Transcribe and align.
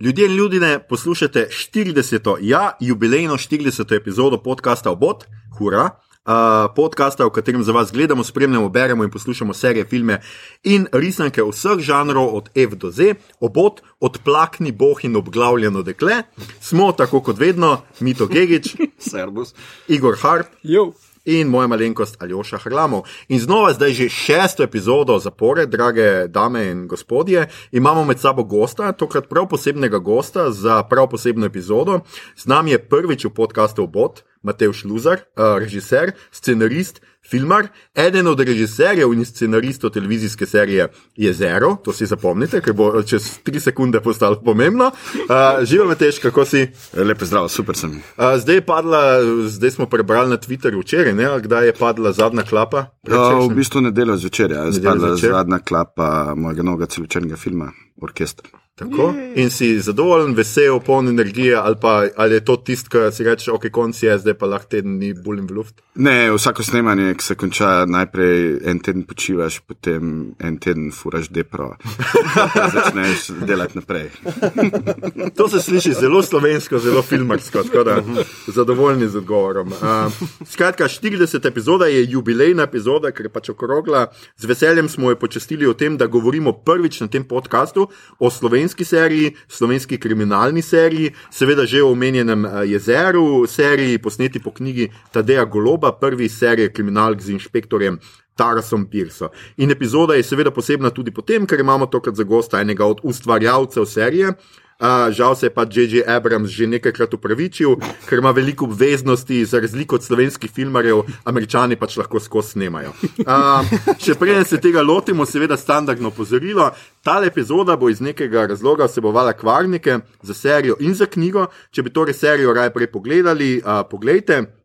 Ljudje 0.00 0.26
in 0.26 0.36
ljudje, 0.36 0.78
poslušate 0.88 1.48
40. 1.74 2.36
ja, 2.40 2.72
jubilejno 2.80 3.34
40. 3.34 3.96
epizodo 3.96 4.42
podcasta 4.42 4.90
Obot, 4.90 5.24
hura. 5.58 5.90
Uh, 6.24 6.32
podcasta, 6.76 7.26
v 7.26 7.30
katerem 7.30 7.62
za 7.62 7.72
vas 7.72 7.92
gledamo, 7.92 8.24
spremljamo, 8.24 8.68
beremo 8.68 9.04
in 9.04 9.10
poslušamo 9.10 9.54
serije, 9.54 9.84
filme 9.84 10.20
in 10.64 10.86
risanke 10.92 11.42
vseh 11.42 11.78
žanrov, 11.78 12.36
od 12.36 12.48
F 12.54 12.74
do 12.76 12.90
Z, 12.90 13.14
obot, 13.40 13.82
odplakni 14.00 14.72
boh 14.72 15.04
in 15.04 15.16
obglavljeno 15.16 15.82
dekle. 15.82 16.22
Smo 16.60 16.92
tako 16.92 17.20
kot 17.20 17.38
vedno, 17.38 17.82
Mito 18.00 18.26
Gigič, 18.26 18.76
Servus. 19.10 19.54
Igor 19.88 20.16
Harp 20.22 20.46
Jo. 20.62 20.92
In 21.24 21.48
moja 21.48 21.66
malenkost 21.66 22.22
Aljoša 22.22 22.58
Hrlamov. 22.58 23.02
In 23.28 23.40
znova, 23.40 23.72
zdaj 23.72 23.92
že 23.92 24.08
šesto 24.08 24.62
epizodo 24.62 25.18
zapore, 25.18 25.66
drage 25.66 26.28
dame 26.28 26.64
in 26.70 26.86
gospodje, 26.88 27.48
imamo 27.72 28.04
med 28.04 28.20
sabo 28.20 28.44
gosta, 28.44 28.92
tokrat 28.92 29.28
prav 29.28 29.48
posebnega 29.48 29.98
gosta 29.98 30.50
za 30.50 30.82
prav 30.82 31.08
posebno 31.08 31.46
epizodo. 31.46 32.00
Z 32.36 32.46
nami 32.46 32.70
je 32.70 32.78
prvič 32.78 33.24
v 33.24 33.34
podkastu 33.34 33.82
Obot, 33.82 34.22
Matej 34.42 34.72
Šluzar, 34.72 35.20
uh, 35.36 35.58
režiser, 35.60 36.12
scenarist, 36.32 37.00
filmar, 37.30 37.68
eden 37.94 38.26
od 38.26 38.40
režiserjev 38.40 39.12
in 39.12 39.24
scenaristov 39.24 39.90
televizijske 39.90 40.46
serije 40.46 40.88
Jezero, 41.16 41.76
to 41.84 41.92
si 41.92 42.06
zapomnite, 42.06 42.60
ker 42.60 42.74
bo 42.74 43.02
čez 43.02 43.38
tri 43.44 43.60
sekunde 43.60 44.00
postalo 44.00 44.40
pomembno. 44.44 44.90
Uh, 44.90 45.64
Živo 45.64 45.86
Matej, 45.92 46.12
kako 46.22 46.44
si? 46.44 46.66
Lepo 46.94 47.24
zdrav, 47.24 47.48
super 47.48 47.76
sem. 47.76 47.90
Uh, 48.16 48.36
zdaj, 48.38 48.54
je 48.54 48.66
padla, 48.66 49.02
zdaj 49.48 49.70
smo 49.70 49.86
prebrali 49.86 50.30
na 50.30 50.36
Twitterju 50.36 50.82
včeraj, 50.82 51.12
ne, 51.14 51.28
kdaj 51.40 51.66
je 51.66 51.76
padla 51.78 52.12
zadnja 52.12 52.42
klapa. 52.42 52.86
Uh, 53.08 53.46
v 53.50 53.54
bistvu 53.54 53.80
nedeljo 53.80 54.16
zvečer, 54.16 54.50
ja, 54.50 54.70
zvečer. 54.70 55.30
zadnja 55.30 55.58
klapa 55.58 56.34
mojega 56.36 56.62
novega 56.62 56.86
celočernega 56.86 57.36
filma, 57.36 57.72
Orkester. 58.02 58.59
Tako. 58.80 59.14
In 59.36 59.50
si 59.50 59.74
zadovoljen, 59.80 60.32
vesel, 60.34 60.80
poln 60.80 61.08
energije, 61.08 61.56
ali, 61.56 61.76
pa, 61.80 62.06
ali 62.16 62.34
je 62.34 62.44
to 62.44 62.56
tisto, 62.56 62.88
kar 62.88 63.12
si 63.12 63.24
rečeš, 63.24 63.52
ok, 63.52 63.66
konc 63.72 64.02
je, 64.02 64.14
zdaj 64.18 64.34
pa 64.40 64.48
lahko 64.48 64.70
teden 64.72 64.96
dni 64.96 65.12
bulim 65.14 65.44
v 65.46 65.58
luft. 65.58 65.82
Ne, 66.00 66.30
vsako 66.32 66.64
snemanje, 66.64 67.10
ki 67.18 67.24
se 67.24 67.34
konča, 67.36 67.70
najprej 67.84 68.60
en 68.70 68.78
teden 68.80 69.02
počivaš, 69.04 69.58
potem 69.68 70.30
en 70.40 70.56
teden 70.56 70.88
furaš 70.96 71.28
depro. 71.28 71.74
Začneš 72.74 73.26
delati 73.44 73.76
naprej. 73.78 74.08
To 75.36 75.48
se 75.48 75.60
sliši 75.60 75.92
zelo 76.00 76.22
slovensko, 76.22 76.78
zelo 76.78 77.02
filmarsko, 77.02 77.62
tako 77.62 77.84
da 77.84 77.98
zadovoljni 78.46 79.08
z 79.08 79.16
odgovorom. 79.16 79.68
Uh, 79.68 80.12
skratka, 80.46 80.88
40 80.88 81.46
epizoda 81.48 81.86
je 81.86 82.06
jubilejna 82.10 82.62
epizoda, 82.62 83.12
ker 83.12 83.28
je 83.28 83.32
pač 83.32 83.50
okrogla. 83.52 84.06
Z 84.36 84.48
veseljem 84.48 84.88
smo 84.88 85.10
jo 85.10 85.18
počastili 85.20 85.66
o 85.66 85.74
tem, 85.74 85.96
da 85.96 86.06
govorimo 86.06 86.52
prvič 86.52 87.00
na 87.00 87.08
tem 87.08 87.24
podkastu 87.24 87.88
o 88.18 88.30
slovenski 88.30 88.69
seriji, 88.84 89.34
slovenski 89.48 89.98
kriminalni 89.98 90.62
seriji, 90.62 91.12
seveda 91.30 91.66
že 91.66 91.82
o 91.82 91.90
omenjenem 91.92 92.44
uh, 92.44 92.50
jezeru, 92.64 93.46
seriji 93.46 93.98
posneti 93.98 94.40
po 94.40 94.50
knjigi 94.50 94.90
Tadeja 95.12 95.44
Goloba, 95.44 95.92
prvi 95.92 96.28
serije 96.28 96.72
kriminalk 96.72 97.20
z 97.20 97.30
inšpektorjem. 97.30 97.98
Tarasom 98.40 98.86
Pirso. 98.86 99.28
In 99.56 99.70
epizoda 99.70 100.14
je 100.14 100.22
seveda 100.24 100.50
posebna 100.50 100.90
tudi 100.90 101.12
potem, 101.12 101.44
ker 101.46 101.60
imamo 101.60 101.86
tokrat 101.86 102.16
za 102.16 102.24
gosta 102.24 102.60
enega 102.60 102.86
od 102.86 103.02
ustvarjalcev 103.02 103.84
serije. 103.84 104.32
Uh, 104.80 105.12
žal 105.12 105.34
se 105.36 105.46
je 105.46 105.50
pa 105.50 105.62
J.J. 105.62 106.04
Abrams 106.08 106.48
že 106.48 106.66
nekajkrat 106.66 107.14
upravičil, 107.14 107.76
ker 108.08 108.18
ima 108.18 108.30
veliko 108.30 108.64
obveznosti, 108.64 109.44
za 109.44 109.60
razliko 109.60 110.00
od 110.00 110.04
slovenskih 110.04 110.50
filmarjev, 110.50 111.02
američani 111.24 111.76
pač 111.76 111.98
lahko 112.00 112.20
skozi 112.20 112.56
snemajo. 112.56 112.94
Uh, 113.20 113.60
še 114.00 114.16
preden 114.16 114.44
se 114.48 114.60
tega 114.60 114.80
lotimo, 114.82 115.26
seveda 115.28 115.56
standardno 115.60 116.08
opozorilo. 116.08 116.70
Ta 117.04 117.20
epizoda 117.24 117.76
bo 117.76 117.90
iz 117.92 118.00
nekega 118.00 118.46
razloga 118.46 118.88
vsebovala 118.88 119.36
kvarnike 119.36 119.98
za 120.22 120.34
serijo 120.34 120.78
in 120.80 120.94
za 120.94 121.06
knjigo. 121.06 121.50
Če 121.70 121.84
bi 121.84 121.92
torej 121.92 122.16
serijo 122.16 122.56
raje 122.56 122.72
prej 122.72 122.88
pogledali, 122.92 123.58
uh, 123.60 123.84
pogledajte. 123.90 124.59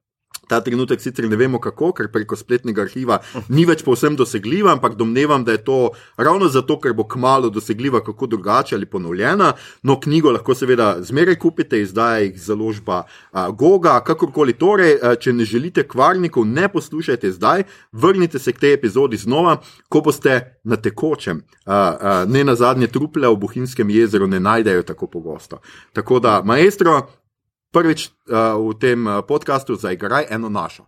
Ta 0.47 0.61
trenutek 0.61 1.01
sicer 1.01 1.29
ne 1.29 1.35
vemo 1.35 1.59
kako, 1.59 1.91
ker 1.97 2.09
preko 2.13 2.35
spletnega 2.35 2.85
arhiva 2.85 3.19
ni 3.49 3.65
več 3.65 3.83
povsem 3.83 4.15
dosegljiva, 4.15 4.73
ampak 4.75 4.95
domnevam, 4.95 5.43
da 5.43 5.55
je 5.55 5.63
to 5.63 5.79
ravno 6.17 6.49
zato, 6.49 6.79
ker 6.79 6.93
bo 6.93 7.07
kmalo 7.07 7.49
dosegljiva, 7.49 8.03
kako 8.05 8.27
drugače 8.27 8.75
ali 8.75 8.85
ponovljena. 8.85 9.53
No, 9.83 9.99
knjigo 9.99 10.31
lahko 10.31 10.55
seveda 10.55 10.95
zmeraj 11.01 11.39
kupite, 11.39 11.81
izdaja 11.81 12.23
jih 12.25 12.39
založba 12.41 13.03
a, 13.31 13.49
Goga, 13.49 13.99
kakorkoli. 14.05 14.53
Torej, 14.53 14.97
a, 15.01 15.15
če 15.15 15.33
ne 15.33 15.45
želite 15.45 15.83
kvarnikov, 15.87 16.45
ne 16.45 16.67
poslušajte 16.71 17.31
zdaj, 17.31 17.63
vrnite 17.91 18.39
se 18.39 18.53
k 18.53 18.59
tej 18.59 18.73
epizodi 18.77 19.17
znova, 19.17 19.57
ko 19.89 20.01
boste 20.01 20.59
na 20.63 20.77
tekočem. 20.77 21.43
A, 21.65 21.75
a, 21.75 22.15
ne 22.27 22.43
na 22.43 22.55
zadnje 22.55 22.87
truple 22.87 23.27
v 23.27 23.41
Bohinjskem 23.41 23.89
jezeru 23.89 24.27
ne 24.27 24.39
najdejo 24.39 24.83
tako 24.83 25.07
pogosto. 25.07 25.61
Tako 25.93 26.19
da, 26.19 26.41
maestro, 26.45 27.01
prvič 27.75 28.07
uh, 28.31 28.55
v 28.55 28.71
tem 28.79 29.03
uh, 29.03 29.19
podkastu 29.19 29.75
zaigraj 29.75 30.31
eno 30.31 30.47
našo. 30.47 30.87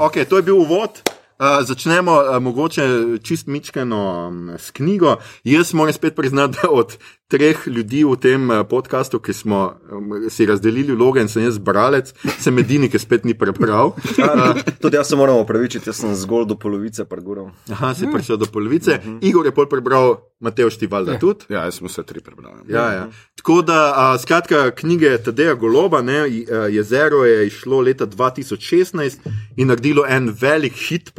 Ok, 0.00 0.16
to 0.28 0.36
je 0.36 0.42
bil 0.42 0.56
uvod. 0.56 0.90
Uh, 1.36 1.60
začnemo 1.60 2.12
uh, 2.12 2.38
mogoče 2.40 2.82
čist 3.22 3.46
mičkano 3.46 4.28
um, 4.28 4.50
s 4.58 4.70
knjigo. 4.70 5.16
Jaz 5.44 5.72
moram 5.72 5.92
spet 5.92 6.16
priznati, 6.16 6.56
da 6.62 6.70
od 6.70 6.96
treh 7.30 7.66
ljudi 7.66 8.02
v 8.04 8.16
tem 8.20 8.50
uh, 8.50 8.62
podkastu, 8.68 9.20
ki 9.22 9.34
smo 9.36 9.60
um, 9.92 10.16
si 10.30 10.46
razdelili 10.46 10.96
vloge 10.96 11.22
in 11.22 11.30
sem 11.30 11.46
jaz 11.46 11.58
bralec, 11.62 12.10
sem 12.42 12.58
edini, 12.58 12.90
ki 12.90 12.98
spet 12.98 13.28
ni 13.28 13.36
prebral. 13.38 13.94
Ja, 14.20 14.52
tudi 14.82 14.98
jaz 14.98 15.08
se 15.08 15.16
moram 15.16 15.38
opravičiti, 15.40 15.88
jaz 15.88 16.02
sem 16.02 16.12
zgolj 16.14 16.44
do 16.50 16.56
polovice 16.60 17.06
pregural. 17.08 17.50
Aha, 17.72 17.94
si 17.96 18.08
prišel 18.10 18.36
do 18.36 18.48
polovice. 18.50 18.98
Igor 19.24 19.46
je 19.48 19.54
pol 19.54 19.68
prebral, 19.70 20.18
Mateo 20.40 20.70
Štivalda 20.70 21.18
tudi. 21.20 21.48
Ja, 21.52 21.64
jaz 21.68 21.78
sem 21.78 21.88
vse 21.88 22.02
tri 22.08 22.20
prebral. 22.24 22.62
Ja, 22.68 22.86
ja. 22.92 23.06
Tako 23.36 23.60
da, 23.62 23.78
a, 23.96 24.18
skratka, 24.18 24.70
knjige 24.76 25.18
Tadeja 25.24 25.54
Goloba, 25.54 26.02
ne, 26.02 26.18
a, 26.20 26.62
Jezero 26.72 27.24
je 27.24 27.46
išlo 27.46 27.80
leta 27.80 28.06
2016 28.06 29.28
in 29.56 29.68
naredilo 29.68 30.04
en 30.08 30.30
velik 30.40 30.76
hit 30.88 31.12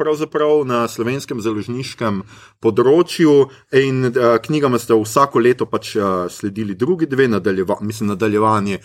na 0.66 0.88
slovenskem 0.88 1.40
založniškem 1.40 2.22
področju. 2.60 3.48
In 3.72 4.10
a, 4.10 4.38
knjigama 4.42 4.78
sta 4.78 4.94
vsako 4.98 5.38
leto 5.38 5.66
pač 5.66 5.96
a, 6.02 6.26
sledili 6.30 6.74
drugi 6.74 7.06
dve, 7.06 7.28
nadaljeva, 7.28 7.78
mislim, 7.80 8.08
nadaljevanje. 8.08 8.78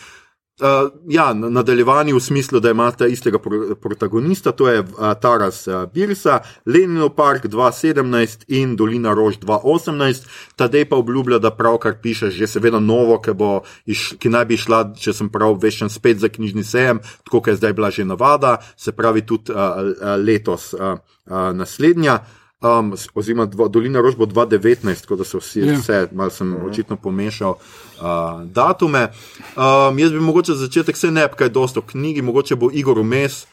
Uh, 0.62 0.90
ja, 1.10 1.34
na- 1.34 1.50
nadaljevanje 1.50 2.14
v 2.14 2.20
smislu, 2.20 2.60
da 2.60 2.72
imate 2.72 3.06
istega 3.08 3.40
pro, 3.40 3.76
protagonista, 3.76 4.52
to 4.52 4.68
je 4.68 4.80
uh, 4.80 4.88
Taras 5.22 5.68
uh, 5.68 5.86
Birsa, 5.94 6.40
Leninov 6.66 7.10
park 7.10 7.46
2017 7.46 8.46
in 8.48 8.76
Dolina 8.76 9.14
Rož 9.14 9.38
2018. 9.38 10.26
Tadej 10.56 10.86
pa 10.90 10.96
obljublja, 10.96 11.38
da 11.40 11.52
pravkar 11.54 12.02
piše 12.02 12.32
že 12.32 12.48
seveda 12.48 12.80
novo, 12.80 13.20
ki, 13.22 13.36
bo 13.38 13.62
iš, 13.86 14.16
ki 14.18 14.34
naj 14.34 14.46
bi 14.46 14.58
šla, 14.58 14.82
če 14.98 15.14
sem 15.14 15.30
prav 15.30 15.60
veščen, 15.62 15.94
spet 15.94 16.18
za 16.26 16.30
knjižni 16.30 16.64
sejem, 16.66 17.04
tako 17.22 17.38
kot 17.38 17.54
je 17.54 17.60
zdaj 17.62 17.74
bila 17.74 17.92
že 17.94 18.06
navada, 18.06 18.58
se 18.78 18.92
pravi 18.98 19.22
tudi 19.22 19.54
uh, 19.54 19.60
uh, 19.60 20.18
letos 20.18 20.74
uh, 20.74 20.98
uh, 21.30 21.54
naslednja. 21.54 22.18
Um, 22.62 22.94
oziroma, 23.14 23.46
dva, 23.46 23.68
Dolina 23.68 24.02
Rož 24.02 24.16
bo 24.18 24.26
2019, 24.26 25.02
tako 25.02 25.16
da 25.16 25.24
so 25.24 25.38
vsi, 25.38 25.60
Ja. 25.60 25.76
vse, 25.78 26.08
malo 26.12 26.30
sem 26.30 26.56
očitno 26.66 26.96
pomešal 26.98 27.52
uh, 27.54 28.42
datume. 28.50 29.12
Um, 29.54 30.00
jaz 30.00 30.12
bi 30.12 30.20
mogoče 30.20 30.54
za 30.54 30.66
začetek 30.66 30.98
se 30.98 31.12
ne 31.12 31.28
bi 31.28 31.38
kaj 31.38 31.50
dosto 31.50 31.82
v 31.82 31.92
knjigi, 31.92 32.22
mogoče 32.22 32.56
bo 32.56 32.70
Igor 32.74 32.98
Umes 33.00 33.46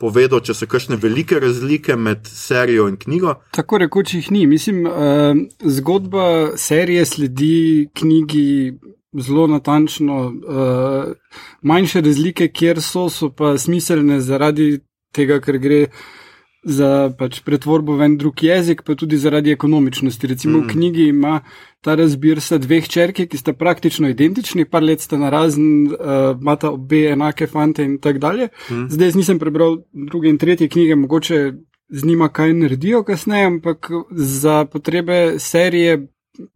povedal, 0.00 0.40
če 0.40 0.54
so 0.54 0.66
kakšne 0.66 0.96
velike 1.00 1.40
razlike 1.40 1.96
med 1.96 2.26
serijo 2.26 2.88
in 2.88 2.96
knjigo. 2.96 3.34
Tako 3.54 3.78
rekoč 3.78 4.14
jih 4.14 4.30
ni. 4.30 4.46
Mislim, 4.46 4.84
uh, 4.86 4.92
zgodba 5.64 6.56
serije 6.56 7.06
sledi 7.06 7.88
knjigi 7.94 8.74
zelo 9.16 9.46
natančno. 9.46 10.16
Uh, 10.26 11.12
manjše 11.62 12.00
razlike, 12.00 12.48
kjer 12.48 12.82
so, 12.82 13.08
so 13.08 13.30
pa 13.30 13.56
smiselne 13.58 14.20
zaradi 14.20 14.80
tega, 15.14 15.40
ker 15.40 15.58
gre 15.58 15.86
za 16.62 17.10
pač 17.18 17.40
pretvorbo 17.42 17.96
v 17.98 18.06
en 18.06 18.16
drug 18.16 18.42
jezik, 18.42 18.84
pa 18.86 18.94
tudi 18.94 19.18
zaradi 19.18 19.50
ekonomičnosti. 19.50 20.26
Recimo 20.26 20.58
mm. 20.58 20.62
v 20.62 20.70
knjigi 20.70 21.06
ima 21.10 21.40
ta 21.82 21.96
razbir 21.98 22.40
sa 22.40 22.58
dveh 22.62 22.86
črke, 22.88 23.26
ki 23.26 23.38
sta 23.38 23.52
praktično 23.52 24.08
identični, 24.08 24.64
par 24.64 24.82
let 24.86 25.02
sta 25.02 25.18
narazen, 25.18 25.90
uh, 25.90 26.38
imata 26.38 26.70
obe 26.70 27.08
enake 27.10 27.50
fante 27.50 27.82
in 27.82 27.98
tako 27.98 28.22
dalje. 28.22 28.48
Mm. 28.70 28.86
Zdaj 28.94 29.12
jaz 29.12 29.18
nisem 29.18 29.42
prebral 29.42 29.82
druge 29.92 30.30
in 30.30 30.38
tretje 30.38 30.68
knjige, 30.68 30.96
mogoče 30.96 31.52
z 31.92 32.06
njima 32.06 32.28
kaj 32.28 32.54
naredijo 32.54 33.02
kasneje, 33.04 33.46
ampak 33.46 33.90
za 34.10 34.64
potrebe 34.64 35.38
serije 35.38 36.06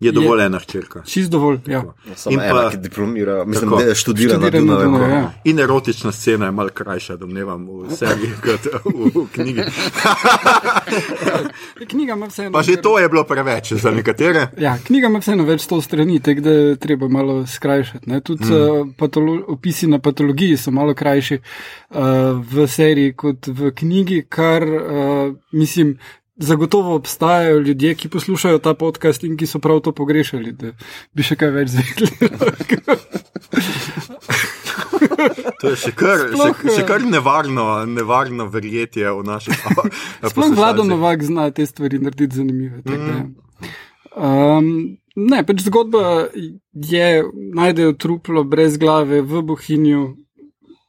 Je 0.00 0.12
dovolj 0.12 0.44
ena 0.46 0.58
hčerka. 0.58 1.02
Čist 1.05 1.31
dovolj, 1.31 1.58
ja. 1.67 1.82
Samo 2.14 2.32
In 2.34 2.40
ena, 2.40 2.52
pa- 2.52 2.70
ki 2.70 2.76
diplomira, 2.76 3.44
mislim, 3.44 3.70
Tako. 3.70 3.82
da 3.82 3.94
študira 3.94 4.38
na 4.38 4.49
Študira 4.49 4.64
na 4.64 4.75
Dunaju. 4.75 4.90
Dunaju, 4.90 5.12
ja. 5.12 5.32
In 5.44 5.61
erotična 5.61 6.12
scena 6.12 6.46
je 6.46 6.52
malo 6.52 6.69
krajša, 6.69 7.17
domnevam, 7.17 7.67
v 7.69 7.96
seriji 7.96 8.32
kot 8.44 8.64
v, 8.84 9.11
v 9.14 9.26
knjigi. 9.34 9.62
Knjiga 11.90 12.12
ima 12.12 12.26
vseeno. 12.26 12.52
Pa 12.52 12.62
že 12.62 12.76
to 12.76 12.99
je 12.99 13.08
bilo 13.08 13.25
preveč 13.25 13.73
za 13.73 13.90
nekatere. 13.90 14.49
Ja, 14.58 14.78
knjiga 14.87 15.06
ima 15.06 15.19
vseeno 15.19 15.44
več 15.44 15.69
sto 15.69 15.81
strani, 15.81 16.20
tako 16.20 16.40
da 16.40 16.50
je 16.50 16.76
treba 16.76 17.08
malo 17.08 17.46
skrajšati. 17.46 18.11
Ne? 18.11 18.20
Tudi 18.20 18.44
mm. 18.44 18.52
uh, 18.52 18.88
patolo 18.99 19.43
opisi 19.49 19.87
na 19.87 19.99
patologiji 19.99 20.56
so 20.56 20.70
malo 20.70 20.94
krajši 20.94 21.38
uh, 21.38 21.99
v 22.52 22.67
seriji 22.69 23.12
kot 23.12 23.46
v 23.46 23.75
knjigi, 23.76 24.25
kar 24.29 24.64
uh, 24.64 25.34
mislim. 25.52 25.99
Zagotovo 26.37 26.94
obstajajo 26.94 27.59
ljudje, 27.59 27.94
ki 27.94 28.09
poslušajo 28.09 28.59
ta 28.59 28.75
podcast 28.75 29.25
in 29.25 29.37
ki 29.37 29.47
so 29.47 29.59
prav 29.59 29.81
to 29.81 29.93
pogrešali, 29.93 30.53
da 30.53 30.73
bi 31.17 31.25
še 31.25 31.37
kaj 31.41 31.50
več 31.55 31.73
zvedeli. 31.73 32.11
To 35.61 35.71
je 35.73 35.77
še 35.81 35.93
kar, 35.97 36.27
Sploh, 36.33 36.61
še, 36.61 36.75
še 36.77 36.83
eh, 36.83 36.87
kar 36.88 37.05
nevarno, 37.09 37.65
nevarno 37.88 38.47
verjetje 38.53 39.09
v 39.09 39.25
naših 39.25 39.65
Sploh 40.31 40.53
vlado 40.56 40.85
Novak 40.85 41.25
zna 41.25 41.49
te 41.56 41.67
stvari 41.67 42.00
narediti 42.03 42.43
zanimive. 42.43 42.82
ja. 42.85 43.25
Um, 44.17 44.99
ne, 45.17 45.41
pač 45.44 45.65
zgodba 45.65 46.29
je, 46.73 47.09
najdejo 47.56 47.97
truplo 48.00 48.44
brez 48.44 48.77
glave 48.81 49.23
v 49.25 49.43
Bohinju, 49.44 50.05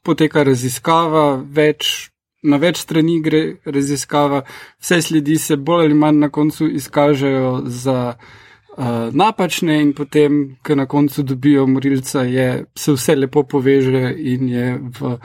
poteka 0.04 0.44
raziskava, 0.48 1.36
več, 1.40 2.08
na 2.42 2.58
več 2.62 2.82
strani 2.84 3.18
gre 3.22 3.42
raziskava, 3.66 4.42
vse 4.80 5.00
sledi 5.02 5.38
se 5.42 5.56
bolj 5.56 5.88
ali 5.88 5.94
manj 5.94 6.20
na 6.22 6.28
koncu 6.30 6.68
izkažejo 6.80 7.62
za 7.66 7.98
uh, 8.14 8.84
napačne 9.12 9.80
in 9.82 9.92
potem, 9.92 10.56
ko 10.62 10.74
na 10.78 10.86
koncu 10.86 11.22
dobijo 11.22 11.66
morilca, 11.66 12.22
je, 12.22 12.64
se 12.74 12.94
vse 12.94 13.16
lepo 13.16 13.42
poveže 13.42 14.14
in 14.16 14.48
je 14.48 14.72
v 15.00 15.16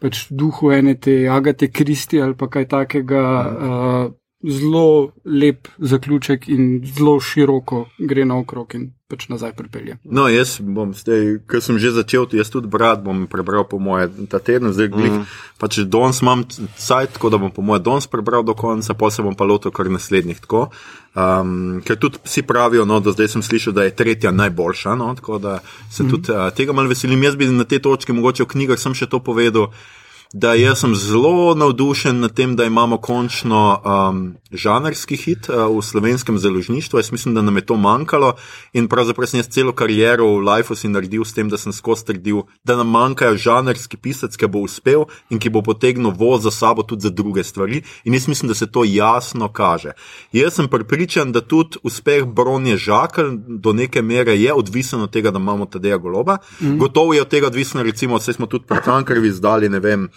pač 0.00 0.26
duhu 0.30 0.72
ene 0.72 0.94
te 0.96 1.28
Agate 1.28 1.68
Kristi 1.68 2.20
ali 2.20 2.36
pa 2.36 2.48
kaj 2.48 2.68
takega. 2.68 3.26
Uh, 3.50 4.16
Zelo 4.40 5.12
lep 5.28 5.68
zaključek 5.84 6.46
in 6.48 6.80
zelo 6.96 7.18
široko 7.20 7.82
gre 8.08 8.24
naokrog 8.24 8.72
in 8.74 8.86
pač 9.10 9.26
nazaj 9.28 9.52
pripelje. 9.58 9.98
No, 10.04 10.28
jaz 10.30 10.56
bom 10.62 10.94
zdaj, 10.94 11.40
ker 11.50 11.62
sem 11.64 11.80
že 11.82 11.90
začel, 11.96 12.28
jaz 12.38 12.52
tudi 12.52 12.70
brati, 12.70 13.02
bom 13.04 13.26
prebral 13.30 13.66
po 13.66 13.80
moje 13.82 14.08
ta 14.30 14.38
teden, 14.38 14.70
zdaj 14.70 14.88
glih, 14.94 15.12
mm. 15.18 15.26
pač 15.58 15.82
danes 15.82 16.22
imam 16.22 16.46
sajt, 16.78 17.18
tako 17.18 17.34
da 17.34 17.42
bom 17.42 17.50
po 17.50 17.64
moje 17.66 17.82
danes 17.82 18.06
prebral 18.06 18.46
do 18.46 18.54
konca, 18.54 18.94
pa 18.94 19.10
se 19.10 19.26
bom 19.26 19.34
pa 19.34 19.44
lotil 19.44 19.74
kar 19.74 19.90
naslednjih. 19.90 20.40
Tako. 20.46 20.68
Um, 21.10 21.80
ker 21.82 21.98
tudi 21.98 22.22
vsi 22.22 22.46
pravijo, 22.46 22.86
no, 22.86 23.00
da 23.02 23.10
zdaj 23.10 23.34
sem 23.34 23.42
slišal, 23.42 23.74
da 23.74 23.88
je 23.88 23.96
tretja 23.98 24.30
najboljša, 24.30 24.94
no, 24.94 25.10
tako 25.18 25.42
da 25.42 25.58
se 25.90 26.06
mm. 26.06 26.10
tudi 26.10 26.30
uh, 26.30 26.46
tega 26.54 26.76
malo 26.76 26.92
veselim. 26.92 27.22
Jaz 27.26 27.34
bi 27.34 27.50
na 27.50 27.66
te 27.66 27.82
točke, 27.82 28.14
mogoče 28.14 28.46
v 28.46 28.54
knjigah 28.54 28.78
sem 28.78 28.94
še 28.94 29.10
to 29.10 29.18
povedal. 29.18 29.74
Da 30.32 30.52
jaz 30.54 30.78
sem 30.78 30.92
zelo 30.94 31.54
navdušen 31.54 32.20
nad 32.20 32.34
tem, 32.34 32.52
da 32.56 32.64
imamo 32.64 32.96
končno 33.02 33.80
um, 33.82 34.34
žanrski 34.52 35.16
hit 35.16 35.48
uh, 35.48 35.78
v 35.78 35.82
slovenskem 35.82 36.38
založništvu. 36.38 36.98
Jaz 36.98 37.12
mislim, 37.12 37.34
da 37.34 37.42
nam 37.42 37.56
je 37.56 37.66
to 37.66 37.76
manjkalo 37.76 38.36
in 38.72 38.86
pravzaprav 38.88 39.26
sem 39.26 39.40
jaz 39.40 39.48
celo 39.48 39.72
kariero 39.72 40.26
v 40.26 40.44
Lifeu 40.46 40.76
si 40.76 40.88
naredil 40.88 41.24
s 41.24 41.34
tem, 41.34 41.48
da 41.48 41.58
sem 41.58 41.72
skozi 41.72 42.04
trdil, 42.06 42.44
da 42.64 42.76
nam 42.76 42.86
manjkajo 42.94 43.36
žanrski 43.36 43.96
pisec, 43.96 44.36
ki 44.36 44.46
bo 44.46 44.62
uspel 44.62 45.08
in 45.30 45.42
ki 45.42 45.50
bo 45.50 45.64
potegnil 45.66 46.14
voz 46.14 46.46
za 46.46 46.50
sabo 46.50 46.86
tudi 46.86 47.02
za 47.02 47.10
druge 47.10 47.44
stvari. 47.44 47.82
In 48.04 48.14
jaz 48.14 48.28
mislim, 48.28 48.48
da 48.48 48.54
se 48.54 48.70
to 48.70 48.84
jasno 48.86 49.48
kaže. 49.48 49.96
Jaz 50.32 50.54
sem 50.54 50.70
pripričan, 50.70 51.32
da 51.32 51.40
tudi 51.40 51.82
uspeh 51.82 52.24
Bronje 52.24 52.76
Žakl 52.76 53.34
do 53.48 53.72
neke 53.72 54.02
mere 54.02 54.38
je 54.38 54.54
odvisen 54.54 55.00
od 55.00 55.10
tega, 55.10 55.30
da 55.30 55.42
imamo 55.42 55.66
Tadeja 55.66 55.96
Goloba. 55.96 56.38
Mm. 56.60 56.78
Gotovo 56.78 57.14
je 57.14 57.22
od 57.22 57.28
tega 57.28 57.46
odvisno, 57.46 57.82
recimo, 57.82 58.16
vse 58.16 58.32
smo 58.32 58.46
tudi 58.46 58.66
pri 58.66 58.78
Cankarjevi 58.84 59.28
izdali, 59.28 59.68
ne 59.68 59.80
vem, 59.80 60.08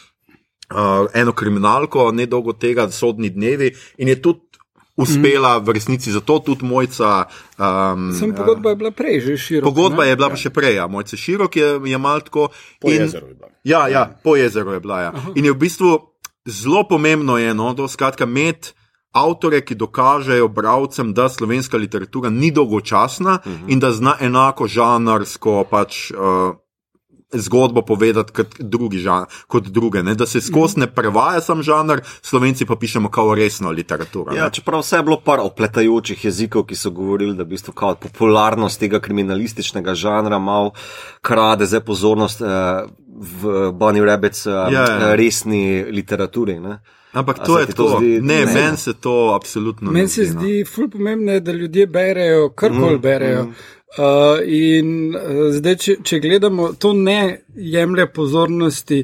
uh, 0.73 1.07
eno 1.13 1.31
kriminalko, 1.31 2.11
ne 2.11 2.25
dolgo 2.25 2.53
tega, 2.53 2.89
sodni 2.91 3.29
dnevi, 3.29 3.71
in 3.97 4.07
je 4.07 4.21
tudi 4.21 4.53
uspela 4.97 5.57
v 5.57 5.73
resnici, 5.73 6.11
zato 6.11 6.39
tudi 6.39 6.65
mojca. 6.65 7.25
Um, 7.57 8.13
Sem 8.13 8.33
pogodba 8.35 8.69
je 8.69 8.75
bila 8.75 8.91
prej 8.91 9.19
že 9.21 9.37
široka. 9.37 9.65
Pogodba 9.65 10.03
ne? 10.03 10.09
je 10.09 10.15
bila 10.15 10.29
pa 10.29 10.37
še 10.37 10.53
prej, 10.53 10.77
ja. 10.77 10.85
mojce 10.87 11.17
širok 11.17 11.55
je, 11.55 11.69
je 11.89 11.97
mal 11.97 12.21
tako. 12.21 12.49
Po 12.81 12.93
in- 12.93 13.09
jezeru 13.09 13.27
je 13.27 13.33
bila. 13.33 13.49
Ja, 13.63 13.87
ja, 13.87 14.05
po 14.23 14.35
jezeru 14.35 14.77
je 14.77 14.79
bila. 14.79 15.01
Ja. 15.01 15.11
In 15.35 15.45
je 15.45 15.53
v 15.53 15.57
bistvu 15.57 15.89
zelo 16.45 16.83
pomembno, 16.85 17.39
je, 17.41 17.53
no, 17.57 17.73
to 17.73 17.87
skratka, 17.87 18.29
imeti 18.29 18.75
avtore, 19.13 19.61
ki 19.61 19.77
dokažejo 19.77 20.49
bralcem, 20.49 21.13
da 21.13 21.29
slovenska 21.29 21.77
literatura 21.77 22.29
ni 22.29 22.51
dolgočasna 22.51 23.39
uh 23.39 23.45
-huh. 23.45 23.71
in 23.71 23.79
da 23.79 23.91
zna 23.91 24.17
enako 24.19 24.67
žanrsko 24.67 25.63
pač. 25.69 26.11
Uh, 26.11 26.57
Zgodbo 27.35 27.81
povedati 27.83 28.31
kot, 28.33 28.47
drugi 28.59 28.97
žanr, 28.99 29.25
kot 29.47 29.63
druge, 29.65 30.03
ne? 30.03 30.15
da 30.15 30.25
se 30.25 30.41
skozi 30.41 30.79
ne 30.79 30.87
prevaja 30.87 31.41
sam 31.41 31.61
žanr, 31.61 31.99
slovenci 32.21 32.65
pa 32.65 32.75
pišemo 32.75 33.09
kao 33.09 33.35
resno 33.35 33.71
literaturo. 33.71 34.33
Ja, 34.33 34.49
čeprav 34.49 34.79
vse 34.79 34.95
je 34.95 35.03
bilo 35.03 35.19
par 35.19 35.39
opletajočih 35.41 36.25
jezikov, 36.25 36.63
ki 36.63 36.75
so 36.75 36.91
govorili, 36.91 37.33
da 37.33 37.43
v 37.43 37.47
bistvu 37.47 37.73
kao 37.73 37.95
popularnost 37.95 38.79
tega 38.79 38.99
kriminalističnega 38.99 39.93
žanra 39.95 40.39
malo 40.39 40.71
krade 41.21 41.65
zdaj 41.65 41.79
pozornost 41.81 42.41
eh, 42.41 42.45
v 43.09 43.71
Bonnie 43.71 44.05
Rabbits 44.05 44.45
eh, 44.45 44.51
Ja, 44.51 44.69
ja. 44.69 45.15
resni 45.15 45.63
literaturi. 45.85 46.59
Ne? 46.59 46.79
Ampak 47.13 47.39
to 47.39 47.59
je 47.59 47.65
to 47.67 47.83
zdi- 47.91 48.21
Ne, 48.21 48.39
ne. 48.39 48.53
meni 48.53 48.77
se 48.77 48.93
to 48.95 49.11
absolutno 49.33 49.91
Meni 49.91 50.07
se 50.07 50.23
zdi. 50.23 50.33
no. 50.33 50.41
zdi 50.41 50.65
ful 50.65 50.89
pomembno, 50.89 51.39
da 51.39 51.51
ljudje 51.51 51.87
berejo, 51.87 52.49
karkoli 52.51 52.97
mm, 52.97 53.01
berejo. 53.01 53.43
Mm. 53.43 53.53
Uh, 53.93 54.39
in 54.41 55.13
uh, 55.13 55.51
zdaj, 55.53 55.75
če, 55.77 55.95
če 56.01 56.17
gledamo, 56.19 56.71
to 56.81 56.95
ne 56.97 57.43
jemlje 57.53 58.07
pozornosti. 58.13 59.03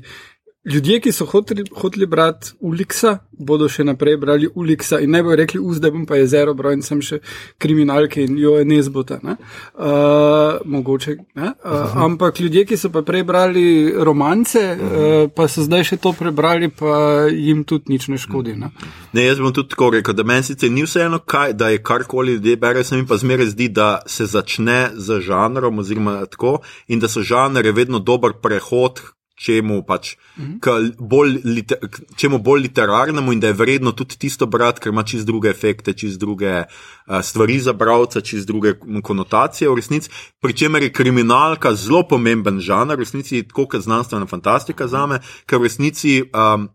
Ljudje, 0.68 1.00
ki 1.00 1.12
so 1.12 1.24
hoteli, 1.26 1.64
hoteli 1.72 2.06
brati 2.06 2.50
Uliksa, 2.60 3.14
bodo 3.32 3.70
še 3.72 3.86
naprej 3.88 4.18
brali 4.20 4.48
Uliksa 4.60 4.98
in 5.00 5.14
ne 5.16 5.22
bodo 5.24 5.38
rekli, 5.40 5.60
zdaj 5.76 5.92
bom 5.96 6.02
pa 6.06 6.18
jezero 6.20 6.52
bral 6.54 6.74
in 6.76 6.82
sem 6.84 7.00
še 7.00 7.22
kriminalke 7.64 8.26
in 8.28 8.36
jo 8.36 8.58
je 8.60 8.66
nezbota. 8.68 9.22
Ne? 9.24 9.38
Uh, 9.80 10.60
mogoče. 10.68 11.14
Ne? 11.40 11.54
Uh, 11.64 11.96
ampak 12.04 12.42
ljudje, 12.44 12.66
ki 12.68 12.78
so 12.78 12.92
pa 12.92 13.06
prej 13.08 13.24
brali 13.24 13.64
romance, 13.96 14.60
uh, 14.60 15.30
pa 15.32 15.48
so 15.48 15.64
zdaj 15.64 15.86
še 15.94 15.98
to 16.04 16.12
prebrali, 16.18 16.68
pa 16.68 17.30
jim 17.32 17.62
tudi 17.64 17.96
nič 17.96 18.10
ne 18.12 18.20
škodi. 18.20 18.58
Ne? 18.60 18.74
Ne, 19.16 19.24
jaz 19.30 19.40
bom 19.40 19.56
tudi 19.56 19.72
tako 19.72 19.94
rekel, 19.96 20.18
da 20.18 20.26
meni 20.28 20.44
sicer 20.44 20.74
ni 20.76 20.84
vseeno, 20.84 21.22
kaj, 21.24 21.56
da 21.56 21.70
je 21.72 21.80
karkoli 21.80 22.36
ljudje 22.36 22.58
berejo, 22.60 22.84
se 22.84 23.00
mi 23.00 23.08
pa 23.08 23.16
zmeraj 23.16 23.54
zdi, 23.54 23.70
da 23.80 23.88
se 24.12 24.28
začne 24.28 24.92
z 25.00 25.22
žanrom, 25.24 25.80
oziroma 25.80 26.20
tako, 26.28 26.58
in 26.92 27.00
da 27.00 27.08
so 27.08 27.24
žanre 27.24 27.72
vedno 27.72 28.04
dober 28.04 28.36
prehod. 28.44 29.00
Čemu, 29.40 29.78
pač, 29.88 30.18
k 30.60 30.74
bolj, 31.00 31.38
liter, 31.48 31.78
čemu 32.20 32.42
bolj 32.44 32.66
literarnemu, 32.66 33.32
in 33.32 33.40
da 33.40 33.48
je 33.48 33.56
vredno 33.56 33.94
tudi 33.96 34.18
tisto 34.20 34.50
brati, 34.52 34.84
ker 34.84 34.92
ima 34.92 35.06
čist 35.08 35.24
druge 35.28 35.48
efekte, 35.50 35.94
čist 35.96 36.20
druge 36.20 36.66
uh, 36.66 37.22
stvari 37.24 37.56
za 37.64 37.74
bralca, 37.74 38.20
čist 38.20 38.48
druge 38.48 38.74
konotacije 39.04 39.70
v 39.70 39.78
resnici. 39.80 40.12
Pričemer 40.44 40.84
je 40.84 40.92
kriminalka 40.92 41.72
zelo 41.72 42.04
pomemben 42.04 42.60
žanr, 42.60 43.00
v 43.00 43.08
resnici 43.08 43.46
tako 43.48 43.70
kot 43.72 43.88
znanstvena 43.88 44.28
fantastika 44.28 44.92
za 44.92 45.06
me, 45.08 45.22
ker 45.48 45.64
v 45.64 45.70
resnici 45.72 46.20
um, 46.28 46.68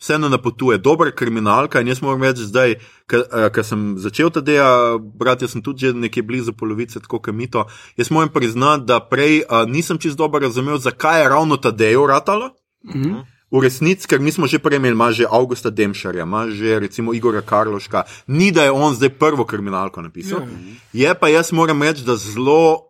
vseeno 0.00 0.28
napotuje, 0.28 0.78
dobra 0.78 1.10
kriminalka. 1.10 1.80
In 1.80 1.88
jaz 1.88 2.02
moram 2.02 2.22
reči, 2.22 2.48
zdaj, 2.48 2.76
ker 3.10 3.64
sem 3.66 3.94
začel 3.98 4.30
ta 4.30 4.40
dela 4.40 4.98
brati, 4.98 5.44
jaz 5.44 5.56
sem 5.56 5.62
tudi 5.62 5.86
že 5.86 5.92
nekje 5.94 6.22
blizu 6.22 6.52
polovice, 6.52 7.00
tako 7.00 7.18
kot 7.18 7.34
mi 7.34 7.50
to. 7.50 7.66
Jaz 7.96 8.10
moram 8.10 8.28
priznati, 8.28 8.86
da 8.86 9.00
prej 9.00 9.42
a, 9.48 9.64
nisem 9.66 9.98
čist 9.98 10.18
dobro 10.18 10.40
razumel, 10.40 10.78
zakaj 10.78 11.22
je 11.22 11.28
ravno 11.28 11.56
ta 11.56 11.70
dejo 11.70 12.06
ratalo. 12.06 12.54
Mm 12.84 13.02
-hmm. 13.02 13.24
V 13.50 13.60
resnici, 13.62 14.06
ker 14.06 14.20
mi 14.20 14.32
smo 14.32 14.46
že 14.46 14.58
prej 14.58 14.76
imeli, 14.76 14.94
ima 14.94 15.10
že 15.12 15.26
Augusta 15.30 15.70
Demšarja, 15.70 16.22
ima 16.22 16.46
že 16.48 16.78
recimo 16.78 17.14
Igora 17.14 17.40
Karloška, 17.42 18.02
ni 18.26 18.52
da 18.52 18.64
je 18.64 18.70
on 18.70 18.94
zdaj 18.94 19.08
prvo 19.08 19.44
kriminalko 19.44 20.02
napisal. 20.02 20.40
Ja. 20.92 21.08
Je 21.08 21.14
pa 21.14 21.28
jaz 21.28 21.52
moram 21.52 21.82
reči, 21.82 22.04
da 22.04 22.16
zelo. 22.16 22.89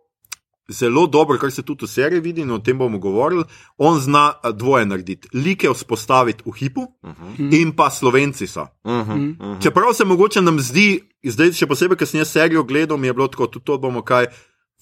Zelo 0.71 1.07
dobro, 1.07 1.37
kar 1.37 1.51
se 1.51 1.61
tudi 1.61 1.85
v 1.85 1.89
seriji 1.89 2.21
vidi, 2.21 2.41
in 2.41 2.51
o 2.51 2.59
tem 2.59 2.77
bomo 2.77 2.99
govorili. 2.99 3.43
On 3.77 3.99
zna 3.99 4.33
a, 4.43 4.51
dvoje 4.51 4.85
narediti: 4.85 5.29
like 5.33 5.69
vzpostaviti 5.69 6.43
v 6.45 6.53
hipu, 6.57 6.81
uh 6.81 7.09
-huh. 7.09 7.61
in 7.61 7.75
pa 7.75 7.89
slovenci 7.89 8.47
so. 8.47 8.61
Uh 8.83 8.91
-huh, 8.91 9.01
uh 9.01 9.37
-huh. 9.37 9.61
Čeprav 9.63 9.93
se 9.93 10.05
mogoče 10.05 10.41
nam 10.41 10.59
zdi, 10.59 11.01
zdaj 11.23 11.51
še 11.53 11.67
posebej, 11.67 11.97
ker 11.97 12.07
sem 12.07 12.19
jaz 12.19 12.31
serijo 12.31 12.63
gledal, 12.63 12.97
mi 12.97 13.07
je 13.07 13.13
bilo 13.13 13.27
tako, 13.27 13.47
tudi 13.47 13.65
to 13.65 13.77
bomo 13.77 14.01
kaj. 14.01 14.25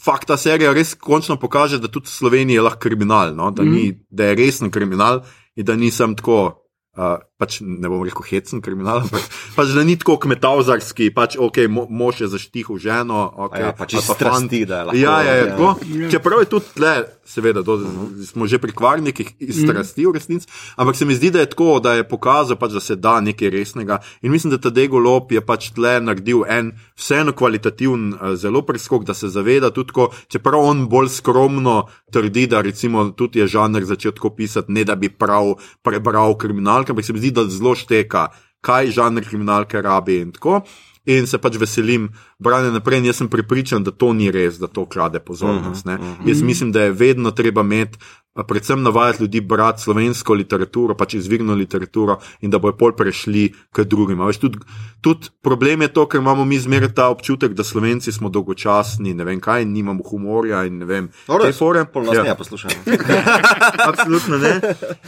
Fakt, 0.04 0.28
ta 0.28 0.38
serija 0.38 0.74
res 0.74 0.94
končno 0.94 1.36
pokaže, 1.36 1.78
da 1.78 1.88
tudi 1.88 2.08
Slovenija 2.08 2.56
je 2.56 2.62
lahko 2.62 2.80
kriminal, 2.80 3.36
no? 3.36 3.52
da, 3.52 3.64
ni, 3.64 4.06
da 4.10 4.24
je 4.24 4.36
resen 4.36 4.72
kriminal 4.72 5.22
in 5.56 5.66
da 5.66 5.76
nisem 5.76 6.16
tako 6.16 6.64
uh, 6.98 7.04
pač 7.40 7.62
ne 7.64 7.88
bom 7.88 8.04
rekel 8.04 8.26
hecen 8.28 8.60
kriminal, 8.60 9.00
ampak 9.08 9.24
pač, 9.56 9.72
da 9.72 9.86
ni 9.88 9.96
tako 9.96 10.18
kmetavzarski, 10.20 11.08
pač 11.16 11.38
ok, 11.40 11.64
mo, 11.72 11.86
mož 11.88 12.20
je 12.26 12.28
zaštihal 12.28 12.76
ženo. 12.76 13.32
Okay, 13.48 13.64
Ja, 13.64 13.72
pač 13.72 13.96
pa 13.96 14.02
fant. 14.04 14.18
strasti, 14.20 14.66
da 14.68 14.82
je 14.82 14.86
lahko, 14.90 15.00
Ja, 15.00 15.16
ja, 15.24 15.34
ja, 15.34 15.46
ja. 15.46 15.56
tako. 15.56 15.70
Čeprav 16.12 16.44
je 16.44 16.50
tudi 16.52 16.74
tle, 16.76 16.94
seveda, 17.24 17.64
do, 17.64 17.78
smo 18.26 18.44
že 18.44 18.60
pri 18.60 18.76
kvarnikih 18.76 19.40
iz 19.40 19.62
strasti 19.64 20.04
v 20.04 20.12
resnici, 20.12 20.50
ampak 20.76 21.00
se 21.00 21.08
mi 21.08 21.16
zdi, 21.16 21.32
da 21.32 21.40
je 21.40 21.50
tako, 21.50 21.80
da 21.80 21.94
je 21.96 22.04
pokazal, 22.04 22.60
pač, 22.60 22.76
da 22.76 22.82
se 22.82 22.96
da 22.96 23.20
nekaj 23.22 23.50
resnega. 23.50 24.02
In 24.22 24.32
mislim, 24.32 24.52
da 24.52 24.60
ta 24.60 24.70
Degolop 24.70 25.32
je 25.32 25.40
pač 25.40 25.72
tle 25.72 26.00
naredil 26.02 26.44
en 26.44 26.74
vseeno 26.94 27.32
kvalitativen, 27.32 28.14
eh, 28.14 28.36
zelo 28.36 28.62
preskok, 28.62 29.06
da 29.06 29.14
se 29.14 29.32
zaveda 29.32 29.72
tudi, 29.72 29.96
ko, 29.96 30.10
čeprav 30.28 30.60
on 30.60 30.88
bolj 30.92 31.08
skromno 31.16 31.88
trdi, 32.12 32.48
da 32.48 32.60
recimo 32.62 33.10
tudi 33.16 33.40
je 33.40 33.48
žanr 33.48 33.86
začel 33.86 34.12
tako 34.12 34.34
pisati, 34.36 34.72
ne 34.72 34.84
da 34.84 34.96
bi 34.96 35.08
prav 35.10 35.56
prebral 35.86 36.36
kriminalke, 36.38 36.92
ampak 36.92 37.06
se 37.06 37.14
mi 37.14 37.20
zdi, 37.20 37.29
da 37.32 37.46
zelo 37.50 37.76
šteka, 37.76 38.28
kaj 38.62 38.94
žanr 38.98 39.26
kriminalke 39.28 39.82
rabi 39.82 40.20
in 40.22 40.32
tako. 40.36 40.62
In 41.10 41.28
se 41.28 41.40
pač 41.42 41.56
veselim 41.58 42.10
branja 42.40 42.72
naprej. 42.72 43.06
Jaz 43.06 43.16
sem 43.16 43.30
pripričan, 43.30 43.84
da 43.84 43.92
to 43.92 44.14
ni 44.14 44.32
res, 44.32 44.60
da 44.60 44.68
to 44.68 44.86
krade 44.86 45.20
pozornost. 45.20 45.86
Uh 45.86 45.92
-huh, 45.92 46.00
uh 46.00 46.06
-huh. 46.06 46.30
Jaz 46.30 46.42
mislim, 46.42 46.72
da 46.72 46.82
je 46.82 46.92
vedno 46.92 47.32
treba 47.32 47.62
imeti, 47.62 47.98
a 48.34 48.44
predvsem 48.44 48.82
navajati 48.84 49.24
ljudi 49.24 49.42
brati 49.42 49.82
slovensko 49.82 50.34
literaturo, 50.34 50.96
pač 50.96 51.14
izvirno 51.14 51.54
literaturo, 51.54 52.20
in 52.42 52.52
da 52.52 52.60
bojo 52.60 52.78
pol 52.78 52.92
prešli 52.96 53.54
k 53.72 53.84
drugim. 53.84 54.22
Veš, 54.26 54.38
tudi, 54.38 54.60
tudi 55.02 55.28
problem 55.42 55.82
je 55.82 55.88
to, 55.94 56.06
ker 56.08 56.22
imamo 56.22 56.46
mi 56.46 56.60
zmeraj 56.60 56.94
ta 56.96 57.10
občutek, 57.10 57.54
da 57.54 57.64
slovenci 57.64 58.12
smo 58.12 58.30
dolgočasni, 58.30 59.14
ne 59.14 59.24
vem 59.24 59.40
kaj, 59.40 59.66
nimamo 59.66 60.04
humorja 60.12 60.64
in 60.66 60.78
ne 60.78 60.86
vem. 60.86 61.10
te 61.44 61.52
fore. 61.52 61.86
Pol 61.94 62.04
nas 62.04 62.16
Ja. 62.16 62.24
ne 62.24 62.38
poslušajo. 62.38 62.76
Absolutno 63.92 64.38
ne. 64.38 64.62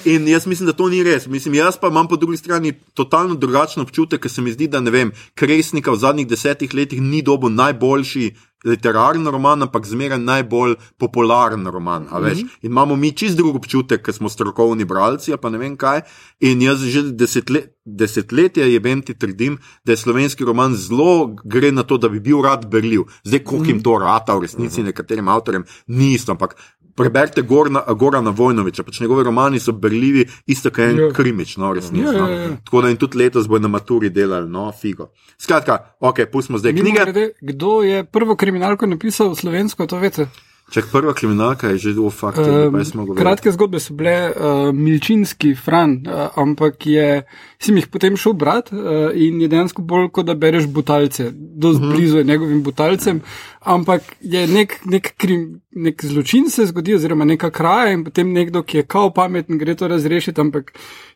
In 0.05 0.27
jaz 0.27 0.45
mislim, 0.47 0.67
da 0.67 0.73
to 0.73 0.89
ni 0.89 1.03
res. 1.03 1.27
Mislim, 1.27 1.53
jaz 1.53 1.77
pa 1.77 1.87
imam 1.87 2.07
po 2.07 2.15
drugi 2.15 2.37
strani 2.37 2.73
totalno 2.93 3.35
drugačen 3.35 3.81
občutek, 3.83 4.21
ker 4.21 4.31
se 4.31 4.41
mi 4.41 4.51
zdi, 4.51 4.67
da 4.67 4.79
ne 4.79 4.91
vem, 4.91 5.11
Kresnika 5.35 5.91
v 5.91 5.95
zadnjih 5.95 6.27
desetih 6.27 6.73
letih 6.73 7.01
ni 7.01 7.20
dobil 7.21 7.49
najboljši. 7.49 8.31
Literaren 8.61 9.25
roman, 9.25 9.63
ampak 9.65 9.87
zmeraj 9.89 10.19
najbolj 10.21 10.75
popularen 11.01 11.65
roman. 11.67 12.03
Mm 12.03 12.07
-hmm. 12.07 12.39
In 12.39 12.49
imamo 12.61 12.95
mi 12.95 13.11
čist 13.11 13.37
drug 13.37 13.55
občutek, 13.55 14.03
ker 14.05 14.13
smo 14.13 14.29
strokovni 14.29 14.85
bralci, 14.85 15.33
pa 15.41 15.49
ne 15.49 15.57
vem 15.57 15.77
kaj. 15.77 16.01
In 16.39 16.61
jaz 16.61 16.83
že 16.83 17.01
desetle, 17.11 17.61
desetletja 17.85 18.65
jeben 18.65 19.01
ti 19.01 19.13
trdim, 19.13 19.57
da 19.83 19.91
je 19.91 19.97
slovenski 19.97 20.45
roman 20.45 20.75
zelo 20.75 21.35
gre 21.43 21.71
na 21.71 21.83
to, 21.83 21.97
da 21.97 22.09
bi 22.09 22.19
bil 22.19 22.41
rad 22.41 22.69
berljiv. 22.69 23.01
Zdaj, 23.23 23.43
koliko 23.43 23.65
jim 23.65 23.83
to 23.83 23.97
rata 23.97 24.35
v 24.35 24.41
resnici, 24.41 24.83
nekaterim 24.83 25.27
avtorjem 25.27 25.63
ni 25.87 26.13
isto, 26.13 26.31
ampak 26.31 26.55
preberite 26.95 27.41
Gorana, 27.41 27.83
Gorana 27.93 28.29
Vojnoviča, 28.29 28.83
pač 28.83 28.99
njegovi 28.99 29.23
romani 29.23 29.59
so 29.59 29.71
berljivi, 29.71 30.25
isto 30.45 30.69
kot 30.69 30.79
en 30.79 30.99
Ja. 30.99 31.09
krimič, 31.13 31.57
no, 31.57 31.73
resnici. 31.73 32.05
Ja, 32.15 32.27
ja, 32.27 32.41
ja. 32.41 32.57
Tako 32.65 32.81
da 32.81 32.89
in 32.89 32.97
tudi 32.97 33.17
letos 33.17 33.47
bo 33.47 33.59
na 33.59 33.67
maturi 33.67 34.09
delali, 34.09 34.49
no, 34.49 34.71
figo. 34.71 35.11
Skratka, 35.37 35.77
ok, 35.99 36.19
pustimo 36.31 36.57
zdaj 36.57 36.71
knjige. 36.71 36.83
Mimogrede, 36.83 37.29
Kdo 37.41 37.81
je 37.81 38.03
prvo 38.03 38.35
kriminalko 38.35 38.85
napisal 38.85 39.35
slovensko, 39.35 39.87
to 39.87 39.97
veste? 39.97 40.27
Čak 40.71 40.85
prva 40.87 41.11
kriminalka 41.13 41.67
je 41.75 41.77
že 41.77 41.91
v 41.99 42.07
faktu, 42.07 42.47
um, 42.47 42.71
pa 42.71 42.83
smo 42.87 43.03
govorili. 43.03 43.19
Kratke 43.19 43.51
zgodbe 43.51 43.79
so 43.83 43.91
bile 43.93 44.31
uh, 44.31 44.71
Milčinski, 44.71 45.51
Fran, 45.55 45.99
uh, 46.07 46.31
ampak 46.39 46.87
je, 46.87 47.23
sem 47.59 47.75
jih 47.75 47.89
potem 47.91 48.15
šel 48.15 48.33
brat 48.39 48.71
uh, 48.71 49.11
in 49.11 49.41
je 49.43 49.49
dejansko 49.51 49.83
bolj 49.83 50.07
kot 50.15 50.31
da 50.31 50.33
bereš 50.33 50.71
butalce, 50.71 51.27
uh 51.27 51.81
Mhm. 51.81 51.91
blizu 51.91 52.17
je 52.17 52.23
njegovim 52.23 52.63
butalcem, 52.63 53.19
ampak 53.59 54.01
je 54.21 54.47
nek, 54.47 54.79
nek, 54.85 55.13
krim, 55.17 55.61
nek 55.71 56.05
zločin 56.05 56.49
se 56.49 56.65
zgodi, 56.65 56.95
oziroma 56.95 57.25
neka 57.25 57.49
kraja 57.51 57.91
in 57.91 58.03
potem 58.03 58.31
nekdo, 58.31 58.63
ki 58.63 58.77
je 58.77 58.83
kao 58.83 59.11
pameten, 59.13 59.57
gre 59.57 59.75
to 59.75 59.87
razrešiti, 59.87 60.41
ampak 60.41 60.71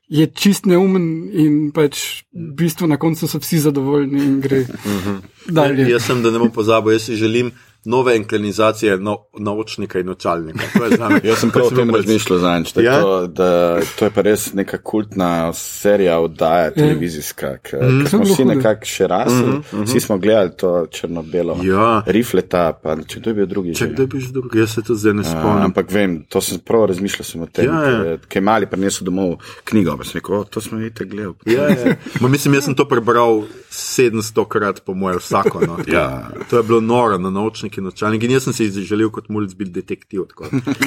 je 0.07 0.27
čist 0.27 0.65
neumen 0.65 1.29
in 1.33 1.71
pač 1.71 2.23
v 2.33 2.51
bistvu 2.59 2.87
na 2.87 2.97
koncu 2.97 3.27
so 3.27 3.39
vsi 3.39 3.59
zadovoljni 3.59 4.23
in 4.23 4.41
gre 4.41 4.59
uh 4.59 4.67
-huh. 4.67 5.21
dalje. 5.49 5.89
Jaz 5.89 6.05
sem, 6.05 6.21
da 6.23 6.31
ne 6.31 6.39
bom 6.39 6.51
pozabil, 6.51 6.91
jaz 6.91 7.01
si 7.01 7.15
želim 7.15 7.51
nove 7.85 8.17
inklinizacije 8.17 8.97
no, 8.97 9.17
naučnika 9.35 9.99
in 9.99 10.09
očalnika. 10.09 10.59
To 10.73 10.85
je 10.85 10.91
zame- 10.91 11.19
Jaz 11.29 11.37
sem 11.37 11.49
prav 11.51 11.65
o 11.65 11.69
to 11.69 11.75
tem 11.75 11.89
razmišljal 11.89 12.39
da 12.39 12.55
je 12.55 12.85
Ja? 12.85 13.01
To, 13.01 13.27
da, 13.27 13.49
to 13.95 14.05
je 14.05 14.11
pa 14.11 14.21
res 14.21 14.53
neka 14.53 14.77
kultna 14.79 15.53
serija 15.53 16.19
oddaja 16.19 16.71
televizijska, 16.71 17.57
ki 17.59 17.75
Mhm. 17.75 18.05
smo 18.05 18.19
je 18.19 18.25
vsi 18.25 18.45
nekako 18.45 18.85
še 18.85 19.07
rasli, 19.07 19.51
vsi 19.83 19.99
smo 19.99 20.17
gledali 20.17 20.51
to 20.57 20.87
črno-belo. 20.87 21.57
Ja. 21.63 22.03
Rifleta, 22.07 22.73
pa 22.73 22.95
če 22.97 23.21
to 23.21 23.29
je 23.29 23.33
bil 23.35 23.45
drugi. 23.45 23.75
Če 23.75 23.87
kdo 23.87 24.07
bi 24.07 24.19
že 24.19 24.31
drug, 24.31 24.55
jaz 24.55 24.69
se 24.69 24.81
to 24.81 24.95
zdaj 24.95 25.13
ne 25.13 25.23
spomnim. 25.23 25.63
Ampak 25.63 25.91
vem, 25.91 26.23
to 26.23 26.41
sem 26.41 26.59
prav 26.59 26.85
razmišljal 26.85 27.23
sem 27.23 27.41
o 27.41 27.47
tem, 27.47 27.65
Ja, 27.65 27.83
ja. 27.83 28.17
kaj 28.27 28.41
mali 28.41 28.65
prinesel 28.65 29.05
domov 29.05 29.35
knjigo, 29.63 29.97
pa 29.97 30.03
sem 30.03 30.13
rekel, 30.15 30.35
"O, 30.35 30.43
to 30.45 30.61
smo 30.61 30.77
vidite 30.77 31.05
gledali. 31.05 31.35
Ja, 31.45 31.69
ja. 31.69 31.95
Ma, 32.19 32.27
mislim, 32.27 32.53
jaz 32.53 32.63
sem 32.63 32.75
to 32.75 32.85
prebral 32.85 33.43
700 33.69 34.47
krat, 34.47 34.81
po 34.81 34.93
mojem, 34.93 35.19
vsako. 35.19 35.59
No. 35.61 35.75
To, 35.77 35.83
Ja. 35.87 36.29
to 36.49 36.57
je 36.57 36.63
bilo 36.63 36.81
noro 36.81 37.17
na 37.17 37.29
naučniki 37.75 37.79
in 37.79 37.85
načalnik. 37.85 38.23
In 38.23 38.31
jaz 38.31 38.43
sem 38.43 38.53
si 38.53 38.83
želel 38.83 39.09
kot 39.09 39.29
mulj 39.29 39.55
biti 39.55 39.71
detektiv 39.71 40.25
tako. 40.29 40.45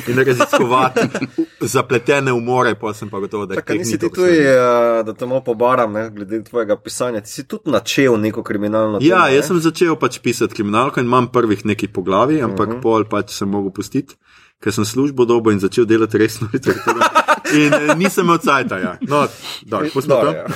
in 0.08 0.18
raziskovati 0.18 1.00
zapletene 1.60 2.32
umore, 2.32 2.74
pa 2.74 2.94
sem 2.94 3.08
pa 3.08 3.18
gotovo, 3.18 3.46
da 3.46 3.54
je 3.54 3.62
teh 3.62 3.78
nisi 3.78 3.92
ni 3.92 3.98
ti 3.98 4.08
tudi, 4.08 4.16
zanimivo. 4.16 5.00
eh, 5.00 5.02
da 5.04 5.14
te 5.14 5.26
malo 5.26 5.44
pobaram, 5.44 5.92
ne, 5.92 6.10
glede 6.10 6.44
tvojega 6.44 6.76
pisanja, 6.76 7.20
ti 7.20 7.30
si 7.30 7.46
tudi 7.48 7.70
načel 7.70 8.20
neko 8.20 8.42
kriminalno 8.42 8.98
Ja, 9.00 9.24
temo, 9.24 9.36
jaz 9.36 9.46
sem 9.46 9.60
začel 9.60 9.96
pač 9.96 10.18
pisati 10.22 10.54
kriminalko 10.54 11.00
in 11.00 11.06
imam 11.06 11.32
prvih 11.32 11.66
nekaj 11.66 11.92
poglavij, 11.92 12.42
ampak 12.42 12.68
uh 12.68 12.74
-huh. 12.74 12.82
pol 12.82 13.04
pač 13.04 13.30
sem 13.30 13.48
mogel 13.48 13.70
pustiti. 13.72 14.14
Ker 14.60 14.72
sem 14.72 14.84
službo 14.84 15.24
dobil 15.24 15.52
in 15.52 15.60
začel 15.60 15.86
delati 15.86 16.18
resno 16.18 16.48
literaturo. 16.52 17.00
In 17.54 17.74
eh, 17.74 17.94
nisem 17.96 18.24
imel 18.24 18.38
cajt, 18.38 18.70
ja. 18.70 18.98
No, 19.00 19.28
dobro, 19.62 19.88
pustimo 19.94 20.16
to. 20.16 20.32
ja. 20.34 20.46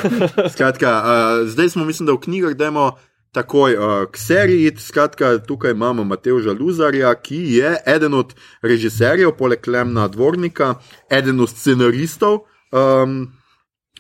Skratka, 0.51 1.03
uh, 1.03 1.49
zdaj 1.49 1.69
smo, 1.69 1.85
mislim, 1.85 2.07
da 2.07 2.13
v 2.13 2.21
knjigah 2.21 2.55
dajmo 2.55 2.99
takoj 3.33 3.77
uh, 3.77 3.85
k 4.13 4.17
seriji. 4.17 4.77
Skratka, 4.79 5.39
tukaj 5.39 5.71
imamo 5.71 6.05
Mateoža 6.05 6.53
Luzarja, 6.53 7.15
ki 7.15 7.43
je 7.57 7.77
eden 7.87 8.15
od 8.15 8.35
režiserjev, 8.63 9.33
poleg 9.39 9.61
Klemna 9.61 10.09
Dvornika, 10.09 10.75
eden 11.11 11.41
od 11.41 11.49
scenaristov. 11.49 12.45
Um, 12.73 13.33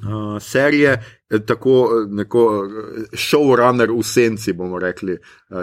Uh, 0.03 0.43
serije, 0.43 1.21
tako 1.39 1.91
eh, 1.93 2.15
neko 2.15 2.65
eh, 2.65 3.17
showrunner 3.17 3.91
v 3.91 4.03
senci, 4.03 4.53
bomo 4.53 4.79
rekli. 4.79 5.17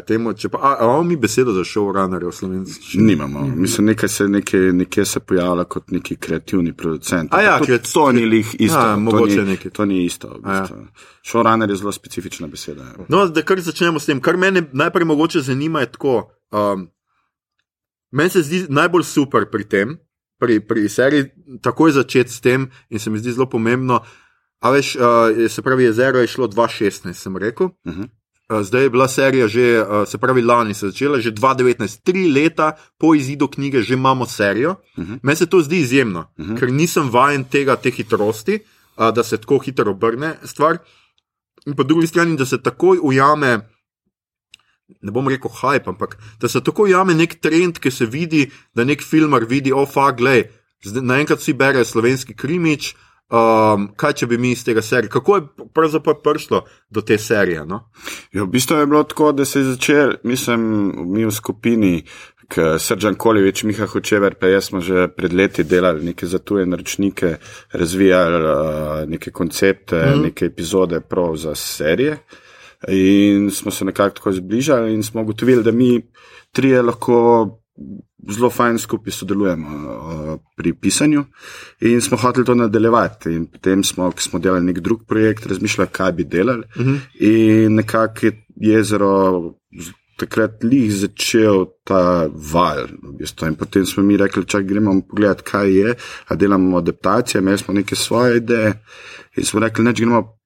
Temu, 0.08 0.34
če 0.34 0.50
pa, 0.50 0.58
a, 0.58 0.74
a 0.80 0.84
imamo 0.86 1.04
mi 1.04 1.16
besedo 1.18 1.54
za 1.54 1.64
showrunner 1.66 2.26
v 2.26 2.32
slovenščini? 2.34 3.04
Nimamo. 3.06 3.48
Mislim, 3.56 3.88
nekaj 3.90 4.10
se, 4.10 4.28
nekaj, 4.28 4.60
nekje 4.74 5.06
se 5.06 5.20
pojavlja 5.20 5.64
kot 5.64 5.92
neki 5.92 6.16
kreativni 6.16 6.74
producent. 6.74 7.34
A 7.34 7.42
ja, 7.42 7.54
Ampak 7.56 7.70
kreat- 7.70 7.86
tudi 7.86 7.94
to 7.94 8.12
ni 8.12 8.26
lih 8.26 8.56
isto. 8.60 8.80
A, 8.80 8.94
to 8.94 9.00
mogoče 9.00 9.42
ni, 9.42 9.48
nekaj. 9.52 9.72
To 9.72 9.86
ni 9.86 10.06
isto. 10.06 10.28
V 10.28 10.42
ja. 10.46 10.62
bistvu. 10.62 10.78
Showrunner 11.32 11.70
je 11.70 11.76
zelo 11.76 11.92
specifična 11.92 12.48
beseda. 12.48 12.84
ja. 12.84 13.06
No, 13.10 13.26
da 13.28 13.42
kar 13.42 13.62
začnemo 13.62 14.00
s 14.00 14.06
tem, 14.06 14.22
kar 14.22 14.38
mene 14.38 14.66
najprej 14.74 15.06
mogoče 15.06 15.42
zanima, 15.42 15.80
je 15.80 15.92
tako. 15.92 16.32
Um, 16.52 16.88
meni 18.12 18.30
se 18.30 18.42
zdi 18.42 18.66
najbolj 18.70 19.04
super 19.04 19.46
pri 19.52 19.64
tem, 19.70 19.98
pri, 20.40 20.60
pri 20.60 20.90
seriji, 20.90 21.30
takoj 21.62 21.92
začeti 21.92 22.32
s 22.32 22.42
tem, 22.42 22.70
in 22.90 23.00
se 23.00 23.10
mi 23.10 23.20
zdi 23.20 23.32
zelo 23.32 23.50
pomembno. 23.50 24.02
A 24.60 24.70
veš, 24.72 24.96
uh, 24.96 25.02
se 25.50 25.62
pravi, 25.62 25.84
jezero 25.84 26.20
je 26.20 26.28
šlo 26.28 26.48
2016, 26.48 27.14
sem 27.14 27.38
rekel. 27.38 27.68
Uh 27.68 27.94
-huh. 27.94 28.08
Uh, 28.50 28.62
Zdaj 28.62 28.84
je 28.84 28.90
bila 28.90 29.08
serija 29.08 29.48
že, 29.48 29.82
uh, 29.82 30.08
se 30.08 30.18
pravi, 30.18 30.42
lani 30.42 30.74
se 30.74 30.86
je 30.86 30.92
začela, 30.92 31.20
že 31.20 31.32
2019, 31.32 32.00
tri 32.04 32.28
leta 32.32 32.72
po 32.98 33.16
izidu 33.16 33.48
knjige, 33.48 33.82
že 33.82 33.94
imamo 33.94 34.26
serijo. 34.26 34.72
Uh 34.72 35.04
Mhm. 35.04 35.14
-huh. 35.14 35.20
Meni 35.24 35.36
se 35.36 35.46
to 35.46 35.62
zdi 35.62 35.78
izjemno, 35.80 36.20
uh 36.38 36.46
-huh. 36.46 36.60
ker 36.60 36.72
nisem 36.72 37.10
vajen 37.10 37.44
tega, 37.44 37.76
te 37.76 37.92
hitrosti, 37.92 38.60
uh, 38.98 39.14
da 39.14 39.24
se 39.24 39.38
tako 39.38 39.58
hitro 39.60 39.92
obrne 39.92 40.36
stvar. 40.44 40.78
In 41.66 41.76
po 41.76 41.84
drugi 41.84 42.08
strani, 42.08 42.38
da 42.38 42.46
se 42.46 42.62
takoj 42.62 43.00
ujame, 43.02 43.70
ne 45.02 45.12
bom 45.12 45.28
rekel 45.28 45.52
hype, 45.52 45.90
ampak 45.90 46.18
da 46.40 46.48
se 46.48 46.62
takoj 46.64 46.90
ujame 46.90 47.14
nek 47.14 47.40
trend, 47.42 47.80
ki 47.80 47.92
se 47.92 48.06
vidi, 48.06 48.52
da 48.76 48.84
nek 48.84 49.04
filmar 49.04 49.46
vidi, 49.46 49.72
o, 49.74 49.86
fa, 49.86 50.12
glej, 50.12 50.44
zdaj 50.84 51.04
naenkrat 51.04 51.40
vsi 51.40 51.54
berejo 51.54 51.86
slovenski 51.86 52.34
krimič. 52.34 52.96
Um, 53.30 53.92
kaj 53.94 54.14
če 54.14 54.28
bi 54.28 54.38
mi 54.42 54.52
iz 54.52 54.64
tega 54.66 54.82
serije? 54.82 55.10
Kako 55.14 55.36
je 55.36 55.44
pravzaprav 55.74 56.16
prišlo 56.24 56.64
do 56.90 57.02
te 57.02 57.18
serije? 57.18 57.66
No? 57.66 57.84
Ja, 58.34 58.44
v 58.44 58.50
bistvu 58.56 58.80
je 58.80 58.88
bilo 58.90 59.04
tako, 59.04 59.32
da 59.32 59.46
se 59.46 59.60
je 59.60 59.66
začel, 59.74 60.16
mislim, 60.24 60.62
mi 61.14 61.26
v 61.26 61.32
skupini, 61.32 61.94
k 62.50 62.80
Srdžan 62.82 63.16
Koljevič, 63.16 63.64
Miha 63.64 63.86
Hočever, 63.86 64.34
pa 64.34 64.50
jaz 64.50 64.72
smo 64.72 64.82
že 64.82 65.08
pred 65.14 65.34
leti 65.34 65.64
delali 65.64 66.02
neke 66.06 66.26
za 66.26 66.40
tuje 66.42 66.66
naročnike, 66.66 67.36
razvijali 67.72 68.40
uh, 68.42 69.10
neke 69.10 69.32
koncepte, 69.32 70.00
mm. 70.02 70.22
neke 70.22 70.46
epizode 70.46 71.00
prav 71.00 71.36
za 71.38 71.56
serije. 71.56 72.18
In 72.88 73.52
smo 73.52 73.72
se 73.72 73.86
nekako 73.86 74.16
tako 74.16 74.32
zbližali 74.32 74.94
in 74.94 75.04
smo 75.04 75.22
ugotovili, 75.22 75.64
da 75.64 75.72
mi 75.72 76.02
trije 76.52 76.82
lahko 76.82 77.18
zelo 78.30 78.50
fajn 78.50 78.78
skupaj 78.80 79.14
sodelujemo 79.14 79.70
uh, 79.70 80.40
pri 80.58 80.74
pisanju 80.74 81.24
in 81.82 82.02
smo 82.02 82.18
hoteli 82.18 82.46
to 82.46 82.56
nadaljevati. 82.56 83.32
In 83.36 83.46
potem 83.46 83.84
smo, 83.84 84.12
ko 84.12 84.22
smo 84.22 84.40
delali 84.40 84.66
nek 84.66 84.80
drug 84.80 85.06
projekt, 85.08 85.48
razmišljali, 85.48 85.90
kaj 85.92 86.12
bi 86.12 86.24
delali. 86.24 86.64
Uh 86.76 86.86
-huh. 86.86 87.00
In 87.20 87.76
nekako 87.76 88.26
je 88.26 88.46
jezero 88.56 89.54
takrat 90.20 90.64
lih 90.64 90.92
začel 90.92 91.66
ta 91.88 92.28
val. 92.52 92.88
V 93.04 93.16
bistvu. 93.20 93.48
In 93.48 93.56
potem 93.56 93.86
smo 93.86 94.04
mi 94.04 94.18
rekli, 94.18 94.46
čak 94.46 94.68
gremo 94.68 95.02
pogledat, 95.02 95.42
kaj 95.42 95.72
je, 95.72 95.96
a 96.28 96.36
delamo 96.36 96.78
adaptacije, 96.78 97.40
imeli 97.40 97.58
smo 97.58 97.74
neke 97.74 97.96
svoje 97.96 98.38
ideje. 98.38 98.74
In 99.38 99.46
smo 99.46 99.60
rekli, 99.60 99.86
neč 99.86 100.02
gremo 100.02 100.40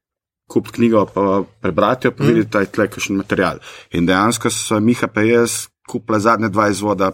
kup 0.49 0.71
knjigo, 0.71 1.05
pa 1.13 1.43
prebrati 1.61 2.07
jo, 2.07 2.11
pa 2.11 2.23
videti, 2.23 2.51
da 2.51 2.59
je 2.59 2.71
tle 2.71 2.87
kakšen 2.87 3.17
material. 3.17 3.59
In 3.91 4.05
dejansko 4.05 4.49
so 4.53 4.79
Miha 4.79 5.07
pa 5.07 5.21
jaz 5.21 5.72
kupila 5.89 6.19
zadnje 6.19 6.49
dva 6.49 6.69
izvoda. 6.69 7.11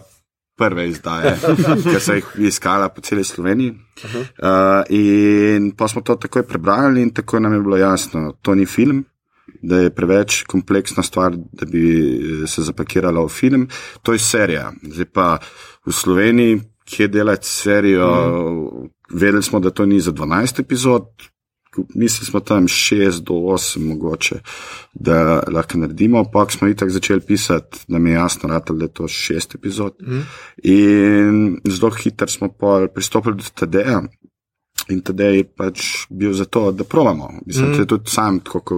Prve 0.60 0.90
izdaje, 0.90 1.38
ki 1.88 2.00
so 2.04 2.14
jih 2.18 2.26
iskala 2.50 2.90
po 2.92 3.00
celi 3.00 3.22
Sloveniji. 3.24 3.70
Uh, 3.70 4.82
in 4.92 5.70
pa 5.72 5.88
smo 5.88 6.02
to 6.04 6.18
takoj 6.20 6.44
prebrali, 6.44 7.00
in 7.00 7.14
tako 7.16 7.40
nam 7.40 7.54
je 7.54 7.60
bilo 7.64 7.78
jasno, 7.80 8.34
to 8.42 8.54
ni 8.54 8.66
film, 8.66 9.04
da 9.62 9.78
je 9.78 9.94
preveč 9.94 10.42
kompleksna 10.42 11.02
stvar, 11.02 11.32
da 11.52 11.64
bi 11.66 12.44
se 12.46 12.62
zapakirala 12.62 13.24
v 13.24 13.28
film. 13.28 13.68
To 14.02 14.12
je 14.12 14.18
serija. 14.20 14.72
Zdaj 14.82 15.08
pa 15.14 15.38
v 15.86 15.92
Sloveniji, 15.92 16.60
kje 16.84 17.08
delati 17.08 17.46
serijo, 17.46 18.10
mm. 18.12 18.88
vedeli 19.16 19.42
smo, 19.42 19.60
da 19.60 19.70
to 19.70 19.86
ni 19.86 20.00
za 20.00 20.12
12 20.12 20.60
epizod, 20.60 21.08
Mislim, 21.94 22.26
smo 22.26 22.40
tam 22.40 22.68
6 22.68 23.20
do 23.20 23.34
8, 23.34 23.88
mogoče, 23.88 24.40
da 24.94 25.42
lahko 25.52 25.78
naredimo. 25.78 26.24
Pa 26.32 26.46
smo 26.48 26.68
i 26.68 26.76
tako 26.76 26.90
začeli 26.90 27.20
pisati, 27.20 27.78
da 27.88 27.98
mi 27.98 28.10
je 28.10 28.14
jasno, 28.14 28.48
ratel, 28.48 28.76
da 28.76 28.84
je 28.84 28.92
to 28.92 29.04
6 29.04 29.54
epizod. 29.54 29.94
Mm. 30.00 30.20
In 30.62 31.60
zelo 31.64 31.90
hitro 31.90 32.28
smo 32.28 32.48
pristopili 32.94 33.36
do 33.36 33.44
TD-ja. 33.54 34.02
In 34.90 35.02
tedaj 35.06 35.36
je 35.36 35.44
pač 35.44 35.86
bil 36.10 36.32
za 36.34 36.44
to, 36.44 36.70
da 36.72 36.84
provamo. 36.84 37.30
Mislim, 37.46 37.72
mm. 37.72 37.86
tudi 37.86 38.10
sam, 38.10 38.40
kot 38.40 38.72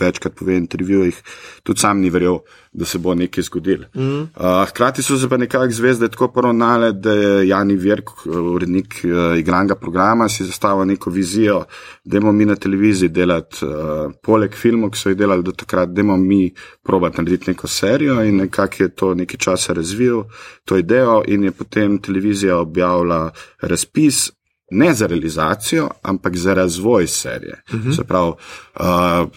večkrat 0.00 0.34
povem 0.36 0.54
v 0.54 0.62
intervjujih, 0.64 1.22
tudi 1.62 1.80
sam 1.80 2.00
ni 2.00 2.10
verjel, 2.10 2.38
da 2.74 2.84
se 2.84 2.98
bo 2.98 3.14
nekaj 3.14 3.46
zgodilo. 3.46 3.86
Mm. 3.94 4.20
Uh, 4.20 4.64
hkrati 4.68 5.02
so 5.02 5.16
se 5.18 5.28
pa 5.28 5.36
nekako 5.36 5.70
zvezde 5.70 6.08
tako 6.08 6.28
poravnale, 6.28 6.92
da 6.92 7.12
je 7.12 7.48
Jani 7.48 7.76
Virk, 7.76 8.10
urednik 8.26 9.00
uh, 9.04 9.38
igranga 9.38 9.74
programa, 9.74 10.28
si 10.28 10.44
zastavil 10.44 10.86
neko 10.86 11.10
vizijo, 11.10 11.64
da 12.04 12.20
bomo 12.20 12.32
mi 12.32 12.44
na 12.44 12.56
televiziji 12.56 13.08
delati, 13.08 13.64
uh, 13.64 14.12
poleg 14.22 14.54
filmov, 14.54 14.90
ki 14.90 14.98
so 14.98 15.12
jih 15.12 15.18
delali 15.18 15.46
do 15.46 15.52
takrat, 15.52 15.94
da 15.94 16.02
bomo 16.02 16.16
mi 16.16 16.52
probati 16.82 17.22
narediti 17.22 17.50
neko 17.50 17.68
serijo 17.68 18.22
in 18.24 18.42
nekako 18.42 18.82
je 18.82 18.88
to 18.88 19.14
nekaj 19.14 19.38
časa 19.38 19.72
razvil, 19.72 20.24
to 20.64 20.76
idejo 20.76 21.22
in 21.26 21.44
je 21.44 21.50
potem 21.50 21.98
televizija 21.98 22.58
objavila 22.58 23.30
razpis 23.60 24.30
ne 24.70 24.94
za 24.94 25.06
realizacijo, 25.06 25.88
ampak 26.02 26.36
za 26.36 26.54
razvoj 26.54 27.06
serije. 27.06 27.62
Uh 27.72 27.80
-huh. 27.80 27.96
Se 27.96 28.04
pravi, 28.04 28.32
uh, 28.80 28.84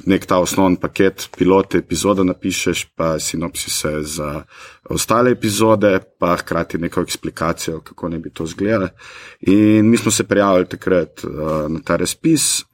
nek 0.05 0.25
ta 0.25 0.37
osnovni 0.37 0.77
paket, 0.81 1.29
pilote, 1.37 1.77
epizode 1.77 2.23
napišeš, 2.23 2.85
pa 2.95 3.19
sinopsise 3.19 4.01
za 4.01 4.43
ostale 4.89 5.31
epizode, 5.31 5.99
pa 6.19 6.35
hkrati 6.35 6.77
neko 6.77 7.01
eksplikacijo, 7.01 7.79
kako 7.79 8.09
ne 8.09 8.19
bi 8.19 8.29
to 8.29 8.43
izgledalo. 8.43 8.89
In 9.41 9.89
mi 9.89 9.97
smo 9.97 10.11
se 10.11 10.23
prijavili 10.23 10.65
takrat 10.65 11.23
uh, 11.23 11.71
na 11.71 11.79
ta 11.85 11.95
razpis 11.95 12.61
uh, 12.61 12.65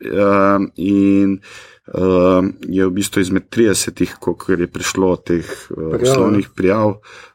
in 0.76 1.40
uh, 1.88 2.46
je 2.70 2.86
v 2.86 2.92
bistvu 2.92 3.22
izmed 3.22 3.50
30, 3.50 4.16
koliko 4.20 4.52
je 4.52 4.68
prišlo 4.68 5.16
teh 5.16 5.46
uh, 5.70 6.00
poslovnih 6.00 6.50
prijav, 6.56 6.88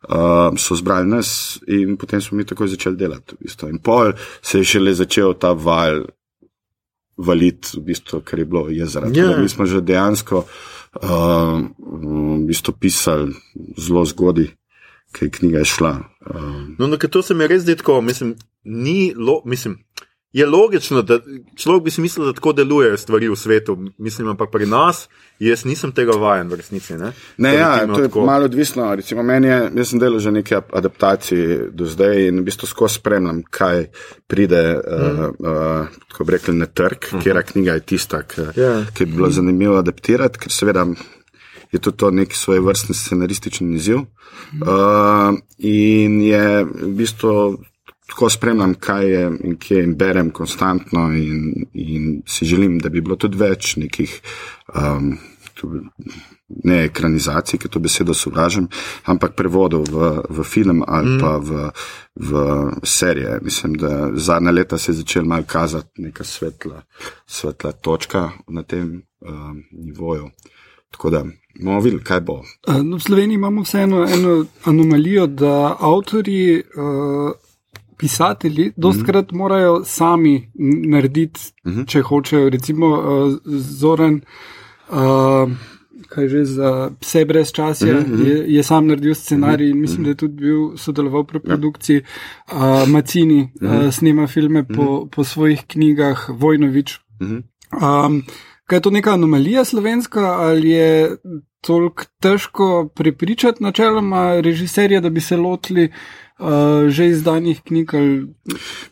uh, 0.09 0.57
so 0.57 0.77
zbrali 0.77 1.09
nas 1.09 1.59
in 1.67 1.97
potem 1.97 2.21
smo 2.21 2.39
mi 2.39 2.47
takoj 2.47 2.69
začeli 2.69 2.97
delati. 2.97 3.35
V 3.35 3.45
bistvu. 3.45 3.69
In 3.69 3.79
pol 3.79 4.13
se 4.43 4.59
je 4.59 4.65
šele 4.65 4.95
začel 4.95 5.35
ta 5.35 5.53
val 5.53 6.07
valiti, 7.19 7.77
v 7.77 7.83
bistvu, 7.91 8.23
ker 8.23 8.39
je 8.39 8.47
bilo 8.47 8.69
jezero. 8.71 9.11
Yeah. 9.11 9.35
Ja. 9.35 9.43
Mi 9.43 9.49
smo 9.49 9.67
že 9.67 9.83
dejansko 9.83 10.45
uh, 10.45 11.59
v 11.79 12.47
bistvu 12.47 12.73
pisali 12.81 13.35
zelo 13.77 14.05
zgodaj. 14.05 14.55
Kaj 15.09 15.25
je 15.27 15.31
knjiga 15.31 15.65
šla? 15.65 16.05
Um. 16.29 16.77
No, 16.79 16.87
no, 16.87 16.97
to 16.97 17.23
se 17.23 17.35
mi 17.35 17.47
res 17.49 17.63
zdi 17.65 17.79
tako, 17.81 18.01
mislim, 18.05 18.35
ni, 18.65 19.15
lo, 19.17 19.41
mislim, 19.49 19.79
je 20.33 20.47
logično, 20.47 21.03
da 21.03 21.19
človek 21.57 21.83
bi 21.85 21.91
si 21.91 22.01
mislil, 22.01 22.27
da 22.27 22.33
tako 22.33 22.53
delujejo 22.53 22.97
stvari 22.97 23.29
v 23.29 23.37
svetu, 23.37 23.79
mislim, 23.99 24.29
ampak 24.29 24.51
pri 24.53 24.67
nas, 24.67 25.09
jaz 25.39 25.65
nisem 25.65 25.93
tega 25.93 26.13
vajen 26.21 26.49
v 26.49 26.59
resnici. 26.61 26.97
Ne, 27.01 27.13
ne 27.39 27.55
ja, 27.55 27.87
to 27.87 28.03
je 28.03 28.09
tako. 28.09 28.25
malo 28.27 28.45
odvisno. 28.45 28.95
Recimo, 28.95 29.23
meni 29.23 29.49
je, 29.49 29.71
jaz 29.77 29.89
sem 29.89 30.03
delal 30.03 30.21
že 30.21 30.33
nekaj 30.33 30.61
adaptacij 30.73 31.71
do 31.73 31.89
zdaj 31.89 32.29
in 32.29 32.43
v 32.43 32.45
bistvu 32.51 32.69
skozi 32.69 33.01
spremljam, 33.01 33.41
kaj 33.51 33.87
pride, 34.27 34.65
mm. 34.77 35.23
uh, 35.23 35.31
uh, 35.39 36.03
tako 36.13 36.25
bi 36.25 36.37
rekli, 36.37 36.55
na 36.55 36.67
trg, 36.67 36.99
mm 36.99 37.17
-hmm. 37.19 37.23
kera 37.23 37.43
knjiga 37.43 37.73
je 37.73 37.81
tista, 37.81 38.23
ki 38.23 38.41
yeah. 38.41 38.59
Ja. 38.59 38.85
bi 38.99 39.07
bilo 39.07 39.31
zanimivo 39.31 39.79
adaptirati, 39.79 40.39
ker 40.39 40.53
seveda. 40.53 40.87
Je 41.73 41.79
to, 41.79 41.91
to 41.91 42.11
nek 42.11 42.35
svoj 42.35 42.61
vrstni 42.61 42.95
scenaristični 42.95 43.77
izziv. 43.77 43.97
Uh, 43.97 45.37
in 45.59 46.23
je 46.23 46.65
v 46.65 46.89
bistvu 46.97 47.59
tako 48.09 48.31
spremljam, 48.31 48.75
kaj 48.75 49.11
je 49.11 49.25
in 49.45 49.57
kje 49.61 49.83
in 49.85 49.97
berem 49.97 50.31
konstantno, 50.31 51.11
in, 51.13 51.67
in 51.73 52.23
si 52.27 52.47
želim, 52.47 52.79
da 52.79 52.89
bi 52.89 53.01
bilo 53.01 53.17
tudi 53.17 53.37
več 53.39 53.77
nekih. 53.77 54.21
Um, 54.75 55.19
Ne 56.65 56.85
ekranizacij, 56.87 57.59
ki 57.59 57.69
to 57.69 57.81
besedo 57.83 58.15
sovražim, 58.15 58.69
ampak 59.11 59.35
prevodov 59.37 59.89
v, 59.91 60.11
v 60.31 60.45
film 60.47 60.85
ali 60.87 61.17
mm. 61.17 61.19
pa 61.21 61.33
v, 61.43 61.67
v 62.15 62.45
serije. 62.87 63.41
Mislim, 63.43 63.75
da 63.75 64.13
zadnja 64.15 64.55
leta 64.55 64.79
se 64.79 64.93
je 64.93 65.01
začela 65.01 65.27
malo 65.27 65.45
kazati 65.47 66.03
neka 66.07 66.25
svetla, 66.25 66.83
svetla 67.27 67.73
točka 67.73 68.31
na 68.49 68.63
tem 68.63 69.03
um, 69.21 69.59
nivoju. 69.73 70.31
Tako 70.95 71.11
da 71.11 71.25
bomo 71.61 71.81
videli, 71.81 72.05
kaj 72.05 72.21
bo. 72.21 72.39
No, 72.85 72.97
v 72.97 73.03
Sloveniji 73.03 73.35
imamo 73.35 73.67
vseeno 73.67 74.07
eno 74.07 74.45
anomalijo, 74.65 75.27
da 75.27 75.77
avtori. 75.81 76.63
Uh, 76.77 77.35
pisatelji 77.99 78.73
dostkrat 78.77 79.33
mm 79.33 79.35
-hmm. 79.35 79.39
morajo 79.39 79.85
sami 79.85 80.51
narediti, 80.87 81.41
mm 81.65 81.73
-hmm. 81.73 81.87
če 81.87 82.01
hočejo. 82.01 82.51
Recimo 82.51 82.87
uh, 82.87 83.39
Zoran, 83.81 84.21
uh, 84.91 85.51
kaj 86.09 86.29
že 86.29 86.45
za 86.45 86.91
vse 87.01 87.25
brez 87.25 87.53
časa, 87.53 87.87
mm 87.87 87.91
-hmm. 87.91 88.27
je, 88.27 88.55
je 88.55 88.63
sam 88.63 88.87
naredil 88.87 89.15
scenarij 89.15 89.71
in 89.71 89.81
mislim, 89.81 90.05
da 90.05 90.11
je 90.11 90.15
tudi 90.15 90.35
bil 90.35 90.77
sodeloval 90.77 91.25
pri 91.25 91.39
ja. 91.39 91.49
produkciji. 91.49 92.03
Uh, 92.53 92.89
Macini 92.89 93.43
mm 93.43 93.69
-hmm. 93.69 93.87
uh, 93.87 93.93
snema 93.93 94.27
filme 94.27 94.65
po, 94.65 94.83
-hmm. 94.83 95.09
po 95.09 95.25
svojih 95.25 95.63
knjigah, 95.67 96.29
Vojnovič. 96.29 97.01
Mm 97.21 97.27
-hmm. 97.27 98.07
um, 98.07 98.23
kaj 98.67 98.77
je 98.77 98.81
to 98.81 98.91
neka 98.91 99.13
anomalija 99.13 99.65
slovenska 99.65 100.21
ali 100.21 100.71
je? 100.71 101.17
Toliko 101.61 102.05
težko 102.21 102.89
prepričati 102.95 103.63
načeloma 103.63 104.41
režiserja, 104.41 105.01
da 105.01 105.11
bi 105.11 105.21
se 105.21 105.37
lotili 105.37 105.93
uh, 106.39 106.49
uh, 106.49 106.89
že 106.89 107.07
izdanih 107.07 107.61
knjig? 107.63 107.95
Ali... 107.95 108.27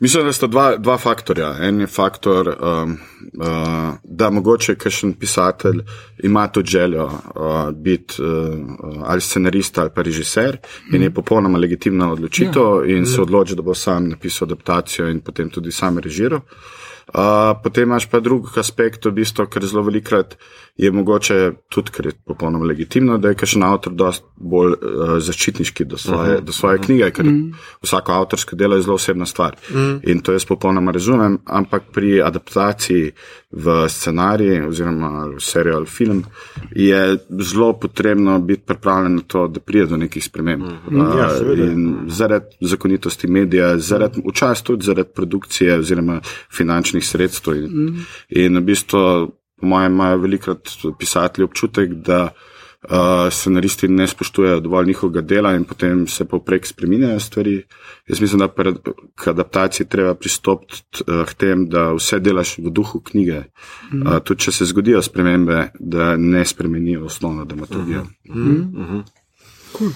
Mislim, 0.01 0.25
da 0.27 0.33
sta 0.33 0.47
dva, 0.47 0.77
dva 0.77 0.99
faktorja. 0.99 1.55
En 1.61 1.81
je 1.81 1.87
faktor, 1.87 2.49
um, 2.49 2.99
uh, 3.39 3.95
da 4.05 4.31
mogoče 4.31 4.75
kakšen 4.75 5.13
pisatelj 5.13 5.81
ima 6.23 6.47
to 6.49 6.63
željo 6.65 7.05
uh, 7.05 7.71
biti 7.71 8.23
uh, 8.23 8.29
ali 9.05 9.21
scenarist 9.21 9.79
ali 9.79 9.91
pa 9.95 10.03
režiser 10.03 10.57
mm. 10.91 10.95
in 10.95 11.03
je 11.03 11.15
popolnoma 11.15 11.59
legitimna 11.59 12.13
odločitev 12.13 12.63
ja. 12.63 12.97
in 12.97 13.07
se 13.07 13.21
odloči, 13.23 13.55
da 13.55 13.63
bo 13.63 13.75
sam 13.75 14.09
napisal 14.09 14.47
adaptacijo 14.47 15.09
in 15.09 15.21
potem 15.21 15.51
tudi 15.51 15.73
sam 15.73 15.99
režiral. 15.99 16.41
Uh, 17.15 17.55
potem 17.63 17.83
imaš 17.83 18.09
pa 18.11 18.21
drug 18.21 18.59
aspekt, 18.59 19.07
v 19.07 19.13
bistvu, 19.21 19.47
ker 19.47 19.63
zelo 19.63 19.85
velikrat 19.87 20.35
je 20.77 20.93
mogoče 20.93 21.53
tudi, 21.69 21.91
ker 21.91 22.07
je 22.07 22.13
popolnoma 22.27 22.65
legitimno, 22.65 23.19
da 23.19 23.29
je 23.29 23.35
kakšen 23.35 23.63
avtor 23.63 23.93
dosti 23.97 24.27
bolj 24.37 24.75
uh, 24.75 25.15
zaščitniški 25.25 25.85
do 25.85 25.99
svoje, 25.99 26.35
uh 26.35 26.41
-huh. 26.41 26.45
do 26.45 26.53
svoje 26.53 26.79
knjige, 26.79 27.11
ker 27.11 27.27
uh 27.27 27.33
mhm. 27.33 27.41
-huh. 27.41 27.55
vsako 27.83 28.13
avtorsko 28.13 28.57
delo 28.57 28.77
je 28.77 28.83
zelo 28.83 28.95
osebna 28.95 29.27
stvar. 29.27 29.57
Uh 29.71 29.77
mhm. 29.77 29.85
-huh. 29.85 30.11
In 30.11 30.21
to 30.21 30.33
jaz 30.33 30.45
popolnoma 30.45 30.93
razumem, 30.93 31.39
ampak 31.45 31.83
pri 31.93 32.23
adaptaciji 32.23 33.13
v 33.51 33.89
scenarij 33.89 34.67
oziroma 34.67 35.27
v 35.27 35.41
serijo 35.41 35.77
ali 35.77 35.87
film 35.87 36.25
je 36.71 37.19
zelo 37.41 37.73
potrebno 37.73 38.39
biti 38.39 38.63
pripravljen 38.67 39.15
na 39.15 39.23
to, 39.27 39.49
da 39.49 39.61
pride 39.61 39.87
do 39.87 39.97
nekih 39.97 40.25
sprememb. 40.25 40.63
Uh 40.63 40.69
-huh. 40.91 41.09
uh, 41.09 41.19
ja, 41.19 41.65
in 41.65 41.99
zaradi 42.07 42.47
zakonitosti 42.61 43.27
medija, 43.27 43.79
zaradi, 43.79 44.23
včasih 44.29 44.65
tudi 44.65 44.85
zaradi 44.85 45.09
produkcije 45.15 45.79
oziroma 45.79 46.21
finančnih 46.57 47.07
sredstev. 47.07 47.57
In, 47.57 47.65
uh 47.65 47.71
-huh. 47.71 48.05
in 48.29 48.57
v 48.57 48.61
bistvu 48.61 49.33
po 49.61 49.67
mojem, 49.67 49.93
imajo 49.93 50.19
velikrat 50.19 50.69
pisatelji 50.99 51.45
občutek, 51.45 51.95
da 51.95 52.29
uh, 52.91 52.91
scenaristi 53.31 53.89
ne 53.89 54.07
spoštujejo 54.07 54.61
dovolj 54.61 54.87
njihovega 54.87 55.21
dela 55.21 55.55
in 55.55 55.65
potem 55.65 56.07
se 56.07 56.25
poprek 56.25 56.67
spreminjajo 56.67 57.21
stvari. 57.21 57.63
Jaz 58.09 58.21
mislim, 58.21 58.39
da 58.39 58.49
pred, 58.49 58.77
k 59.15 59.29
adaptaciji 59.29 59.89
treba 59.89 60.15
pristopiti 60.15 61.05
uh, 61.07 61.25
k 61.27 61.35
tem, 61.35 61.69
da 61.69 61.93
vse 61.93 62.21
delaš 62.21 62.59
v 62.59 62.71
duhu 62.71 63.01
knjige. 63.01 63.43
Mm. 63.93 64.03
Uh, 64.03 64.19
tudi 64.25 64.47
če 64.47 64.53
se 64.53 64.65
zgodijo 64.65 65.03
spremembe, 65.03 65.71
da 65.81 66.17
ne 66.17 66.45
spremenijo 66.45 67.05
osnovno 67.05 67.45
dramaturgijo. 67.45 68.03
Mm 68.03 68.35
-hmm. 68.35 68.79
Mm 68.79 68.87
-hmm. 68.87 69.03
cool. 69.73 69.91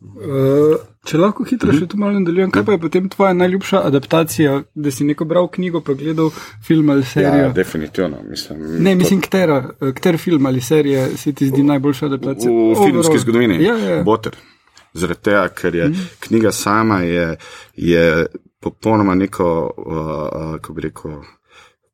uh, 0.00 0.76
Če 1.08 1.18
lahko 1.20 1.44
hitro 1.48 1.72
še 1.72 1.86
tu 1.88 1.96
malo 2.00 2.18
nadaljujem, 2.18 2.50
kaj 2.52 2.64
pa 2.66 2.74
je 2.74 2.80
potem 2.82 3.06
tvoja 3.08 3.32
najljubša 3.36 3.80
adaptacija, 3.88 4.58
da 4.74 4.92
si 4.92 5.06
neko 5.08 5.24
bral 5.28 5.48
knjigo, 5.54 5.80
pa 5.84 5.96
gledal 5.96 6.28
film 6.64 6.90
ali 6.92 7.06
serijo? 7.08 7.46
Ja, 7.46 7.54
definitivno. 7.56 8.20
Mislim, 8.28 8.60
ne, 8.84 8.92
mislim, 8.98 9.22
katera, 9.24 9.62
kater 9.80 10.18
film 10.20 10.46
ali 10.50 10.60
serija 10.60 11.06
se 11.16 11.32
ti 11.32 11.48
zdi 11.48 11.64
najboljša 11.64 12.10
adaptacija? 12.12 12.52
V, 12.52 12.68
v 12.74 12.84
filmski 12.84 13.22
zgodovini. 13.24 13.56
Ja, 13.64 13.78
ja. 13.78 14.02
Boter. 14.04 14.36
Zaradi 14.98 15.24
tega, 15.30 15.48
ker 15.48 15.74
je 15.74 15.88
mm 15.88 15.92
-hmm. 15.92 16.20
knjiga 16.26 16.52
sama 16.52 17.00
je, 17.00 17.36
je 17.76 18.26
popolnoma 18.60 19.14
neko, 19.14 19.48
uh, 19.76 20.60
kako 20.60 20.72
bi 20.72 20.82
rekel. 20.90 21.20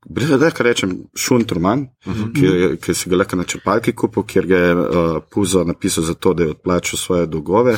Brez 0.05 0.29
da 0.29 0.51
rečem, 0.59 0.99
šunt 1.17 1.53
roman, 1.53 1.87
uh 2.07 2.15
-huh. 2.15 2.33
ki, 2.35 2.77
ki 2.81 2.95
si 2.95 3.11
ga 3.11 3.17
lahko 3.17 3.37
na 3.37 3.45
črpalki 3.45 3.93
kupil, 3.93 4.23
kjer 4.23 4.47
ga 4.47 4.57
je 4.57 4.75
uh, 4.75 5.23
Puzo 5.31 5.65
napisal 5.65 6.05
za 6.05 6.15
to, 6.15 6.35
da 6.35 6.43
je 6.43 6.51
odplačal 6.51 6.99
svoje 6.99 7.27
dolgove. 7.27 7.77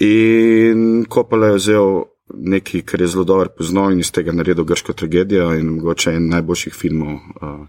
In 0.00 1.04
Kopala 1.08 1.46
je 1.46 1.54
vzel 1.54 2.02
nekaj, 2.34 2.82
kar 2.82 3.00
je 3.00 3.06
zelo 3.06 3.24
dobro 3.24 3.48
poznal 3.58 3.92
in 3.92 4.00
iz 4.00 4.12
tega 4.12 4.32
naredil 4.32 4.64
grško 4.64 4.92
tragedijo 4.92 5.54
in 5.54 5.66
mogoče 5.66 6.12
en 6.12 6.28
najboljših 6.28 6.74
filmov 6.74 7.14
uh, 7.14 7.66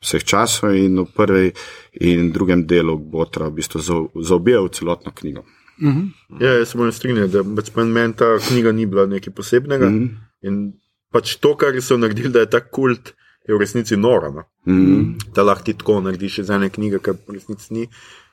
vseh 0.00 0.24
časov. 0.24 0.74
In 0.76 0.98
v 0.98 1.06
prvem 1.16 1.50
in 1.92 2.32
drugem 2.32 2.66
delu 2.66 2.98
Botra 2.98 3.48
v 3.48 3.52
bistvu 3.52 3.80
zaobijal 4.22 4.68
celotno 4.68 5.12
knjigo. 5.14 5.40
Uh 5.40 5.88
-huh. 5.88 6.08
Ja, 6.40 6.52
jaz 6.52 6.68
se 6.68 6.78
moram 6.78 6.92
strinjati, 6.92 7.32
da 7.32 7.44
pač 7.56 7.70
meni 7.74 8.14
ta 8.16 8.38
knjiga 8.48 8.72
ni 8.72 8.86
bila 8.86 9.06
nekaj 9.06 9.32
posebnega. 9.34 9.86
Uh 9.86 9.92
-huh. 9.92 10.08
In 10.42 10.72
pač 11.12 11.36
to, 11.36 11.56
kar 11.56 11.82
so 11.82 11.96
naredili, 11.96 12.28
da 12.28 12.40
je 12.40 12.50
ta 12.50 12.60
kult 12.60 13.14
je 13.48 13.54
v 13.54 13.60
resnici 13.60 13.96
noro. 13.96 14.30
No? 14.32 14.42
Mm. 14.66 15.14
Da 15.34 15.42
lahko 15.42 15.64
ti 15.64 15.74
tako 15.74 16.00
narediš 16.00 16.38
iz 16.38 16.50
ene 16.50 16.68
knjige, 16.70 16.98
kar 16.98 17.16
v 17.28 17.38
resnici 17.38 17.74
ni. 17.74 17.86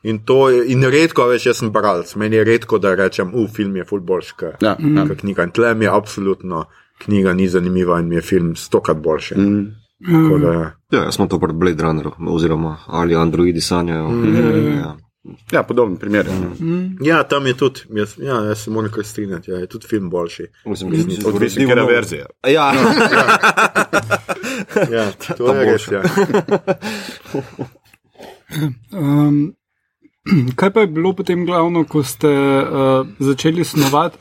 In, 0.03 0.19
je, 0.51 0.65
in 0.67 0.83
redko, 0.83 1.25
veš, 1.31 1.45
jaz 1.49 1.61
sem 1.63 1.71
bralec, 1.73 2.11
meni 2.15 2.35
je 2.35 2.43
redko, 2.43 2.77
da 2.77 2.93
rečem, 2.95 3.31
uf, 3.33 3.55
film 3.55 3.75
je 3.75 3.85
fulboljši 3.89 4.33
kot 4.37 4.61
ja, 4.61 4.75
ja. 4.79 5.05
knjiga. 5.15 5.47
In 5.47 5.55
tle 5.55 5.73
mi 5.75 5.85
je 5.85 5.95
absolutno 5.95 6.65
knjiga 7.01 7.33
ni 7.33 7.47
zanimiva 7.49 7.99
in 7.99 8.07
mi 8.07 8.15
je 8.15 8.21
film 8.21 8.55
stokrat 8.55 8.97
boljši. 8.97 9.35
Mm. 9.35 9.65
Da, 10.41 10.53
ja. 10.53 10.71
ja, 10.91 11.11
smo 11.11 11.25
to 11.27 11.39
pred 11.39 11.55
Blade 11.55 11.83
Runnerom, 11.83 12.27
oziroma 12.27 12.77
ali 12.87 13.15
Androidi 13.15 13.61
sanjajo. 13.61 14.09
Mm. 14.09 14.77
Ja. 14.77 14.97
Ja, 15.51 15.63
podoben 15.63 15.97
primer. 15.97 16.27
Mm. 16.59 16.97
Ja, 17.01 17.23
tam 17.23 17.47
je 17.47 17.53
tudi, 17.57 17.79
jaz, 17.89 18.13
ja, 18.17 18.43
jaz 18.45 18.63
se 18.63 18.71
moram 18.71 18.91
kar 18.91 19.05
strinjati, 19.05 19.51
ja, 19.51 19.57
je 19.57 19.67
tudi 19.67 19.87
film 19.87 20.09
boljši. 20.09 20.47
Odvisno 20.65 21.29
od 21.29 21.87
verzije. 21.89 22.25
Ja, 22.47 22.73
no, 22.73 22.81
ja. 22.89 23.25
ja 24.91 25.11
to 25.37 25.53
je 25.53 25.71
res. 25.71 25.87
Ja. 25.91 26.01
Um, 28.93 29.55
kaj 30.59 30.69
pa 30.73 30.83
je 30.85 30.87
bilo 30.87 31.15
potem 31.17 31.45
glavno, 31.45 31.83
ko 31.89 32.03
ste 32.05 32.29
uh, 32.29 33.07
začeli 33.19 33.65
snovati 33.65 34.17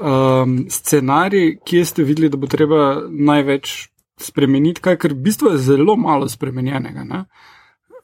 um, 0.00 0.66
scenarij, 0.70 1.58
kje 1.64 1.84
ste 1.84 2.04
videli, 2.04 2.28
da 2.28 2.36
bo 2.36 2.46
treba 2.46 3.02
največ 3.08 3.88
spremeniti, 4.20 4.82
kaj, 4.84 4.98
ker 5.02 5.14
v 5.16 5.24
bistvu 5.26 5.54
je 5.54 5.62
zelo 5.64 5.96
malo 5.96 6.28
spremenjenega. 6.28 7.24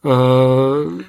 Uh, 0.03 1.01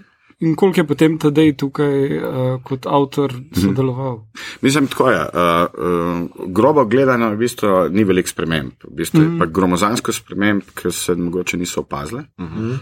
In 0.41 0.55
koliko 0.55 0.79
je 0.79 0.87
potem 0.87 1.17
tedaj 1.21 1.51
tukaj 1.61 2.17
uh, 2.17 2.37
kot 2.65 2.87
avtor 2.89 3.33
sodeloval? 3.53 4.15
Mm. 4.15 4.45
Mislim, 4.61 4.87
tako 4.87 5.09
je. 5.11 5.19
Uh, 5.19 5.41
uh, 5.77 6.47
grobo 6.49 6.85
gledano, 6.85 7.29
v 7.35 7.37
bistvu 7.37 7.67
ni 7.93 8.03
velik 8.03 8.29
sprememb. 8.29 8.71
V 8.83 8.95
bistvu 8.97 9.19
mm. 9.19 9.27
je 9.27 9.39
pa 9.39 9.45
gromozansko 9.45 10.13
sprememb, 10.13 10.73
ki 10.75 10.91
se 10.91 11.15
mogoče 11.15 11.57
niso 11.57 11.81
opazile. 11.81 12.21
Mm 12.39 12.45
-hmm. 12.45 12.71
uh, 12.71 12.79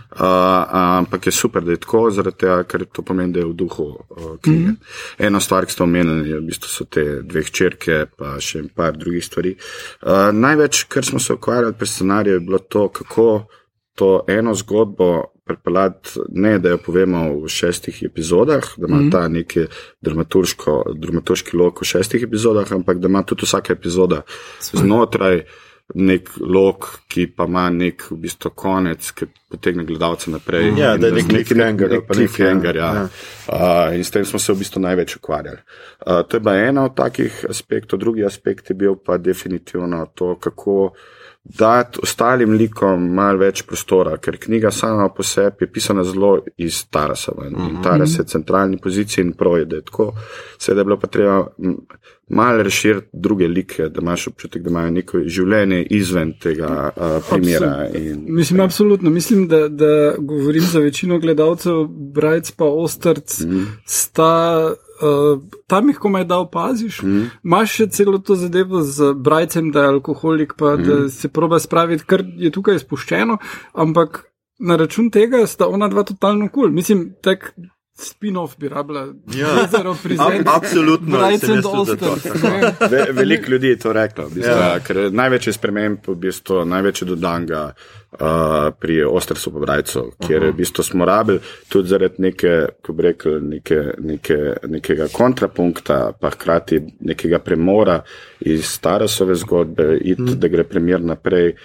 ampak 0.71 1.25
je 1.25 1.31
super, 1.31 1.63
da 1.63 1.71
je 1.71 1.77
tako, 1.77 2.11
zaradi 2.11 2.37
tega, 2.37 2.63
ker 2.63 2.85
to 2.85 3.01
pomeni, 3.01 3.33
da 3.33 3.39
je 3.39 3.45
v 3.45 3.53
duhu 3.53 3.83
uh, 3.83 4.39
knjige. 4.41 4.67
Mm. 4.67 4.77
Eno 5.17 5.39
stvar, 5.39 5.65
ki 5.65 5.71
ste 5.71 5.83
omenili, 5.83 6.37
v 6.39 6.41
bistvu 6.41 6.69
so 6.69 6.85
te 6.85 7.21
dve 7.21 7.43
črke, 7.43 8.05
pa 8.17 8.39
še 8.39 8.63
par 8.75 8.97
drugih 8.97 9.25
stvari. 9.25 9.55
Uh, 10.01 10.31
največ, 10.33 10.83
kar 10.83 11.05
smo 11.05 11.19
se 11.19 11.33
ukvarjali 11.33 11.73
pri 11.73 11.87
scenariju, 11.87 12.33
je 12.33 12.39
bilo 12.39 12.59
to, 12.59 12.87
kako 12.87 13.45
to 13.95 14.23
eno 14.27 14.53
zgodbo 14.55 15.23
pripeljati, 15.49 16.21
ne 16.29 16.57
da 16.61 16.75
jo 16.75 16.81
povemo 16.85 17.23
v 17.43 17.49
šestih 17.49 18.03
epizodah, 18.07 18.69
da 18.77 18.87
ima 18.87 18.97
mm 18.97 19.07
-hmm. 19.07 19.11
ta 19.11 19.27
neki 19.27 19.65
dramaturški 20.01 21.57
lok 21.57 21.81
v 21.81 21.85
šestih 21.85 22.23
epizodah, 22.23 22.71
ampak 22.71 22.99
da 22.99 23.07
ima 23.07 23.23
tudi 23.23 23.49
vsaka 23.49 23.73
epizoda 23.73 24.21
znotraj 24.73 25.43
nek 25.95 26.29
lok, 26.37 26.85
ki 27.09 27.25
pa 27.33 27.47
ima 27.49 27.65
nek 27.73 28.03
v 28.11 28.17
bistvu 28.25 28.51
konec, 28.55 29.09
ki 29.11 29.25
potegne 29.49 29.85
gledalce 29.85 30.29
naprej. 30.31 30.69
Ja, 30.77 30.95
da 30.97 31.09
je 31.09 31.17
nek 31.17 31.29
cliffhanger. 31.29 31.95
Nek 31.95 32.05
cliffhanger, 32.11 32.77
ja. 32.77 32.89
ja. 32.93 33.05
Uh, 33.47 33.95
in 33.97 34.03
s 34.05 34.13
tem 34.13 34.25
smo 34.25 34.39
se 34.39 34.53
v 34.53 34.61
bistvu 34.61 34.83
največ 34.85 35.15
ukvarjali. 35.17 35.63
Uh, 36.05 36.21
to 36.29 36.37
je 36.37 36.43
pa 36.45 36.53
ena 36.61 36.85
od 36.85 36.95
takih 36.97 37.45
aspektov, 37.49 37.99
drugi 37.99 38.25
aspekt 38.25 38.69
je 38.69 38.77
bil 38.77 38.99
pa 39.01 39.17
definitivno 39.17 40.05
to, 40.13 40.35
kako 40.37 40.93
dati 41.43 41.99
ostalim 42.03 42.51
likom 42.53 43.05
malo 43.13 43.39
več 43.39 43.63
prostora, 43.67 44.17
ker 44.17 44.37
knjiga 44.37 44.71
sama 44.71 45.07
po 45.09 45.23
sebi 45.23 45.65
je 45.65 45.71
pisana 45.71 46.03
zelo 46.03 46.33
iz 46.57 46.83
Tarasa. 46.91 47.31
In 47.45 47.53
mm 47.53 47.55
-hmm. 47.55 47.83
Taras 47.83 48.19
je 48.19 48.25
centralni 48.25 48.77
poziciji 48.77 49.23
in 49.23 49.33
projede. 49.33 49.81
Tako 49.81 50.13
se 50.57 50.71
je 50.71 50.83
bilo 50.83 50.99
pa 50.99 51.07
treba 51.07 51.47
malo 52.29 52.63
razširiti 52.63 53.07
druge 53.13 53.47
like, 53.47 53.89
da 53.89 54.01
imaš 54.01 54.27
občutek, 54.27 54.61
da 54.61 54.69
imajo 54.69 54.91
neko 54.91 55.19
življenje 55.25 55.83
izven 55.89 56.33
tega 56.39 56.91
uh, 56.95 57.23
primera. 57.29 57.89
In, 57.93 58.25
mislim, 58.27 58.59
absolutno. 58.59 59.09
Mislim, 59.09 59.47
da, 59.47 59.67
da 59.67 60.15
govorim 60.17 60.61
za 60.61 60.79
večino 60.79 61.19
gledalcev, 61.19 61.87
Brajc 62.13 62.51
pa 62.51 62.65
Ostrc 62.65 63.39
mm 63.39 63.49
-hmm. 63.49 63.65
sta 63.85 64.73
uh, 65.01 65.41
tam 65.67 65.89
jih 65.89 65.97
komaj 65.97 66.25
da 66.29 66.39
opaziš. 66.43 67.01
Mm. 67.03 67.29
Imáš 67.43 67.75
še 67.75 67.89
celo 67.95 68.17
to 68.17 68.35
zadevo 68.35 68.81
z 68.81 69.13
brajcem, 69.15 69.71
da 69.71 69.87
je 69.87 69.95
alkoholik, 69.95 70.53
pa 70.57 70.75
mm. 70.75 70.83
da 70.87 71.09
se 71.09 71.29
proba 71.29 71.59
spraviti, 71.59 72.05
kar 72.05 72.23
je 72.37 72.51
tukaj 72.51 72.79
spuščeno, 72.83 73.37
ampak 73.73 74.23
na 74.59 74.75
račun 74.75 75.09
tega 75.11 75.45
sta 75.47 75.67
ona 75.67 75.87
dva 75.87 76.03
totalno 76.03 76.49
kul. 76.49 76.67
Cool. 76.67 76.75
Mislim, 76.75 77.09
tak. 77.23 77.53
Spin-off 77.99 78.57
bi 78.57 78.69
rabila, 78.69 79.07
ja. 79.35 79.67
zelo 79.71 79.97
prizadeti. 80.03 80.49
Absolutno. 80.55 81.17
Ve, 82.91 83.05
Veliko 83.11 83.51
ljudi 83.51 83.67
je 83.67 83.79
to 83.79 83.93
reklo. 83.93 84.29
Bistvo, 84.29 84.53
ja. 84.53 85.09
Največji 85.11 85.53
sprememb, 85.53 86.07
v 86.07 86.15
bistvu, 86.15 86.63
največji 86.65 87.07
dodanga 87.07 87.63
uh, 87.71 88.19
pri 88.79 89.01
Ostrsu 89.03 89.51
pobrajcu, 89.51 90.05
kjer 90.27 90.43
uh 90.43 90.47
-huh. 90.47 90.53
v 90.53 90.57
bistvu 90.57 90.83
smo 90.83 91.05
rabili 91.05 91.39
tudi 91.69 91.87
zaradi 91.89 92.15
neke, 92.17 92.65
ko 92.85 92.93
bi 92.93 93.03
rekel, 93.03 93.39
neke, 93.41 93.83
neke, 93.97 94.37
nekega 94.67 95.07
kontrapunkta, 95.13 96.13
pa 96.21 96.29
hkrati 96.29 96.81
nekega 96.99 97.39
premora 97.39 98.01
iz 98.39 98.65
starosove 98.65 99.35
zgodbe, 99.35 99.97
it, 100.01 100.19
uh 100.19 100.25
-huh. 100.25 100.35
da 100.35 100.47
gre 100.47 100.63
premjer 100.63 101.01
naprej. 101.01 101.55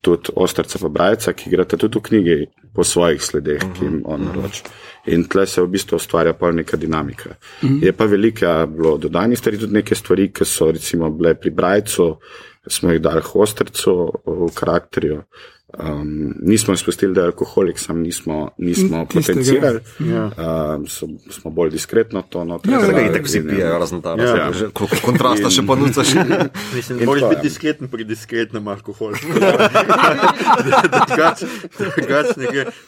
Tudi 0.00 0.28
ostrca 0.36 0.78
pobrajca, 0.78 1.32
ki 1.32 1.50
gre 1.50 1.64
tudi 1.64 1.98
v 1.98 2.02
knjigi 2.02 2.46
po 2.74 2.84
svojih 2.84 3.22
sledeh, 3.22 3.62
uh 3.64 3.70
-huh. 3.70 3.78
ki 3.78 3.84
jim 3.84 4.02
on 4.04 4.20
naroča. 4.24 4.62
In 5.06 5.24
tle 5.28 5.46
se 5.46 5.62
v 5.62 5.68
bistvu 5.68 5.96
ustvarja 5.96 6.32
pa 6.32 6.52
neka 6.52 6.76
dinamika. 6.76 7.30
Uh 7.62 7.70
-huh. 7.70 7.84
Je 7.84 7.92
pa 7.92 8.04
velika 8.04 8.66
bilo 8.66 8.96
dodanih 8.98 9.38
stvari, 9.38 9.58
tudi 9.58 9.72
neke 9.72 9.94
stvari, 9.94 10.32
ki 10.32 10.44
so 10.44 10.70
recimo 10.72 11.10
bile 11.10 11.34
pri 11.34 11.50
brajcu, 11.50 12.16
smo 12.66 12.92
jih 12.92 13.00
dali 13.00 13.22
ostrcu 13.34 14.12
v 14.26 14.48
karakterju. 14.54 15.22
Um, 15.78 16.34
nismo 16.40 16.74
izpustili, 16.74 17.14
da 17.14 17.20
je 17.20 17.26
alkoholik, 17.26 17.78
sam 17.78 17.98
nismo, 18.00 18.50
nismo 18.58 19.06
potencirali. 19.14 19.80
Ja. 19.98 20.30
Um, 20.76 20.86
so, 20.86 21.06
smo 21.30 21.50
bolj 21.50 21.70
diskretno 21.70 22.22
to 22.22 22.44
notranje. 22.44 22.76
Ja, 22.76 22.86
tega 22.86 23.00
itak 23.00 23.24
vsi 23.24 23.42
pijejo, 23.48 23.78
razen 23.78 24.02
ta 24.02 24.14
ja. 24.18 24.36
ja. 24.36 24.50
koliko 24.72 24.96
kontrasta 25.04 25.50
še 25.50 25.62
ponucaš. 25.66 26.14
Mislim, 26.76 26.98
da 26.98 27.04
moraš 27.08 27.22
biti 27.28 27.42
diskreten 27.48 27.88
pri 27.88 28.04
diskretnem 28.04 28.68
alkoholu. 28.68 29.16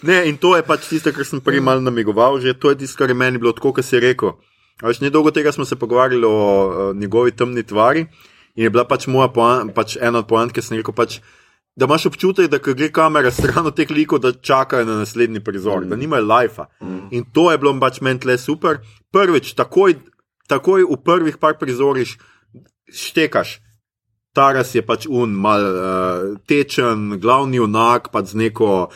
ne, 0.02 0.20
in 0.28 0.36
to 0.36 0.54
je 0.56 0.62
pač 0.62 0.86
tisto, 0.90 1.12
kar 1.16 1.26
sem 1.26 1.40
prej 1.40 1.64
mal 1.64 1.82
namigoval, 1.82 2.38
že 2.44 2.54
to 2.54 2.70
je 2.70 2.84
tisto, 2.84 3.00
kar 3.00 3.10
je 3.10 3.18
meni 3.18 3.42
bilo 3.42 3.56
tako, 3.56 3.72
kot 3.80 3.88
si 3.88 3.98
rekel. 4.00 4.36
Veš, 4.84 5.00
nedolgo 5.00 5.32
tega 5.34 5.52
smo 5.52 5.64
se 5.64 5.80
pogovarjali 5.80 6.28
o, 6.28 6.30
o 6.36 6.92
njegovi 6.94 7.32
temni 7.32 7.64
tvari 7.66 8.06
in 8.54 8.68
je 8.68 8.70
bila 8.70 8.84
pač 8.84 9.08
moja 9.10 9.28
poan, 9.32 9.72
pač 9.74 9.96
ena 9.96 10.22
od 10.22 10.30
poant, 10.30 10.52
ki 10.52 10.62
sem 10.62 10.78
rekel 10.78 10.94
pač 10.94 11.18
da 11.76 11.84
imaš 11.84 12.06
občutek, 12.06 12.50
da 12.50 12.58
gre 12.58 12.88
kamera 12.92 13.30
stran 13.30 13.66
od 13.66 13.76
teh 13.76 13.90
likov, 13.90 14.18
da 14.24 14.32
čakajo 14.32 14.84
na 14.84 14.96
naslednji 14.96 15.40
prizor, 15.44 15.84
mm. 15.84 15.88
da 15.88 15.96
nimajo 15.96 16.24
life. 16.24 16.62
Mm. 16.80 17.08
In 17.10 17.24
to 17.32 17.50
je 17.52 17.58
bilo 17.58 17.74
pač 17.80 18.00
meni 18.00 18.20
tle 18.20 18.38
super. 18.38 18.78
Prvič, 19.12 19.52
takoj, 19.54 19.94
takoj 20.48 20.86
v 20.88 20.96
prvih 21.04 21.36
par 21.36 21.58
prizoriš 21.60 22.16
štekaš. 22.92 23.60
Taras 24.36 24.74
je 24.74 24.82
pač 24.84 25.06
un, 25.08 25.36
mal 25.36 25.62
uh, 25.64 26.38
tečen, 26.48 27.20
glavni 27.20 27.60
unak, 27.60 28.08
pa 28.12 28.24
z 28.24 28.36
neko 28.36 28.88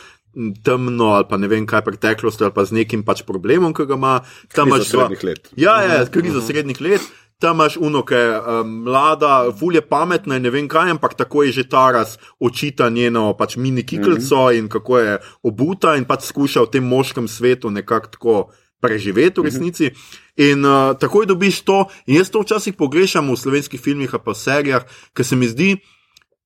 temno 0.63 1.09
ali 1.17 1.25
pa 1.29 1.37
ne 1.37 1.47
vem 1.51 1.65
kaj 1.67 1.81
preteklosti 1.83 2.45
ali 2.45 2.53
pa 2.55 2.63
z 2.65 2.77
nekim 2.77 3.03
pač 3.03 3.25
problemom, 3.27 3.73
ki 3.73 3.85
ga 3.85 3.97
ima. 3.97 4.19
Tam 4.55 4.69
imaš 4.69 4.89
srednjih 4.89 5.23
let. 5.23 5.49
Ja, 5.55 5.81
ja, 5.83 6.05
krizo 6.05 6.37
mm 6.37 6.41
-hmm. 6.41 6.47
srednjih 6.47 6.81
let 6.81 7.01
tam 7.41 7.57
imaš 7.57 7.77
unoke, 7.77 8.15
um, 8.15 8.69
mlada, 8.85 9.49
fulje 9.59 9.81
pametna 9.81 10.37
in 10.37 10.45
ne 10.45 10.53
vem 10.53 10.67
kaj, 10.69 10.91
ampak 10.93 11.17
tako 11.17 11.43
je 11.43 11.51
že 11.51 11.69
ta 11.69 11.89
raz 11.91 12.17
očita 12.39 12.89
njeno 12.89 13.33
pač 13.37 13.55
mini 13.57 13.83
kiklico 13.85 14.35
mm 14.35 14.47
-hmm. 14.47 14.57
in 14.57 14.69
kako 14.69 14.99
je 14.99 15.19
obuta 15.43 15.95
in 15.95 16.05
pač 16.05 16.23
skuša 16.29 16.61
v 16.61 16.71
tem 16.71 16.83
moškem 16.83 17.27
svetu 17.27 17.71
nekako 17.71 18.07
tako 18.07 18.51
preživeti 18.81 19.41
v 19.41 19.43
resnici. 19.43 19.91
In 20.37 20.65
uh, 20.65 20.97
takoj 20.97 21.25
dobiš 21.25 21.61
to, 21.61 21.85
in 22.05 22.15
jaz 22.15 22.29
to 22.29 22.41
včasih 22.41 22.73
pogrešam 22.73 23.29
v 23.31 23.37
slovenskih 23.37 23.81
filmih, 23.81 24.09
pa 24.25 24.33
serijah, 24.33 24.85
ker 25.13 25.25
se 25.25 25.35
mi 25.35 25.47
zdi, 25.47 25.77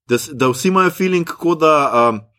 da, 0.08 0.18
da 0.34 0.50
vsi 0.52 0.68
imajo 0.68 0.90
feeling, 0.90 1.28
kot 1.28 1.60
da. 1.60 1.76
Um, 2.10 2.35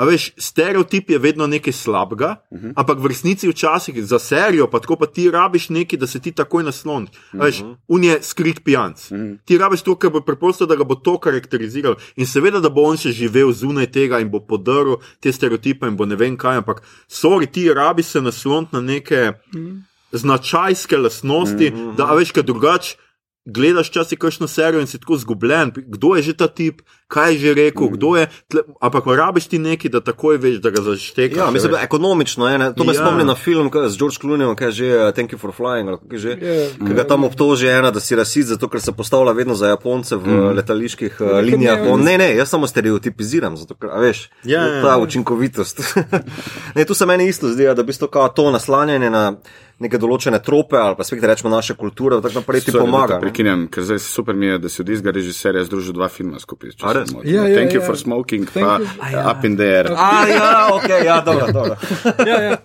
A 0.00 0.06
veš, 0.08 0.30
stereotip 0.40 1.10
je 1.10 1.18
vedno 1.18 1.46
nekaj 1.46 1.72
slabega, 1.72 2.36
uh 2.50 2.60
-huh. 2.60 2.72
ampak 2.76 2.98
v 2.98 3.06
resnici 3.06 3.48
včasih 3.48 4.04
za 4.04 4.18
serijo, 4.18 4.66
pa 4.66 4.80
tako 4.80 4.96
pa 4.96 5.06
ti 5.06 5.30
rabiš 5.30 5.68
nekaj, 5.68 5.98
da 5.98 6.06
se 6.06 6.20
ti 6.20 6.32
takoj 6.32 6.64
nasloniš. 6.64 7.10
Uh 7.10 7.40
-huh. 7.40 7.44
Veš, 7.44 7.62
un 7.88 8.04
je 8.04 8.22
skrit 8.22 8.64
pijanc. 8.64 9.10
Uh 9.10 9.18
-huh. 9.18 9.38
Ti 9.44 9.58
rabiš 9.58 9.82
to, 9.82 9.94
ker 9.94 10.10
bo 10.10 10.20
preprosto, 10.20 10.66
da 10.66 10.76
ga 10.76 10.84
bo 10.84 10.94
to 10.94 11.18
karakteriziral. 11.18 11.94
In 12.16 12.26
seveda, 12.26 12.60
da 12.60 12.70
bo 12.70 12.82
on 12.82 12.96
še 12.96 13.12
živel 13.12 13.52
zunaj 13.52 13.86
tega 13.86 14.20
in 14.20 14.30
bo 14.30 14.40
podrl 14.40 14.94
te 15.20 15.32
stereotipe 15.32 15.86
in 15.86 15.96
bo 15.96 16.06
ne 16.06 16.16
vem 16.16 16.36
kaj, 16.36 16.56
ampak 16.56 16.82
sorry, 17.08 17.46
ti 17.46 17.74
rabiš 17.74 18.06
se 18.06 18.20
nasloniti 18.20 18.74
na 18.74 18.80
neke 18.80 19.32
uh 19.54 19.60
-huh. 19.60 19.80
značajske 20.12 20.96
lastnosti, 20.96 21.68
uh 21.68 21.78
-huh. 21.78 21.96
da 21.96 22.04
a 22.04 22.14
veš, 22.14 22.32
ker 22.32 22.44
drugače. 22.44 22.96
Gledaš 23.44 23.90
časi 23.90 24.16
kakšno 24.16 24.46
serijo 24.48 24.80
in 24.80 24.86
si 24.86 24.98
tako 25.00 25.16
zgubljen, 25.16 25.72
kdo 25.76 26.14
je 26.14 26.22
že 26.22 26.32
ta 26.36 26.46
tip, 26.46 26.82
kaj 27.08 27.32
je 27.32 27.38
že 27.38 27.54
rekel, 27.54 27.86
mm. 27.86 27.92
kdo 27.92 28.16
je. 28.16 28.26
Tle, 28.48 28.60
ampak 28.80 29.02
rabiš 29.06 29.46
ti 29.46 29.58
nekaj, 29.58 29.90
da 29.90 30.00
takoj 30.00 30.36
veš, 30.36 30.56
da 30.56 30.70
ga 30.70 30.80
zaštekaš. 30.80 31.38
Ja, 31.38 31.50
mislim, 31.50 31.72
da 31.72 31.80
ekonomično 31.80 32.48
je. 32.48 32.58
Ne? 32.58 32.68
To 32.74 32.84
me 32.84 32.94
Ja. 32.94 33.02
spomni 33.02 33.24
na 33.24 33.34
film 33.34 33.66
z 33.66 33.98
George 33.98 34.16
Clooneyjem, 34.16 34.54
ki 34.54 34.64
je 34.64 34.70
že 34.70 34.86
uh, 34.86 35.10
Thank 35.10 35.32
you 35.32 35.38
for 35.38 35.50
flying. 35.50 35.90
je 36.12 36.18
Že, 36.18 36.30
Ja. 36.30 36.86
ki 36.86 36.94
ga 36.94 37.04
tam 37.04 37.24
obtoži 37.24 37.66
ena, 37.68 37.90
da 37.90 38.00
si 38.00 38.14
rasist, 38.14 38.48
zato 38.48 38.68
ker 38.68 38.80
se 38.80 38.92
postavlja 38.92 39.32
vedno 39.32 39.54
za 39.54 39.66
Japonce 39.68 40.16
v 40.16 40.26
mm. 40.26 40.54
letaliških 40.54 41.20
uh, 41.20 41.26
linijah. 41.42 41.82
ne, 41.82 41.90
On, 41.90 42.00
ne, 42.00 42.18
ne, 42.18 42.36
jaz 42.36 42.48
samo 42.48 42.66
stereotipiziram, 42.66 43.56
zato 43.56 43.74
ker, 43.74 43.90
a 43.90 43.98
veš, 43.98 44.30
Ja, 44.44 44.62
ja, 44.62 44.82
ta 44.82 44.88
ja. 44.88 44.98
učinkovitost. 44.98 45.82
ne, 46.76 46.84
tu 46.84 46.94
se 46.94 47.06
meni 47.06 47.26
isto 47.28 47.48
zdi, 47.48 47.64
da 47.66 47.82
v 47.82 47.86
bistvu 47.86 48.06
kao 48.06 48.28
to 48.28 48.50
naslanjanje 48.50 49.10
na 49.10 49.36
neke 49.82 49.98
določene 49.98 50.38
trope 50.42 50.78
ali 50.78 50.94
pa 50.98 51.04
spet 51.04 51.24
rečemo 51.24 51.50
naše 51.50 51.74
kulture, 51.74 52.20
tako 52.22 52.40
naprej 52.40 52.60
ti 52.66 52.70
Sorry, 52.74 52.84
pomaga. 52.86 53.18
ne. 53.18 53.24
Prekinjam, 53.26 53.66
ker 53.72 53.82
zdaj 53.84 53.98
super 54.04 54.38
mi 54.38 54.46
je, 54.46 54.58
da 54.62 54.70
si 54.72 54.82
od 54.82 54.88
istega 54.88 55.14
režiserja 55.16 55.64
združil 55.66 55.96
dva 55.98 56.08
filma 56.08 56.38
skupaj. 56.42 56.76
če 56.78 56.86
A 56.86 56.92
se 56.92 56.98
res? 57.00 57.12
Ja, 57.24 57.46
ja, 57.46 57.56
Thank 57.58 57.74
you 57.74 57.82
ja. 57.82 57.86
for 57.86 57.98
smoking, 57.98 58.46
Thank 58.46 58.62
pa 58.62 58.78
you. 58.78 59.26
Up 59.26 59.44
in 59.44 59.58
the 59.58 59.66
air. 59.66 59.90
A, 59.90 60.12
ja, 60.30 60.52
ok, 60.72 60.88
ja, 61.04 61.20
dobro, 61.20 61.50
dobro. 61.52 61.76
Ja, 62.30 62.38
ja. 62.42 62.56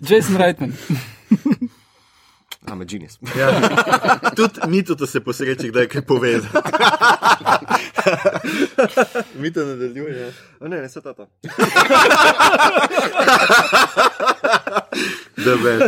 Jason 0.00 0.36
Reitman. 0.38 0.72
I'm 2.70 2.80
a 2.82 2.84
genius. 2.84 3.18
Ja. 3.34 3.50
Tudi 4.36 4.60
mi 4.68 4.84
to 4.84 5.06
se 5.06 5.20
posreči, 5.20 5.68
kdaj 5.68 5.86
kaj 5.88 6.02
povezati. 6.02 6.54
mi 9.40 9.52
to 9.52 9.64
nadaljuje. 9.64 10.32
A 10.60 10.68
Ne, 10.68 10.80
ne, 10.80 10.88
se 10.88 11.00
ta 11.00 11.14
ta. 11.14 11.26
Da 15.36 15.54
veš. 15.54 15.82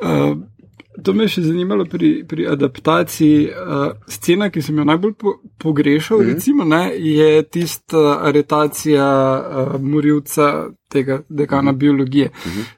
Uh, 0.00 0.36
to 1.02 1.12
me 1.12 1.24
je 1.24 1.34
še 1.36 1.46
zanimalo 1.46 1.84
pri, 1.84 2.24
pri 2.28 2.48
adaptaciji. 2.48 3.46
Uh, 3.52 3.86
scena, 4.08 4.50
ki 4.50 4.62
sem 4.62 4.78
jo 4.78 4.88
najbolj 4.88 5.14
po, 5.20 5.36
pogrešal, 5.62 6.22
mm. 6.22 6.34
recimo, 6.34 6.64
ne, 6.64 6.82
je 6.96 7.42
tista 7.42 8.18
aretacija 8.26 9.06
uh, 9.06 9.80
morilca 9.80 10.52
tega 10.92 11.22
dekana 11.28 11.72
mm. 11.72 11.78
biologije. 11.78 12.30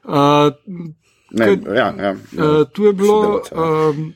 Uh, 0.03 0.95
Ne, 1.31 1.45
ja, 1.45 1.73
ja, 1.75 1.93
ja. 2.03 2.11
Uh, 2.11 2.65
tu 2.73 2.85
je 2.85 2.93
bilo. 2.93 3.41
Um, 3.51 4.13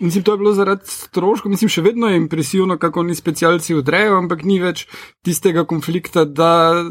mislim, 0.00 0.24
to 0.24 0.32
je 0.32 0.38
bilo 0.38 0.52
zaradi 0.52 0.82
stroškov, 0.86 1.50
mislim, 1.50 1.68
še 1.68 1.82
vedno 1.82 2.08
je 2.08 2.16
impresivno, 2.16 2.78
kako 2.78 3.00
oni 3.00 3.14
specialci 3.14 3.74
odrejo, 3.74 4.16
ampak 4.18 4.44
ni 4.44 4.58
več 4.60 4.86
tistega 5.24 5.64
konflikta, 5.68 6.24
da, 6.24 6.82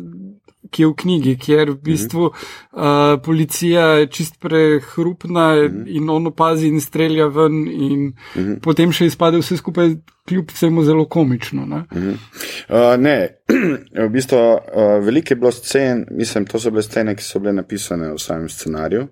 ki 0.72 0.84
je 0.84 0.88
v 0.88 0.96
knjigi, 1.04 1.36
kjer 1.42 1.74
v 1.74 1.78
bistvu 1.84 2.30
uh, 2.30 3.20
policija 3.24 3.86
je 4.02 4.08
čist 4.16 4.40
prehrupna 4.40 5.52
in 5.86 6.10
on 6.10 6.32
opazi 6.32 6.72
in 6.72 6.82
strelja 6.82 7.28
ven, 7.28 7.62
in 7.68 8.60
potem 8.64 8.94
še 8.96 9.12
izpade 9.12 9.42
vse 9.42 9.60
skupaj, 9.60 9.96
kljub 10.30 10.52
vsemu 10.54 10.84
zelo 10.88 11.06
komično. 11.12 11.66
Ne? 11.66 11.84
Uh, 11.92 12.96
ne, 12.98 13.18
v 14.06 14.10
bistvu 14.14 14.40
uh, 14.40 14.98
veliko 15.04 15.34
je 15.34 15.40
bilo 15.44 15.52
scen, 15.52 16.06
mislim, 16.12 16.48
to 16.48 16.60
so 16.60 16.72
bile 16.72 16.86
scene, 16.86 17.16
ki 17.16 17.26
so 17.26 17.44
bile 17.44 17.58
napisane 17.60 18.14
v 18.14 18.22
samem 18.22 18.50
scenariju. 18.50 19.08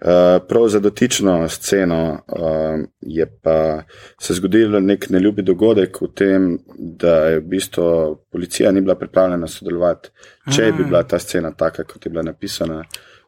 Uh, 0.00 0.42
prav 0.48 0.68
za 0.68 0.80
dotično 0.80 1.48
sceno 1.48 2.12
uh, 2.12 2.80
je 3.00 3.26
pa 3.42 3.82
se 4.20 4.34
zgodil 4.34 4.80
nek 4.80 5.06
neljubi 5.10 5.42
dogodek 5.42 6.00
v 6.00 6.08
tem, 6.14 6.48
da 6.78 7.14
je 7.14 7.38
v 7.38 7.44
bistvu 7.48 7.84
policija 8.32 8.72
ni 8.72 8.80
bila 8.80 8.94
pripravljena 8.94 9.48
sodelovati, 9.48 10.10
če 10.56 10.68
A. 10.68 10.72
bi 10.76 10.84
bila 10.84 11.02
ta 11.02 11.18
scena 11.18 11.52
taka, 11.54 11.84
kot 11.84 12.06
je 12.06 12.10
bila 12.10 12.22
napisana 12.22 12.82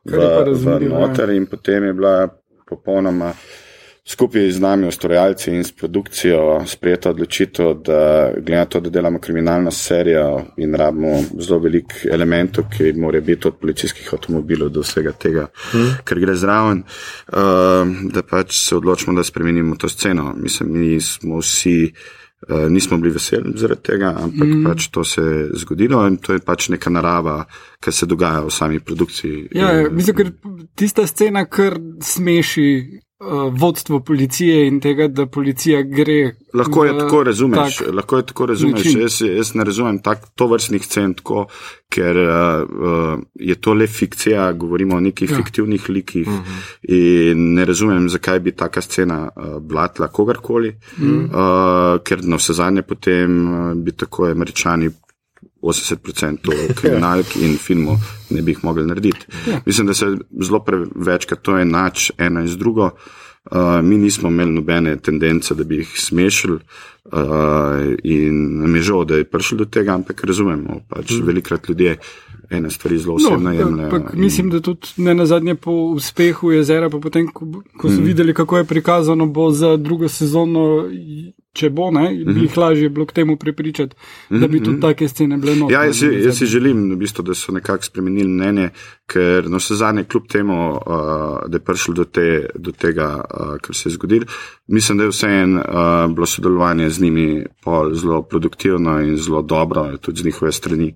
v, 0.04 0.18
v 0.52 0.82
ja. 0.82 0.88
noter 0.88 1.30
in 1.30 1.46
potem 1.46 1.84
je 1.84 1.92
bila 1.92 2.28
popolnoma 2.68 3.32
skupaj 4.08 4.50
z 4.50 4.60
nami, 4.60 4.86
ustvarjalci 4.86 5.50
in 5.50 5.64
s 5.64 5.72
produkcijo, 5.72 6.62
sprejeta 6.66 7.10
odločitev, 7.10 7.72
da 7.84 8.30
glede 8.34 8.56
na 8.56 8.64
to, 8.64 8.80
da 8.80 8.90
delamo 8.90 9.18
kriminalno 9.18 9.70
serijo 9.70 10.44
in 10.56 10.74
rabimo 10.74 11.22
zelo 11.38 11.58
veliko 11.58 11.94
elementov, 12.12 12.64
ki 12.70 12.92
morajo 12.92 13.22
biti 13.22 13.48
od 13.48 13.56
policijskih 13.58 14.12
avtomobilov 14.14 14.68
do 14.70 14.84
vsega 14.86 15.12
tega, 15.12 15.48
hmm. 15.72 15.96
kar 16.04 16.20
gre 16.22 16.36
zraven, 16.36 16.84
uh, 16.86 18.12
da 18.12 18.22
pač 18.22 18.54
se 18.68 18.76
odločimo, 18.76 19.16
da 19.16 19.24
spremenimo 19.24 19.76
to 19.76 19.88
sceno. 19.88 20.34
Mislim, 20.36 20.78
mi 20.78 21.00
smo 21.00 21.42
vsi. 21.42 21.92
Uh, 22.48 22.68
nismo 22.70 22.98
bili 23.00 23.14
veseli 23.14 23.52
zaradi 23.56 23.80
tega, 23.82 24.10
ampak 24.22 24.48
mm. 24.48 24.64
pač 24.64 24.88
to 24.92 25.04
se 25.04 25.22
je 25.22 25.46
zgodilo 25.56 26.02
in 26.06 26.18
to 26.20 26.34
je 26.36 26.42
pač 26.44 26.68
neka 26.68 26.90
narava, 26.92 27.38
ki 27.80 27.92
se 27.92 28.06
dogaja 28.06 28.42
v 28.44 28.52
sami 28.52 28.80
produkciji. 28.80 29.48
Ja, 29.56 29.70
ja, 29.72 29.88
mislim, 29.90 30.16
ker 30.16 30.30
tista 30.76 31.06
scena 31.08 31.46
kar 31.48 31.78
smeši 32.04 32.68
vodstvo 33.60 34.00
policije 34.00 34.66
in 34.66 34.80
tega, 34.80 35.08
da 35.08 35.26
policija 35.26 35.82
gre. 35.82 36.34
Lahko 36.54 36.84
je 36.84 36.98
tako 36.98 37.22
razumeš, 37.24 37.78
tak- 37.78 37.94
lahko 37.94 38.16
je 38.16 38.26
tako 38.26 38.46
razumeš. 38.46 38.84
način. 38.84 39.00
Jaz, 39.00 39.20
jaz 39.20 39.54
ne 39.54 39.64
razumem 39.64 39.98
tak, 39.98 40.18
to 40.34 40.46
vrstnih 40.46 40.84
scen 40.84 41.14
tako, 41.14 41.46
ker 41.88 42.16
uh, 42.16 43.18
je 43.34 43.54
to 43.54 43.74
le 43.74 43.86
fikcija, 43.86 44.52
govorimo 44.52 44.96
o 44.96 45.00
nekih 45.00 45.30
Ja. 45.30 45.36
ja. 45.36 45.42
fiktivnih 45.44 45.88
likih 45.88 46.28
uh 46.28 46.34
-huh. 46.34 46.42
in 46.82 47.54
ne 47.54 47.64
razumem, 47.64 48.08
zakaj 48.08 48.40
bi 48.40 48.52
taka 48.52 48.80
scena 48.80 49.28
uh, 49.36 49.62
blatla 49.62 50.08
kogarkoli, 50.08 50.68
uh 50.68 51.04
-huh. 51.04 51.94
uh, 51.96 52.02
ker 52.04 52.24
na 52.24 52.36
vse 52.36 52.52
zadnje 52.52 52.82
potem 52.82 53.48
uh, 53.52 53.74
bi 53.74 53.92
tako 53.92 54.26
američani 54.26 54.90
80% 55.66 56.56
kriminalk 56.80 57.36
in 57.36 57.58
filmov 57.58 57.98
ne 58.30 58.42
bi 58.42 58.54
jih 58.54 58.64
mogli 58.64 58.86
narediti. 58.86 59.26
Ja. 59.46 59.60
Mislim, 59.66 59.86
da 59.86 59.94
se 59.94 60.06
zelo 60.42 60.60
prevečkrat 60.64 61.42
to 61.42 61.58
enač 61.58 62.10
eno 62.18 62.40
in 62.40 62.48
z 62.48 62.56
drugo. 62.56 62.90
Uh, 63.50 63.78
mi 63.82 63.98
nismo 63.98 64.28
imeli 64.28 64.50
nobene 64.52 64.96
tendence, 64.96 65.54
da 65.54 65.64
bi 65.64 65.76
jih 65.76 65.92
smešili, 65.96 66.56
uh, 67.04 67.20
in 68.02 68.58
nam 68.60 68.76
je 68.76 68.82
žal, 68.82 69.04
da 69.04 69.20
je 69.20 69.24
prišlo 69.24 69.58
do 69.58 69.64
tega, 69.64 69.94
ampak 69.94 70.24
razumemo, 70.24 70.80
pač 70.88 71.12
mm. 71.12 71.26
velikrat 71.26 71.68
ljudje 71.68 71.96
ene 72.50 72.70
stvari 72.70 72.98
zelo 72.98 73.14
osebno 73.14 73.38
No, 73.38 73.52
jemljejo. 73.52 73.96
in- 73.96 74.20
mislim, 74.20 74.50
da 74.50 74.60
tudi 74.60 74.88
ne 74.96 75.14
na 75.14 75.26
zadnje 75.26 75.54
po 75.54 75.70
uspehu 75.70 76.52
jezera, 76.52 76.90
pa 76.90 76.98
potem, 76.98 77.28
ko, 77.28 77.46
ko 77.78 77.88
so 77.88 78.00
mm. 78.00 78.04
videli, 78.04 78.34
kako 78.34 78.58
je 78.58 78.64
prikazano, 78.64 79.26
bo 79.26 79.50
za 79.50 79.76
drugo 79.76 80.08
sezono, 80.08 80.88
če 81.56 81.70
bo, 81.74 81.88
ne, 81.94 82.10
bi 82.26 82.44
jih 82.44 82.56
lažje 82.60 82.90
bilo 82.92 83.06
k 83.08 83.16
temu 83.16 83.36
prepričati, 83.40 83.96
da 84.30 84.48
bi 84.48 84.60
tudi 84.64 84.80
take 84.82 85.08
scene 85.08 85.38
bile 85.40 85.56
noter. 85.56 85.74
Ja, 85.74 85.84
jaz 85.88 86.02
jaz 86.02 86.38
si 86.38 86.46
želim, 86.50 86.84
v 86.92 86.98
bistvu, 87.00 87.24
da 87.26 87.34
so 87.34 87.54
nekako 87.56 87.88
spremenili 87.88 88.28
mnenje, 88.28 88.70
ker 89.10 89.50
na 89.50 89.60
vse 89.62 89.78
zadnje, 89.80 90.04
kljub 90.10 90.28
temu, 90.32 90.58
uh, 90.76 91.36
da 91.48 91.60
je 91.60 91.64
prišlo 91.64 91.94
do, 92.00 92.04
te, 92.04 92.26
do 92.54 92.72
tega, 92.72 93.10
uh, 93.24 93.56
kar 93.62 93.76
se 93.76 93.88
je 93.88 93.96
zgodilo, 93.96 94.28
mislim, 94.66 94.98
da 94.98 95.08
je 95.08 95.14
vseeno 95.14 95.62
uh, 95.62 96.14
bilo 96.14 96.26
sodelovanje 96.26 96.90
z 96.90 97.02
njimi 97.02 97.28
zelo 97.92 98.22
produktivno 98.22 99.00
in 99.00 99.16
zelo 99.16 99.42
dobro, 99.42 99.88
tudi 99.96 100.20
z 100.20 100.24
njihove 100.24 100.52
strani. 100.52 100.94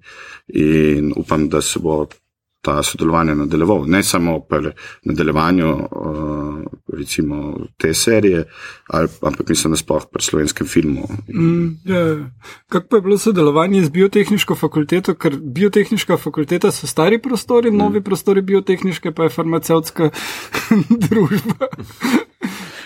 In 0.49 1.13
upam, 1.17 1.49
da 1.49 1.61
se 1.63 1.79
bo 1.79 2.07
ta 2.61 2.83
sodelovanje 2.83 3.35
nadaljeval. 3.35 3.85
Ne 3.87 4.03
samo 4.03 4.41
pri 4.41 4.73
nadaljevanju 5.05 5.69
uh, 5.71 6.61
recimo 6.99 7.57
te 7.77 7.95
serije, 7.95 8.45
ali, 8.87 9.09
ampak 9.23 9.49
mislim, 9.49 9.73
da 9.73 9.77
sploh 9.77 10.05
pri 10.13 10.23
slovenskem 10.23 10.67
filmu. 10.67 11.09
Mm, 11.29 11.67
ja. 11.85 12.31
Kako 12.69 12.87
pa 12.91 12.97
je 12.97 13.03
bilo 13.03 13.19
sodelovanje 13.19 13.85
z 13.85 13.91
biotehniško 13.91 14.55
fakulteto, 14.55 15.15
ker 15.15 15.39
biotehniška 15.41 16.17
fakulteta 16.17 16.71
so 16.71 16.87
stari 16.87 17.23
prostori, 17.23 17.71
mm. 17.71 17.77
novi 17.77 18.01
prostori 18.01 18.43
biotehniške 18.43 19.13
pa 19.13 19.23
je 19.23 19.29
farmacevtska 19.29 20.11
družba. 21.09 21.69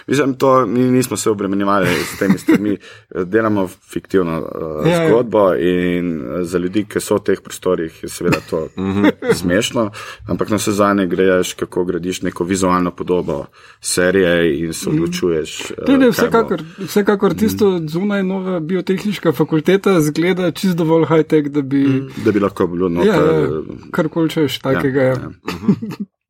Mislim, 0.07 0.35
to 0.35 0.67
mi 0.67 0.81
nismo 0.81 1.17
se 1.17 1.31
obremenjevali 1.31 1.87
s 2.15 2.19
temi 2.19 2.39
stvarmi, 2.39 2.77
delamo 3.33 3.69
fiktivno 3.93 4.39
uh, 4.39 4.87
Ja, 4.87 5.03
ja. 5.03 5.09
zgodbo 5.09 5.55
in 5.55 6.21
uh, 6.21 6.43
za 6.43 6.59
ljudi, 6.59 6.85
ki 6.85 7.01
so 7.01 7.17
v 7.17 7.25
teh 7.25 7.41
prostorih, 7.41 8.03
je 8.03 8.09
seveda 8.09 8.41
to 8.51 8.69
smešno, 9.41 9.91
ampak 10.29 10.51
na 10.51 10.57
vse 10.57 10.73
zadnje 10.73 11.07
greš, 11.07 11.53
kako 11.55 11.85
gradiš 11.85 12.23
neko 12.23 12.45
vizualno 12.45 12.91
podobo 12.91 13.47
serije 13.81 14.59
in 14.65 14.73
se 14.73 14.91
odločuješ. 14.91 15.61
uh, 15.71 15.99
bo. 15.99 16.11
vsekakor, 16.11 16.63
vsekakor 16.79 17.35
tisto 17.35 17.81
zunaj 17.89 18.23
nova 18.23 18.61
biotehniška 18.61 19.33
fakulteta 19.33 20.01
zgleda 20.01 20.51
čist 20.51 20.77
dovolj 20.77 21.07
high-tech, 21.07 21.49
da 21.49 21.63
bi 21.63 21.85
Da 22.25 22.33
bi 22.33 22.41
lahko 22.41 22.67
bilo 22.67 22.87
ja, 22.87 22.93
noter. 22.93 23.35
ja, 23.35 23.59
uh, 23.59 23.65
karkoli 23.91 24.31
češ 24.31 24.59
takega. 24.59 25.01
Ja, 25.01 25.09
ja. 25.09 25.31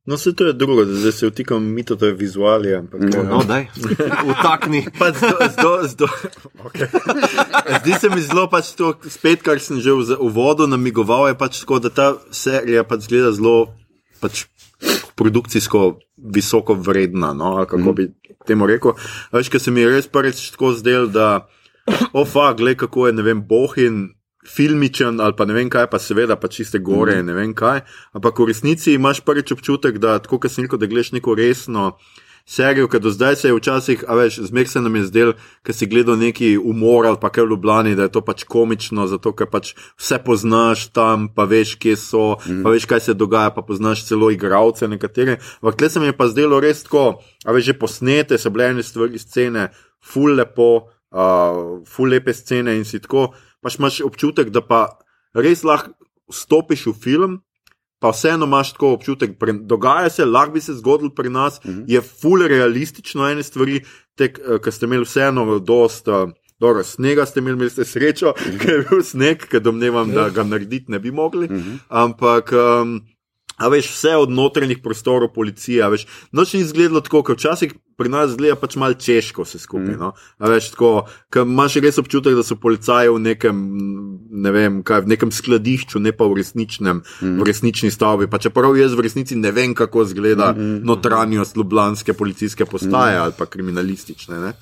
No, 0.06 0.14
vse 0.14 0.32
to 0.32 0.44
je 0.44 0.52
drugo, 0.52 0.84
zdaj 0.84 1.12
se 1.12 1.26
vtikam 1.26 1.64
mito, 1.64 1.96
to 1.96 2.06
je 2.06 2.12
vizualija. 2.12 2.78
Ampak, 2.78 3.00
eh, 3.04 3.22
No, 3.22 3.38
daj, 3.42 3.66
utakni. 4.26 4.84
Pa 4.98 5.08
zdo, 5.10 5.30
zdo, 5.50 5.70
zdo, 5.84 6.06
okay. 6.60 6.88
Zdi 7.80 7.92
se 7.94 8.10
mi 8.10 8.20
zelo, 8.20 8.44
pač 8.46 8.74
to, 8.74 8.92
spet, 9.02 9.40
kar 9.40 9.56
sem 9.58 9.80
že 9.80 9.92
v 9.92 10.04
z- 10.04 10.18
uvodu 10.20 10.66
namigoval, 10.66 11.28
je 11.28 11.34
pač 11.34 11.60
tako, 11.60 11.78
da 11.78 11.88
ta 11.88 12.06
serija 12.30 12.84
pač 12.84 13.08
zgleda 13.08 13.32
zelo 13.32 13.72
pač 14.20 14.44
produkcijsko 15.14 15.96
visoko 16.18 16.74
vredna. 16.74 17.32
No, 17.32 17.64
kako 17.64 17.92
bi 17.92 18.10
temu 18.44 18.66
rekel. 18.66 18.92
Veš, 19.32 19.48
ker 19.48 19.60
se 19.60 19.70
mi 19.70 19.80
je 19.80 19.88
res 19.88 20.06
prvič 20.06 20.50
tako 20.52 20.74
zdel, 20.76 21.08
da, 21.08 21.46
ofa, 22.12 22.52
gled 22.52 22.76
kako 22.76 23.06
je, 23.08 23.16
ne 23.16 23.22
vem, 23.22 23.40
bohin. 23.40 24.12
Filmičen 24.44 25.20
ali 25.24 25.36
pa 25.36 25.46
ne 25.48 25.54
vem 25.56 25.70
kaj, 25.72 25.88
pa 25.90 25.98
seveda 25.98 26.36
pa 26.36 26.48
čiste 26.52 26.78
gore, 26.78 27.16
mm. 27.22 27.26
ne 27.26 27.34
vem 27.34 27.54
kaj. 27.56 27.80
Ampak 28.12 28.38
v 28.38 28.50
resnici 28.52 28.94
imaš 28.94 29.22
prvič 29.24 29.54
občutek, 29.56 29.98
da 29.98 30.18
tako, 30.18 30.42
kot 30.44 30.52
sem 30.52 30.66
rekel, 30.66 30.78
da 30.82 30.90
gledaš 30.90 31.14
neko 31.16 31.34
resno 31.38 31.94
serijo, 32.46 32.88
ker 32.88 33.00
do 33.00 33.10
zdaj 33.10 33.36
se 33.36 33.48
je 33.48 33.54
včasih, 33.54 34.04
a 34.08 34.14
veš, 34.14 34.38
zmer 34.50 34.68
se 34.68 34.80
nam 34.80 34.96
je 34.96 35.04
zdel, 35.04 35.32
ker 35.64 35.74
si 35.74 35.86
gledal 35.86 36.18
neki 36.20 36.58
umor 36.58 37.06
ali 37.06 37.18
pa 37.20 37.30
kaj 37.32 37.44
v 37.44 37.50
Ljubljani, 37.50 37.94
da 37.96 38.02
je 38.02 38.12
to 38.12 38.20
pač 38.20 38.44
komično, 38.44 39.06
zato 39.08 39.32
ker 39.32 39.48
pač 39.50 39.72
vse 40.00 40.18
poznaš 40.24 40.86
tam, 40.92 41.28
pa 41.34 41.48
veš, 41.48 41.76
kje 41.80 41.96
so, 41.96 42.24
mm. 42.44 42.62
pa 42.62 42.74
veš, 42.74 42.86
kaj 42.90 43.00
se 43.00 43.14
dogaja, 43.14 43.54
pa 43.56 43.64
poznaš 43.64 44.04
celo 44.08 44.30
igralce 44.30 44.88
nekatere. 44.88 45.38
Ampak 45.62 45.80
tle 45.80 45.90
se 45.90 46.00
mi 46.00 46.12
je 46.12 46.16
pa 46.16 46.28
zdelo 46.28 46.60
res 46.60 46.84
tako, 46.84 47.22
a 47.44 47.56
veš, 47.56 47.72
že 47.72 47.78
posnete 47.80 48.38
so 48.38 48.52
bile 48.52 48.74
ene 48.74 48.84
stvari, 48.84 49.18
scene, 49.18 49.70
ful 50.04 50.36
lepo, 50.36 50.70
uh, 51.16 51.80
ful 51.88 52.12
lepe 52.12 52.36
scene 52.36 52.76
in 52.76 52.84
si 52.84 53.00
tako, 53.00 53.30
pač 53.64 53.80
imaš 53.80 54.02
občutek, 54.04 54.52
da 54.52 54.60
pa 54.60 54.84
res 55.34 55.64
lahko 55.64 55.96
stopiš 56.32 56.86
v 56.92 56.96
film. 57.08 57.42
Pa 58.02 58.10
vseeno 58.12 58.44
imaš 58.44 58.74
tako 58.74 58.90
občutek, 58.98 59.38
pre, 59.40 59.54
dogaja 59.64 60.10
se, 60.12 60.26
lahko 60.28 60.52
bi 60.52 60.60
se 60.60 60.74
zgodilo 60.76 61.14
pri 61.16 61.30
nas, 61.32 61.60
mm 61.64 61.70
-hmm. 61.70 61.84
je 61.88 62.00
ful 62.00 62.42
realistično 62.46 63.30
ene 63.30 63.42
stvari, 63.42 63.80
ker 64.16 64.72
ste 64.72 64.86
imeli 64.86 65.04
vseeno 65.04 65.58
dost. 65.58 66.08
Uh, 66.08 66.28
Dobro, 66.60 66.84
snega 66.84 67.26
ste 67.26 67.40
imeli, 67.40 67.54
imeli 67.54 67.70
ste 67.70 67.84
srečo, 67.84 68.32
ker 68.60 68.70
je 68.72 68.84
bil 68.90 69.02
sneg, 69.02 69.42
ker 69.50 69.60
domnevam, 69.60 70.12
da 70.14 70.28
ga 70.30 70.44
narediti 70.46 70.92
ne 70.92 70.98
bi 70.98 71.10
mogli. 71.10 71.48
Ampak, 71.88 72.52
um, 72.52 73.00
a 73.56 73.68
veš, 73.68 73.90
vse 73.90 74.16
od 74.16 74.30
notranjih 74.30 74.78
prostorov 74.82 75.32
policije, 75.34 75.82
a 75.82 75.88
veš, 75.88 76.06
noč 76.32 76.54
ni 76.54 76.60
izgledalo 76.60 77.00
tako, 77.00 77.22
kot 77.22 77.38
včasih 77.38 77.74
pri 77.96 78.10
nas 78.10 78.32
zgleda 78.34 78.56
pač 78.58 78.76
malo 78.80 78.94
češko 78.98 79.44
vse 79.46 79.58
skupaj. 79.62 79.96
No? 80.00 80.12
A 80.38 80.50
veš, 80.50 80.72
tako, 80.74 81.06
imaš 81.42 81.78
res 81.84 81.98
občutek, 82.02 82.36
da 82.36 82.44
so 82.46 82.56
policaji 82.60 83.12
v 83.12 83.20
nekem, 83.22 83.60
ne 84.30 84.52
vem, 84.54 84.80
kaj, 84.86 85.04
v 85.06 85.12
nekem 85.14 85.32
skladišču, 85.34 86.02
ne 86.02 86.14
pa 86.16 86.28
v 86.30 86.40
resničnem, 86.40 87.02
v 87.22 87.46
resnični 87.46 87.92
stavbi. 87.94 88.28
Pa 88.30 88.40
čeprav 88.42 88.76
jaz 88.78 88.96
v 88.96 89.06
resnici 89.06 89.38
ne 89.38 89.52
vem, 89.54 89.76
kako 89.78 90.04
izgleda 90.06 90.52
notranjost 90.58 91.56
ljubljanske 91.56 92.16
policijske 92.18 92.66
postaje 92.66 93.18
ali 93.18 93.32
pa 93.38 93.46
kriminalistične. 93.46 94.40
Ne? 94.40 94.52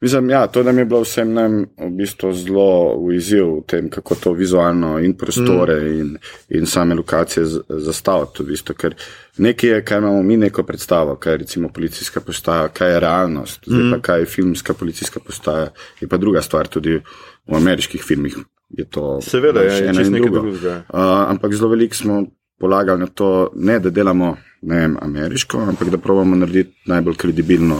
Mislim, 0.00 0.30
ja, 0.30 0.46
to 0.46 0.62
nam 0.62 0.78
je 0.78 0.84
bilo 0.84 1.02
vsem 1.04 1.32
nam 1.34 1.64
v 1.78 1.90
bistvu 1.98 2.32
zelo 2.34 2.70
v 3.06 3.16
izziv 3.16 3.46
v 3.60 3.64
tem, 3.66 3.90
kako 3.90 4.14
to 4.14 4.32
vizualno 4.32 4.98
in 4.98 5.14
prostore 5.18 5.80
mm. 5.80 6.00
in, 6.00 6.14
in 6.48 6.66
same 6.66 6.94
lokacije 6.94 7.46
zastaviti. 7.68 8.42
V 8.42 8.46
bistvu, 8.46 8.74
ker 8.74 8.96
nekaj 9.38 9.84
kaj 9.84 9.98
imamo 9.98 10.22
mi 10.22 10.36
neko 10.36 10.62
predstavo, 10.62 11.16
kaj 11.16 11.32
je 11.32 11.36
recimo 11.36 11.68
policijska 11.68 12.20
postaja, 12.20 12.68
kaj 12.68 12.92
je 12.92 13.00
realnost, 13.00 13.60
zdaj 13.66 13.82
mm. 13.84 13.90
pa 13.90 14.00
kaj 14.00 14.20
je 14.20 14.26
filmska 14.26 14.74
policijska 14.74 15.20
postaja, 15.20 15.70
je 16.00 16.08
pa 16.08 16.16
druga 16.16 16.42
stvar 16.42 16.68
tudi 16.68 17.00
v 17.46 17.56
ameriških 17.56 18.02
filmih. 18.02 18.36
Je 18.70 18.84
to 18.84 19.18
Seveda, 19.22 19.60
pač 19.60 19.72
je, 19.72 19.86
je 19.86 19.94
čisto 19.94 20.12
nekaj 20.12 20.30
drugega. 20.30 20.76
Uh, 20.88 21.00
ampak 21.30 21.54
zelo 21.54 21.70
veliko 21.70 21.96
smo 21.96 22.22
polagali 22.60 23.00
na 23.00 23.06
to, 23.06 23.50
ne 23.54 23.78
da 23.78 23.90
delamo 23.90 24.36
ne 24.62 24.80
vem, 24.80 24.96
ameriško, 25.02 25.58
ampak 25.68 25.88
da 25.88 25.98
pravimo 25.98 26.36
narediti 26.36 26.82
najbolj 26.86 27.14
kredibilno, 27.14 27.78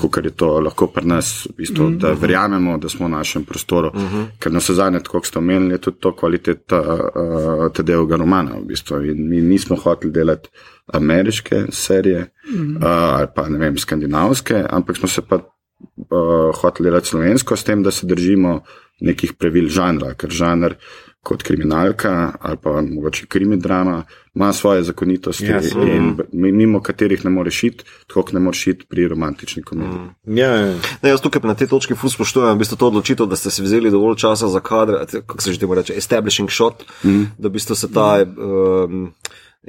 kot 0.00 0.24
je 0.24 0.30
to 0.30 0.48
lahko 0.60 0.86
pri 0.86 1.06
nas, 1.06 1.46
v 1.50 1.56
bistvu, 1.56 1.84
mm 1.84 1.92
-hmm. 1.92 1.98
da 2.00 2.12
verjamemo, 2.12 2.78
da 2.78 2.88
smo 2.88 3.06
v 3.06 3.10
našem 3.10 3.44
prostoru. 3.44 3.90
Mm 3.94 4.00
-hmm. 4.00 4.26
Ker 4.38 4.52
na 4.52 4.58
vse 4.58 4.74
zadnje, 4.74 5.00
kot 5.08 5.26
ste 5.26 5.38
omenili, 5.38 5.74
je 5.74 5.78
tudi 5.78 5.96
to 6.00 6.16
kvaliteta 6.16 6.80
uh, 6.80 7.72
Tedejevega 7.72 8.16
romana. 8.16 8.50
V 8.50 8.64
bistvu. 8.64 9.04
In 9.04 9.28
mi 9.28 9.40
nismo 9.40 9.76
hoteli 9.76 10.12
delati 10.12 10.48
ameriške 10.86 11.64
serije 11.70 12.20
mm 12.20 12.58
-hmm. 12.58 12.76
uh, 12.76 12.84
ali 12.84 13.26
pa 13.34 13.48
ne 13.48 13.58
vem, 13.58 13.78
skandinavske, 13.78 14.64
ampak 14.70 14.96
smo 14.96 15.08
se 15.08 15.22
pa 15.28 15.36
uh, 15.36 16.54
hoteli 16.54 16.86
delati 16.86 17.08
slovensko, 17.08 17.56
s 17.56 17.64
tem, 17.64 17.82
da 17.82 17.90
se 17.90 18.06
držimo 18.06 18.60
nekih 19.00 19.32
pravil 19.32 19.68
žanra, 19.68 20.14
ker 20.14 20.30
žanr 20.30 20.74
kot 21.22 21.42
kriminalka 21.42 22.32
ali 22.40 22.56
pa 22.62 22.82
mogoče 22.82 23.26
krimidrama 23.26 24.04
ima 24.34 24.52
svoje 24.52 24.82
zakonitosti, 24.82 25.44
yes, 25.44 25.72
seveda. 25.72 25.92
in 25.92 26.16
b- 26.16 26.24
mimo 26.32 26.80
katerih 26.82 27.24
ne 27.24 27.30
moreš 27.30 27.64
iti, 27.64 27.84
tako 28.06 28.22
kot 28.22 28.32
ne 28.32 28.40
moreš 28.40 28.66
iti 28.66 28.86
pri 28.88 29.08
romantični 29.08 29.62
komediji. 29.62 30.00
Mm. 30.26 30.38
Ja, 30.38 30.48
ja. 30.48 30.74
Ne, 31.02 31.10
jaz 31.10 31.20
tukaj 31.20 31.42
na 31.44 31.54
tej 31.54 31.68
točki 31.68 31.94
ful 31.94 32.10
spoštujem 32.10 32.56
v 32.56 32.58
bistvu 32.58 32.76
to 32.76 32.86
odločitev, 32.86 33.26
da 33.26 33.36
ste 33.36 33.50
si 33.50 33.62
vzeli 33.62 33.90
dovolj 33.90 34.16
časa 34.16 34.48
za 34.48 34.60
te- 34.60 35.20
kako 35.20 35.42
se 35.42 35.52
že 35.52 35.60
temu 35.60 35.74
reče, 35.74 35.94
establishing 35.96 36.50
shot, 36.50 36.82
mm. 37.04 37.24
da 37.38 37.48
v 37.48 37.52
bistvu 37.52 37.74
se 37.74 37.92
ta. 37.92 38.24
Um, 38.24 39.12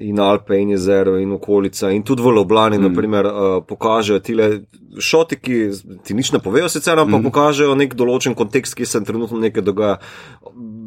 In 0.02 0.20
Alpe, 0.20 0.58
in 0.58 0.72
jezero, 0.74 1.20
in 1.22 1.32
okolica, 1.32 1.92
in 1.94 2.02
tudi 2.04 2.24
v 2.26 2.32
Ljubljani, 2.34 2.80
mm. 2.80 2.88
naprimer, 2.88 3.28
uh, 3.30 3.58
pokažejo 3.68 4.20
ti 4.26 4.34
šoti, 5.00 5.38
ki 5.38 5.58
ti 6.04 6.16
nič 6.18 6.32
ne 6.34 6.40
povejo, 6.42 6.70
sicer, 6.70 6.98
ampak 6.98 7.20
mm. 7.20 7.28
pokažejo 7.30 7.76
nek 7.78 7.94
določen 7.94 8.34
kontekst, 8.34 8.74
ki 8.74 8.88
se 8.90 9.04
trenutno 9.06 9.38
nekaj 9.44 9.66
dogaja. 9.66 10.00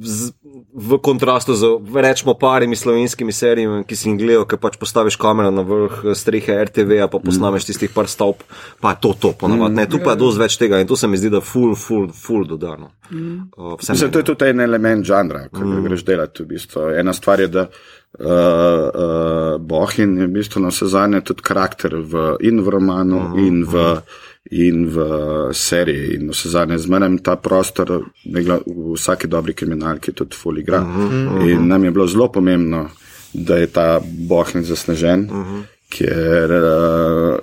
Z, 0.02 0.32
v 0.76 1.00
kontrastu 1.00 1.56
z, 1.56 1.80
rečemo, 1.88 2.34
parimi 2.36 2.76
slovenskimi 2.76 3.32
serijami, 3.32 3.84
ki 3.88 3.96
si 3.96 4.10
jih 4.10 4.18
gledal, 4.20 4.44
ki 4.44 4.58
pač 4.60 4.76
postaviš 4.76 5.16
kamero 5.16 5.48
na 5.48 5.64
vrh 5.64 6.12
strehe 6.12 6.52
RTV, 6.68 7.08
pa 7.08 7.16
posnameš 7.16 7.64
tistih 7.70 7.88
par 7.88 8.10
stavb, 8.12 8.44
pa 8.84 8.92
je 8.92 9.00
to 9.00 9.14
to, 9.16 9.30
ponavadi. 9.40 9.72
Ne, 9.72 9.86
tu 9.88 10.02
pa 10.04 10.12
je 10.12 10.20
dosti 10.20 10.42
več 10.44 10.58
tega 10.60 10.82
in 10.82 10.90
to 10.90 10.98
se 11.00 11.08
mi 11.08 11.16
zdi, 11.16 11.32
da 11.32 11.40
ful, 11.40 11.72
ful, 11.80 12.10
ful 12.12 12.44
dodano. 12.44 12.92
Uh, 13.08 13.80
Mislim, 13.80 14.12
to 14.12 14.20
je 14.20 14.28
tudi 14.28 14.52
en 14.52 14.60
element 14.60 15.08
žanra, 15.08 15.46
ki 15.48 15.64
ga 15.64 15.80
greš 15.88 16.04
delati. 16.04 16.44
V 16.44 16.52
bistvu. 16.52 16.90
Ena 17.00 17.16
stvar 17.16 17.40
je, 17.40 17.48
da 17.48 17.64
uh, 17.64 18.28
uh, 18.28 19.56
Bohin 19.56 20.12
je 20.20 20.28
v 20.28 20.34
bistvu 20.36 20.60
na 20.60 20.74
vse 20.74 20.90
zadnje 20.92 21.24
tudi 21.24 21.46
karakter 21.46 21.96
v, 21.96 22.36
in 22.44 22.60
v 22.60 22.76
romanu, 22.76 23.22
uh 23.22 23.32
-huh. 23.32 23.46
in 23.46 23.64
v. 23.64 24.02
In 24.50 24.87
v 24.87 25.06
seriji, 25.52 26.14
in 26.14 26.30
vse 26.30 26.50
zadnje, 26.52 26.78
zmeraj 26.78 27.16
ta 27.22 27.37
prostor, 27.37 27.90
v 28.24 28.59
vsaki 28.94 29.26
dobri 29.26 29.54
kriminalki, 29.54 30.12
tudi 30.12 30.37
foligra. 30.37 30.80
Uh 30.80 30.87
-huh. 30.87 31.50
In 31.50 31.66
nam 31.68 31.85
je 31.85 31.90
bilo 31.90 32.06
zelo 32.06 32.28
pomembno, 32.32 32.88
da 33.32 33.56
je 33.56 33.66
ta 33.66 34.00
bohni 34.28 34.62
zasnežen, 34.62 35.20
uh 35.30 35.37
-huh. 35.37 35.62
ker 35.88 36.50
uh, 36.50 37.38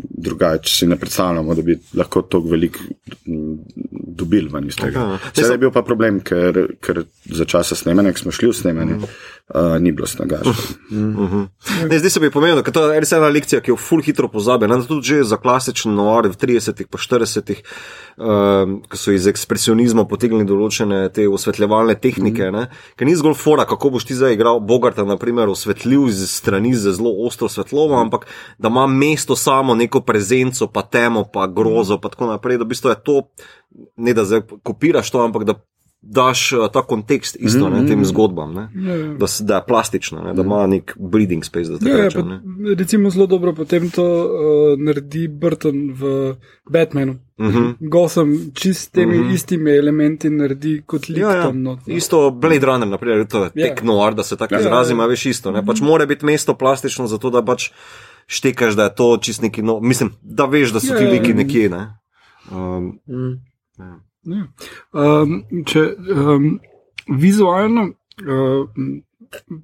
drugače 0.00 0.74
si 0.76 0.86
ne 0.86 0.96
predstavljamo, 0.96 1.54
da 1.54 1.62
bi 1.62 1.78
lahko 1.94 2.22
tako 2.22 2.48
velik 2.48 2.78
dobili 3.90 4.48
ven 4.52 4.66
iz 4.66 4.76
tega. 4.76 5.18
Sedaj 5.32 5.54
je 5.54 5.58
bil 5.58 5.70
pa 5.70 5.82
problem, 5.82 6.20
ker, 6.20 6.66
ker 6.80 7.04
za 7.24 7.44
časa 7.44 7.74
snemanja, 7.74 8.12
ko 8.12 8.18
smo 8.18 8.32
šli 8.32 8.48
v 8.48 8.52
snemanje, 8.52 8.94
uh 8.94 9.02
-huh. 9.02 9.39
Uh, 9.54 9.76
ni 9.80 9.92
bilo 9.92 10.06
snega. 10.06 10.40
Ne, 11.90 11.98
zdaj 11.98 12.10
se 12.10 12.20
mi 12.20 12.26
je 12.26 12.30
pomembno, 12.30 12.62
ker 12.62 12.74
to 12.74 12.84
je 12.90 13.00
res 13.02 13.12
ena 13.16 13.28
lekcija, 13.32 13.60
ki 13.64 13.72
jo 13.72 13.76
ful 13.80 14.02
hitro 14.04 14.28
pozabi. 14.30 14.68
Ne, 14.70 14.80
tudi 14.86 15.12
že 15.12 15.22
za 15.26 15.38
klasičen 15.40 15.94
noir 15.94 16.30
v 16.30 16.38
30-ih, 16.38 16.88
pa 16.90 16.98
40-ih, 17.00 17.62
um, 18.16 18.76
ko 18.90 19.00
so 19.00 19.14
iz 19.14 19.26
ekspresionizma 19.30 20.06
potegnili 20.10 20.48
določene 20.48 21.02
te 21.14 21.26
osvetljevalne 21.28 21.96
tehnike. 22.00 22.50
Ne, 22.54 22.66
ker 22.98 23.08
ni 23.08 23.16
zgolj 23.18 23.38
fora, 23.38 23.66
kako 23.68 23.94
boš 23.96 24.08
ti 24.10 24.18
zdaj 24.18 24.36
igral 24.38 24.62
Bogarta, 24.64 25.06
naprimer, 25.08 25.50
osvetljiv 25.50 26.08
z 26.14 26.28
strani 26.30 26.74
z 26.74 26.94
zelo 26.96 27.14
ostro 27.26 27.50
svetlobo, 27.50 27.98
ampak 28.00 28.28
da 28.58 28.70
ima 28.72 28.86
mesto 28.90 29.36
samo 29.36 29.74
neko 29.78 30.04
prezenco, 30.06 30.70
pa 30.70 30.86
temo, 30.86 31.26
pa 31.30 31.46
grozo, 31.46 31.98
pa 32.02 32.12
tako 32.12 32.30
naprej. 32.30 32.60
Da 32.60 32.66
v 32.68 32.72
bistvu 32.74 32.94
je 32.94 33.02
to, 33.04 33.16
ne 33.96 34.14
da 34.14 34.26
zdaj 34.26 34.46
kopiraš 34.62 35.10
to, 35.10 35.24
ampak 35.24 35.44
da 35.48 35.58
daš 36.02 36.52
uh, 36.52 36.68
ta 36.68 36.82
kontekst 36.82 37.36
isto 37.36 37.68
ne, 37.68 37.86
tem 37.86 38.04
zgodbam. 38.04 38.54
Ne, 38.54 38.68
da, 39.16 39.26
s- 39.26 39.40
da 39.40 39.56
je 39.56 39.64
plastično, 39.68 40.22
ne, 40.22 40.34
da 40.34 40.42
ima 40.42 40.66
nek 40.66 40.96
breathing 40.98 41.44
space. 41.44 41.70
Da 41.70 41.90
Ja, 41.90 41.96
ja, 41.96 42.04
rečem, 42.04 42.22
pa, 42.22 42.28
ne. 42.28 42.40
recimo 42.74 43.10
zelo 43.10 43.26
dobro 43.26 43.52
potem 43.52 43.90
to 43.90 44.04
uh, 44.24 44.30
naredi 44.78 45.28
Burton 45.30 45.92
v 45.92 46.34
Batmanu. 46.66 47.18
Mhm. 47.38 47.50
-huh. 47.50 47.74
Gotham 47.80 48.50
čist 48.54 48.80
s 48.80 48.88
temi 48.88 49.18
uh 49.18 49.26
-huh. 49.26 49.34
istimi 49.34 49.70
elementi 49.70 50.30
naredi 50.30 50.82
kot 50.86 51.08
lik 51.08 51.18
Ja, 51.18 51.30
ja. 51.30 51.42
tam 51.42 51.62
not. 51.62 51.86
no. 51.86 51.94
Isto 51.94 52.30
Blade 52.32 52.66
Runner, 52.66 52.88
naprimer, 52.88 53.26
to 53.26 53.44
je 53.44 53.50
Ja. 53.54 53.66
tek 53.66 53.82
noir, 53.82 54.14
da 54.14 54.22
se 54.22 54.36
tako 54.36 54.54
Ja, 54.54 54.60
izrazim, 54.60 54.98
ja. 54.98 55.04
a 55.04 55.08
veš 55.08 55.26
isto. 55.26 55.50
Ne? 55.50 55.66
Pač 55.66 55.80
mora 55.80 56.06
biti 56.06 56.24
mesto 56.26 56.54
plastično, 56.54 57.06
zato 57.06 57.30
da 57.30 57.42
pač 57.42 57.70
štekaš, 58.26 58.74
da 58.74 58.82
je 58.84 58.94
to 58.94 59.16
čist 59.16 59.42
neki, 59.42 59.62
no, 59.62 59.80
mislim, 59.80 60.10
da 60.22 60.44
veš, 60.44 60.70
da 60.70 60.80
so 60.80 60.92
Ja, 60.92 60.98
ti 60.98 61.04
ja, 61.04 61.10
liki 61.10 61.30
ja. 61.30 61.36
nekje. 61.36 61.68
Ne? 61.68 61.98
Um, 62.52 62.98
Ja. 63.78 64.00
Um, 64.26 65.36
če 65.66 65.84
um, 65.96 66.50
vizualno, 67.08 67.86
um, 68.26 68.90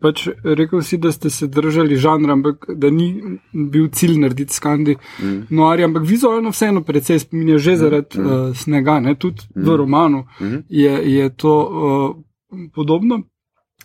pač 0.01 0.29
rekel 0.45 0.83
si, 0.87 0.99
da 1.03 1.13
ste 1.13 1.31
se 1.31 1.49
držali 1.51 1.99
žanra, 2.01 2.33
ampak 2.33 2.69
da 2.79 2.91
ni 2.91 3.39
bil 3.53 3.89
cilj 3.93 4.19
narediti 4.23 4.55
skandi 4.55 4.97
mm. 4.97 5.47
noarja, 5.51 5.89
ampak 5.91 6.07
vizualno 6.07 6.53
vseeno 6.55 6.85
precej 6.87 7.19
spominja 7.25 7.59
že 7.59 7.77
zaradi 7.77 8.21
mm. 8.21 8.27
uh, 8.27 8.57
snega, 8.57 9.01
ne? 9.01 9.17
tudi 9.19 9.49
mm. 9.55 9.63
v 9.67 9.77
romanu 9.77 10.25
mm. 10.41 10.63
je, 10.69 10.95
je 11.19 11.31
to 11.37 11.57
uh, 11.67 12.69
podobno. 12.75 13.23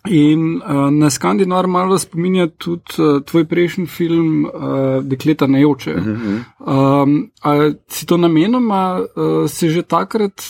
In 0.10 0.56
uh, 0.56 0.90
na 0.90 1.10
Skandinavu 1.10 1.68
malo 1.68 2.00
spominja 2.00 2.48
tudi 2.48 2.98
uh, 2.98 3.22
tvoj 3.26 3.46
prejšnji 3.46 3.86
film 3.86 4.46
uh, 4.46 5.04
Dekleta 5.04 5.48
nejoče. 5.48 5.94
Uh 5.94 6.06
-huh. 6.06 7.04
um, 7.04 7.32
ali 7.42 7.76
si 7.88 8.06
to 8.06 8.18
namenoma 8.18 9.00
uh, 9.00 9.50
si 9.50 9.70
že 9.70 9.82
takrat 9.82 10.42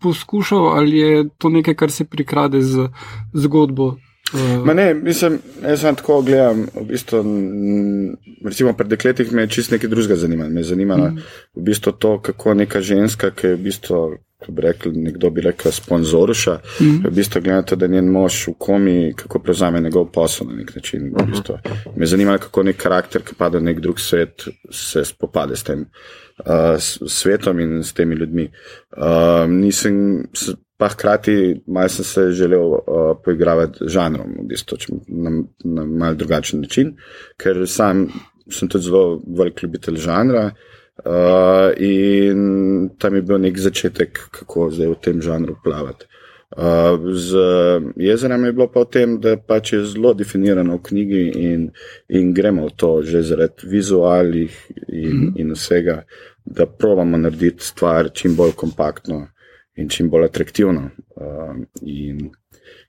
poskušal, 0.00 0.68
ali 0.68 0.98
je 0.98 1.28
to 1.38 1.48
nekaj, 1.48 1.74
kar 1.74 1.90
se 1.90 2.04
prikrade 2.04 2.62
z 2.62 2.88
zgodbo? 3.34 3.96
Uh, 4.32 4.74
ne, 4.74 4.94
mislim, 4.94 5.38
jaz 5.62 5.80
sem 5.80 5.94
tako 5.94 6.22
gledam. 6.22 6.66
V 6.80 6.84
bistvu, 6.88 7.24
recimo, 8.44 8.72
pri 8.72 8.88
dekletih 8.88 9.32
me 9.32 9.42
je 9.42 9.48
čist 9.48 9.70
nekaj 9.70 9.90
drugega 9.90 10.16
zanimalo. 10.16 10.50
Me 10.50 10.60
je 10.60 10.64
zanimalo 10.64 11.04
uh 11.04 11.10
-huh. 11.10 11.22
v 11.54 11.62
bistvu 11.62 11.92
to, 11.92 12.20
kako 12.20 12.54
neka 12.54 12.80
ženska, 12.80 13.30
ki 13.30 13.46
je 13.46 13.54
v 13.56 13.58
bistvu 13.58 14.18
kako 14.38 14.52
bi 14.52 14.62
rekli, 14.62 14.92
nekdo 14.92 15.30
bi 15.30 15.40
rekel, 15.40 15.72
sponzoruša. 15.72 16.54
Mm 16.54 16.84
-hmm. 16.84 17.06
V 17.06 17.10
bistvu 17.10 17.40
gledate, 17.42 17.76
da 17.76 17.86
njen 17.86 18.06
mož 18.06 18.48
v 18.48 18.52
komi, 18.58 19.12
kako 19.16 19.38
prevzame 19.38 19.80
njegov 19.80 20.12
posel 20.12 20.46
na 20.46 20.54
nek 20.54 20.74
način. 20.74 21.02
Mm 21.02 21.12
-hmm. 21.12 21.26
v 21.26 21.30
bistvu. 21.30 21.58
Me 21.96 22.06
zanima, 22.06 22.38
kako 22.38 22.62
nek 22.62 22.76
karakter, 22.76 23.22
ki 23.22 23.34
pada 23.34 23.58
v 23.58 23.62
nek 23.62 23.80
drug 23.80 24.00
svet, 24.00 24.48
se 24.70 25.04
spopade 25.04 25.56
s 25.56 25.62
tem 25.62 25.80
uh, 25.80 26.78
svetom 27.06 27.60
in 27.60 27.82
s 27.84 27.92
temi 27.92 28.14
ljudmi. 28.14 28.50
Uh, 28.96 29.50
nisem, 29.50 30.24
pa 30.76 30.88
hkrati, 30.88 31.62
malo 31.66 31.88
sem 31.88 32.04
se 32.04 32.30
želel 32.30 32.62
uh, 32.62 32.80
poigravati 33.24 33.78
žanrom, 33.86 34.30
v 34.42 34.46
bistvu, 34.46 34.76
na, 35.08 35.30
na 35.64 35.84
mal 35.84 36.14
drugačen 36.14 36.60
način, 36.60 36.96
ker 37.36 37.66
sam 37.66 38.08
sem 38.50 38.68
tudi 38.68 38.84
zelo 38.84 39.22
velik 39.38 39.62
ljubitelj 39.62 39.96
žanra. 39.96 40.44
Uh, 40.44 40.77
in 41.78 42.90
tam 42.98 43.14
je 43.14 43.22
bil 43.22 43.38
nek 43.38 43.58
začetek, 43.58 44.18
kako 44.30 44.70
zdaj 44.70 44.88
v 44.88 45.00
tem 45.02 45.22
žanru 45.22 45.56
plavati. 45.64 46.06
Uh, 46.56 47.12
z 47.12 47.36
jezerem 47.96 48.44
je 48.44 48.52
bilo 48.52 48.66
pa 48.72 48.80
v 48.80 48.88
tem, 48.88 49.20
da 49.20 49.36
pač 49.36 49.72
je 49.72 49.84
zelo 49.84 50.14
definirano 50.16 50.78
v 50.78 50.82
knjigi 50.82 51.24
in, 51.44 51.66
in 52.08 52.32
gremo 52.32 52.64
v 52.66 52.72
to 52.72 53.02
že 53.04 53.20
zaradi 53.22 53.68
vizualih 53.68 54.50
in, 54.88 55.12
mm 55.12 55.26
-hmm. 55.28 55.40
in 55.40 55.52
vsega, 55.52 56.02
da 56.44 56.66
probamo 56.66 57.16
narediti 57.16 57.64
stvar 57.64 58.10
čim 58.12 58.36
bolj 58.36 58.52
kompaktno 58.56 59.28
in 59.76 59.88
čim 59.88 60.10
bolj 60.10 60.24
atraktivno. 60.24 60.90
Uh, 61.16 61.56
in, 61.82 62.30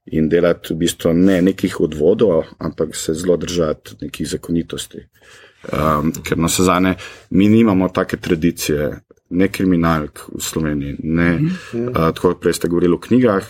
in 0.05 0.29
delati 0.29 0.73
v 0.73 0.77
bistvu 0.77 1.13
ne 1.13 1.41
nekih 1.41 1.81
odvodov, 1.81 2.43
ampak 2.59 2.95
se 2.95 3.13
zelo 3.13 3.37
držati 3.37 3.95
nekih 4.01 4.27
zakonitosti. 4.27 4.97
Uh, 4.97 5.48
Um, 5.67 6.13
ker 6.23 6.37
na 6.39 6.47
sezane 6.49 6.95
mi 7.29 7.49
nimamo 7.49 7.89
take 7.89 8.17
tradicije, 8.17 8.89
ne 9.29 9.47
kriminalk 9.47 10.23
v 10.35 10.41
Sloveniji, 10.41 10.95
ne 11.03 11.31
mm 11.31 11.49
-hmm. 11.71 11.89
uh, 11.89 12.15
tako 12.15 12.33
prej 12.33 12.53
ste 12.53 12.67
govorili 12.67 12.93
o 12.93 12.99
knjigah. 12.99 13.43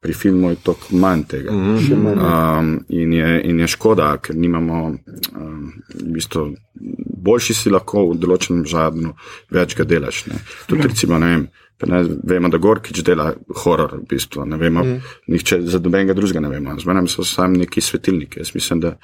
Pri 0.00 0.12
filmu 0.12 0.50
je 0.50 0.56
to 0.56 0.74
manj 0.90 1.22
tega. 1.28 1.52
Um, 1.52 2.84
in, 2.88 3.12
je, 3.12 3.42
in 3.44 3.60
je 3.60 3.66
škoda, 3.66 4.16
ker 4.16 4.36
nimamo, 4.36 4.84
um, 5.36 5.72
v 5.94 6.12
bistvu, 6.12 6.54
boljši 7.16 7.54
si 7.54 7.70
lahko 7.70 8.06
v 8.10 8.16
določenem 8.18 8.64
žadnu, 8.64 9.12
več 9.50 9.76
ga 9.76 9.84
delaš. 9.84 10.24
Tudi, 10.66 10.88
recimo, 10.88 11.18
ne 11.18 11.26
vem, 11.26 11.48
Ne, 11.86 12.04
vemo, 12.24 12.48
da 12.48 12.58
Gorkič 12.58 13.02
dela 13.04 13.32
horor, 13.62 13.94
v 14.02 14.06
bistvu. 14.08 14.44
ne 14.44 14.56
vemo, 14.56 14.84
mm. 14.84 15.00
nihče 15.26 15.60
za 15.62 15.78
dobenega 15.78 16.14
drugega 16.14 16.40
ne 16.40 16.48
vemo. 16.48 16.76
Zmeraj 16.80 17.08
so 17.08 17.24
samo 17.24 17.56
neki 17.56 17.80
svetilniki. 17.80 18.40
Jaz 18.40 18.54
mislim, 18.54 18.80
da 18.80 18.96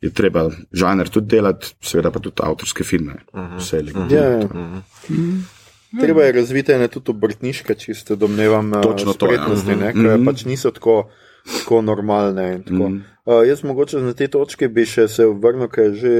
je 0.00 0.10
treba 0.10 0.50
žanr 0.72 1.08
tudi 1.08 1.36
delati, 1.36 1.74
seveda 1.80 2.10
pa 2.10 2.20
tudi 2.20 2.42
avtorske 2.42 2.84
filme. 2.84 3.12
Mm 3.12 3.40
-hmm. 3.40 3.58
Vse 3.58 3.76
je 3.76 3.82
mm 3.82 3.88
-hmm. 3.88 4.80
mm. 5.10 6.00
Treba 6.00 6.22
je 6.22 6.32
razviti 6.32 6.72
ene 6.72 6.88
tudi 6.88 7.10
obrtniške, 7.10 7.74
čiste 7.74 8.16
domnevam, 8.16 8.72
spretnosti, 9.14 9.70
mm 9.70 9.74
-hmm. 9.74 9.80
ne, 9.80 9.92
ker 9.92 10.02
mm 10.02 10.06
-hmm. 10.06 10.24
pač 10.24 10.44
niso 10.44 10.70
tako 10.70 11.10
tako 11.44 11.82
normalne. 11.82 12.62
Tako. 12.64 12.88
Mm. 12.88 13.04
Uh, 13.26 13.46
jaz 13.48 13.62
mogoče 13.64 14.00
na 14.04 14.12
te 14.12 14.26
točke 14.28 14.66
bi 14.68 14.82
še 14.84 15.06
se 15.08 15.24
vrnil, 15.24 15.70
ker 15.72 15.86
je 15.86 15.92
že 15.96 16.10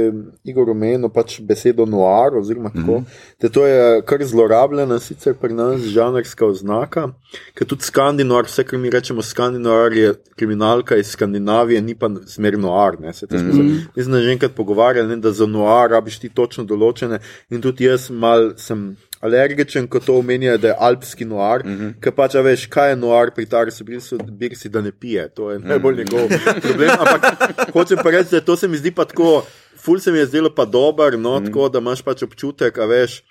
Igor 0.48 0.70
omenil 0.72 1.10
pač 1.12 1.34
besedo 1.44 1.84
noir, 1.84 2.32
oziroma 2.40 2.70
tako. 2.72 3.02
Mm. 3.02 3.50
To 3.52 3.66
je 3.68 3.98
kar 4.08 4.24
zlorabljena 4.24 4.96
sicer 5.04 5.36
pri 5.36 5.52
nas 5.52 5.84
žanrska 5.84 6.48
oznaka, 6.48 7.10
ker 7.52 7.68
tudi 7.68 7.84
skandinoar, 7.84 8.48
vse 8.48 8.64
kar 8.64 8.80
mi 8.80 8.92
rečemo 8.94 9.20
skandinoar 9.20 9.92
je 9.92 10.14
kriminalka 10.32 10.96
iz 10.96 11.12
Skandinavije, 11.12 11.82
ni 11.84 11.92
pa 11.94 12.08
smer 12.24 12.56
noir. 12.56 12.96
Mm. 12.96 13.12
Mislim, 13.92 14.12
da 14.16 14.22
že 14.24 14.32
enkrat 14.32 14.56
pogovarjali, 14.56 15.20
da 15.20 15.32
za 15.32 15.44
noir 15.44 15.92
rabiš 15.92 16.22
ti 16.24 16.32
točno 16.32 16.64
določene 16.64 17.20
in 17.50 17.60
tudi 17.60 17.84
jaz 17.84 18.08
mal 18.08 18.54
sem 18.56 18.94
alergičen, 19.24 19.88
ko 19.88 20.00
to 20.00 20.18
omenja, 20.18 20.56
da 20.60 20.68
je 20.68 20.76
alpski 20.78 21.24
noir, 21.24 21.64
mm 21.64 21.78
-hmm. 21.78 21.92
ker 22.00 22.12
pač 22.12 22.34
veš, 22.34 22.66
kaj 22.66 22.90
je 22.90 22.96
noir 22.96 23.30
pri 23.34 23.46
Tarsu 23.46 23.84
Birsi, 24.30 24.68
da 24.68 24.80
ne 24.80 24.92
pije. 24.92 25.28
To 25.34 25.50
je 25.50 25.58
najbolj 25.58 25.96
njegov 25.96 26.28
problem. 26.62 26.90
Ampak 26.90 27.72
hočem 27.72 27.98
pa 28.02 28.10
reči, 28.10 28.30
da 28.30 28.40
to 28.40 28.56
se 28.56 28.68
mi 28.68 28.76
zdi 28.76 28.90
pa 28.90 29.04
tako, 29.04 29.44
ful 29.76 29.98
se 29.98 30.12
mi 30.12 30.18
je 30.18 30.26
zdelo 30.26 30.54
pa 30.54 30.64
dober, 30.64 31.18
no, 31.18 31.40
mm 31.40 31.42
-hmm. 31.42 31.46
tako 31.46 31.68
da 31.68 31.78
imaš 31.78 32.02
pač 32.02 32.22
občutek, 32.22 32.76
da 32.76 32.86
veš, 32.86 33.22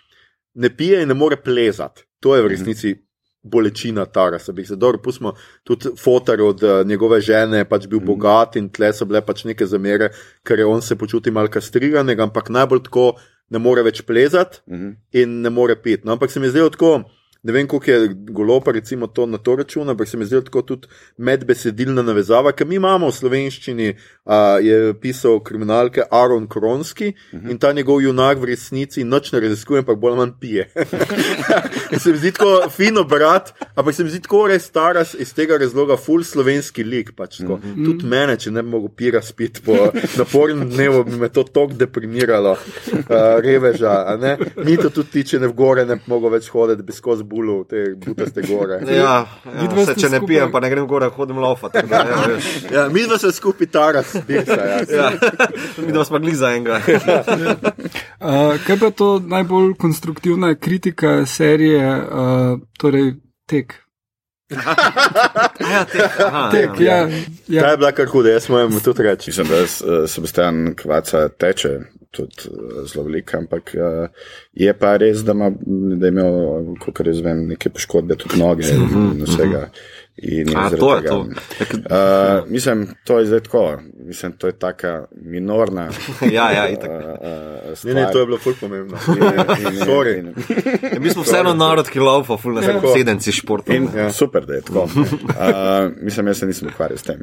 ne 0.54 0.70
pije 0.78 1.02
in 1.02 1.08
ne 1.08 1.14
more 1.14 1.36
plezati. 1.36 2.04
To 2.20 2.36
je 2.36 2.42
v 2.42 2.48
resnici. 2.48 2.88
Mm 2.88 2.94
-hmm. 2.94 3.14
Bolečina 3.46 4.06
Tarasa, 4.06 4.52
bi 4.52 4.66
se 4.66 4.76
dobro 4.76 5.02
pustimo, 5.02 5.34
tudi 5.64 5.90
fotor 6.00 6.42
od 6.42 6.64
uh, 6.64 6.88
njegove 6.88 7.22
žene, 7.22 7.66
pač 7.66 7.88
bil 7.88 8.00
mm. 8.00 8.06
bogat 8.06 8.56
in 8.56 8.70
tle 8.70 8.94
so 8.94 9.06
bile 9.06 9.22
pač 9.22 9.44
neke 9.44 9.66
zamere, 9.66 10.10
ker 10.48 10.60
je 10.60 10.66
on 10.66 10.82
se 10.82 10.96
počutil 10.96 11.34
malce 11.34 11.52
kastriranega, 11.52 12.24
ampak 12.24 12.50
najbolj 12.50 12.84
tako, 12.84 13.20
ne 13.54 13.62
more 13.62 13.84
več 13.86 14.02
plezati 14.08 14.64
uh 14.66 14.74
mhm. 14.74 14.88
-huh. 14.88 15.22
in 15.22 15.42
ne 15.42 15.50
more 15.50 15.76
piti. 15.76 16.06
No, 16.06 16.18
ampak 16.18 16.32
se 16.32 16.40
mi 16.40 16.50
zdi 16.50 16.66
tako 16.72 17.04
ne 17.44 17.52
vem, 17.52 17.68
koliko 17.68 17.92
je 17.92 18.10
golopa, 18.14 18.72
recimo, 18.72 19.08
to 19.08 19.26
na 19.26 19.38
to 19.38 19.56
računa, 19.56 19.92
ampak 19.92 20.08
se 20.08 20.18
mi 20.18 20.26
zdi 20.26 20.42
tako 20.46 20.62
tudi 20.62 20.88
medbesedilna 21.18 22.02
navezava, 22.02 22.52
ker 22.52 22.68
mi 22.68 22.76
imamo 22.80 23.10
v 23.10 23.16
slovenščini, 23.18 23.90
uh, 24.26 24.36
je 24.64 24.94
pisal 25.02 25.42
kriminalke 25.44 26.06
Aaron 26.12 26.48
Kronski 26.48 27.08
uh 27.08 27.40
-huh. 27.40 27.52
in 27.52 27.58
ta 27.58 27.74
njegov 27.74 28.02
junak 28.02 28.38
v 28.38 28.46
resnici 28.46 29.04
noč 29.04 29.32
ne 29.32 29.40
raziskuje, 29.40 29.80
ampak 29.80 30.00
bolj 30.00 30.12
ali 30.12 30.18
manj 30.18 30.32
pije. 30.40 30.70
se 32.04 32.12
mi 32.12 32.18
zdi 32.18 32.32
tako 32.32 32.70
fino 32.70 33.04
brat, 33.04 33.54
ampak 33.76 33.96
se 33.96 34.04
mi 34.04 34.10
zdi 34.10 34.22
tako 34.22 34.48
res 34.48 34.64
stara 34.64 35.06
iz 35.20 35.34
tega 35.34 35.58
razloga, 35.58 35.98
full 35.98 36.24
slovenski 36.24 36.84
lik. 36.84 37.12
Pač, 37.16 37.40
uh 37.40 37.48
-huh. 37.48 37.86
Tudi 37.86 38.06
mene, 38.06 38.38
če 38.38 38.52
ne 38.52 38.64
bi 38.64 38.70
mogel 38.70 38.90
pira 38.90 39.22
spiti 39.22 39.62
po 39.66 39.92
napornem 40.18 40.70
dnevu, 40.70 41.04
bi 41.04 41.18
me 41.18 41.30
to 41.30 41.44
tako 41.44 41.74
deprimiralo, 41.74 42.52
uh, 42.52 43.06
reveža. 43.40 44.18
Mi 44.66 44.78
to 44.78 44.90
tudi 44.90 45.10
tiče, 45.10 45.40
ne 45.40 45.48
v 45.48 45.54
gore, 45.54 45.86
ne 45.86 45.96
bi 45.96 46.02
mogel 46.08 46.30
več 46.30 46.50
hoditi, 46.50 46.84
bi 46.84 46.92
skozi 46.92 47.24
bulu, 47.34 47.64
te 47.70 47.84
butaste 48.06 48.46
gore. 48.48 48.80
Ja, 48.94 49.26
ja, 49.46 49.86
se, 49.86 49.96
če 50.00 50.10
ne 50.14 50.22
pijem, 50.26 50.52
pa 50.54 50.62
ne 50.64 50.70
grem 50.70 50.88
gore, 50.88 51.10
hodim 51.18 51.42
lofati. 51.42 51.84
Ja, 51.94 52.06
ja, 52.72 52.88
mi 52.90 53.04
smo 53.04 53.18
se 53.18 53.32
skupaj 53.32 53.68
taras. 53.74 54.16
Ja. 54.30 54.44
Ja. 54.90 55.12
Mi 55.78 56.06
smo 56.06 56.20
gli 56.20 56.36
za 56.36 56.54
enega. 56.54 56.80
uh, 56.88 58.56
kaj 58.68 58.80
pa 58.80 58.86
je 58.86 58.92
to 58.92 59.10
najbolj 59.20 59.74
konstruktivna 59.80 60.56
kritika 60.56 61.26
serije, 61.26 61.98
uh, 61.98 62.60
torej 62.78 63.14
tek? 63.50 63.83
ja, 65.74 65.86
tek, 65.86 66.20
aha, 66.28 66.44
tek, 66.52 66.80
ja, 66.80 66.98
ja. 66.98 67.08
Ja. 67.48 67.62
Ta 67.62 67.72
je 67.72 67.78
bila 67.78 67.92
kar 67.92 68.08
huda, 68.12 68.36
jaz 68.36 68.50
moram 68.50 68.80
tudi 68.84 69.04
reči. 69.04 69.30
Mislim, 69.32 69.48
da 69.48 69.62
uh, 69.64 70.10
Sebastian 70.10 70.76
Kvaca 70.76 71.28
teče 71.30 71.74
tudi 72.12 72.50
uh, 72.52 72.84
zelo 72.88 73.06
veliko, 73.08 73.38
ampak 73.38 73.74
uh, 73.76 74.08
je 74.54 74.74
pa 74.78 74.96
res, 74.98 75.24
da, 75.26 75.32
ima, 75.32 75.50
da 75.98 76.08
je 76.08 76.14
imel, 76.14 76.76
kot 76.84 77.06
jaz 77.08 77.22
vem, 77.26 77.48
neke 77.50 77.74
poškodbe 77.74 78.18
tudi 78.22 78.40
noge 78.42 78.70
in 78.70 78.86
mhm, 78.86 79.24
vsega. 79.28 79.60
Uh 79.60 79.64
-huh. 79.64 80.02
A, 80.56 80.70
to 80.70 80.96
je 80.96 81.04
to. 81.04 81.20
Uh, 81.20 81.28
mislim, 82.50 82.88
to 83.04 83.20
je 83.20 83.26
zdaj 83.26 83.40
tako. 83.40 83.80
Mislim, 84.06 84.32
to 84.32 84.48
je 84.48 84.54
taka 84.54 85.06
minorna. 85.26 85.90
ja, 86.32 86.52
ja, 86.52 86.68
itak. 86.70 86.90
Uh, 86.92 87.84
ne, 87.84 87.94
ne, 87.94 88.08
to 88.12 88.20
je 88.20 88.26
bilo 88.26 88.38
ful 88.38 88.54
pomembno. 88.60 88.98
Ja, 90.94 91.00
mi 91.00 91.10
smo 91.10 91.24
vseeno 91.24 91.54
narod, 91.54 91.90
ki 91.90 92.00
laufa, 92.00 92.38
ful 92.38 92.54
nas 92.54 92.66
je 92.66 92.94
sedenci 92.94 93.32
športov. 93.32 93.76
Ja. 93.96 94.12
Super, 94.12 94.46
da 94.46 94.54
je 94.54 94.62
tako. 94.62 94.84
Uh, 94.84 95.92
mislim, 96.06 96.28
jaz 96.28 96.38
se 96.38 96.46
nisem 96.46 96.68
ukvarjal 96.68 96.98
s 96.98 97.04
tem, 97.04 97.20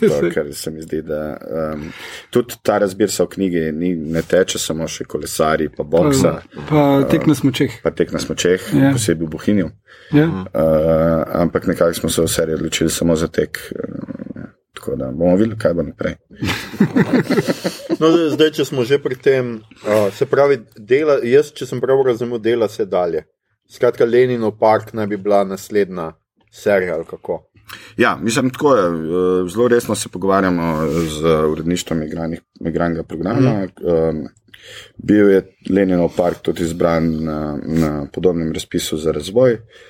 to, 0.00 0.30
ker 0.34 0.54
se 0.54 0.70
mi 0.70 0.82
zdi, 0.82 1.02
da 1.02 1.36
um, 1.74 1.92
tudi 2.30 2.54
ta 2.62 2.78
razbir 2.78 3.10
se 3.10 3.22
v 3.22 3.28
knjigi 3.28 3.72
ni, 3.72 3.94
ne 3.96 4.22
teče 4.22 4.58
samo 4.58 4.88
še 4.88 5.04
kolesari, 5.04 5.68
pa 5.76 5.84
boksa. 5.84 6.40
Pa 6.68 6.86
tek 7.10 7.26
na 7.26 7.34
smočeh. 7.34 7.80
Pa 7.82 7.90
tek 7.90 8.12
na 8.12 8.22
smočeh, 8.22 8.72
ja. 8.74 8.94
posebej 8.96 9.26
v 9.26 9.30
Bohinju. 9.30 9.70
Ja. 10.12 10.26
Uh, 10.26 11.42
ampak 11.42 11.66
nekako 11.66 11.94
smo 11.94 12.08
se 12.08 12.22
seriji 12.30 12.60
odločili 12.60 12.90
samo 12.90 13.16
za 13.16 13.28
tek. 13.28 13.58
Uh, 13.74 14.20
tako 14.80 14.96
da 14.96 15.10
bomo 15.10 15.36
videli, 15.36 15.58
kaj 15.58 15.74
bo 15.74 15.82
naprej. 15.82 16.14
no, 18.00 18.10
zdaj, 18.32 18.50
če 18.56 18.64
smo 18.64 18.84
že 18.88 19.00
pri 19.02 19.18
tem, 19.20 19.52
uh, 19.84 20.08
se 20.14 20.26
pravi, 20.26 20.60
dela, 20.76 21.18
jaz, 21.26 21.52
če 21.52 21.68
sem 21.68 21.82
prav 21.82 22.00
razumel, 22.06 22.40
dela 22.40 22.68
se 22.68 22.86
dalje. 22.86 23.26
Skratka, 23.70 24.04
Lenino 24.08 24.50
park 24.58 24.94
naj 24.96 25.06
bi 25.12 25.20
bila 25.20 25.44
naslednja 25.44 26.12
serija 26.52 26.96
ali 26.96 27.06
kako. 27.06 27.44
Ja, 27.96 28.16
mislim, 28.16 28.50
tako 28.50 28.74
je. 28.74 28.86
Zelo 29.52 29.68
resno 29.68 29.94
se 29.94 30.08
pogovarjamo 30.08 30.88
z 31.06 31.34
uredništvom 31.52 32.02
imigrantskega 32.02 33.04
programa. 33.06 33.52
Mm. 33.62 34.24
Bil 34.96 35.30
je 35.30 35.44
Leninov 35.70 36.10
park 36.16 36.42
tudi 36.42 36.64
izbran 36.66 37.06
na, 37.24 37.58
na 37.62 37.92
podobnem 38.12 38.50
razpisu 38.52 38.98
za 38.98 39.12
razvoj. 39.12 39.52
Uh, 39.52 39.89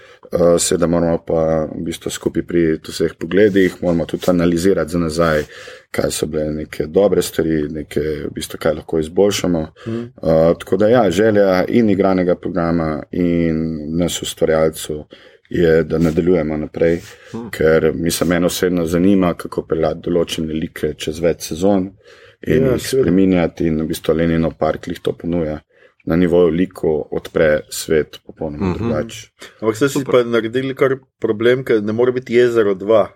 Seveda 0.59 0.87
moramo 0.87 1.19
pa 1.27 1.65
v 1.67 1.81
bistvu 1.83 2.11
skupaj 2.11 2.45
pri 2.47 2.61
vseh 2.87 3.17
pogledih, 3.19 3.81
moramo 3.83 4.05
tudi 4.07 4.29
analizirati 4.31 4.93
za 4.93 4.99
nazaj, 4.99 5.43
kaj 5.91 6.11
so 6.15 6.27
bile 6.31 6.45
neke 6.55 6.87
dobre 6.87 7.23
stvari, 7.23 7.65
neke, 7.71 8.01
v 8.29 8.31
bistvu, 8.35 8.61
kaj 8.63 8.77
lahko 8.79 9.01
izboljšamo. 9.03 9.63
Mm. 9.87 10.05
Uh, 10.23 10.53
tako 10.59 10.77
da 10.77 10.89
ja, 10.89 11.11
želja 11.11 11.65
in 11.69 11.91
igranega 11.91 12.35
programa 12.35 13.03
in 13.11 13.59
nas 13.99 14.23
ustvarjalcev 14.23 15.03
je, 15.51 15.83
da 15.85 15.99
nadaljujemo 15.99 16.57
naprej, 16.57 17.01
mm. 17.35 17.49
ker 17.51 17.91
mislim, 17.95 18.29
meni 18.29 18.47
osebno 18.47 18.87
zanima, 18.87 19.35
kako 19.35 19.67
peljati 19.67 20.01
določene 20.05 20.55
like 20.55 20.95
čez 20.95 21.19
več 21.21 21.51
sezon 21.51 21.91
in 22.47 22.65
Ja, 22.65 22.77
jih 22.77 22.87
seveda. 22.87 23.03
spreminjati 23.03 23.67
in 23.67 23.83
v 23.83 23.89
bistvu 23.91 24.15
Lenino 24.15 24.51
park 24.51 24.87
jih 24.89 25.03
to 25.03 25.13
ponuja. 25.13 25.59
Na 26.11 26.17
nivoju 26.19 26.51
liko 26.51 26.97
odpre 27.15 27.61
svet 27.71 28.19
popolnoma 28.27 28.67
mm 28.67 28.75
-hmm. 28.75 28.79
drugače. 28.79 29.29
Ampak 29.61 29.77
ste 29.77 29.89
si 29.89 30.05
pa 30.05 30.25
naredili 30.25 30.75
kar 30.75 30.97
problem, 31.21 31.65
ker 31.65 31.83
ne 31.83 31.93
more 31.93 32.13
biti 32.13 32.35
jezero 32.35 32.75
2, 32.75 33.07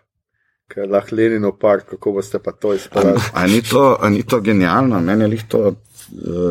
ker 0.68 0.88
lahko 0.90 1.16
Lenino 1.16 1.52
park, 1.58 1.88
kako 1.90 2.12
boste 2.12 2.38
pa 2.38 2.52
to 2.52 2.74
izpeljali. 2.74 3.20
A 3.34 3.46
ni 3.46 3.62
to, 3.62 3.96
a 4.00 4.10
ni 4.10 4.22
to 4.22 4.40
genialno? 4.40 5.00
Meni 5.00 5.24
je 5.24 5.28
lih 5.28 5.44
to 5.48 5.58
uh, 5.68 5.74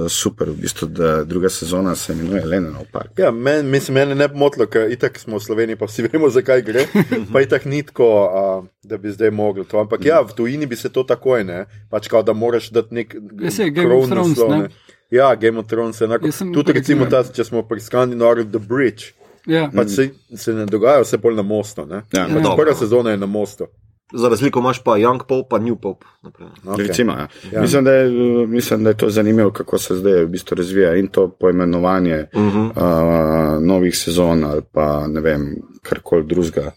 super, 0.09 0.49
v 0.49 0.55
bistvu, 0.61 0.87
da 0.87 1.23
druga 1.23 1.49
sezona 1.49 1.95
se 1.95 2.13
imenuje 2.13 2.45
Leninov 2.45 2.85
park. 2.91 3.11
Ja, 3.17 3.31
men, 3.31 3.69
mislim, 3.69 3.95
mene 3.95 4.15
ne 4.15 4.27
bi 4.27 4.37
motilo, 4.37 4.65
ker 4.65 4.91
itak 4.91 5.19
smo 5.19 5.37
v 5.37 5.43
Sloveniji, 5.43 5.79
pa 5.79 5.89
vsi 5.89 6.05
vemo, 6.11 6.29
zakaj 6.29 6.61
gre. 6.61 6.85
Pa 7.33 7.41
itak 7.41 7.65
ni 7.65 7.83
tako, 7.83 8.09
a, 8.25 8.45
da 8.83 8.97
bi 8.97 9.11
zdaj 9.11 9.31
mogli 9.31 9.65
to. 9.65 9.79
Ampak 9.81 10.05
ja, 10.05 10.21
v 10.21 10.35
tujini 10.37 10.69
bi 10.69 10.75
se 10.75 10.91
to 10.93 11.03
takoj, 11.03 11.43
ne? 11.43 11.65
Pač 11.89 12.07
kao, 12.07 12.23
da 12.23 12.33
moraš 12.33 12.69
dati 12.69 12.95
nek 12.95 13.15
Ja, 13.41 13.51
saj, 13.51 13.69
Game 13.69 13.95
of 13.95 14.09
Thrones, 14.09 14.37
naslov, 14.37 14.51
ne. 14.51 14.57
ne. 14.67 14.92
Ja, 15.13 15.35
Game 15.35 15.59
of 15.59 15.67
Thrones 15.67 16.01
je 16.01 16.05
enako. 16.05 16.27
Tudi 16.53 16.73
recimo 16.73 17.05
ta, 17.05 17.23
če 17.23 17.43
smo 17.43 17.61
pri 17.69 17.81
Skandinaviju, 17.81 18.49
The 18.49 18.59
Bridge. 18.59 19.13
Ja. 19.45 19.67
Pač 19.75 19.89
se, 19.93 20.09
se 20.39 20.53
ne 20.53 20.65
dogaja 20.65 21.03
vse 21.03 21.19
bolj 21.21 21.35
na 21.37 21.45
mostu. 21.45 21.85
Ne? 21.85 22.01
Ja, 22.15 22.25
Pač 22.31 22.47
prva 22.57 22.73
sezona 22.79 23.13
je 23.13 23.19
na 23.21 23.29
mostu. 23.29 23.67
Za 24.13 24.29
razliko 24.29 24.61
imaš 24.61 24.79
pa 24.83 24.97
Young 25.01 25.23
Pope, 25.27 25.47
pa 25.49 25.59
New 25.59 25.75
Pope. 25.75 26.05
naprimer. 26.21 26.53
Okay. 26.63 26.87
Recimo, 26.87 27.11
ja. 27.11 27.27
Ja. 27.43 27.49
Ja. 27.51 27.61
Mislim, 27.61 27.83
da 27.83 27.91
je, 27.91 28.09
mislim, 28.47 28.83
da 28.83 28.89
je 28.89 28.97
to 28.97 29.09
zanimivo, 29.09 29.51
kako 29.51 29.77
se 29.77 29.95
zdaj 29.95 30.23
v 30.23 30.27
bistvu 30.27 30.55
razvija 30.55 30.95
in 30.95 31.07
to 31.07 31.27
poimenovanje 31.27 32.25
uh 32.33 32.41
-huh. 32.41 32.69
uh, 32.69 33.63
novih 33.63 33.97
sezon 33.97 34.43
ali 34.43 34.61
pa 34.71 35.07
ne 35.07 35.21
vem, 35.21 35.55
karkoli 35.81 36.23
drugega. 36.23 36.71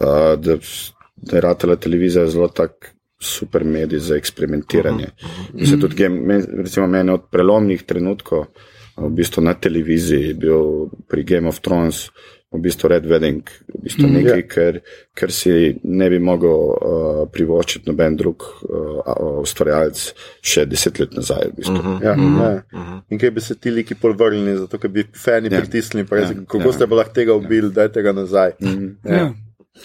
Uh, 0.00 0.06
da, 0.40 0.56
da 1.16 1.36
je 1.36 1.40
ratela 1.40 1.76
televizija 1.76 2.26
zelo 2.26 2.48
tak 2.48 2.93
super 3.24 3.64
medij 3.64 3.98
za 3.98 4.14
eksperimentiranje. 4.16 5.04
Uh 5.04 5.28
-huh. 5.28 5.60
In 5.60 5.66
se 5.66 5.78
tudi, 5.80 5.96
game, 5.96 6.40
recimo, 6.62 6.86
meni 6.86 7.10
od 7.10 7.22
prelomnih 7.30 7.82
trenutkov 7.82 8.44
v 8.96 9.10
bistvu 9.10 9.42
na 9.42 9.54
televiziji 9.54 10.34
bil 10.34 10.88
pri 11.08 11.24
Game 11.24 11.48
of 11.48 11.60
Thrones. 11.60 12.08
V 12.54 12.58
bistvu 12.60 12.88
Red 12.88 13.04
Wedding, 13.06 13.42
v 13.74 13.82
bistvu 13.82 14.06
Mm. 14.06 14.12
nekaj, 14.14 14.38
Ja. 14.38 14.46
ker, 14.48 14.80
ker 15.14 15.30
si 15.32 15.80
ne 15.84 16.10
bi 16.10 16.18
mogel 16.18 16.50
uh, 16.50 17.28
privoščiti 17.32 17.90
noben 17.90 18.16
drug 18.16 18.42
uh, 18.42 19.40
ustvarjalec 19.42 20.12
še 20.42 20.64
deset 20.66 20.98
let 21.00 21.12
nazaj. 21.12 21.48
V 21.50 21.56
bistvu. 21.56 21.74
uh 21.74 21.84
-huh. 21.84 22.04
Ja, 22.04 22.14
mm 22.16 22.36
-hmm. 22.36 22.62
ja. 22.72 23.02
In 23.10 23.18
kaj 23.18 23.30
bi 23.30 23.40
se 23.40 23.54
ti 23.54 23.70
liki 23.70 23.94
polvrnili, 23.94 24.56
zato 24.58 24.78
ker 24.78 24.90
bi 24.90 25.04
fani 25.24 25.48
Ja. 25.50 25.54
ja. 25.54 25.60
pritisnili, 25.60 26.06
pa 26.06 26.16
Ja, 26.16 26.22
ja. 26.22 26.28
kako 26.46 26.58
ja. 26.58 26.72
ste 26.72 26.86
pa 26.86 26.94
lahko 26.94 27.12
tega 27.14 27.34
ubili, 27.34 27.70
dajte 27.72 28.02
ga 28.02 28.12
nazaj. 28.12 28.50
Mhm. 28.62 28.86
Ja. 29.04 29.34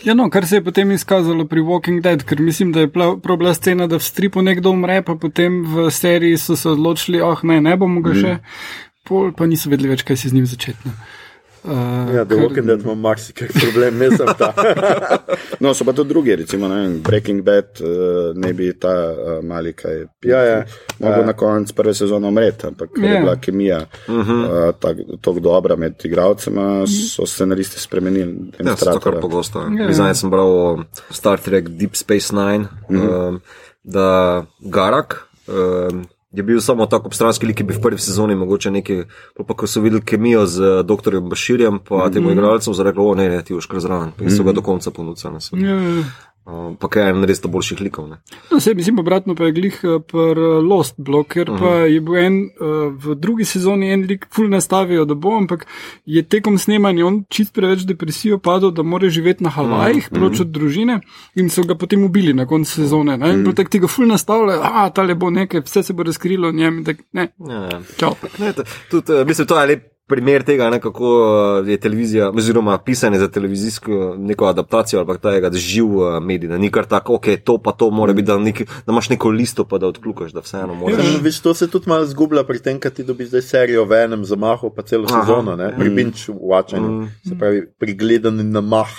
Ja, 0.04 0.14
no, 0.14 0.30
kar 0.30 0.46
se 0.48 0.56
je 0.56 0.64
potem 0.64 0.92
izkazalo 0.92 1.46
pri 1.50 1.62
Walking 1.66 2.02
Dead, 2.02 2.24
ker 2.24 2.42
mislim, 2.42 2.72
da 2.72 2.80
je 2.86 2.92
prav 2.92 3.38
bila 3.38 3.54
scena, 3.54 3.88
da 3.88 3.98
v 3.98 4.06
stripu 4.06 4.42
nekdo 4.42 4.72
umre, 4.72 5.02
pa 5.02 5.16
potem 5.16 5.64
v 5.66 5.90
seriji 5.92 6.38
so 6.38 6.56
se 6.56 6.70
odločili, 6.70 7.22
oh 7.22 7.42
ne, 7.44 7.58
ne 7.62 7.74
bomo 7.78 8.02
ga 8.06 8.14
še, 8.14 8.36
pol 9.04 9.34
pa 9.36 9.50
niso 9.50 9.70
vedeli 9.70 9.90
več, 9.90 10.06
kaj 10.06 10.22
se 10.22 10.30
z 10.30 10.38
njim 10.38 10.46
začeti. 10.46 10.94
Uh, 11.64 12.16
Ja, 12.16 12.24
da 12.24 12.36
Walking 12.36 12.66
Dead 12.66 12.82
ima 12.82 12.96
marsikaj 12.96 13.48
problem, 13.48 13.98
ne 13.98 14.10
sem 14.18 14.28
ta. 14.38 14.54
No, 15.60 15.74
so 15.74 15.84
pa 15.86 15.94
tudi 15.94 16.10
drugi, 16.10 16.36
recimo 16.36 16.68
ne, 16.68 16.76
vem, 16.76 17.02
Breaking 17.04 17.42
Bad, 17.44 17.66
uh, 17.82 18.36
ne 18.36 18.54
bi 18.54 18.74
ta 18.80 18.88
uh, 19.12 19.44
mali 19.46 19.74
kaj. 19.74 20.06
Ja, 20.24 20.40
ja. 20.44 20.64
Mogel 21.00 21.20
Ja. 21.20 21.26
na 21.26 21.34
koncu 21.34 21.74
prve 21.76 21.94
sezone 21.94 22.28
umreti, 22.28 22.68
ampak 22.68 22.90
Ja. 22.98 23.12
je 23.14 23.20
bila 23.20 23.36
kemija 23.36 23.80
uh 24.08 24.16
-huh. 24.16 24.70
uh, 24.70 24.76
tako 25.22 25.40
dobra 25.40 25.76
med 25.76 25.94
igralcema, 26.04 26.88
so 27.16 27.26
scenaristi 27.26 27.80
spremenili. 27.80 28.52
Ja, 28.60 28.76
to 28.76 29.00
kar 29.00 29.20
pogosto. 29.22 29.60
Ja. 29.60 29.84
Ja. 29.86 29.94
Zdaj 29.94 30.16
sem 30.16 30.30
bral 30.30 30.78
Star 31.12 31.40
Trek 31.40 31.68
Deep 31.70 31.96
Space 31.96 32.36
Nine, 32.36 32.66
mm 32.90 32.98
-hmm. 33.02 33.28
um, 33.28 33.42
da 33.84 34.46
Garak. 34.60 35.26
Um, 35.48 36.06
Je 36.32 36.44
bil 36.44 36.62
samo 36.62 36.86
tako 36.86 37.08
obstranski 37.10 37.46
lik, 37.46 37.58
ki 37.58 37.64
bi 37.64 37.74
v 37.74 37.82
prvi 37.82 38.02
sezoni 38.02 38.36
mogoče 38.38 38.70
nekaj, 38.72 39.00
pol 39.38 39.46
pa 39.50 39.56
ko 39.58 39.68
so 39.68 39.82
videli 39.82 40.04
kemijo 40.06 40.46
z 40.46 40.62
uh, 40.62 40.82
dr. 40.86 41.20
Baširjem, 41.26 41.80
pa 41.80 41.96
mm 41.96 42.02
-hmm. 42.02 42.14
temu 42.14 42.32
igralcu, 42.32 42.74
so 42.74 42.84
rekli, 42.84 43.02
o 43.02 43.16
ne, 43.16 43.30
ne, 43.30 43.44
ti 43.44 43.54
boš 43.54 43.66
kar 43.66 43.80
zraven. 43.80 44.12
In 44.22 44.32
so 44.32 44.44
ga 44.44 44.52
do 44.52 44.62
konca 44.62 44.92
ponudili. 44.92 45.40
Ja, 45.54 45.70
ja. 45.70 46.04
Uh, 46.50 46.74
pa 46.82 46.88
kaj 46.90 47.04
je 47.04 47.14
en 47.14 47.26
res 47.30 47.42
boljših 47.46 47.82
likov. 47.86 48.08
Ne? 48.10 48.18
No, 48.50 48.60
se, 48.60 48.74
mislim, 48.74 49.00
obratno 49.00 49.36
pa 49.38 49.46
je 49.50 49.54
glih 49.54 49.76
eh, 49.84 50.00
eh, 50.00 50.40
Lost 50.66 50.96
Block, 50.98 51.30
ker 51.36 51.52
pa 51.60 51.74
je 51.86 52.00
bil 52.02 52.18
en 52.18 52.40
uh, 52.48 52.90
v 52.98 53.14
drugi 53.22 53.46
sezoni 53.46 53.92
en 53.94 54.08
lik 54.10 54.26
ful 54.34 54.50
nastavijo, 54.50 55.06
da 55.06 55.14
bo, 55.14 55.36
ampak 55.38 55.68
je 56.10 56.24
tekom 56.26 56.58
snemanja 56.58 57.06
on 57.06 57.22
čist 57.30 57.54
preveč 57.54 57.86
depresijo 57.86 58.40
padel, 58.42 58.74
da 58.74 58.84
more 58.84 59.12
živeti 59.14 59.46
na 59.46 59.54
Havajih, 59.54 60.10
proč 60.16 60.42
od 60.46 60.50
družine 60.56 61.00
in 61.38 61.54
so 61.54 61.68
ga 61.70 61.78
potem 61.78 62.04
ubili 62.08 62.34
na 62.34 62.48
koncu 62.50 62.82
sezone. 62.82 63.20
Ne? 63.22 63.34
In 63.38 63.46
potem 63.46 63.70
tega 63.70 63.92
ful 63.92 64.10
nastavlja, 64.10 64.58
a 64.64 64.88
tale 64.96 65.14
bo 65.20 65.30
nekaj, 65.30 65.68
vse 65.70 65.86
se 65.86 65.94
bo 65.94 66.08
razkrilo 66.08 66.50
o 66.50 66.56
njem, 66.56 66.82
tak, 66.88 67.06
ne, 67.14 67.30
Ja, 67.50 67.62
ja. 67.70 67.80
čau. 67.98 68.16
Ne, 68.42 68.54
tudi, 68.90 69.14
eh, 69.14 69.26
mislim, 69.26 69.48
to 69.48 69.60
je 69.60 69.68
lep 69.68 69.99
primer 70.10 70.44
tega, 70.44 70.70
ne, 70.74 70.80
kako 70.82 71.12
eh, 71.66 71.72
je 71.72 71.78
televizija, 71.78 72.30
oziroma 72.30 72.78
pisanje 72.78 73.20
za 73.20 73.28
televizijsko 73.32 74.16
neko 74.18 74.48
adaptacijo 74.50 75.00
ali 75.00 75.08
pa 75.08 75.18
tega, 75.18 75.50
da 75.50 75.58
živ 75.58 75.86
medij, 76.22 76.50
da 76.50 76.58
ni 76.58 76.72
kar 76.72 76.86
tako, 76.86 77.20
ok, 77.20 77.28
to 77.44 77.58
pa 77.58 77.72
to 77.72 77.90
mora 77.90 78.14
biti, 78.14 78.28
da, 78.28 78.38
neki, 78.38 78.66
da 78.66 78.92
imaš 78.94 79.10
neko 79.10 79.30
listo, 79.30 79.66
pa 79.66 79.78
da 79.78 79.88
odklukaš, 79.88 80.32
da 80.32 80.42
vseeno 80.46 80.74
Ja, 80.74 80.80
moraš. 80.80 81.22
Viš, 81.22 81.40
to 81.40 81.54
se 81.54 81.68
tudi 81.68 81.90
malo 81.90 82.06
zgublja 82.06 82.44
pri 82.44 82.60
tem, 82.60 82.80
kad 82.80 82.94
ti 82.94 83.04
dobiš 83.04 83.28
zdaj 83.28 83.42
serijo 83.42 83.86
v 83.86 84.04
enem 84.04 84.26
zamahu, 84.26 84.70
pa 84.76 84.82
celo 84.82 85.08
Aha. 85.10 85.22
sezono, 85.22 85.56
ne? 85.56 85.74
pri 85.78 85.90
binge 85.90 86.34
watchanju, 86.42 87.08
se 87.28 87.38
pravi 87.40 87.66
pri 87.80 87.94
gledanju 87.94 88.44
na 88.44 88.62
mah. 88.62 88.90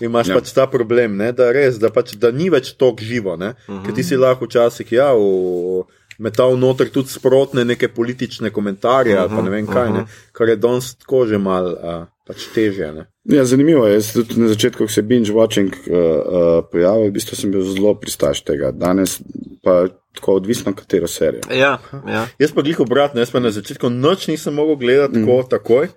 Imaš 0.00 0.28
ja. 0.28 0.34
pač 0.34 0.50
ta 0.52 0.66
problem, 0.66 1.16
ne? 1.16 1.30
da 1.32 1.52
res, 1.54 1.78
da, 1.78 1.90
pač, 1.94 2.16
da 2.18 2.32
ni 2.34 2.50
več 2.50 2.72
tako 2.74 3.04
živo, 3.04 3.34
uh 3.34 3.40
-huh. 3.40 3.84
ker 3.86 3.94
ti 3.94 4.02
si 4.02 4.16
lahko 4.16 4.44
včasih 4.44 4.92
ja, 4.92 5.12
v, 5.14 5.84
metal 6.18 6.58
noter 6.58 6.90
tudi 6.90 7.08
sprotne 7.08 7.64
neke 7.64 7.88
politične 7.88 8.50
komentarje 8.50 9.14
uh 9.14 9.20
-huh, 9.20 9.22
ali 9.22 9.36
pa 9.36 9.42
ne 9.42 9.50
vem 9.50 9.66
kaj, 9.66 9.90
ne? 9.90 10.06
kar 10.32 10.48
je 10.48 10.56
danes 10.56 10.94
tako 10.94 11.26
že 11.26 11.38
mal 11.38 11.66
uh, 11.66 12.06
pač 12.26 12.44
težje. 12.54 12.92
Ne? 12.92 13.06
Ja, 13.24 13.44
zanimivo 13.44 13.86
je, 13.86 13.94
jaz 13.94 14.12
tudi 14.12 14.40
na 14.40 14.48
začetku, 14.48 14.84
ko 14.84 14.92
se 14.92 15.00
je 15.00 15.06
binge 15.08 15.32
watching 15.32 15.72
uh, 15.72 15.96
uh, 15.96 16.64
pojavil, 16.72 17.08
v 17.08 17.16
bistvu 17.16 17.36
sem 17.36 17.50
bil 17.50 17.64
zelo 17.64 17.94
pristaš 17.94 18.42
tega. 18.44 18.70
Danes 18.70 19.20
pa 19.64 19.86
tako 20.14 20.34
odvisno, 20.34 20.74
katero 20.74 21.08
serijo. 21.08 21.42
Ja, 21.50 21.78
ja. 22.06 22.26
Jaz 22.38 22.52
pa 22.52 22.62
glih 22.62 22.80
obratno, 22.80 23.20
jaz 23.20 23.30
pa 23.30 23.40
na 23.40 23.50
začetku 23.50 23.88
noč 23.88 24.26
nisem 24.28 24.54
mogel 24.54 24.76
gledati 24.76 25.18
mm. 25.18 25.26
tako 25.26 25.42
takoj, 25.50 25.88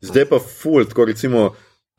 zdaj 0.00 0.24
pa 0.30 0.38
ful, 0.38 0.84
tako 0.84 1.04
recimo 1.04 1.50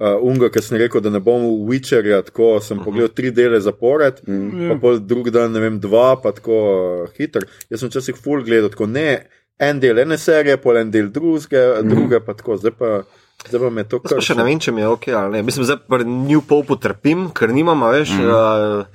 uh, 0.02 0.18
Unga, 0.26 0.50
ki 0.50 0.64
sem 0.66 0.80
rekel, 0.82 1.04
da 1.06 1.12
ne 1.14 1.22
bom 1.24 1.44
v 1.46 1.70
Witcherja, 1.70 2.22
tako 2.26 2.60
sem 2.60 2.78
uh 2.78 2.82
-huh. 2.82 2.86
pogledal 2.86 3.14
tri 3.16 3.32
dele 3.32 3.62
zapored, 3.62 4.22
mm. 4.28 4.70
pa 4.70 4.76
pol 4.82 5.00
drug 5.00 5.30
dan, 5.30 5.52
ne 5.52 5.60
vem, 5.60 5.80
dva, 5.80 6.16
pa 6.16 6.32
tako 6.32 6.58
uh, 7.04 7.10
hiter. 7.18 7.46
Jaz 7.70 7.80
sem 7.80 7.90
včasih 7.90 8.16
ful 8.16 8.44
gledal, 8.44 8.70
tako 8.70 8.86
ne, 8.86 9.28
en 9.60 9.80
del 9.80 10.00
ene 10.00 10.18
serije, 10.18 10.58
pol 10.58 10.78
en 10.78 10.92
del 10.92 11.12
druge, 11.12 11.62
mm. 11.84 11.90
druge 11.90 12.20
pa 12.20 12.34
tako, 12.34 12.58
zdaj 12.58 12.72
pa, 12.72 13.04
zdaj 13.50 13.62
pa 13.62 13.70
me 13.70 13.84
to 13.84 14.00
kar. 14.00 14.18
pa 14.18 14.22
še 14.22 14.36
ne 14.36 14.44
vem, 14.44 14.60
če 14.60 14.72
mi 14.72 14.82
je 14.82 14.88
ok 14.88 15.08
ali 15.08 15.32
ne. 15.32 15.44
Mislim, 15.44 15.66
zdaj 15.66 15.78
pri 15.88 16.06
New 16.06 16.42
Popu 16.42 16.76
trpim, 16.76 17.30
ker 17.30 17.50
nimam, 17.50 17.84
a 17.84 17.92
veš. 17.92 18.10
Mm. 18.18 18.28
Uh, 18.28 18.86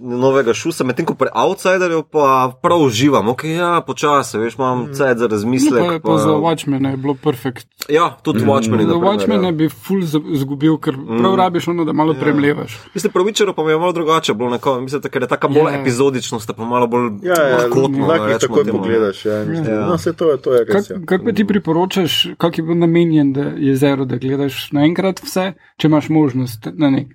Novega 0.00 0.54
šusa, 0.54 0.84
medtem 0.84 1.04
ko 1.04 1.14
pri 1.14 1.28
outsiderju 1.34 2.02
pa 2.04 2.52
prav 2.62 2.78
uživam, 2.80 3.28
ok, 3.28 3.44
ja, 3.46 3.80
počasi, 3.80 4.38
veš, 4.38 4.54
imam 4.54 4.78
mm. 4.80 4.92
cajt 4.92 5.18
za 5.18 5.24
No, 5.24 5.28
razmislek. 5.28 6.02
pa, 6.02 6.10
pa 6.10 6.18
za 6.18 6.28
Watchmen 6.30 6.90
je 6.90 6.96
bilo 6.96 7.14
perfekt. 7.14 7.66
Ja, 7.88 8.16
tudi 8.22 8.40
Watchmen 8.40 8.78
je 8.78 8.86
Za 8.86 8.88
dobro. 8.88 9.08
Watchmen 9.08 9.52
bi 9.52 9.68
ful 9.68 10.00
zgubil, 10.34 10.76
ker 10.78 10.94
prav 11.18 11.34
rabiš 11.36 11.68
ono, 11.68 11.84
da 11.84 11.92
malo 11.92 12.14
premlevaš. 12.14 12.78
Mislim, 12.94 13.12
pri 13.12 13.22
Witcheru 13.22 13.52
pa 13.52 13.64
mi 13.64 13.70
je 13.70 13.78
malo 13.78 13.92
drugače 13.92 14.34
bilo, 14.34 14.50
neko, 14.50 14.80
mislim, 14.80 15.00
da 15.00 15.08
ker 15.08 15.22
je 15.22 15.28
taka 15.28 15.48
bolj 15.48 15.72
Ja. 15.72 15.80
epizodičnost, 15.80 16.50
pa 16.56 16.64
malo 16.64 16.86
bolj 16.86 17.10
Ja, 17.22 17.42
ja, 17.42 17.56
lahkotno. 17.56 18.06
lahko 18.06 18.26
rečemo 18.26 18.38
takoj 18.40 18.64
temu, 18.64 18.78
ne. 18.78 18.82
pogledaš. 18.82 19.24
Ja, 19.24 19.32
ja. 19.34 19.42
Ja. 19.64 19.86
No, 19.86 19.98
se 19.98 20.12
to, 20.12 20.30
je- 20.30 20.38
to 20.38 20.52
je 20.52 20.64
res. 20.64 20.88
Kak, 20.88 20.90
Ja. 20.90 21.06
kak 21.06 21.24
pa 21.24 21.32
ti 21.32 21.44
priporočaš, 21.44 22.28
kak 22.38 22.58
je 22.58 22.64
bil 22.64 22.74
namenjen 22.76 23.32
da 23.32 23.42
jezero, 23.56 24.04
da 24.04 24.16
gledaš 24.16 24.72
naenkrat 24.72 25.20
vse, 25.20 25.52
če 25.76 25.86
imaš 25.86 26.08
možnost 26.08 26.68
na 26.72 26.90
nek? 26.90 27.08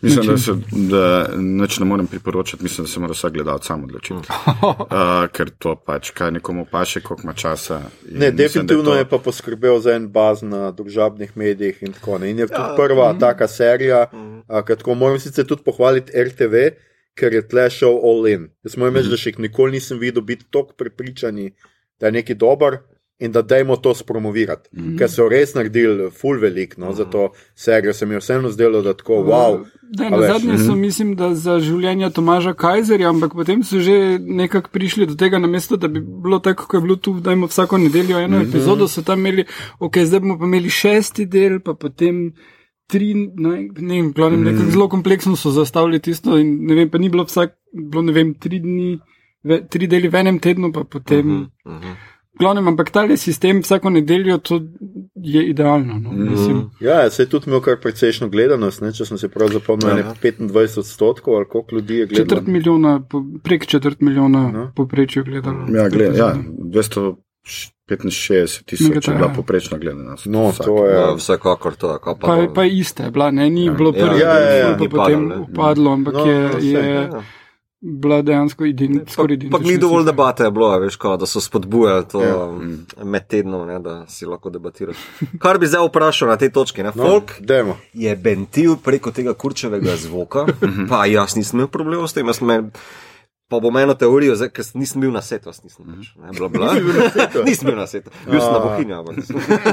Mislim, 0.00 0.26
da, 0.26 0.38
se, 0.38 0.52
da 0.72 1.28
nič 1.36 1.78
ne 1.78 1.84
morem 1.86 2.06
priporočati, 2.06 2.62
mislim, 2.62 2.84
da 2.84 2.92
se 2.92 3.00
mora 3.00 3.12
vsak 3.12 3.32
gledalec 3.32 3.66
sam 3.66 3.84
odločiti. 3.84 4.14
Uh, 4.14 5.28
ker 5.34 5.50
to 5.58 5.76
pač, 5.76 6.10
kaj 6.10 6.30
nekomu 6.30 6.66
paše, 6.70 7.00
koliko 7.00 7.22
ima 7.22 7.32
časa. 7.32 7.80
in 8.08 8.18
Ne, 8.18 8.30
mislim, 8.30 8.36
definitivno 8.36 8.84
to- 8.84 8.96
je 8.96 9.04
pa 9.08 9.18
poskrbel 9.18 9.78
za 9.80 9.94
en 9.94 10.08
baz 10.08 10.42
na 10.42 10.70
družabnih 10.70 11.36
medijih 11.36 11.82
in 11.82 11.92
tako 11.92 12.12
naprej. 12.12 12.30
In 12.30 12.38
je 12.38 12.46
tudi 12.46 12.76
prva 12.76 13.14
taka 13.20 13.48
serija, 13.48 14.06
a, 14.48 14.62
ki 14.62 14.76
tako 14.76 14.94
moram 14.94 15.18
sicer 15.20 15.46
tudi 15.46 15.62
pohvaliti 15.62 16.12
RTV, 16.12 16.54
ker 17.14 17.32
je 17.32 17.48
tle 17.48 17.70
šel 17.70 17.96
all 18.04 18.26
in. 18.26 18.48
Jaz 18.64 18.76
moram 18.76 18.96
reči, 18.96 19.08
da 19.08 19.16
še 19.16 19.32
nikoli 19.38 19.72
nisem 19.72 19.98
videl 19.98 20.22
biti 20.22 20.44
tako 20.50 20.72
prepričani, 20.78 21.52
da 22.00 22.06
je 22.06 22.12
neki 22.12 22.34
dober. 22.34 22.78
In 23.22 23.32
da 23.32 23.42
dajmo 23.42 23.76
to 23.76 23.94
spromovirati. 23.94 24.68
Mm 24.72 24.82
-hmm. 24.82 24.98
Ker 24.98 25.10
so 25.10 25.28
res 25.28 25.54
naredili 25.54 26.10
full 26.10 26.40
velik, 26.40 26.76
no, 26.76 26.92
za 26.92 27.04
to 27.04 27.30
serijo 27.54 27.92
se 27.92 28.06
mi 28.06 28.14
je 28.14 28.18
vseeno 28.18 28.50
zdelo, 28.50 28.82
da 28.82 28.94
tako 28.94 29.12
wow. 29.12 29.64
Da, 29.82 30.10
na 30.10 30.22
zadnje 30.22 30.58
so, 30.58 30.74
mislim, 30.76 31.16
da 31.16 31.34
za 31.34 31.60
življenje 31.60 32.10
Tomaža 32.10 32.54
Kajzerja, 32.54 33.08
ampak 33.08 33.32
potem 33.32 33.62
so 33.62 33.80
že 33.80 34.18
nekako 34.18 34.70
prišli 34.72 35.06
do 35.06 35.14
tega, 35.14 35.38
namesto 35.38 35.76
da 35.76 35.88
bi 35.88 36.00
bilo 36.00 36.38
tako, 36.38 36.66
kot 36.66 36.78
je 36.78 36.80
bilo 36.80 36.96
tu, 36.96 37.20
da 37.20 37.32
imamo 37.32 37.46
vsako 37.46 37.78
nedeljo 37.78 38.18
eno 38.18 38.38
mm 38.38 38.42
-hmm. 38.42 38.48
epizodo, 38.48 38.88
so 38.88 39.02
tam 39.02 39.18
imeli, 39.18 39.44
ok, 39.78 39.98
zdaj 39.98 40.20
bomo 40.20 40.38
pa 40.38 40.44
imeli 40.44 40.70
šesti 40.70 41.26
del, 41.26 41.60
pa 41.60 41.74
potem 41.74 42.32
tri, 42.86 43.14
ne, 43.14 43.68
ne 43.78 43.94
vem, 43.94 44.12
glavnem, 44.12 44.40
mm 44.40 44.46
-hmm. 44.46 44.52
nekako 44.52 44.70
zelo 44.70 44.88
kompleksno 44.88 45.36
so 45.36 45.50
zastavili 45.50 46.00
tisto 46.00 46.38
in 46.38 46.66
ne 46.66 46.74
vem, 46.74 46.90
pa 46.90 46.98
ni 46.98 47.08
bilo 47.08 47.24
vsak, 47.24 47.50
bilo 47.72 48.02
ne 48.02 48.12
vem, 48.12 48.34
tri 48.34 48.58
dni, 48.58 48.98
ve, 49.44 49.66
tri 49.68 49.86
deli 49.86 50.08
v 50.08 50.14
enem 50.14 50.38
tednu, 50.38 50.72
pa 50.72 50.84
potem. 50.84 51.26
Mm 51.26 51.48
-hmm. 51.64 52.11
Glavnem, 52.42 52.68
ampak 52.68 52.90
ta 52.90 53.16
sistem 53.16 53.60
vsako 53.62 53.90
nedeljo, 53.90 54.38
je 55.16 55.44
idealno. 55.44 55.98
No, 55.98 56.10
mislim. 56.10 56.70
Ja, 56.80 57.10
se 57.10 57.22
je 57.22 57.28
tudi 57.28 57.44
imel 57.46 57.60
kar 57.60 57.76
precejšno 57.78 58.28
gledanost, 58.28 58.80
ne, 58.80 58.92
če 58.92 59.04
sem 59.04 59.18
se 59.18 59.28
prav 59.28 59.48
zapomnil, 59.48 59.88
Ja. 59.90 59.98
ja. 59.98 60.14
25 60.14 60.78
odstotkov 60.78 61.36
ali 61.36 61.46
koliko 61.46 61.74
ljudi 61.74 61.96
je 61.96 62.06
gledalo. 62.06 62.28
Četrt 62.28 62.46
milijona, 62.48 63.02
prek 63.42 63.66
četrt 63.66 64.00
milijona 64.00 64.50
No. 64.50 64.72
poprečju 64.76 65.24
gledalo. 65.24 65.66
Ja, 65.70 65.88
gled, 65.88 66.16
ja 66.16 66.34
265 66.58 67.16
tisoč 68.64 69.08
je 69.08 69.14
bila 69.14 69.26
ja. 69.26 69.32
poprečna 69.36 69.78
gledanost. 69.78 70.26
No, 70.26 70.48
Vsak. 70.48 70.66
to 70.66 70.86
je. 70.86 70.94
Ja, 70.94 71.14
vsekakor 71.14 71.74
to 71.74 71.98
Pa, 72.02 72.14
Pa, 72.16 72.48
pa 72.54 72.64
iste, 72.64 73.10
bila, 73.10 73.30
ne, 73.30 73.50
ni 73.50 73.64
ja, 73.64 73.72
bilo 73.72 73.92
Ja, 73.96 74.06
prvi, 74.06 74.20
ja, 74.20 74.28
ja, 74.30 74.50
ja. 74.50 74.56
ja, 74.58 74.76
potem 74.78 74.90
padlo, 74.90 75.20
ne. 75.20 75.36
upadlo, 75.38 75.92
ampak 75.92 76.14
No, 76.14 76.26
je, 76.26 76.42
no, 76.42 76.52
saj, 76.52 76.64
je 76.64 76.94
Ja. 76.94 77.22
Bila 77.82 78.22
dejansko 78.22 78.64
ident, 78.64 79.10
skoraj 79.10 79.34
identična. 79.34 79.56
Ampak 79.56 79.66
ni 79.66 79.78
dovolj 79.78 80.04
debate, 80.04 80.44
je 80.44 80.50
bilo, 80.50 80.78
veš, 80.78 80.96
kao, 80.96 81.16
da 81.16 81.26
so 81.26 81.40
spodbujali 81.40 82.04
to 82.06 82.22
Ja. 82.22 82.46
med 83.04 83.26
tednom, 83.26 83.66
ne, 83.66 83.78
da 83.78 84.06
si 84.06 84.26
lahko 84.26 84.50
debatiraš. 84.50 84.96
Kar 85.38 85.58
bi 85.58 85.66
zdaj 85.66 85.88
vprašal 85.88 86.28
na 86.28 86.36
tej 86.36 86.50
točki, 86.50 86.82
ne, 86.82 86.92
No, 86.94 87.02
folk 87.04 87.32
dajmo. 87.40 87.76
je 87.92 88.16
bentil 88.16 88.76
preko 88.76 89.10
tega 89.10 89.34
kurčevega 89.34 89.96
zvoka, 89.98 90.46
pa 90.88 91.06
jaz 91.06 91.34
nisem 91.36 91.58
imel 91.58 91.68
problemov 91.68 92.06
s 92.06 92.12
tem, 92.12 92.26
jaz 92.26 92.38
sem 92.38 92.46
imel. 92.46 92.70
Pa 93.48 93.58
bom 93.60 93.76
eno 93.76 93.92
teorijo, 93.92 94.32
zdaj, 94.32 94.48
ker 94.48 94.64
nisem 94.74 95.00
bil 95.00 95.10
na 95.10 95.20
setu, 95.20 95.50
jaz 95.50 95.58
nisem 95.60 95.84
več. 95.86 96.14
Ne, 96.16 96.30
bla, 96.32 96.48
bla. 96.48 96.70
nisem 97.44 97.66
bil 97.66 97.76
na 97.76 97.84
setu, 97.86 98.08
bil 98.24 98.40
sem 98.40 98.48
na 98.48 98.60
bohinju. 98.60 99.02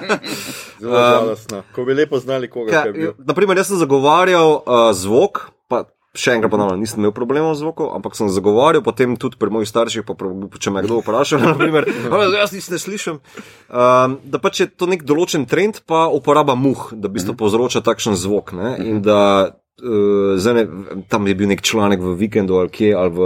Zelo 0.82 0.96
žalostno. 0.96 1.62
Ko 1.76 1.86
bi 1.86 1.94
lepo 1.94 2.20
znali, 2.20 2.50
koga 2.50 2.84
je 2.86 2.94
bil. 2.94 3.14
naprimer, 3.20 3.58
jaz 3.58 3.68
sem 3.68 3.78
zagovarjal 3.78 4.52
uh, 4.58 4.90
zvok, 4.94 5.40
pa 5.68 5.84
še 6.18 6.34
enkrat 6.34 6.52
ponavljam, 6.52 6.80
nisem 6.82 7.04
imel 7.04 7.14
problemov 7.14 7.54
z 7.54 7.62
zvokom, 7.62 7.92
ampak 7.94 8.18
sem 8.18 8.32
zagovarjal, 8.34 8.82
potem 8.86 9.14
tudi 9.20 9.38
pri 9.38 9.54
mojih 9.54 9.70
starših, 9.70 10.06
pa 10.08 10.18
če 10.58 10.74
me 10.74 10.82
kdo 10.86 11.04
vpraša, 11.04 11.38
naprimer, 11.54 11.86
"A, 12.10 12.24
jaz 12.34 12.54
nisem 12.56 12.76
ne 12.76 12.82
slišim, 12.82 13.22
um, 13.70 14.18
da 14.26 14.42
pač 14.42 14.66
je 14.66 14.68
to 14.70 14.90
nek 14.90 15.06
določen 15.06 15.46
trend, 15.46 15.84
pa 15.86 16.08
uporaba 16.10 16.58
muh, 16.58 16.90
da 16.98 17.08
v 17.08 17.20
bistvu 17.20 17.38
povzroča 17.38 17.86
takšen 17.86 18.18
zvok. 18.18 18.54
Ne? 18.58 18.76
In 18.82 19.02
da 19.06 19.54
uh, 19.54 20.38
zdaj 20.38 20.66
tam 21.10 21.28
je 21.28 21.36
bil 21.36 21.48
nek 21.48 21.62
članek 21.62 22.02
v 22.02 22.16
vikendu 22.18 22.58
ali 22.58 22.74
kje, 22.74 22.94
ali 22.96 23.12
v, 23.14 23.20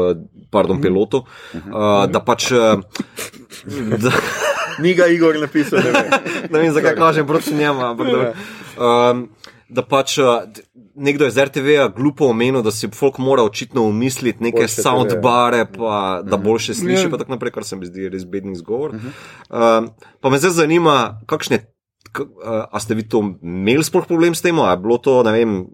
pardon, 0.51 0.81
pilotu, 0.81 1.23
uh, 1.23 2.05
da 2.11 2.19
pač. 2.19 2.51
Uh, 2.51 2.83
da, 3.97 4.11
Ni 4.83 4.93
ga 4.97 5.05
Igor 5.07 5.37
napisal, 5.37 5.79
ne 5.85 5.91
vem. 5.91 6.09
ne 6.51 6.59
vem, 6.59 6.71
zakaj 6.73 6.95
kažem 6.97 7.27
proti 7.27 7.53
njemu. 7.53 7.81
Ampak, 7.85 8.07
da, 8.09 8.33
um, 8.81 9.27
da 9.69 9.83
pač 9.85 10.17
uh, 10.17 10.41
nekdo 10.95 11.25
iz 11.25 11.37
RTV-ja 11.37 11.87
glupo 11.89 12.25
omenil, 12.25 12.61
da 12.61 12.71
si 12.71 12.87
folk 12.89 13.17
mora 13.17 13.43
očitno 13.43 13.83
umisliti 13.83 14.43
neke 14.43 14.57
Boljše 14.57 14.81
soundbare, 14.81 15.65
pa 15.67 16.21
da 16.23 16.37
boljše 16.37 16.73
sliši, 16.73 17.03
Ja. 17.03 17.09
pa 17.09 17.17
tako 17.17 17.31
naprej, 17.31 17.51
kar 17.51 17.63
se 17.63 17.75
mi 17.75 17.85
zdi 17.85 18.09
res 18.09 18.25
bedni 18.25 18.55
zgovor. 18.55 18.91
Um, 18.91 19.89
pa 20.21 20.29
me 20.29 20.37
zdaj 20.37 20.51
zanima, 20.51 20.95
kakšne. 21.25 21.59
k- 22.11 22.21
Uh, 22.21 22.27
a 22.69 22.79
ste 22.79 22.93
vi 22.93 23.03
to 23.03 23.19
imeli 23.41 23.83
sploh 23.83 24.05
problem 24.05 24.35
s 24.35 24.41
tem, 24.41 24.59
ali 24.59 24.69
je 24.69 24.77
bilo 24.77 24.97
to, 24.97 25.23
ne 25.23 25.31
vem, 25.31 25.65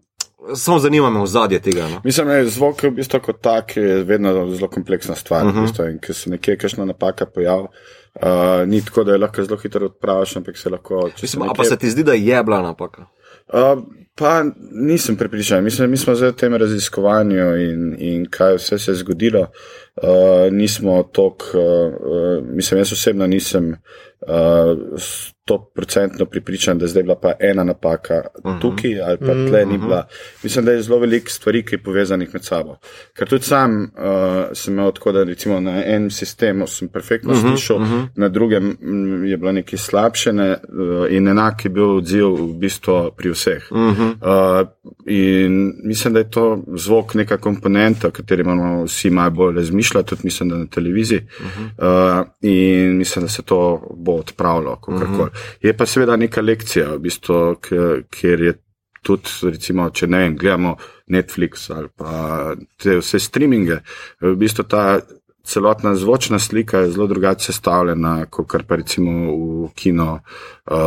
samo 0.56 0.80
zanima 0.80 1.10
me 1.10 1.20
ozadje 1.20 1.60
tega. 1.60 1.84
No? 1.84 2.02
Mislim, 2.04 2.28
da 2.28 2.34
je 2.36 2.46
zvok 2.48 2.84
v 2.84 2.92
bistvu 2.92 3.20
kot 3.20 3.42
tak 3.42 3.74
vedno 4.06 4.32
zelo 4.48 4.70
kompleksna 4.70 5.16
stvar. 5.16 5.44
Uh 5.44 5.52
-huh. 5.52 5.58
v 5.58 5.62
bistvu, 5.62 5.86
in 5.86 6.00
ker 6.00 6.16
se 6.16 6.30
nekje 6.30 6.58
kakšna 6.58 6.86
napaka 6.86 7.26
pojavi, 7.26 7.68
uh, 8.16 8.30
ni 8.66 8.82
tako, 8.82 9.04
da 9.04 9.12
je 9.12 9.18
lahko 9.18 9.44
zelo 9.44 9.58
hitro 9.58 9.86
odpraviš, 9.86 10.36
ampak 10.36 10.58
se 10.58 10.70
lahko. 10.70 11.10
Mislim, 11.22 11.42
a 11.42 11.46
nekje- 11.46 11.58
pa 11.58 11.64
se 11.66 11.78
ti 11.78 11.90
zdi, 11.90 12.04
da 12.04 12.14
je 12.14 12.44
bila 12.44 12.62
napaka? 12.62 13.06
Uh, 13.50 13.84
pa 14.16 14.43
nisem 14.72 15.18
prepričan. 15.18 15.64
Mislim, 15.64 15.89
mi 15.89 15.97
smo 15.97 16.16
zdaj 16.16 16.30
v 16.30 16.36
tem 16.36 16.56
raziskovanju 16.56 17.56
in, 17.58 17.95
in 18.00 18.26
kaj 18.30 18.56
vse 18.56 18.80
se 18.80 18.91
je 18.91 18.95
zgodilo. 18.95 19.47
Uh, 20.04 20.54
nismo 20.54 21.04
tok, 21.04 21.43
uh, 21.54 21.60
uh, 21.60 22.45
mislim, 22.47 22.80
jaz 22.80 22.93
osebno 22.93 23.28
nisem 23.28 23.76
stoprocentno 24.97 26.24
uh, 26.24 26.30
pripričan, 26.30 26.78
da 26.78 26.86
je 26.86 26.89
zdaj 26.89 27.04
bila 27.04 27.16
pa 27.16 27.34
ena 27.39 27.64
napaka 27.64 28.22
uh 28.43 28.52
-huh. 28.52 28.62
tukaj 28.62 29.02
ali 29.02 29.18
pa 29.18 29.26
tle 29.26 29.66
ni 29.66 29.78
bila. 29.78 30.08
Mislim, 30.43 30.66
da 30.66 30.72
je 30.72 30.82
zelo 30.82 31.00
veliko 31.00 31.30
stvari, 31.30 31.66
ki 31.66 31.76
je 31.76 31.84
povezanih 31.84 32.30
med 32.34 32.43
sabo. 32.43 32.78
Ker 33.14 33.28
tudi 33.28 33.43
sam 33.43 33.84
uh, 33.84 33.89
sem 34.54 34.74
imel 34.74 34.91
tako, 34.91 35.12
da 35.12 35.24
recimo 35.24 35.60
na 35.60 35.84
enem 35.86 36.12
sistemu 36.12 36.68
sem 36.68 36.88
perfektno 36.88 37.32
uh 37.32 37.38
-huh, 37.38 37.50
slišal, 37.50 37.78
uh 37.78 37.84
-huh. 37.84 38.08
na 38.16 38.30
drugem 38.30 38.78
mm, 38.82 39.26
je 39.26 39.38
bilo 39.38 39.52
nekaj 39.52 39.80
slabšene 39.80 40.52
uh, 40.52 41.12
in 41.12 41.28
enak 41.28 41.66
je 41.66 41.70
bil 41.70 41.95
odziv 41.97 42.28
v 42.28 42.54
bistvu 42.54 43.12
pri 43.18 43.30
vseh. 43.30 43.64
Uh 43.72 43.78
-huh. 43.78 44.62
uh, 44.62 44.68
in 45.06 45.74
mislim, 45.84 46.14
da 46.14 46.20
je 46.20 46.30
to 46.30 46.64
zvok 46.76 47.14
neka 47.14 47.38
komponenta, 47.38 48.08
o 48.08 48.12
kateri 48.12 48.43
moramo 48.43 48.84
vsi 48.84 49.10
malo 49.10 49.32
bolj 49.32 49.56
razmišljati, 49.56 49.89
tudi 49.94 50.22
mislim, 50.24 50.50
da 50.50 50.58
na 50.58 50.66
televiziji. 50.66 51.20
Uh 51.40 51.46
-huh. 51.46 52.20
uh, 52.22 52.28
in 52.42 52.98
mislim, 52.98 53.26
da 53.26 53.30
se 53.30 53.42
to 53.42 53.88
bo 53.98 54.12
odpravilo, 54.12 54.76
kako 54.76 55.00
koli. 55.00 55.10
Uh 55.10 55.20
-huh. 55.20 55.58
Je 55.62 55.78
pa 55.78 55.86
seveda 55.86 56.16
neka 56.16 56.42
lekcija, 56.42 56.94
v 56.94 57.00
bistvu, 57.00 57.56
k- 57.62 58.04
kjer 58.10 58.42
je 58.42 58.54
tudi, 59.04 59.30
recimo, 59.44 59.90
če 59.90 60.08
ne 60.08 60.18
vem, 60.18 60.38
gledamo 60.38 60.76
Netflix 61.08 61.76
ali 61.76 61.88
pa 61.98 62.56
te 62.78 62.98
vse 62.98 63.20
streaminge, 63.20 63.78
v 64.22 64.36
bistvu 64.36 64.64
ta 64.64 65.00
celotna 65.50 65.95
zvočna 65.95 66.39
slika 66.39 66.78
je 66.78 66.91
zelo 66.91 67.08
drugače 67.08 67.45
sestavljena, 67.45 68.26
kot 68.26 68.64
pa 68.68 68.76
recimo 68.76 69.12
v 69.66 69.70
kino, 69.76 70.20
uh, 70.72 70.78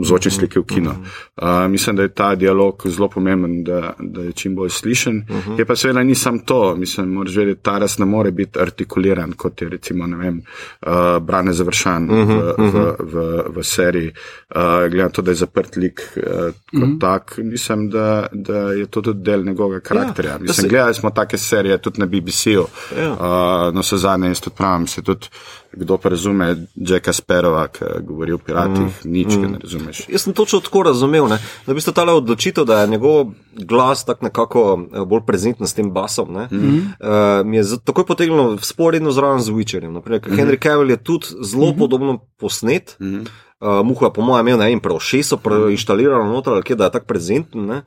v 0.00 0.04
zvočni 0.04 0.30
sliki 0.30 0.58
v 0.58 0.64
kino. 0.68 0.90
Uh, 0.90 1.70
mislim, 1.70 1.96
da 1.96 2.02
je 2.02 2.12
ta 2.14 2.34
dialog 2.34 2.82
zelo 2.84 3.08
pomemben, 3.08 3.64
da, 3.64 3.94
da 3.98 4.22
je 4.22 4.32
čim 4.32 4.54
bolj 4.54 4.70
slišen. 4.70 5.16
Uh 5.30 5.36
-huh. 5.36 5.58
Je 5.58 5.64
pa 5.64 5.76
seveda 5.76 6.02
ni 6.02 6.14
sam 6.14 6.38
to, 6.38 6.76
mislim, 6.76 7.08
moraš 7.12 7.36
vedeti, 7.36 7.62
ta 7.62 7.78
raz 7.78 7.98
ne 7.98 8.06
more 8.06 8.30
biti 8.30 8.58
artikuliran, 8.58 9.32
kot 9.32 9.62
je 9.62 9.68
recimo, 9.68 10.06
ne 10.06 10.16
vem, 10.16 10.42
uh, 10.86 11.18
Brane 11.22 11.52
Završan 11.52 12.10
uh 12.10 12.16
-huh, 12.16 12.54
v, 12.58 12.72
v, 12.72 12.96
v, 13.12 13.42
v 13.56 13.62
seriji. 13.62 14.12
Uh, 14.54 14.60
glede 14.90 15.02
na 15.02 15.08
to, 15.08 15.22
da 15.22 15.30
je 15.30 15.34
zaprt 15.34 15.76
lik 15.76 16.00
uh, 16.16 16.22
kot 16.24 16.82
uh 16.82 16.88
-huh. 16.88 17.00
tak, 17.00 17.38
mislim, 17.38 17.90
da, 17.90 18.26
da 18.32 18.58
je 18.58 18.86
to 18.86 19.02
tudi 19.02 19.22
del 19.22 19.44
njegovega 19.44 19.80
karakterja. 19.80 20.32
Ja, 20.32 20.38
mislim, 20.38 20.62
se- 20.62 20.68
gledali 20.68 20.94
smo 20.94 21.10
take 21.10 21.38
serije 21.38 21.78
tudi 21.78 22.00
na 22.00 22.06
BBC-u. 22.06 22.66
Ja. 22.98 23.12
Uh, 23.12 23.74
so 23.94 24.02
zadnje, 24.02 24.28
jaz 24.28 24.40
tudi 24.40 24.56
pravim, 24.56 24.86
se 24.86 25.02
tudi, 25.02 25.30
kdo 25.72 25.98
pa 25.98 26.08
razume 26.08 26.66
Jacka 26.74 27.12
Sperova, 27.12 27.66
ki 27.68 27.84
govori 28.06 28.34
o 28.34 28.38
piratih, 28.38 28.90
mm. 29.04 29.10
nič, 29.10 29.36
mm. 29.36 29.52
ne 29.52 29.58
razumeš. 29.62 30.02
Jaz 30.08 30.26
sem 30.26 30.34
točno 30.34 30.60
tako 30.60 30.82
razumel, 30.90 31.28
ne? 31.28 31.38
da 31.66 31.74
bi 31.74 31.80
sta 31.80 31.92
ta 31.92 32.04
odločitev, 32.14 32.64
da 32.64 32.80
je 32.80 32.88
njegov 32.94 33.32
glas 33.54 34.04
tako 34.04 34.24
nekako 34.24 34.64
eh, 34.92 35.04
bolj 35.06 35.24
prezenten 35.26 35.66
s 35.66 35.74
tem 35.74 35.90
basom. 35.92 36.28
Mm 36.28 36.48
-hmm. 36.50 36.80
uh, 36.80 37.46
mi 37.46 37.56
je 37.56 37.64
takoj 37.84 38.06
potegnilo 38.06 38.58
sporedno 38.58 39.12
zraven 39.12 39.40
z 39.40 39.50
Witcherjem. 39.50 39.92
Naprimer, 39.92 40.20
mm 40.26 40.32
-hmm. 40.32 40.38
Henry 40.38 40.62
Cavill 40.62 40.90
je 40.90 40.96
tudi 40.96 41.26
zelo 41.42 41.66
mm 41.66 41.72
-hmm. 41.72 41.78
podobno 41.78 42.18
posnet. 42.38 42.96
Mm 43.00 43.06
-hmm. 43.06 43.28
Uh, 43.64 43.80
Muha, 43.86 44.10
po 44.12 44.20
mojem, 44.20 44.48
imel 44.48 44.60
ne 44.60 44.66
vem, 44.68 44.80
prav 44.84 44.98
šesto 45.00 45.38
preinštalirano 45.40 46.28
noter, 46.28 46.52
ali 46.52 46.66
kje, 46.66 46.76
da 46.76 46.90
je 46.90 46.98
tako 46.98 47.08
prezenten. 47.08 47.64
ne. 47.66 47.82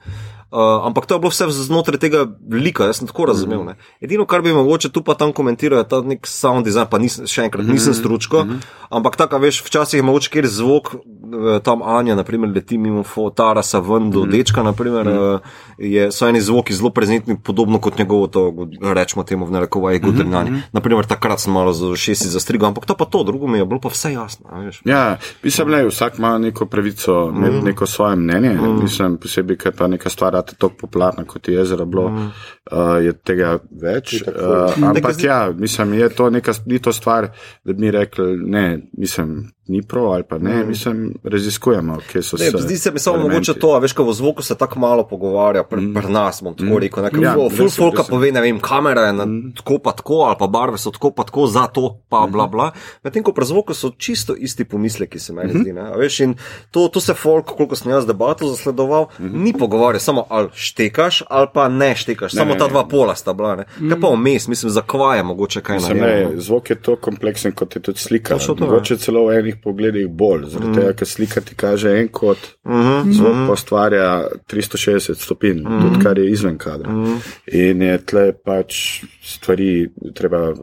Uh, 0.47 0.87
ampak 0.87 1.05
to 1.05 1.15
je 1.15 1.19
bilo 1.19 1.29
vse 1.29 1.51
znotraj 1.51 1.99
tega 1.99 2.21
lika, 2.47 2.85
jaz 2.87 3.01
sem 3.01 3.07
tako 3.07 3.25
razumel. 3.27 3.65
Ne. 3.67 3.73
Edino, 3.99 4.23
kar 4.25 4.39
bi 4.41 4.53
mogoče 4.55 4.89
tu 4.95 5.03
pa 5.03 5.11
tam 5.19 5.33
komentiral, 5.35 5.83
je 5.83 5.89
ta 5.91 5.99
nek 5.99 6.23
sound 6.23 6.63
design, 6.63 6.87
pa 6.87 7.01
nisem, 7.03 7.27
še 7.27 7.49
enkrat 7.49 7.67
nisem 7.67 7.91
stručko, 7.91 8.45
ampak 8.87 9.19
tako, 9.19 9.41
veš, 9.43 9.59
včasih 9.65 9.99
je 9.99 10.05
mogoče 10.07 10.31
kjer 10.31 10.47
zvok, 10.47 10.93
eh, 10.95 11.26
tam 11.63 11.81
Anja, 11.81 12.15
naprimer, 12.15 12.49
leti 12.55 12.77
mimo 12.77 13.03
Tarasa 13.35 13.79
ven 13.79 14.11
do 14.11 14.25
dečka, 14.25 14.63
naprimer, 14.63 15.07
eh, 15.07 15.39
je, 15.77 16.11
so 16.11 16.27
eni 16.27 16.41
zvoki 16.41 16.73
zelo 16.73 16.89
prezentni, 16.89 17.37
podobno 17.43 17.79
kot 17.79 17.97
njegovo 17.99 18.27
to, 18.27 18.67
rečemo 18.93 19.23
temu 19.23 19.45
v 19.45 19.51
narekovajih, 19.51 20.01
godrnjanje. 20.01 20.61
Naprimer, 20.71 21.05
takrat 21.05 21.39
sem 21.39 21.53
malo 21.53 21.73
za 21.73 21.95
šesti 21.95 22.27
zastrigal, 22.27 22.67
ampak 22.67 22.85
to 22.85 22.95
pa 22.95 23.05
to, 23.05 23.23
drugo 23.23 23.47
mi 23.47 23.57
je 23.57 23.65
bilo 23.65 23.79
pa 23.79 23.89
vse 23.89 24.13
jasno. 24.13 24.45
a 24.51 24.59
veš. 24.59 24.81
Ja, 24.85 25.17
mislim, 25.43 25.71
da 25.71 25.85
vsak 25.87 26.17
ima 26.17 26.37
neko 26.37 26.65
pravico, 26.65 27.31
ne, 27.31 27.49
Mhm. 27.49 27.65
neko 27.65 27.85
svoje 27.85 28.15
mnenje. 28.15 28.49
Mm. 28.49 28.81
Mislim, 28.81 29.17
posebej, 29.17 29.57
ker 29.57 29.71
pa 29.77 29.87
neka 29.87 30.09
stvar 30.09 30.33
je 30.33 30.41
tako 30.45 30.69
popularna, 30.69 31.23
kot 31.23 31.47
je 31.47 31.53
jezero 31.53 31.85
bilo, 31.85 32.09
mm. 32.09 32.31
uh, 32.71 33.05
je 33.05 33.13
tega 33.13 33.59
več. 33.81 34.21
Uh, 34.21 34.87
ampak 34.89 35.23
ja, 35.23 35.51
mislim, 35.57 35.93
je 35.93 36.09
to 36.09 36.29
neka, 36.29 36.53
ni 36.65 36.79
to 36.79 36.93
stvar, 36.93 37.29
da 37.63 37.73
bi 37.73 37.81
mi 37.81 37.91
rekli, 37.91 38.37
ne, 38.37 38.79
mislim, 38.97 39.51
ni 39.67 39.81
prav 39.81 40.05
ali 40.07 40.23
pa 40.23 40.37
ne, 40.37 40.55
mm. 40.55 40.67
mislim, 40.67 41.13
raziskujemo, 41.23 41.97
kje 42.03 42.21
so 42.23 42.37
Ne, 42.37 42.45
se. 42.45 42.57
zdi 42.57 42.77
se 42.77 42.91
mi 42.91 42.99
samo 42.99 43.17
mogoče 43.19 43.53
to, 43.55 43.79
veš, 43.79 43.93
ko 43.93 44.03
v 44.03 44.13
zvoku 44.13 44.43
se 44.43 44.55
tako 44.55 44.79
malo 44.79 45.03
pogovarja, 45.05 45.63
pri 45.63 45.81
mm. 45.81 45.93
pr 45.93 46.09
nas 46.09 46.41
bom 46.41 46.55
tako 46.55 46.69
mm. 46.69 46.77
rekel. 46.77 47.03
Ne, 47.03 47.09
Ja, 47.17 47.29
ja, 47.29 47.35
res 47.49 47.59
je, 47.59 47.69
folka 47.71 48.03
pove, 48.03 48.31
ne 48.31 48.41
vem, 48.41 48.59
kamera 48.61 49.01
je 49.01 49.13
na, 49.13 49.25
mm. 49.25 49.53
tako 49.53 49.79
pa 49.79 49.91
tako, 49.93 50.13
ali 50.21 50.35
pa 50.39 50.47
barve 50.47 50.77
so 50.77 50.91
tako 50.91 51.11
pa 51.11 51.23
tako, 51.23 51.47
za 51.47 51.67
to 51.67 51.83
pa 52.09 52.17
Mhm. 52.19 52.31
bla 52.31 52.47
bla. 52.47 52.71
Medtem 53.03 53.23
ko 53.23 53.31
pri 53.31 53.45
zvoku 53.45 53.73
so 53.73 53.91
čisto 53.91 54.35
isti 54.35 54.65
pomisleki, 54.65 55.19
se 55.19 55.33
meni 55.33 55.53
zdi. 55.55 55.73
Ne, 55.73 55.81
a 55.83 55.95
veš, 55.95 56.19
in 56.21 56.35
to, 56.71 56.87
to 56.87 56.99
se 56.99 57.13
folk, 57.15 57.45
koliko 57.47 57.75
sem 57.75 57.91
jaz 57.91 58.05
debato 58.05 58.47
zasledoval, 58.47 59.05
ni 59.19 59.53
pogovarjal 59.53 59.99
samo 59.99 60.25
ali 60.29 60.49
štekaš 60.51 61.23
ali 61.27 61.47
pa 61.53 61.67
ne 61.69 61.95
štekaš, 61.95 62.31
samo 62.31 62.45
Mhm. 62.45 62.53
ne, 62.53 62.57
ta 62.57 62.65
ne. 62.65 62.69
dva 62.69 62.83
pola 62.85 63.15
sta 63.15 63.33
bila. 63.33 63.55
Ne. 63.55 63.65
Kaj 63.81 63.99
pa 63.99 64.07
vmes, 64.09 64.47
mislim, 64.47 64.69
zakvaja 64.71 65.23
mogoče 65.23 65.61
kaj 65.61 65.75
na 65.75 65.81
Sem, 65.81 65.97
njem. 65.97 66.05
ne, 66.05 66.31
zvok 66.37 66.69
je 66.69 66.75
to 66.77 66.95
kompleksen, 66.97 67.51
kot 67.51 67.75
je 67.75 67.81
tudi 67.81 67.99
slika. 67.99 68.37
To, 68.37 68.55
Mogoče 68.57 68.97
celo 68.97 69.25
v 69.25 69.33
enih 69.33 69.56
pogledih 69.63 70.07
bolj, 70.07 70.45
zaradi 70.51 70.71
mm. 70.71 70.75
tega, 70.75 70.93
ker 70.93 71.07
slika 71.07 71.41
ti 71.41 71.55
kaže 71.55 71.93
en 71.99 72.07
kot, 72.07 72.37
mm 72.65 72.77
Mhm, 72.77 73.09
-hmm. 73.09 73.13
zvok 73.13 73.35
pa 73.47 73.53
ustvarja 73.53 74.27
360 74.47 75.13
stopinj, 75.23 75.59
mm 75.59 75.67
-hmm. 75.67 75.81
tudi 75.81 76.03
kar 76.03 76.17
je 76.17 76.31
izven 76.31 76.57
kadra. 76.57 76.91
Mm 76.91 77.05
-hmm. 77.05 77.17
In 77.47 77.81
je 77.81 77.97
tle 78.05 78.33
pač 78.45 79.03
stvari 79.23 79.89
treba 80.15 80.53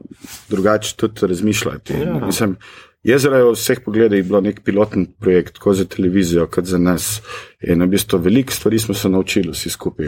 drugače 0.49 0.97
tudi 0.97 1.27
razmišljati. 1.27 1.93
Ja. 1.93 2.27
Mislim, 2.27 2.57
Jezero 3.05 3.37
je 3.37 3.45
v 3.45 3.53
vseh 3.53 3.81
pogledih 3.85 4.25
bilo 4.25 4.41
nek 4.41 4.63
pilotni 4.65 5.07
projekt, 5.21 5.55
tako 5.55 5.75
za 5.75 5.85
televizijo, 5.85 6.47
kot 6.47 6.65
za 6.65 6.79
nas. 6.79 7.23
In 7.61 7.83
v 7.83 7.87
bistvu 7.87 8.19
veliko 8.19 8.53
stvari 8.53 8.79
smo 8.79 8.95
se 8.95 9.09
naučili 9.09 9.51
vsi 9.53 9.71
skupaj. 9.71 10.07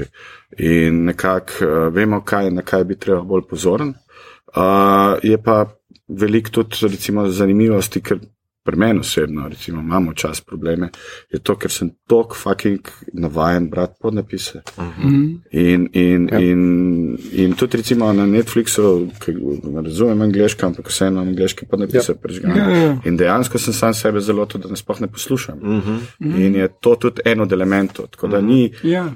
In 0.59 1.05
nekako 1.05 1.53
uh, 1.61 1.95
vemo, 1.95 2.21
kaj, 2.25 2.51
na 2.51 2.63
kaj 2.63 2.85
bi 2.85 2.97
treba 2.97 3.21
bolj 3.21 3.43
pozoren. 3.51 3.89
Uh, 3.89 5.21
je 5.23 5.43
pa 5.43 5.67
veliko 6.09 6.51
tudi 6.51 6.77
recimo, 6.83 7.29
zanimivosti, 7.29 8.01
ker 8.01 8.19
pri 8.67 8.77
meni 8.77 9.01
osebno 9.01 9.49
recimo, 9.49 9.81
imamo 9.81 10.15
čas 10.15 10.41
probleme, 10.41 10.89
je 11.33 11.39
to, 11.39 11.57
ker 11.57 11.71
sem 11.71 11.91
tok 12.07 12.37
fucking 12.37 12.89
navajen 13.13 13.69
brati 13.71 13.95
podnapise. 14.03 14.63
Mm. 14.79 15.35
In, 15.51 15.89
in, 15.93 16.29
ja. 16.33 16.41
in, 16.41 17.19
in 17.33 17.55
tudi 17.55 17.77
recimo 17.77 18.13
na 18.13 18.27
Netflixu, 18.27 19.09
ki 19.25 19.35
ne 19.65 19.83
razumem 19.83 20.23
angliško, 20.29 20.67
ampak 20.67 20.91
vseeno 20.91 21.21
angliške 21.21 21.67
podnapise 21.71 22.13
ja. 22.13 22.19
prežgane. 22.23 22.59
Ja, 22.61 22.83
ja. 22.83 22.97
In 23.05 23.17
dejansko 23.17 23.59
sem 23.59 23.75
sam 23.75 23.95
sebe 23.95 24.21
zelo 24.21 24.47
to, 24.47 24.59
da 24.59 24.69
ne 24.69 24.77
sploh 24.77 25.01
ne 25.01 25.09
poslušam. 25.13 25.59
Mm 25.63 25.81
-hmm. 25.81 26.47
In 26.47 26.55
je 26.55 26.69
to 26.81 26.97
tudi 26.97 27.23
en 27.25 27.41
od 27.41 27.53
elementov. 27.53 28.07
Tako 28.07 28.29
da 28.29 28.41
ni, 28.41 28.73
Ja. 28.83 29.13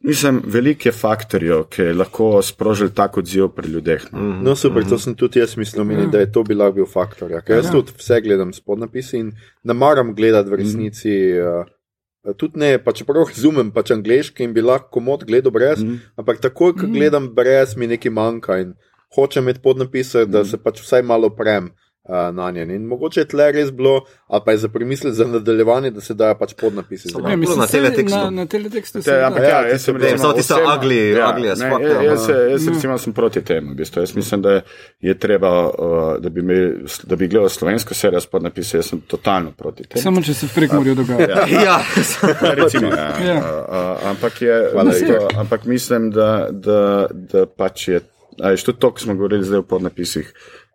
Mislim, 0.00 0.42
veliko 0.44 0.88
je 0.88 0.92
faktorjev, 0.92 1.64
ki 1.72 1.90
lahko 1.96 2.42
sprožili 2.42 2.94
tak 2.94 3.18
odziv 3.18 3.48
pri 3.56 3.68
ljudeh. 3.68 4.06
No. 4.12 4.20
Mm. 4.20 4.44
No, 4.44 4.56
super, 4.56 4.84
to 4.88 4.98
sem 4.98 5.14
tudi 5.14 5.40
jaz 5.40 5.56
mislil, 5.56 5.84
meni, 5.84 6.06
da 6.12 6.22
je 6.22 6.30
to 6.32 6.44
bi 6.44 6.54
lahko 6.54 6.80
bil 6.80 6.88
faktor. 6.88 7.30
Ja. 7.30 7.42
Ker 7.44 7.60
jaz 7.60 7.70
tudi 7.72 7.96
vse 7.98 8.20
gledam 8.24 8.52
s 8.52 8.60
podnapisi 8.60 9.20
in 9.20 9.34
ne 9.64 9.76
maram 9.76 10.14
gledati 10.14 10.50
v 10.50 10.62
resnici. 10.62 11.18
Uh, 11.40 11.68
Tudi 12.36 12.60
ne, 12.60 12.74
pa 12.84 12.92
čeprav 12.92 13.30
razumem 13.30 13.70
pač 13.72 13.94
angliški 13.94 14.44
in 14.44 14.52
bi 14.52 14.60
lahko 14.60 14.90
komod 14.98 15.22
gledal 15.24 15.54
brez, 15.54 15.80
mm. 15.80 16.18
ampak 16.20 16.42
takoj, 16.44 16.74
ko 16.76 16.88
gledam 16.92 17.30
brez, 17.32 17.72
mi 17.80 17.88
nekaj 17.88 18.12
manjka 18.12 18.58
in 18.60 18.74
hočem 19.16 19.46
imeti 19.46 19.62
podnapise, 19.64 20.26
da 20.28 20.44
se 20.44 20.60
pač 20.60 20.82
vsaj 20.84 21.00
malo 21.02 21.30
prem 21.32 21.70
na 22.32 22.50
njen. 22.50 22.70
In 22.70 22.82
mogoče 22.84 23.20
je 23.20 23.26
tle 23.26 23.52
res 23.52 23.70
bilo, 23.72 23.94
ali 24.28 24.42
pa 24.44 24.50
je 24.50 24.58
za 24.58 24.68
premisliti 24.68 25.14
za 25.14 25.24
nadaljevanje, 25.26 25.90
da 25.90 26.00
se 26.00 26.14
dajo 26.14 26.34
pač 26.34 26.54
podnapisi. 26.54 27.08
Samo. 27.08 27.28
Ja, 27.28 27.36
mislim, 27.36 27.58
na 27.58 27.66
teletekstu. 27.68 28.18
Na, 28.18 28.30
na 28.32 28.46
teletekstu 28.46 28.98
Te, 28.98 29.02
seveda. 29.02 29.26
ampak 29.26 29.42
Ja, 29.42 29.48
ja, 29.50 29.68
jaz 29.68 29.82
sem 29.82 29.96
recimo 29.96 30.18
Samo 30.18 30.32
tista 30.32 30.54
osebno- 30.54 30.76
ugly- 30.76 31.12
ja, 31.12 31.28
ugly 31.28 31.48
as 31.48 31.58
ne, 31.58 31.70
fuck, 31.70 31.82
jaz- 31.82 31.94
ja. 31.94 32.02
Jaz, 32.04 32.26
se- 32.26 32.46
jaz 32.50 32.68
recimo 32.68 32.98
sem 32.98 33.12
proti 33.12 33.40
temu. 33.42 33.70
V 33.70 33.76
bistvu. 33.76 34.00
Jaz 34.00 34.14
mislim, 34.14 34.42
da 34.42 34.60
je 35.00 35.14
treba, 35.16 35.52
uh, 35.68 35.72
da 36.18 36.28
bi, 36.28 36.40
imel, 36.40 36.72
da 37.04 37.16
bi 37.16 37.28
gledal 37.28 37.48
slovensko 37.50 37.94
serijo 37.94 38.20
s 38.20 38.26
podnapisi, 38.26 38.76
jaz 38.76 38.86
sem 38.86 39.00
totalno 39.00 39.52
proti 39.52 39.84
temu. 39.84 40.02
Samo 40.02 40.22
če 40.22 40.34
se 40.34 40.46
v 40.46 40.54
prekmorju 40.54 40.94
dogaja. 40.94 41.46
Ja, 41.64 41.80
Recimo, 42.54 42.86
ja, 42.88 43.14
Ja. 43.26 43.36
a, 43.36 43.64
a, 43.68 43.80
ampak, 44.04 44.42
je, 44.42 44.70
ampak 45.36 45.64
mislim, 45.64 46.10
da, 46.10 46.48
da, 46.50 46.80
da 47.12 47.46
pač 47.46 47.88
je, 47.88 48.00
a 48.38 48.50
je 48.50 48.56
tudi 48.58 48.78
to, 48.78 48.90
kar 48.90 49.02
smo 49.02 49.14
govorili 49.14 49.44
zdaj 49.44 49.58
v 49.58 49.62
podnapisih, 49.64 50.32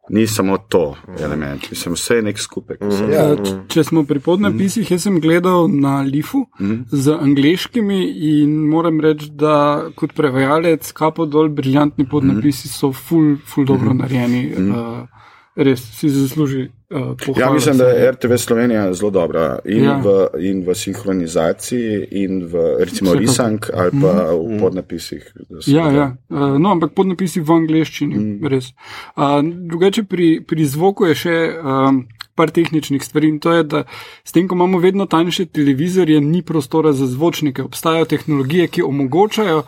ni 0.10 0.28
samo 0.28 0.58
to 0.60 0.82
element, 1.20 1.70
mislim, 1.72 1.94
vse 1.94 2.16
je 2.16 2.22
nek 2.22 2.40
skupek. 2.40 2.82
Mm 2.82 3.12
Ja. 3.12 3.36
Č- 3.36 3.54
Če 3.68 3.84
smo 3.84 4.04
pri 4.04 4.20
podnapisih, 4.20 4.92
jaz 4.92 5.02
sem 5.02 5.20
gledal 5.20 5.68
na 5.68 6.02
Lifu 6.02 6.46
z 6.92 7.12
angliškimi 7.12 8.00
in 8.06 8.68
moram 8.68 9.00
reči, 9.00 9.30
da 9.32 9.56
kot 9.96 10.14
prevajalec, 10.14 10.92
kapo 10.92 11.26
dol, 11.26 11.50
briljantni 11.50 12.06
podnapisi 12.06 12.68
so 12.68 12.92
ful, 12.92 13.36
ful 13.46 13.66
dobro 13.66 13.94
narejeni. 13.94 14.44
Uh, 14.52 15.08
res 15.56 15.80
si 15.92 16.10
zasluži 16.10 16.70
uh. 16.92 17.38
Ja, 17.38 17.50
mislim, 17.50 17.78
da 17.78 17.86
je 17.86 18.12
RTV 18.12 18.36
Slovenija 18.36 18.94
zelo 18.94 19.12
dobra 19.12 19.60
in, 19.66 19.84
Ja. 19.84 19.98
v, 19.98 20.08
in 20.40 20.64
v 20.64 20.76
sinhronizaciji, 20.76 22.08
in 22.12 22.46
v 22.46 22.54
recimo 22.80 23.10
Vsekakor. 23.10 23.20
risank 23.20 23.70
ali 23.74 23.92
pa 23.92 24.12
v 24.32 24.60
podnapisih. 24.60 25.32
da 25.50 25.62
so 25.62 25.72
Ja, 25.72 25.84
dobri. 25.84 25.98
ja. 25.98 26.16
Uh, 26.30 26.60
no, 26.60 26.72
ampak 26.72 26.92
podnapisi 26.92 27.42
v 27.42 27.52
angleščini, 27.52 28.16
mm. 28.16 28.48
res. 28.48 28.74
Uh, 29.16 29.40
drugače 29.44 30.04
pri, 30.04 30.42
pri 30.42 30.66
zvoku 30.66 31.06
je 31.06 31.16
še 31.16 31.36
um, 31.56 32.08
par 32.36 32.52
tehničnih 32.52 33.04
stvari 33.04 33.28
in 33.28 33.40
to 33.40 33.52
je, 33.52 33.64
da 33.64 33.84
s 34.24 34.32
tem, 34.32 34.48
ko 34.48 34.56
imamo 34.56 34.80
vedno 34.80 35.06
tanjše 35.06 35.46
televizorje, 35.46 36.22
ni 36.22 36.42
prostora 36.42 36.94
za 36.94 37.08
zvočnike. 37.08 37.64
Obstajajo 37.64 38.06
tehnologije, 38.06 38.68
ki 38.68 38.82
omogočajo, 38.82 39.64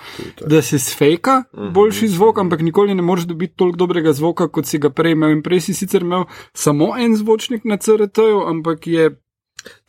da 0.46 0.62
se 0.62 0.80
sfejka 0.80 1.44
boljši 1.74 2.08
zvok, 2.08 2.38
ampak 2.38 2.62
nikoli 2.62 2.96
ne 2.96 3.02
moreš 3.02 3.26
dobiti 3.26 3.56
toliko 3.56 3.78
dobrega 3.78 4.14
zvoka, 4.14 4.48
kot 4.48 4.66
si 4.66 4.78
ga 4.78 4.90
prej 4.90 5.12
imel. 5.12 5.32
In 5.32 5.44
prej 5.44 5.62
si 5.62 5.74
sicer 5.74 6.02
imel 6.02 6.26
samo 6.54 6.94
en 7.00 7.16
zvočnik 7.16 7.64
na 7.66 7.78
CRT-ju, 7.78 8.44
ampak 8.48 8.88
je 8.88 9.16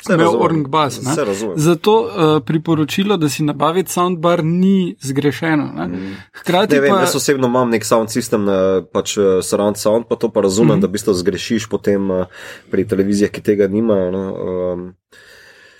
imel 0.09 0.18
razumem. 0.18 0.43
Orng 0.43 0.68
Bass. 0.68 1.03
ne. 1.03 1.11
Vse 1.11 1.24
razumem. 1.24 1.55
Zato 1.57 2.01
uh, 2.01 2.43
priporočilo, 2.45 3.16
da 3.16 3.29
si 3.29 3.43
nabaviti 3.43 3.93
soundbar, 3.93 4.45
ni 4.45 4.97
zgrešeno. 5.01 5.72
Ne? 5.76 6.16
Hkrati 6.33 6.74
Ne 6.74 6.81
vem, 6.81 6.95
pa. 6.95 7.01
jaz 7.01 7.16
osebno 7.16 7.47
imam 7.47 7.70
nek 7.70 7.85
sound 7.85 8.09
system, 8.09 8.49
eh, 8.49 8.85
pač 8.93 9.16
eh, 9.18 9.43
surround 9.43 9.76
sound, 9.76 10.07
pa 10.09 10.16
to 10.16 10.33
pa 10.33 10.41
razumem, 10.41 10.76
mm 10.76 10.79
-hmm. 10.79 10.81
da 10.81 10.87
v 10.87 10.91
bistvu 10.91 11.14
zgrešiš 11.14 11.68
potem 11.68 12.11
eh, 12.11 12.24
pri 12.70 12.87
televizijah, 12.87 13.31
ki 13.31 13.41
tega 13.41 13.66
nimajo. 13.66 14.11
No, 14.11 14.35
um, 14.72 14.95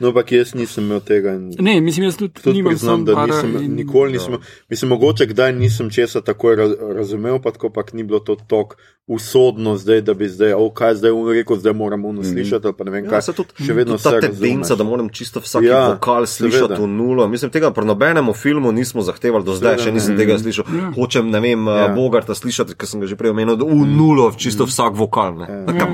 No, 0.01 0.09
ampak 0.09 0.31
jaz 0.31 0.55
nisem 0.55 0.85
imel 0.85 1.01
tega. 1.03 1.33
In... 1.33 1.51
Ne, 1.59 1.81
mislim, 1.81 2.05
jaz 2.05 2.17
tudi, 2.17 2.39
Tudi 2.39 2.57
nimam 2.57 2.71
priznam, 2.71 3.05
da 3.05 3.25
nisem, 3.25 3.57
in- 3.59 3.75
nikoli 3.75 4.13
nisem, 4.13 4.33
Ja. 4.33 4.39
mislim, 4.69 4.89
mogoče 4.91 5.27
kdaj 5.27 5.53
nisem 5.55 5.91
česa 5.91 6.21
tako 6.23 6.55
raz, 6.55 6.71
razumel, 6.93 7.39
pa 7.39 7.51
tako 7.51 7.71
pač 7.71 7.93
ni 7.93 8.05
bilo 8.05 8.21
to 8.21 8.37
tako 8.39 8.77
usodno, 9.09 9.73
zdaj, 9.75 10.01
da 10.03 10.15
bi 10.15 10.29
zdaj, 10.29 10.53
oh, 10.53 10.69
kaj 10.71 10.95
zdaj 10.95 11.11
on 11.11 11.29
rekel, 11.31 11.57
zdaj 11.57 11.73
moramo 11.75 12.09
ono 12.09 12.23
slišati, 12.23 12.61
ali 12.63 12.75
pa 12.75 12.85
ne 12.85 12.91
vem 12.91 13.05
Ja, 13.05 13.11
kaj. 13.11 13.23
se 13.23 13.33
tudi, 13.33 13.49
še 13.59 13.73
vedno 13.73 13.97
ta 13.97 14.21
tendenca, 14.21 14.75
da 14.75 14.85
moram 14.85 15.09
čisto 15.11 15.41
vsak 15.41 15.63
Ja, 15.63 15.69
ja, 15.71 15.89
vokal 15.91 16.27
slišati 16.27 16.61
seveda. 16.69 16.77
v 16.77 16.89
nulo. 16.89 17.27
Mislim, 17.27 17.51
tega 17.51 17.71
pri 17.71 17.85
nobenemu 17.85 18.35
filmu 18.35 18.69
nismo 18.71 19.03
zahtevali 19.03 19.43
do 19.43 19.53
zdaj, 19.53 19.73
Seveda 19.73 19.83
še 19.83 19.89
ne. 19.89 19.95
nisem 19.95 20.17
tega 20.17 20.39
slišal. 20.39 20.65
Ja. 20.71 20.93
Hočem, 20.93 21.31
ne 21.31 21.41
vem, 21.41 21.67
Ja. 21.67 21.77
ja. 21.79 21.89
Bogarta 21.91 22.35
slišati, 22.35 22.75
ker 22.75 22.87
sem 22.87 23.01
ga 23.01 23.07
že 23.07 23.17
prej 23.17 23.31
omenil, 23.31 23.57
da 23.57 23.65
v 23.65 23.75
nulo 23.89 24.29
čisto 24.33 24.63
vsak 24.65 24.93
vokal. 24.95 25.39
Ne. 25.39 25.47
Ja. 25.49 25.75
Ja, 25.75 25.89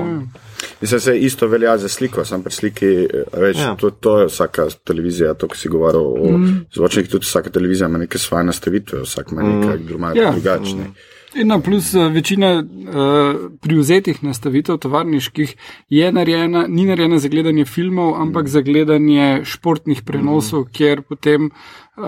Mislim, 0.81 0.99
se 0.99 1.17
isto 1.19 1.47
velja 1.47 1.77
za 1.77 1.89
sliko, 1.89 2.25
sam 2.25 2.43
pri 2.43 2.53
sliki, 2.53 2.85
eh, 2.85 3.23
več, 3.33 3.57
Ja. 3.57 3.75
to, 3.75 3.89
to 3.89 4.19
je 4.19 4.25
vsaka 4.25 4.67
televizija, 4.83 5.33
to, 5.33 5.47
ko 5.47 5.55
si 5.55 5.69
govoril 5.69 6.01
o 6.01 6.37
mm. 6.37 6.65
zvočnikih, 6.73 7.11
tudi 7.11 7.25
vsaka 7.25 7.49
televizija 7.49 7.87
ima 7.87 7.97
neke 7.97 8.17
svoje 8.17 8.43
nastavitve, 8.43 9.01
vsak 9.01 9.31
ima 9.31 9.43
nekaj 9.43 9.77
mm. 9.77 10.17
Ja. 10.17 10.31
drugačne. 10.31 10.91
In 11.35 11.47
na 11.47 11.59
plus 11.59 11.93
eh, 11.93 12.09
večina 12.09 12.63
uh, 12.63 13.51
privzetih 13.61 14.23
nastavitev 14.23 14.77
tovarniških 14.77 15.55
je 15.89 16.11
narejena, 16.11 16.65
ni 16.67 16.85
narejena 16.85 17.19
za 17.19 17.27
gledanje 17.27 17.65
filmov, 17.65 18.15
ampak 18.21 18.47
za 18.47 18.61
gledanje 18.61 19.41
športnih 19.43 20.01
prenosov, 20.05 20.61
mm. 20.61 20.71
kjer 20.71 21.01
potem 21.01 21.49
uh, 21.97 22.05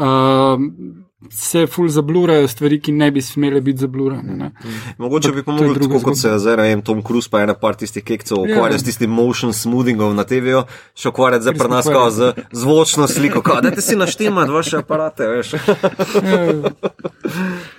se 1.29 1.67
ful 1.67 1.89
zablurajo 1.89 2.47
stvari, 2.47 2.81
ki 2.81 2.91
ne 2.91 3.11
bi 3.11 3.21
smele 3.21 3.61
biti 3.61 3.79
zablurane. 3.79 4.35
Ne? 4.35 4.51
Mogoče 4.97 5.31
bi 5.31 5.37
je 5.37 5.43
druga 5.43 5.79
tako 5.79 5.99
kot 5.99 6.17
se 6.17 6.29
je 6.29 6.39
zdaj, 6.39 6.57
ne 6.57 6.63
vem, 6.63 6.81
Tom 6.81 7.03
Cruise 7.03 7.29
pa 7.29 7.41
ena 7.41 7.53
par 7.53 7.75
tistih 7.75 8.03
kekcev 8.03 8.37
Ja. 8.37 8.55
ukvarja 8.55 8.79
s 8.79 8.83
tistim 8.83 9.09
motion 9.09 9.53
smoothingom 9.53 10.15
na 10.15 10.23
TV-ju, 10.23 10.63
še 10.95 11.09
ukvarjati 11.09 11.41
zdaj 11.41 11.53
pri 11.53 11.69
nas 11.69 11.85
kao 11.85 12.11
z 12.11 12.33
zvočno 12.51 13.07
sliko. 13.07 13.41
Kao, 13.41 13.61
dajte 13.61 13.81
si 13.81 13.95
naštemati 13.95 14.51
vaše 14.51 14.77
aparate, 14.77 15.27
veš. 15.27 15.53
Ja, 15.53 15.59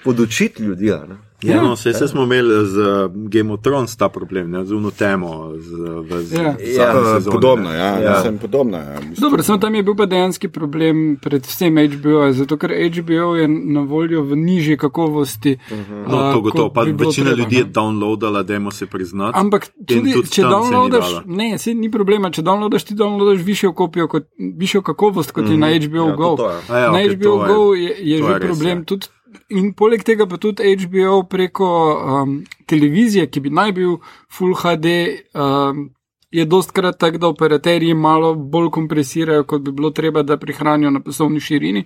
Podučiti 0.05 0.63
ljudi, 0.63 0.87
ne. 0.87 1.28
Ja, 1.41 1.63
no, 1.63 1.73
vse, 1.73 1.91
vse 1.91 2.09
smo 2.09 2.23
imeli 2.25 2.67
z 2.67 2.77
uh, 2.77 2.87
Game 3.29 3.53
of 3.53 3.61
Thrones 3.61 3.97
ta 3.97 4.09
problem, 4.09 4.51
ne, 4.51 4.65
z 4.65 4.73
uno 4.73 4.91
temo. 4.91 5.53
Z, 5.55 5.71
v, 6.01 6.21
z, 6.21 6.35
Ja. 6.35 6.43
Ja. 6.43 6.93
sezone, 7.15 7.33
podobno, 7.33 7.71
ne. 7.71 7.77
ja, 7.77 7.85
Ja. 7.87 8.01
ja. 8.01 8.13
Mislim, 8.13 8.39
podobno 8.39 8.79
ja. 8.79 8.95
Mislim, 8.97 9.17
Dobro, 9.21 9.43
samo 9.43 9.59
tam 9.59 9.75
je 9.75 9.83
bil 9.83 9.95
pa 9.95 10.07
dejanski 10.07 10.49
problem, 10.49 11.17
predvsem 11.19 11.77
HBO, 11.79 12.33
zato 12.33 12.57
ker 12.57 12.71
HBO 12.91 13.37
je 13.37 13.47
na 13.49 13.81
voljo 13.83 14.23
v 14.23 14.37
nižji 14.37 14.77
kakovosti. 14.79 15.59
Uh 15.65 15.79
-huh. 15.79 16.09
No, 16.09 16.33
to 16.33 16.41
gotovo. 16.41 16.71
Pa 16.71 16.83
večina 16.83 17.31
ljudi 17.31 17.57
je 17.57 17.65
downloadala, 17.67 18.43
dajmo 18.43 18.71
se 18.71 18.87
priznati. 18.87 19.39
Ampak 19.39 19.67
tudi, 19.79 20.13
tudi 20.13 20.31
če 20.31 20.43
downloadaš, 20.43 21.23
ne, 21.27 21.59
se 21.59 21.75
ni 21.75 21.91
problema, 21.91 22.31
če 22.31 22.43
downloadaš, 22.43 22.85
ti 22.85 22.95
downloadaš 22.95 23.39
višjo 23.39 23.73
kopijo, 23.73 24.09
kot, 24.09 24.25
višjo 24.57 24.83
kakovost, 24.83 25.31
kot 25.31 25.45
mm, 25.45 25.51
je 25.51 25.57
na 25.57 25.67
HBO 25.79 25.97
Ja, 25.99 26.05
ja, 26.05 26.17
Go. 26.17 26.25
to 26.27 26.37
to 26.37 26.51
je. 26.51 26.57
A 26.69 26.79
ja, 26.79 26.87
na 26.87 26.93
okej, 26.95 27.17
HBO 27.17 27.35
je- 27.37 27.49
Go 27.49 27.75
je, 27.75 27.95
je 28.01 28.19
že 28.19 28.41
problem. 28.41 28.79
ja. 28.79 28.85
Tudi, 28.85 29.07
in 29.49 29.73
poleg 29.77 30.05
tega 30.07 30.27
pa 30.29 30.39
tudi 30.41 30.75
HBO 30.85 31.23
preko 31.29 31.69
um, 31.97 32.35
televizije, 32.67 33.29
ki 33.31 33.41
bi 33.45 33.55
naj 33.55 33.73
bil 33.77 33.99
Full 34.33 34.55
HD. 34.63 34.95
Um, 35.35 35.89
je 36.31 36.45
dostkrat 36.45 36.99
tako, 36.99 37.19
da 37.19 37.29
operaterji 37.29 37.95
malo 37.95 38.35
bolj 38.35 38.71
kompresirajo, 38.71 39.45
kot 39.45 39.63
bi 39.63 39.73
bilo 39.73 39.91
treba, 39.91 40.23
da 40.23 40.37
prihranijo 40.37 40.91
na 40.91 41.01
poslovni 41.01 41.41
širini 41.41 41.85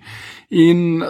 in 0.49 1.03
uh, 1.03 1.09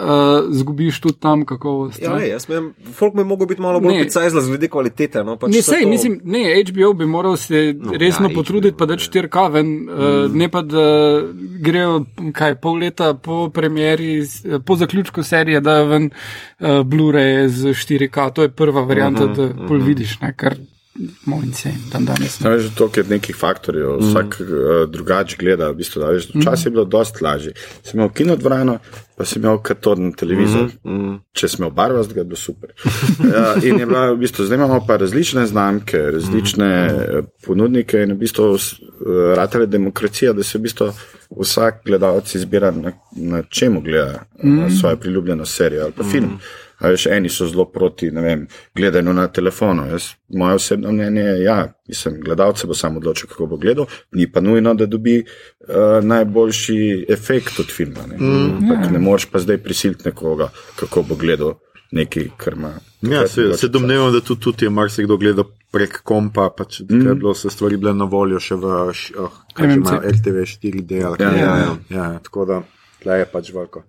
zgubiš 0.50 1.00
tudi 1.00 1.18
tam 1.20 1.44
kakovost. 1.44 2.02
Ja, 2.02 2.14
ne. 2.16 2.28
jaz 2.28 2.48
menim, 2.48 2.74
folk 2.92 3.14
bi 3.14 3.24
mogel 3.24 3.46
biti 3.46 3.60
malo 3.60 3.80
bolj 3.80 3.98
precizna 3.98 4.40
glede 4.40 4.68
kvalitete. 4.68 5.24
No, 5.24 5.36
pač 5.36 5.50
Ne, 5.52 5.62
sej, 5.62 5.82
to- 5.82 5.88
mislim, 5.88 6.20
ne, 6.24 6.64
HBO 6.64 6.92
bi 6.92 7.06
moral 7.06 7.36
se 7.36 7.74
no, 7.78 7.92
resno 7.92 8.26
ja, 8.26 8.30
ja, 8.30 8.34
potruditi, 8.34 8.76
pa 8.78 8.86
da 8.86 8.94
4K 8.94 9.52
ven, 9.52 9.66
mm. 9.66 9.88
uh, 9.88 10.34
ne 10.34 10.48
pa 10.48 10.62
da 10.62 11.20
grejo 11.60 12.04
kaj 12.32 12.54
pol 12.54 12.78
leta 12.78 13.14
po 13.14 13.48
premjeri, 13.50 14.26
s- 14.26 14.44
po 14.66 14.76
zaključku 14.76 15.22
serije, 15.22 15.60
da 15.60 15.82
ven 15.82 16.10
uh, 16.60 16.66
Blu-ray 16.68 17.46
z 17.46 17.66
4K. 17.66 18.32
To 18.32 18.42
je 18.42 18.48
prva 18.48 18.80
varianta, 18.82 19.24
uh 19.24 19.30
-huh, 19.30 19.54
da 19.54 19.66
pol 19.66 19.78
vidiš, 19.78 20.20
ne, 20.20 20.34
kar 20.36 20.54
moj 21.24 21.44
insane 21.44 21.74
dan 21.92 22.04
danes. 22.04 22.40
Ne. 22.40 22.42
Znaš, 22.42 22.60
že 22.62 22.74
toliko 22.74 23.00
je 23.00 23.06
nekih 23.08 23.36
faktorjev, 23.36 23.98
vsak 23.98 24.40
mm. 24.40 24.42
uh, 24.42 24.90
drugače 24.90 25.36
gleda. 25.40 25.68
V 25.70 25.74
bistvu, 25.74 26.00
da, 26.00 26.10
veš, 26.14 26.28
včasih 26.34 26.66
je 26.66 26.70
bilo 26.70 26.84
dosti 26.84 27.24
lažje. 27.24 27.52
Si 27.82 27.96
imel 27.96 28.08
kinodvorano, 28.14 28.78
pa 29.16 29.24
si 29.24 29.38
imel 29.38 29.58
katodni 29.58 30.12
televizor. 30.16 30.70
Mm 30.84 30.90
-hmm. 30.90 31.18
Če 31.32 31.48
si 31.48 31.56
imel 31.58 31.70
barvast, 31.70 32.12
ga 32.12 32.20
je 32.20 32.24
bilo 32.24 32.36
super. 32.36 32.70
ja, 33.34 33.54
in 33.62 33.78
je 33.78 33.86
bila, 33.86 34.12
v 34.12 34.16
bistvu, 34.16 34.44
zdaj 34.44 34.58
imamo 34.58 34.84
pa 34.86 34.96
različne 34.96 35.46
znamke, 35.46 35.98
različne 35.98 36.88
mm 36.88 36.96
-hmm. 36.96 37.26
ponudnike 37.46 38.02
in 38.02 38.12
v 38.12 38.16
bistvu 38.16 38.44
uh, 38.44 38.58
ratele 39.36 39.66
demokracija, 39.66 40.32
da 40.32 40.42
se 40.42 40.58
v 40.58 40.62
bistvu 40.62 40.92
vsak 41.40 41.74
gledalec 41.84 42.34
izbira, 42.34 42.70
na, 42.70 42.92
na 43.16 43.42
čemu 43.42 43.80
gleda 43.80 44.24
mm 44.44 44.50
-hmm. 44.50 44.80
svojo 44.80 44.96
priljubljeno 44.96 45.46
serijo 45.46 45.82
ali 45.82 45.92
pa 45.92 46.04
film. 46.04 46.24
Mm 46.24 46.38
-hmm. 46.38 46.63
A 46.78 46.90
veš, 46.90 47.06
eni 47.06 47.28
so 47.30 47.46
zelo 47.46 47.64
proti 47.70 48.10
vem, 48.10 48.46
gledanju 48.74 49.12
na 49.14 49.26
telefonu. 49.28 49.86
Jaz, 49.90 50.08
moje 50.28 50.54
osebno 50.54 50.92
mnenje 50.92 51.20
je, 51.20 51.42
ja, 51.42 51.72
mislim, 51.88 52.20
gledalec 52.20 52.60
se 52.60 52.66
bo 52.66 52.74
sam 52.74 52.96
odločil, 52.96 53.28
kako 53.28 53.46
bo 53.46 53.56
gledal, 53.56 53.86
ni 54.12 54.26
pa 54.32 54.40
nujno, 54.40 54.74
da 54.74 54.86
dobi 54.86 55.20
uh, 55.24 56.04
najboljši 56.04 57.06
efekt 57.08 57.60
od 57.60 57.70
filma. 57.70 58.06
Ne, 58.10 58.16
mm, 58.16 58.58
yeah. 58.70 58.90
ne 58.92 58.98
moreš 58.98 59.26
pa 59.30 59.38
zdaj 59.38 59.58
prisiliti 59.58 60.08
nekoga, 60.08 60.50
kako 60.76 61.02
bo 61.02 61.14
gledal 61.14 61.54
nekaj, 61.94 62.28
kar 62.36 62.52
ima. 62.52 62.72
Ja, 63.02 63.28
se, 63.28 63.52
se 63.56 63.68
domnevam, 63.68 64.12
da 64.12 64.20
tudi, 64.20 64.40
tudi 64.40 64.64
je 64.64 64.70
marsikdo 64.70 65.16
gledal 65.16 65.44
prek 65.72 66.00
kompa, 66.02 66.48
pač, 66.56 66.80
mm. 66.80 67.06
je 67.06 67.14
bilo 67.14 67.34
se 67.34 67.50
stvari 67.50 67.76
bile 67.76 67.94
na 67.94 68.04
voljo 68.04 68.40
še 68.40 68.54
v 68.54 68.72
oh, 69.22 69.40
RTV 69.58 70.46
4D. 70.54 71.02
ali 71.06 71.22
Ja, 71.22 71.30
kaj. 71.30 71.40
ja, 71.40 71.56
ja. 71.58 71.76
ja. 71.90 72.08
Tako 72.24 72.46
da 72.50 72.62
tle 73.02 73.18
je 73.20 73.28
pač 73.30 73.52
veliko. 73.54 73.84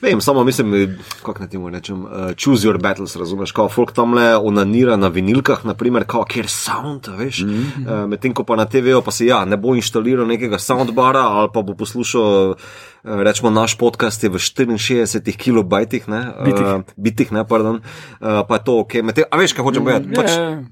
Vem, 0.00 0.20
samo 0.20 0.44
mislim, 0.44 0.98
kako 1.22 1.38
naj 1.38 1.48
temu 1.48 1.70
rečem, 1.70 2.04
uh, 2.04 2.10
choose 2.36 2.68
your 2.68 2.80
battles, 2.82 3.16
razumeš, 3.16 3.52
kao 3.52 3.68
folk 3.68 3.92
tam 3.92 4.14
le 4.14 4.36
onanira 4.36 4.96
na 4.96 5.08
vinilkah, 5.08 5.64
naprimer, 5.64 6.04
kao 6.06 6.24
kjer 6.24 6.48
sound, 6.48 7.08
veš, 7.18 7.42
mm 7.42 7.48
-hmm. 7.48 8.02
uh, 8.02 8.08
medtem 8.08 8.34
ko 8.34 8.44
pa 8.44 8.56
na 8.56 8.64
TV-u 8.64 9.02
pa 9.02 9.10
se 9.10 9.26
ja, 9.26 9.44
ne 9.44 9.56
bo 9.56 9.74
inštaliral 9.74 10.26
nekega 10.26 10.58
soundbara 10.58 11.20
ali 11.20 11.48
pa 11.54 11.62
bo 11.62 11.74
poslušal, 11.74 12.50
uh, 12.50 12.56
rečemo, 13.02 13.50
naš 13.50 13.78
podcast 13.78 14.24
je 14.24 14.30
v 14.30 14.38
64 14.38 15.36
kilobajtih, 15.36 16.08
ne, 16.08 16.32
Bitih. 16.44 16.66
uh, 16.66 16.82
bitih, 16.96 17.32
ne, 17.32 17.48
pardon, 17.48 17.74
uh, 17.76 18.28
pa 18.48 18.54
je 18.54 18.64
to 18.64 18.78
ok, 18.78 18.94
medtem, 18.94 19.24
a 19.30 19.36
veš, 19.36 19.52
kaj 19.52 19.64
hočem 19.64 19.84
povedati, 19.84 20.14
pač, 20.14 20.30
Ja, 20.30 20.62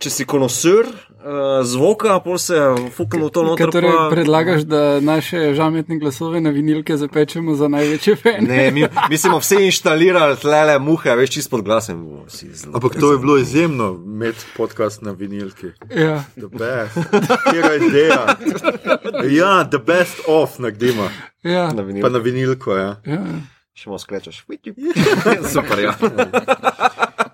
če 0.00 0.10
si 0.10 0.24
konosur 0.24 0.88
uh, 1.24 1.64
zvoka, 1.64 2.20
pol 2.20 2.38
se 2.38 2.54
fuknemo 2.92 3.26
v 3.26 3.30
to 3.32 3.42
noter, 3.42 3.70
torej 3.72 3.90
pa... 3.90 4.08
predlagaš, 4.12 4.62
da 4.62 5.00
naše 5.00 5.54
žametne 5.54 5.98
glasove 5.98 6.40
na 6.40 6.50
vinilke 6.50 6.96
zapečemo 6.96 7.54
za 7.54 7.68
največje 7.68 8.16
fene? 8.16 8.44
Ne, 8.44 8.70
mi, 8.70 8.84
mi 9.10 9.16
smo 9.18 9.38
vse 9.38 9.64
inštalirali, 9.64 10.36
tlele 10.36 10.78
muhe, 10.78 11.10
a 11.10 11.14
veš, 11.14 11.30
čist 11.30 11.50
pod 11.50 11.64
zelo- 11.64 12.74
Ampak 12.74 13.00
to 13.00 13.12
je 13.12 13.18
bilo 13.18 13.38
izjemno, 13.38 13.96
imeti 13.96 14.44
podcast 14.56 15.02
na 15.02 15.10
vinilki. 15.10 15.72
Ja. 15.90 16.24
The 16.36 16.48
best. 16.48 17.00
Kera 17.50 17.74
ideja. 17.74 18.36
Ja, 19.30 19.64
the 19.64 19.78
best 19.78 20.20
of 20.28 20.58
naredimo. 20.58 21.08
Ja, 21.42 21.72
Na 21.72 21.82
vinil. 21.82 22.02
Pa 22.02 22.08
na 22.08 22.18
vinilko, 22.18 22.76
ja. 22.76 23.00
ja. 23.06 23.20
Še 23.74 23.90
malo 23.90 23.98
sklečeš. 23.98 24.44
Super, 25.54 25.78
ja. 25.82 25.92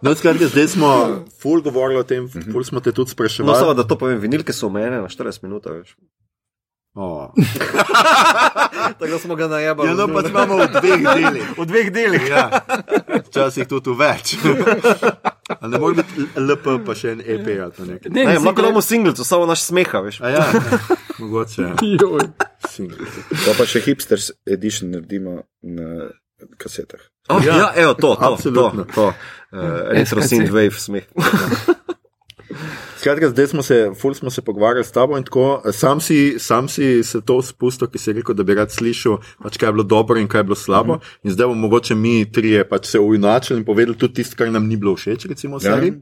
No, 0.03 0.15
skratka, 0.15 0.47
zdaj 0.47 0.69
smo 0.69 0.89
full 1.35 1.61
govorili 1.61 2.01
o 2.01 2.05
tem, 2.05 2.25
full 2.29 2.65
smo 2.65 2.81
te 2.81 2.91
tudi 2.91 3.09
No, 3.09 3.13
spraševali. 3.13 3.59
samo 3.59 3.75
da 3.75 3.85
to 3.85 3.97
povem, 3.97 4.19
vinilke 4.19 4.53
so 4.53 4.67
omejene 4.67 4.97
na 4.99 5.09
40 5.09 5.43
minut, 5.43 5.67
veš. 5.67 5.97
Oh. 6.95 7.29
Tako 8.99 9.07
da 9.07 9.19
smo 9.19 9.37
ga 9.37 9.47
najebali. 9.47 9.89
Ja, 9.89 9.95
no, 9.95 10.09
pač 10.09 10.27
imamo 10.27 10.57
v 10.57 10.67
dveh 10.71 11.01
delih. 11.07 11.45
v 11.55 11.65
dveh 11.65 11.91
delih. 11.91 12.25
Ja, 12.27 12.51
včasih 13.23 13.69
tudi 13.69 13.91
v 13.91 13.97
več. 13.97 14.35
A 15.53 15.69
ne 15.69 15.79
more 15.79 15.95
biti 15.95 16.27
LP, 16.37 16.81
pa 16.81 16.95
še 16.95 17.13
en 17.13 17.21
EP 17.21 17.47
ali 17.57 17.71
pa 17.71 17.85
nekaj. 17.85 18.09
Ne, 18.09 18.17
Ne, 18.17 18.27
mislim, 18.27 18.45
lahko 18.45 18.63
da- 18.63 18.69
damo 18.69 18.81
single, 18.83 19.15
to 19.15 19.25
samo 19.25 19.47
naš 19.47 19.63
smeha, 19.63 20.01
veš. 20.01 20.19
A 20.21 20.29
ja, 20.31 20.45
mogoče. 21.19 21.63
Ja. 21.63 21.75
To 23.39 23.53
pa 23.55 23.65
še 23.67 23.81
hipsters 23.81 24.31
edition 24.47 24.91
naredimo 24.91 25.43
na 25.63 26.11
kasetah. 26.57 27.01
Oh, 27.29 27.39
ja. 27.39 27.55
ja, 27.55 27.69
evo, 27.77 27.95
to, 27.95 28.15
to, 28.15 28.27
Absolutno. 28.27 28.85
to. 28.87 28.93
to. 28.93 29.13
Uh, 29.53 29.91
retro 29.91 30.23
SKC. 30.23 30.29
synthwave 30.29 30.79
smeh. 30.79 31.05
Skratka, 32.99 33.29
zdaj 33.31 33.47
smo 33.47 33.63
se, 33.63 33.91
ful 34.01 34.15
smo 34.15 34.31
se 34.31 34.43
pogovarjali 34.43 34.85
s 34.85 34.93
tabo 34.93 35.17
in 35.19 35.25
tako. 35.25 35.63
Sam 35.73 36.01
si, 36.01 36.35
sam 36.39 36.69
si 36.69 37.03
se 37.05 37.21
to 37.21 37.43
spustil, 37.43 37.89
ki 37.89 37.99
si 37.99 38.13
rekel, 38.13 38.35
da 38.35 38.45
bi 38.45 38.55
rad 38.55 38.73
slišal, 38.73 39.17
pač, 39.43 39.57
kaj 39.57 39.69
je 39.69 39.73
bilo 39.73 39.85
dobro 39.89 40.21
in 40.21 40.29
kaj 40.29 40.41
je 40.41 40.45
bilo 40.45 40.57
slabo. 40.57 40.95
Mm 40.95 40.99
-hmm. 40.99 41.19
In 41.25 41.31
zdaj 41.31 41.47
bomo 41.47 41.61
mogoče 41.61 41.95
mi 41.95 42.33
trije 42.33 42.69
pač 42.69 42.87
se 42.87 42.99
ujunačili 43.01 43.59
in 43.59 43.65
povedali 43.65 43.99
tudi 43.99 44.15
tisto, 44.15 44.37
kar 44.37 44.51
nam 44.53 44.67
ni 44.69 44.77
bilo 44.77 44.97
všeč, 44.97 45.27
recimo 45.27 45.57
Ja. 45.57 45.61
seriji. 45.61 45.93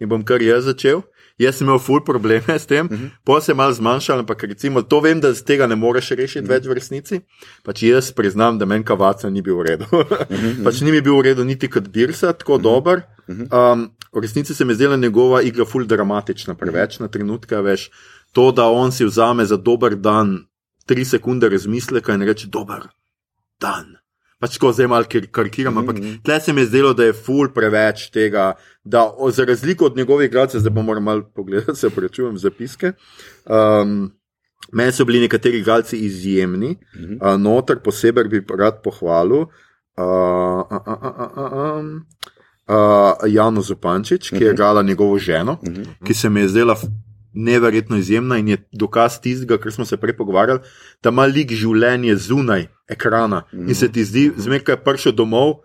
In 0.00 0.08
bom 0.08 0.24
kar 0.24 0.42
jaz 0.42 0.64
začel. 0.64 1.00
Jaz 1.38 1.58
sem 1.58 1.66
imel 1.66 1.78
ful 1.78 2.00
probleme 2.00 2.58
s 2.58 2.66
tem, 2.66 2.86
uh 2.86 2.92
-huh. 2.92 3.10
pa 3.24 3.40
se 3.40 3.52
je 3.52 3.56
malo 3.56 3.72
zmanjšal, 3.72 4.18
ampak 4.18 4.44
recimo 4.44 4.82
to 4.82 5.00
vem, 5.00 5.20
da 5.20 5.32
z 5.34 5.44
tega 5.44 5.66
ne 5.66 5.76
moreš 5.76 6.10
rešiti 6.10 6.38
uh 6.38 6.44
-huh. 6.44 6.48
več 6.48 6.66
v 6.66 6.72
resnici. 6.72 7.20
Pač 7.62 7.82
jaz 7.82 8.12
priznam, 8.12 8.58
da 8.58 8.64
meni 8.64 8.84
kavaca 8.84 9.30
ni 9.30 9.42
bil 9.42 9.56
v 9.56 9.62
redu. 9.62 9.84
uh 9.92 10.00
-huh. 10.30 10.64
pač 10.64 10.80
ni 10.80 10.90
mi 10.90 11.00
bil 11.00 11.18
v 11.18 11.22
redu 11.22 11.44
niti 11.44 11.68
kot 11.68 11.88
Birsa, 11.88 12.32
tako 12.32 12.52
uh 12.52 12.58
-huh. 12.58 12.62
dober. 12.62 13.02
Um, 13.28 13.90
v 14.12 14.20
resnici 14.22 14.54
se 14.54 14.64
mi 14.64 14.70
je 14.70 14.74
zdela 14.74 14.96
njegova 14.96 15.42
igra 15.42 15.64
ful 15.64 15.84
dramatična, 15.84 16.54
preveč 16.54 16.98
na 16.98 17.08
trenutke, 17.08 17.56
veš. 17.56 17.90
To, 18.32 18.52
da 18.52 18.64
on 18.64 18.92
si 18.92 19.04
vzame 19.04 19.44
za 19.44 19.56
dober 19.56 19.94
dan 19.94 20.46
tri 20.86 21.04
sekunde 21.04 21.48
razmisleka 21.48 22.14
in 22.14 22.22
reče: 22.22 22.46
dober 22.46 22.88
dan. 23.60 24.05
Pač 24.40 24.58
ko 24.60 24.68
zdaj 24.72 24.88
malo 24.92 25.08
kar- 25.08 25.30
karikiram, 25.32 25.78
ampak 25.80 25.96
tle 26.24 26.40
se 26.40 26.52
mi 26.52 26.60
je 26.60 26.66
zdelo, 26.66 26.92
da 26.94 27.04
je 27.08 27.12
ful 27.16 27.48
preveč 27.54 28.10
tega, 28.12 28.50
da 28.84 29.06
o, 29.08 29.30
za 29.30 29.44
razliko 29.48 29.86
od 29.86 29.96
njegovih 29.96 30.30
gradcev, 30.30 30.60
zdaj 30.60 30.74
bom 30.76 30.84
moral 30.84 31.02
malo 31.02 31.24
pogledati, 31.34 31.78
se 31.82 31.90
prečujem 31.90 32.38
zapiske. 32.38 32.92
Um, 33.46 34.12
Meni 34.72 34.92
so 34.92 35.04
bili 35.04 35.20
nekateri 35.20 35.60
igralci 35.60 35.96
izjemni, 35.96 36.76
uh, 37.20 37.36
noter 37.38 37.78
posebej 37.78 38.24
bi 38.24 38.40
rad 38.58 38.80
pohvalil 38.82 39.44
uh, 39.46 39.48
uh, 39.96 40.72
uh, 40.72 41.02
uh, 41.02 41.36
uh, 41.36 41.52
um, 41.78 41.90
uh, 42.68 43.12
Jano 43.30 43.62
Zupančič, 43.62 44.30
ki 44.30 44.44
je 44.44 44.52
igrala 44.52 44.82
njegovo 44.82 45.18
ženo, 45.18 45.58
ki 46.04 46.14
se 46.14 46.28
mi 46.30 46.40
je 46.40 46.48
zdela 46.48 46.74
neverjetno 47.36 47.96
izjemna 47.96 48.38
in 48.38 48.48
je 48.48 48.58
dokaz 48.72 49.20
tistega, 49.20 49.58
kar 49.58 49.72
smo 49.72 49.84
se 49.84 49.96
prej 49.96 50.16
pogovarjali, 50.16 50.60
da 51.02 51.12
ima 51.12 51.26
lik 51.28 51.52
življenje 51.52 52.16
zunaj 52.16 52.66
ekrana 52.88 53.44
in 53.52 53.74
se 53.74 53.92
ti 53.92 54.04
zdi, 54.04 54.30
zmeraj, 54.36 54.64
ko 54.64 54.76
je 54.76 54.84
prišel 54.84 55.12
domov. 55.12 55.60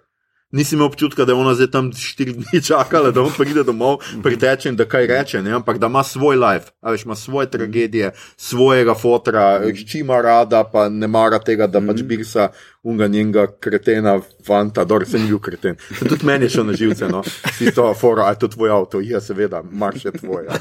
Nisi 0.52 0.76
imel 0.76 0.90
občutka, 0.90 1.24
da 1.26 1.32
je 1.32 1.38
ona 1.40 1.54
zdaj 1.56 1.68
tam 1.72 1.86
štiri 1.96 2.34
dni 2.34 2.60
čakala, 2.68 3.14
da 3.16 3.22
on 3.22 3.30
pride 3.38 3.64
domov, 3.64 4.02
priteče 4.24 4.70
in 4.70 4.76
da 4.76 4.84
kaj 4.86 5.08
reče, 5.08 5.40
ne? 5.42 5.54
ampak 5.56 5.78
da 5.80 5.88
ima 5.88 6.04
svoj 6.04 6.36
life, 6.36 6.74
veš, 6.84 7.06
ima 7.06 7.16
svoje 7.16 7.48
tragedije, 7.52 8.12
svojega 8.38 8.94
fotra, 8.94 9.62
hči 9.72 10.00
ima 10.00 10.20
rada, 10.22 10.66
pa 10.74 10.90
ne 10.90 11.08
mara 11.08 11.40
tega, 11.40 11.68
da 11.72 11.80
pač 11.88 12.04
birsa 12.04 12.50
unga 12.84 13.08
njenega 13.08 13.48
kretena, 13.60 14.20
fanta, 14.48 14.84
dor 14.84 15.08
se 15.08 15.20
ni 15.20 15.32
bil 15.32 15.40
kreten. 15.40 15.80
Se 16.00 16.06
tudi 16.06 16.26
meni 16.26 16.46
je 16.46 16.58
šel 16.58 16.68
na 16.68 16.74
živce, 16.74 17.08
no, 17.08 17.24
si 17.58 17.72
to 17.72 17.94
fora, 17.94 18.28
je 18.36 18.44
to 18.44 18.48
tvoj 18.48 18.76
avto, 18.76 19.00
ja, 19.00 19.22
seveda, 19.22 19.64
marš 19.72 20.06
je 20.06 20.18
tvoj. 20.20 20.46
ja. 20.52 20.60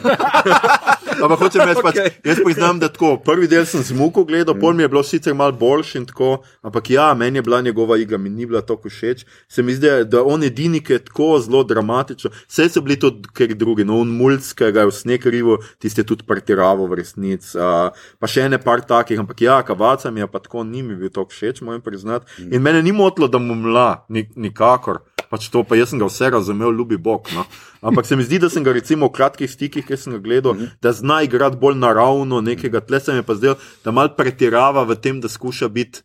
Ampak 1.18 1.38
hočem 1.42 1.64
reči, 1.66 1.82
pač, 1.82 1.98
jaz 2.30 2.40
priznam, 2.44 2.78
da 2.80 2.88
tako, 2.92 3.16
prvi 3.24 3.48
del 3.50 3.66
sem 3.68 3.82
z 3.84 3.96
muko 3.96 4.24
gledal, 4.28 4.54
pol 4.60 4.76
mi 4.76 4.84
je 4.84 4.90
bilo 4.92 5.02
sicer 5.06 5.34
malo 5.34 5.56
boljši 5.58 5.98
in 6.00 6.06
tako, 6.08 6.30
ampak 6.66 6.90
ja, 6.94 7.10
meni 7.14 7.40
je 7.40 7.42
bila 7.46 7.60
njegova 7.60 7.98
igra, 7.98 8.18
mi 8.18 8.30
ni 8.30 8.46
bila 8.46 8.62
tako 8.62 8.88
všeč. 8.88 9.24
Se 9.48 9.62
mi 9.62 9.74
zdi, 9.74 9.90
da 10.10 10.22
on 10.24 10.44
edini, 10.46 10.82
ki 10.84 10.98
je 10.98 11.04
tako 11.10 11.30
zelo 11.42 11.62
dramatičen, 11.64 12.32
vse 12.48 12.68
so 12.70 12.84
bili 12.84 12.98
tudi 13.00 13.28
ker 13.34 13.54
drugi, 13.58 13.84
no, 13.84 14.00
on 14.04 14.12
mulj, 14.14 14.40
ki 14.56 14.70
ga 14.74 14.86
je 14.86 14.92
v 14.92 14.96
sneg 14.96 15.26
rivo, 15.26 15.58
tiste 15.82 16.04
tudi 16.06 16.26
pretiraval 16.28 16.88
v 16.90 17.00
resnici, 17.02 17.56
uh, 17.58 17.90
pa 18.20 18.30
še 18.30 18.46
ene 18.48 18.60
par 18.62 18.84
takih, 18.86 19.20
ampak 19.20 19.42
ja, 19.44 19.60
kavaca 19.66 20.12
mi 20.14 20.24
je 20.24 20.30
pa 20.30 20.42
tako, 20.42 20.64
ni 20.64 20.84
mi 20.86 20.96
bil 20.98 21.12
tako 21.12 21.34
všeč, 21.34 21.62
moram 21.66 21.82
priznati. 21.84 22.30
In 22.50 22.62
mene 22.62 22.82
ni 22.82 22.94
motilo, 22.96 23.28
da 23.28 23.38
mu 23.42 23.56
mla, 23.58 24.04
ni, 24.08 24.26
nikakor. 24.36 25.02
Pač 25.30 25.46
to, 25.48 25.62
pa 25.62 25.78
jaz 25.78 25.92
sem 25.92 26.00
ga 26.02 26.08
vse 26.10 26.30
razumel, 26.34 26.72
ljubi 26.74 26.98
Bog. 26.98 27.28
No. 27.34 27.44
Ampak 27.86 28.06
se 28.06 28.16
mi 28.18 28.26
zdi, 28.26 28.40
da 28.42 28.50
sem 28.50 28.64
ga 28.66 28.74
recimo 28.74 29.06
v 29.06 29.14
kratkih 29.14 29.50
stikih, 29.50 29.86
ki 29.86 29.96
sem 29.96 30.16
ga 30.16 30.22
gledal, 30.24 30.58
da 30.82 30.90
zna 30.92 31.20
igrati 31.22 31.60
bolj 31.60 31.78
naravno 31.78 32.40
nekega. 32.42 32.82
Tle 32.82 32.98
se 33.00 33.14
mi 33.14 33.22
je 33.22 33.26
pa 33.28 33.36
zdel, 33.38 33.54
da 33.84 33.94
mal 33.94 34.10
pretirava 34.16 34.82
v 34.88 34.98
tem, 34.98 35.20
da 35.22 35.30
skuša 35.30 35.70
biti 35.70 36.02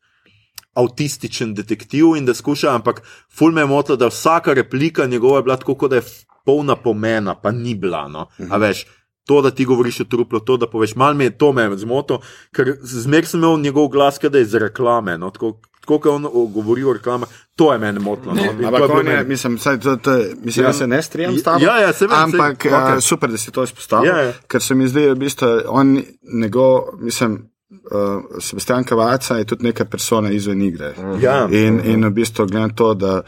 avtističen 0.76 1.56
detektiv 1.58 2.14
in 2.20 2.28
da 2.28 2.36
skuša, 2.38 2.76
ampak 2.76 3.02
ful 3.34 3.56
me 3.56 3.64
je 3.64 3.72
motilo, 3.72 3.98
da 3.98 4.12
vsaka 4.12 4.54
replika 4.54 5.08
njegova 5.10 5.40
je 5.40 5.48
bila 5.48 5.58
tako, 5.58 5.76
kot 5.76 5.96
da 5.96 6.04
je 6.04 6.08
polna 6.46 6.76
pomena, 6.76 7.34
pa 7.36 7.52
ni 7.52 7.74
bila. 7.76 8.06
No. 8.08 8.28
A 8.50 8.62
veš, 8.62 8.86
To, 9.26 9.40
da 9.42 9.50
ti 9.52 9.66
govoriš 9.66 10.00
o 10.00 10.06
truplu, 10.06 10.40
to, 10.40 10.58
da 10.58 10.68
poveš, 10.70 10.92
malo 10.96 11.18
me 11.18 11.26
je 11.26 11.38
to 11.38 11.48
me 11.54 11.64
zmoto, 11.78 12.20
ker 12.54 12.76
zmer 12.82 13.26
sem 13.26 13.40
imel 13.40 13.58
njegov 13.58 13.88
glas, 13.90 14.20
da 14.22 14.38
je 14.38 14.46
iz 14.46 14.54
reklame. 14.54 15.18
No, 15.18 15.32
tako, 15.34 15.56
tako 15.86 16.00
kot 16.00 16.12
on 16.12 16.52
govori 16.54 16.84
o 16.84 16.94
reklamah, 16.94 17.30
to 17.56 17.74
je 17.74 17.80
meni 17.80 18.00
motno. 18.00 18.34
No, 18.34 18.42
In 18.42 18.66
Ampak 18.66 18.90
je 18.90 18.96
on 18.96 19.08
je, 19.08 19.24
mislim, 19.24 19.58
saj, 19.58 19.80
to, 19.80 19.96
to, 19.96 20.12
je- 20.12 20.36
mislim 20.44 20.64
ja. 20.64 20.70
Jaz 20.70 20.78
se 20.78 20.88
ne 20.88 21.02
strinjam 21.02 21.38
s 21.38 21.44
tabo. 21.44 21.66
Ja, 21.66 21.78
ja, 21.78 21.94
se 21.94 22.08
vem, 22.08 22.18
Ampak 22.18 22.64
saj, 22.64 22.72
okay. 22.72 22.98
uh, 22.98 23.02
super, 23.02 23.32
da 23.32 23.38
si 23.38 23.52
to 23.52 23.64
izpostavil. 23.64 24.10
Ja, 24.10 24.22
ja. 24.22 24.34
Ker 24.48 24.62
se 24.62 24.76
mi 24.76 24.88
zdi, 24.88 25.10
v 25.10 25.16
bistvu, 25.16 25.48
on, 25.68 26.02
njegov, 26.42 26.82
mislim, 27.00 27.50
uh, 27.70 28.40
Sebastian 28.40 28.84
Kavaca 28.84 29.38
je 29.38 29.46
tudi 29.46 29.64
neka 29.64 29.86
persona 29.86 30.32
izven 30.32 30.62
igre. 30.62 30.94
Ja. 31.22 31.48
In, 31.52 31.80
in 31.86 32.06
v 32.06 32.10
bistvu 32.10 32.46
gledam 32.46 32.76
to, 32.76 32.94
da 32.94 33.22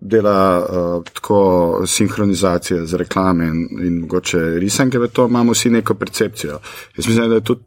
dela 0.00 0.66
uh, 0.98 1.04
tako 1.14 1.82
sinhronizacije 1.86 2.86
z 2.86 2.94
reklame 2.94 3.46
in, 3.46 3.68
in 3.86 4.00
mogoče 4.00 4.38
risanke, 4.38 4.98
v 4.98 5.08
to 5.08 5.26
imamo 5.26 5.52
vsi 5.52 5.70
neko 5.70 5.94
percepcijo. 5.94 6.58
Jaz 6.96 7.06
mislim, 7.06 7.28
da 7.28 7.34
je 7.34 7.40
tudi 7.40 7.62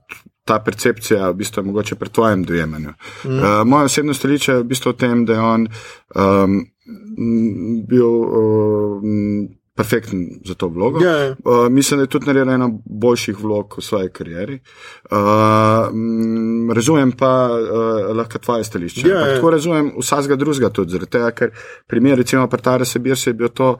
ta 0.45 0.59
percepcija 0.59 1.29
v 1.29 1.37
bistvu 1.43 1.63
mogoče 1.63 1.95
pri 1.95 2.09
tvojem 2.09 2.43
dojemanju. 2.43 2.93
Mm. 3.25 3.37
Uh, 3.37 3.43
moje 3.65 3.85
osebno 3.85 4.13
stališče 4.13 4.51
je 4.51 4.59
v 4.59 4.63
bistvu 4.63 4.91
v 4.91 4.97
tem, 4.97 5.25
da 5.25 5.33
je 5.33 5.41
on 5.41 5.67
um, 6.15 6.61
bil 7.87 8.07
um, 8.09 9.49
perfekten 9.75 10.41
za 10.45 10.53
to 10.53 10.67
vlogo. 10.67 10.99
Ja, 11.03 11.15
ja. 11.17 11.35
Uh, 11.45 11.69
mislim, 11.69 11.97
da 11.97 12.03
je 12.03 12.07
tudi 12.07 12.25
naredil 12.25 12.53
eno 12.53 12.69
boljših 12.85 13.39
vlog 13.39 13.75
v 13.77 13.81
svoji 13.81 14.09
karieri. 14.09 14.59
Uh, 15.11 15.17
m, 15.93 16.71
razumem 16.71 17.11
pa 17.11 17.49
uh, 17.51 18.15
lahko 18.17 18.39
tvoje 18.39 18.63
stališče. 18.63 19.07
Ja, 19.07 19.15
Ampak 19.15 19.29
ja. 19.29 19.35
Tako 19.35 19.49
razumem 19.49 19.91
vsakega 19.99 20.35
drugega 20.35 20.69
tudi, 20.69 20.91
zaradi 20.91 21.11
tega, 21.11 21.31
ker 21.31 21.53
primer 21.87 22.17
recimo 22.17 22.47
pri 22.47 22.61
Tarasa 22.61 22.99
Birsa 22.99 23.29
je 23.29 23.33
bil 23.33 23.49
to, 23.49 23.77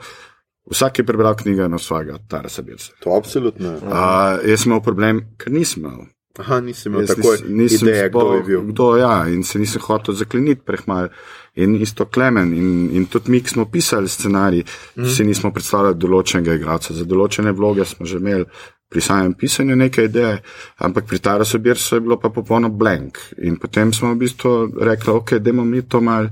vsak 0.72 1.00
je 1.00 1.06
prebral 1.06 1.36
knjigo 1.36 1.68
na 1.68 1.78
svojega 1.78 2.18
Tarasa 2.28 2.62
Birsa. 2.62 2.94
To 3.04 3.18
absolutno. 3.18 3.76
Uh, 3.82 4.40
jaz 4.48 4.64
sem 4.64 4.72
imel 4.72 4.82
problem, 4.86 5.26
ker 5.38 5.52
nisem 5.52 5.86
imel. 5.86 6.08
Aha, 6.40 6.60
nisem 6.60 6.94
imel 6.94 7.06
nisem 7.48 7.88
ideje, 7.88 8.10
kdo 8.10 8.20
sploh- 8.20 8.36
je 8.36 8.44
bil. 8.44 8.62
Kdo, 8.72 8.98
ja, 8.98 9.28
in 9.28 9.44
se 9.44 9.60
nisem 9.60 9.82
hotel 9.82 10.16
zakleniti 10.16 10.62
prehmal. 10.66 11.10
In 11.56 11.76
isto 11.76 12.06
Klemen, 12.06 12.54
in, 12.54 12.90
in 12.96 13.06
tudi 13.12 13.32
mi, 13.32 13.42
ki 13.44 13.50
smo 13.50 13.66
pisali 13.66 14.08
scenarij, 14.08 14.64
mm. 14.96 15.06
si 15.06 15.26
nismo 15.28 15.52
predstavljali 15.52 15.98
določenega 16.00 16.56
igralca. 16.56 16.94
Za 16.96 17.04
določene 17.04 17.52
vloge 17.52 17.86
smo 17.86 18.08
že 18.08 18.22
imeli 18.24 18.46
pri 18.92 19.02
samem 19.02 19.34
pisanju 19.34 19.76
neke 19.76 20.06
ideje, 20.08 20.42
ampak 20.80 21.06
pri 21.08 21.20
Tarasu 21.20 21.60
Birsu 21.60 21.96
je 21.96 22.02
bilo 22.02 22.18
pa 22.20 22.30
popolno 22.30 22.70
blank. 22.70 23.20
In 23.44 23.60
potem 23.60 23.94
smo 23.94 24.14
v 24.14 24.20
bistvu 24.24 24.56
rekli, 24.80 25.12
ok, 25.12 25.38
dajmo 25.40 25.66
mi 25.66 25.82
to 25.82 26.02
mal. 26.02 26.32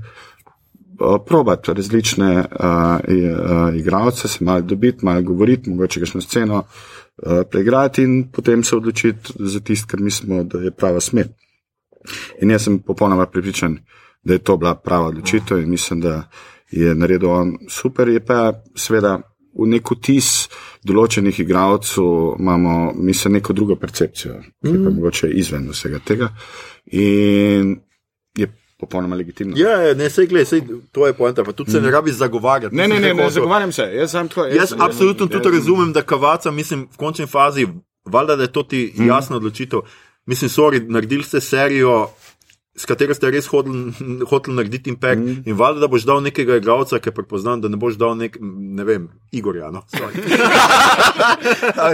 Probati 1.00 1.72
različne 1.72 2.44
uh, 2.44 2.66
uh, 3.00 3.76
igralce, 3.76 4.28
se 4.28 4.44
malo 4.44 4.60
dobiti, 4.60 5.04
malo 5.04 5.22
govoriti, 5.22 5.70
mogoče 5.70 6.00
na 6.14 6.20
sceno 6.20 6.64
preigrati 7.50 8.02
in 8.02 8.30
potem 8.32 8.64
se 8.64 8.76
odločiti 8.76 9.32
za 9.38 9.60
tisto, 9.60 9.86
kar 9.90 10.00
mislimo, 10.00 10.44
da 10.44 10.58
je 10.58 10.70
prava 10.70 11.00
smer. 11.00 11.28
In 12.40 12.50
jaz 12.50 12.64
sem 12.64 12.78
popolnoma 12.78 13.26
pripričan, 13.26 13.78
da 14.24 14.32
je 14.32 14.44
to 14.44 14.56
bila 14.56 14.74
prava 14.74 15.06
odločitev 15.08 15.58
in 15.58 15.70
mislim, 15.70 16.00
da 16.00 16.22
je 16.70 16.94
naredil 16.94 17.30
on 17.30 17.52
super. 17.68 18.08
Je 18.08 18.24
pa 18.24 18.62
seveda 18.76 19.18
v 19.58 19.66
nek 19.66 19.90
vtis 19.96 20.48
določenih 20.86 21.40
igralcev 21.42 22.36
imamo, 22.38 22.92
mislim, 22.94 23.38
neko 23.38 23.52
drugo 23.52 23.76
percepcijo, 23.76 24.38
ki 24.62 24.72
je 24.72 24.82
pa 24.84 24.90
mogoče 24.94 25.30
izven 25.34 25.68
vsega 25.70 26.00
tega. 26.06 26.30
In 26.92 27.76
je 28.38 28.48
popolnoma 28.80 29.16
legitimno. 29.16 29.56
Ja, 29.58 29.70
ja, 29.82 29.94
ne, 29.94 30.10
sej 30.10 30.26
gled, 30.26 30.48
sej, 30.48 30.62
to 30.92 31.06
je 31.06 31.14
poenta, 31.16 31.44
pa 31.44 31.52
tudi 31.52 31.72
se 31.72 31.80
ne 31.80 31.90
rabi 31.90 32.12
zagovarjati. 32.12 32.76
Ne, 32.76 32.88
ne, 32.88 33.00
ne, 33.00 33.14
ne 33.14 33.30
zagovarjam 33.30 33.72
se. 33.72 33.82
Jaz, 33.94 34.10
sem 34.10 34.28
tako, 34.28 34.46
Jaz 34.46 34.74
absolutno 34.78 35.26
tudi 35.26 35.50
razumem, 35.56 35.92
da 35.92 36.02
kavaca, 36.02 36.50
mislim, 36.50 36.88
v 36.92 36.96
končni 36.96 37.26
fazi, 37.26 37.66
valjda, 38.04 38.36
da 38.36 38.48
je 38.48 38.52
to 38.52 38.62
ti 38.62 38.92
jasna 38.98 39.36
odločitev. 39.36 39.80
Mislim, 40.26 40.50
sorry, 40.50 40.82
naredili 40.88 41.24
ste 41.24 41.40
serijo, 41.40 42.08
s 42.80 42.86
katero 42.86 43.12
ste 43.12 43.28
res 43.30 43.44
hodili, 43.46 43.92
hoteli 44.24 44.56
narediti 44.56 44.88
impact 44.88 45.20
mm. 45.20 45.42
in 45.44 45.54
valjda, 45.54 45.80
da 45.80 45.88
boš 45.88 46.02
dal 46.02 46.22
nekega 46.22 46.56
igralca, 46.56 46.96
ki 46.96 47.08
je 47.08 47.14
prepoznan, 47.14 47.60
da 47.60 47.68
ne 47.68 47.76
boš 47.76 47.94
dal 47.94 48.16
nek, 48.16 48.38
ne 48.40 48.84
vem, 48.84 49.02
Igorja. 49.32 49.68
No? 49.70 49.82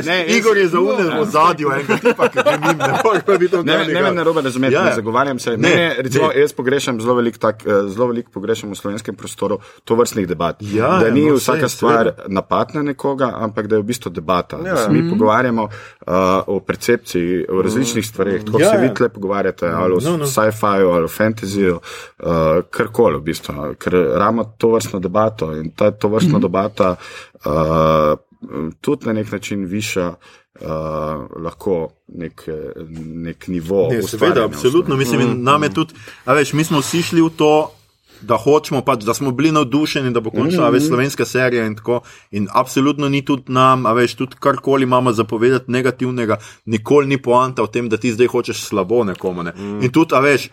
Ne, 0.05 0.27
Igor 0.29 0.57
je 0.57 0.69
zaunil 0.69 1.11
v 1.13 1.25
zadju 1.27 1.71
enega 1.71 1.97
tipa, 1.97 2.29
ki 2.29 2.39
je 2.41 2.59
njim, 2.59 2.79
ne 2.79 3.01
more 3.01 3.21
pa 3.23 3.37
biti 3.37 3.57
on 3.57 3.65
Ne, 3.67 3.73
ne 3.73 3.79
me 3.79 3.91
igralec. 3.91 4.15
narobe 4.15 4.41
razumeti, 4.43 4.75
Ja, 4.75 4.81
ja, 4.81 4.85
ja. 4.85 4.91
ne 4.91 4.95
zagovarjam 4.95 5.39
se. 5.39 5.51
Ne, 5.53 5.57
Ne, 5.61 5.77
ne, 5.77 5.95
recimo, 5.99 6.29
ne. 6.29 6.41
jaz 6.41 6.53
pogrešam 6.53 7.01
zelo 7.01 7.15
veliko, 7.15 7.39
tak, 7.39 7.67
eh, 7.67 7.89
zelo 7.89 8.07
veliko 8.07 8.31
pogrešam 8.31 8.71
v 8.71 8.77
slovenskem 8.77 9.15
prostoru 9.15 9.57
to 9.85 9.95
vrstnih 9.95 10.27
debat. 10.27 10.57
Ja, 10.63 10.89
da 10.93 11.07
ja, 11.07 11.13
ni 11.13 11.27
no, 11.27 11.35
vsaka 11.35 11.59
sej, 11.61 11.69
stvar 11.71 12.05
seveda. 12.07 12.25
napad 12.31 12.75
na 12.75 12.83
nekoga, 12.85 13.33
ampak 13.37 13.67
da 13.67 13.77
je 13.77 13.83
v 13.83 13.87
bistvu 13.87 14.11
debata. 14.11 14.57
Da 14.59 14.69
Ja. 14.69 14.77
se 14.77 14.91
mi 14.91 15.11
pogovarjamo 15.11 15.63
uh, 15.63 15.71
o 16.47 16.61
percepciji, 16.61 17.47
o 17.49 17.63
različnih 17.63 18.07
stvareh. 18.07 18.45
Tako 18.45 18.61
Ja, 18.61 18.71
se 18.71 18.77
ja. 18.77 18.81
vi 18.83 18.95
tle 18.95 19.09
pogovarjate 19.09 19.67
ali 19.67 19.93
o 19.93 19.99
No, 20.03 20.17
no. 20.17 20.27
Sci-fiu 20.77 20.91
ali 20.93 21.09
fantasyju, 21.09 21.77
uh, 21.77 22.63
karkoli 22.71 23.19
v 23.19 23.23
bistvu. 23.23 23.75
Ker 23.79 23.93
ravno 23.93 24.45
to 24.59 24.71
vrstno 24.71 25.01
debato 25.01 25.53
in 25.53 25.71
ta 25.71 25.91
to 25.91 26.09
vrstno 26.09 26.39
debata 26.39 26.97
uh, 27.45 28.19
tudi 28.81 29.07
na 29.07 29.13
nek 29.13 29.33
način 29.33 29.65
viša. 29.65 30.15
Uh, 30.57 31.29
lahko 31.37 31.91
nek, 32.09 32.47
nek 33.15 33.49
nivo. 33.49 33.89
Ne, 33.93 34.03
seveda, 34.03 34.45
absolutno. 34.45 34.97
Mislim, 34.97 35.21
in 35.21 35.43
nam 35.45 35.63
je 35.63 35.69
tudi, 35.75 35.95
a 36.25 36.33
veš, 36.33 36.53
mi 36.53 36.65
smo 36.65 36.81
vsi 36.81 37.03
šli 37.03 37.21
v 37.21 37.31
to. 37.37 37.73
Da 38.25 38.39
hočemo, 38.41 38.81
pač, 38.81 39.03
da 39.05 39.13
smo 39.15 39.29
bili 39.31 39.51
navdušeni, 39.53 40.11
da 40.11 40.21
bo 40.21 40.31
končala 40.31 40.71
mm 40.71 40.75
-hmm. 40.75 40.89
slovenska 40.89 41.25
serija 41.25 41.67
in 41.67 41.77
tako. 41.77 42.01
In 42.31 42.49
absolutno 42.53 43.09
ni 43.09 43.25
tudi 43.25 43.53
nam, 43.53 43.87
a 43.87 43.93
veš, 43.93 44.15
tudi 44.15 44.37
karkoli 44.41 44.83
imamo 44.83 45.13
zapovedati 45.13 45.71
negativnega, 45.71 46.37
nikoli 46.65 47.07
ni 47.07 47.23
poanta 47.23 47.63
v 47.63 47.67
tem, 47.67 47.89
da 47.89 47.97
ti 47.97 48.13
zdaj 48.13 48.27
hočeš 48.27 48.63
slabo 48.63 49.05
nekomu. 49.05 49.43
Ne. 49.43 49.53
Mm. 49.53 49.83
In 49.83 49.93
tudi, 49.93 50.15
a 50.15 50.21
veš, 50.21 50.49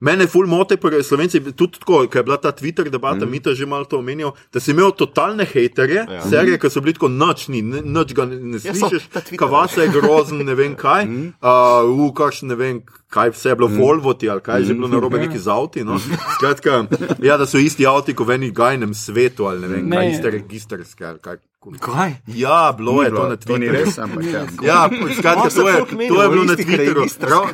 mene 0.00 0.26
ful 0.26 0.46
mote, 0.46 0.76
pri 0.76 1.02
Slovenci, 1.02 1.40
tudi 1.52 1.78
tako, 1.78 2.04
ker 2.06 2.20
je 2.20 2.24
bila 2.24 2.36
ta 2.36 2.52
Twitter 2.52 2.86
debata, 2.86 3.26
mm. 3.26 3.30
mi 3.30 3.40
to 3.40 3.54
že 3.54 3.66
malo 3.66 3.84
to 3.84 3.98
omenjal, 3.98 4.32
da 4.52 4.60
si 4.60 4.70
imel 4.70 4.92
totalne 4.92 5.44
hejterje, 5.44 6.06
ja. 6.06 6.22
serije, 6.22 6.58
ki 6.58 6.70
so 6.70 6.80
bili 6.80 6.94
tako 6.94 7.08
noč, 7.08 7.48
ni, 7.48 7.62
ne- 7.62 7.82
nič 7.82 8.14
ga 8.14 8.24
ne, 8.24 8.36
ne 8.36 8.58
Ja, 8.58 8.74
slišiš, 8.74 9.08
ta 9.10 9.20
Twitter. 9.20 9.38
kavasa 9.38 9.82
je 9.82 9.88
grozen, 9.90 10.38
ne 10.38 10.54
vem 10.54 10.74
kaj, 10.74 11.04
uh, 11.04 11.82
v 11.84 12.12
kakšen 12.14 12.48
ne 12.48 12.54
vem. 12.56 12.80
Kaj 13.08 13.30
vse 13.32 13.48
je 13.48 13.56
bilo, 13.56 13.68
mm. 13.68 13.78
Volvoti 13.80 14.28
ali 14.28 14.40
kaj 14.40 14.60
je 14.60 14.64
že 14.64 14.74
bilo 14.74 14.88
na 14.88 15.00
robe, 15.00 15.16
neki 15.16 15.38
z 15.38 15.48
avti. 15.48 15.80
No? 15.80 15.96
Skratka, 16.36 16.84
ja, 17.24 17.38
da 17.40 17.46
so 17.48 17.56
isti 17.56 17.86
avti 17.88 18.12
kot 18.12 18.28
v 18.28 18.36
enem 18.36 18.52
gajnem 18.52 18.92
svetu 18.94 19.48
ali 19.48 19.60
ne 19.60 19.68
vem, 19.68 19.88
Ne. 19.88 19.96
kaj 19.96 20.10
iste 20.12 20.30
registrske 20.30 21.04
ali 21.04 21.18
kaj. 21.18 21.40
Kaj? 21.80 22.12
Ja, 22.26 22.74
bilo 22.76 23.02
je 23.02 23.10
to 23.10 23.14
bilo, 23.14 23.28
na 23.28 23.36
to 23.36 23.58
ni 23.58 23.66
Twitterju. 23.66 23.84
res, 23.84 23.98
ampak 23.98 24.24
ja. 24.24 24.46
Ja, 24.64 24.88
skratka, 25.18 25.48
to 25.50 25.68
je, 25.68 25.76
to 26.08 26.22
je 26.22 26.28
bilo 26.28 26.44
na 26.44 26.54
Twitterju. 26.54 27.04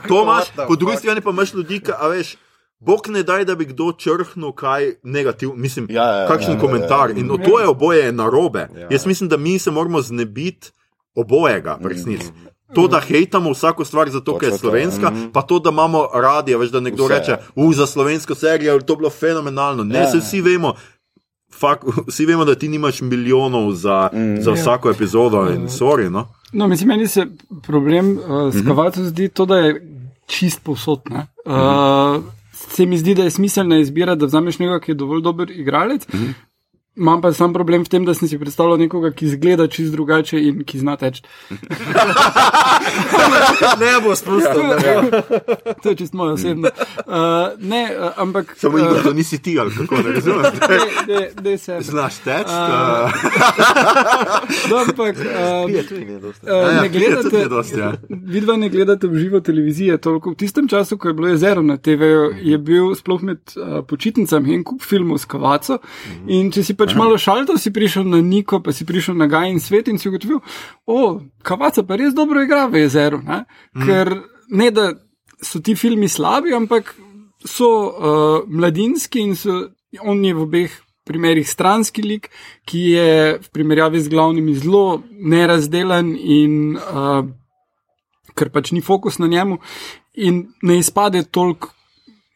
To 0.09 0.25
the 0.47 0.67
po 0.67 0.77
drugi 0.77 0.97
strani 0.97 1.21
pa 1.21 1.31
imaš 1.31 1.55
ljudi, 1.55 1.81
ki, 1.81 1.93
a 1.93 2.09
veš. 2.09 2.37
Bog 2.79 3.09
ne 3.09 3.23
daj, 3.23 3.45
da 3.45 3.55
bi 3.55 3.65
kdo 3.65 3.93
črhnil 3.93 4.53
kaj 4.53 4.93
negativnega, 5.03 5.61
mislim, 5.61 5.87
Ja, 5.91 6.05
ja, 6.05 6.29
kakšen 6.29 6.51
ja, 6.51 6.55
ja, 6.55 6.61
komentar. 6.61 7.11
ja. 7.11 7.17
In 7.17 7.27
no, 7.27 7.39
to 7.39 7.61
je 7.61 7.67
oboje 7.67 8.13
narobe. 8.13 8.69
Ja. 8.77 8.89
Jaz 8.91 9.07
mislim, 9.07 9.29
da 9.29 9.37
mi 9.37 9.59
se 9.59 9.71
moramo 9.71 10.03
znebiti 10.03 10.71
obojega, 11.15 11.79
v 11.81 11.87
resnici. 11.87 12.29
To, 12.75 12.89
da 12.89 13.01
hejtamo 13.01 13.51
vsako 13.51 13.85
stvar, 13.85 14.11
zato 14.11 14.39
ker 14.39 14.47
je 14.47 14.51
Točno 14.51 14.59
to, 14.59 14.61
slovenska, 14.61 15.13
pa 15.33 15.43
to, 15.43 15.59
da 15.59 15.71
imamo 15.71 16.09
radi, 16.15 16.55
veš, 16.55 16.71
da 16.71 16.81
nekdo 16.81 17.05
Vse. 17.05 17.15
reče, 17.15 17.37
uf, 17.55 17.75
za 17.75 17.87
slovensko 17.87 18.35
serijo, 18.35 18.81
to 18.81 18.93
je 18.93 18.97
bilo 18.97 19.11
fenomenalno. 19.11 19.85
Ne, 19.85 19.99
Ja. 19.99 20.11
se 20.11 20.19
vsi 20.19 20.41
vemo. 20.41 20.75
Fak, 21.59 21.85
vsi 22.07 22.27
vemo, 22.27 22.45
da 22.45 22.55
ti 22.55 22.69
nimaš 22.69 23.01
milijonov 23.01 23.73
za, 23.73 24.09
mm. 24.13 24.41
za 24.43 24.53
vsako 24.53 24.91
epizodo 24.91 25.47
in 25.55 25.69
sorry. 25.69 26.11
No? 26.11 26.27
No, 26.53 26.69
mislim, 26.69 26.89
meni 26.89 27.09
se 27.09 27.27
problem 27.63 28.19
uh, 28.19 28.55
s 28.55 28.67
kavacom 28.67 29.05
zdi 29.05 29.29
to, 29.29 29.47
da 29.47 29.57
je 29.57 29.75
čist 30.27 30.63
povsod. 30.65 31.01
ne. 31.11 31.27
Uh, 31.45 32.25
se 32.53 32.87
mi 32.87 32.99
zdi, 32.99 33.15
da 33.15 33.23
je 33.23 33.31
smiselna 33.31 33.79
izbira, 33.79 34.15
da 34.15 34.27
vzameš 34.27 34.59
nekoga, 34.59 34.81
ki 34.81 34.91
je 34.91 34.95
dovolj 34.95 35.23
dober 35.23 35.51
igralec. 35.51 36.07
Imam 36.97 37.21
pa 37.21 37.33
sam 37.33 37.53
problem 37.53 37.83
v 37.85 37.89
tem, 37.89 38.05
da 38.07 38.15
sem 38.15 38.29
si 38.29 38.39
predstavljal 38.39 38.79
nekoga, 38.79 39.11
ki 39.11 39.27
izgleda 39.27 39.67
čist 39.67 39.93
drugače 39.93 40.39
in 40.39 40.63
ki 40.65 40.79
zna 40.79 40.97
teči. 40.97 41.23
Ne 43.81 44.01
bo 44.05 44.15
spustil. 44.17 44.63
ne. 44.63 45.23
To 45.83 45.89
je 45.89 45.97
čist 45.97 46.13
moje 46.13 46.33
osebno. 46.33 46.69
Uh, 47.07 47.15
ne, 47.59 47.91
uh, 47.99 48.13
ampak. 48.17 48.55
Samo 48.59 48.79
uh, 48.79 48.83
Igor, 48.83 49.03
to 49.03 49.13
nisi 49.13 49.43
ti, 49.43 49.59
ali 49.61 49.71
kako 49.75 49.97
ne 49.97 50.13
razumeš. 50.13 50.47
ne, 50.71 50.79
ne, 51.15 51.31
ne, 51.43 51.59
se. 51.59 51.79
Znaš 51.81 52.15
teč? 52.15 52.47
A, 52.49 53.11
No, 54.71 54.77
ampak. 54.77 55.17
Uh, 55.17 55.67
Pije 55.67 55.87
tudi 55.87 56.05
ne 56.05 56.19
dosti. 56.19 56.47
Uh, 56.47 56.53
ja, 56.53 56.83
ne 56.83 56.91
pije 56.91 56.91
tudi 56.91 56.99
gledate, 56.99 57.39
ne 57.39 57.49
dosti, 57.49 57.79
ja. 57.79 57.93
vidva 58.09 58.57
ne 58.57 58.69
gledate 58.69 59.07
v 59.07 59.19
živo 59.19 59.41
televizijo. 59.41 59.99
Toliko. 59.99 60.31
V 60.31 60.35
tistem 60.35 60.69
času, 60.69 60.99
ko 60.99 61.09
je 61.09 61.15
bilo 61.15 61.29
jezero 61.29 61.63
na 61.63 61.77
TV-ju, 61.77 62.31
je 62.43 62.59
bil 62.59 62.95
sploh 62.95 63.23
med 63.23 63.39
uh, 63.57 63.81
počitnicami 63.87 64.55
en 64.55 64.65
kup 64.65 64.83
filmov 64.83 65.19
s 65.19 65.25
kavaco. 65.25 65.79
In 66.29 66.51
če 66.53 66.65
si 66.65 66.75
pač 66.85 66.95
malo 66.99 67.17
šaltal, 67.21 67.57
si 67.59 67.73
prišel 67.73 68.05
na 68.05 68.21
Niko, 68.21 68.61
pa 68.61 68.75
si 68.77 68.85
prišel 68.85 69.17
na 69.17 69.29
Gaj 69.31 69.51
in 69.51 69.61
svet 69.65 69.89
in 69.89 69.99
si 69.99 70.11
ugotovil, 70.11 70.43
o, 70.87 71.01
kavaca 71.43 71.83
pa 71.89 71.97
res 71.97 72.15
dobro 72.15 72.45
igra 72.45 72.67
v 72.69 72.85
jezeru. 72.85 73.23
Ne? 73.25 73.45
Ker 73.81 74.13
ne 74.53 74.71
da 74.71 74.93
so 75.41 75.61
ti 75.65 75.75
filmi 75.75 76.09
slabi, 76.09 76.55
ampak 76.55 76.95
so 77.45 77.69
uh, 77.89 78.49
mladinski 78.49 79.21
in 79.21 79.37
so, 79.37 79.69
on 80.01 80.25
je 80.25 80.35
v 80.35 80.45
obeh 80.45 80.73
primerih 81.05 81.49
stranski 81.49 82.03
lik, 82.03 82.31
ki 82.65 82.81
je 82.97 83.09
v 83.39 83.49
primerjavi 83.53 84.01
z 84.01 84.09
glavnimi 84.09 84.55
zelo 84.57 85.03
nerazdelan 85.13 86.15
in 86.17 86.77
uh, 86.81 87.25
ker 88.35 88.51
pač 88.51 88.73
ni 88.73 88.81
fokus 88.81 89.21
na 89.21 89.29
njemu 89.29 89.61
in 90.15 90.47
ne 90.63 90.79
izpade 90.79 91.25
toliko. 91.31 91.75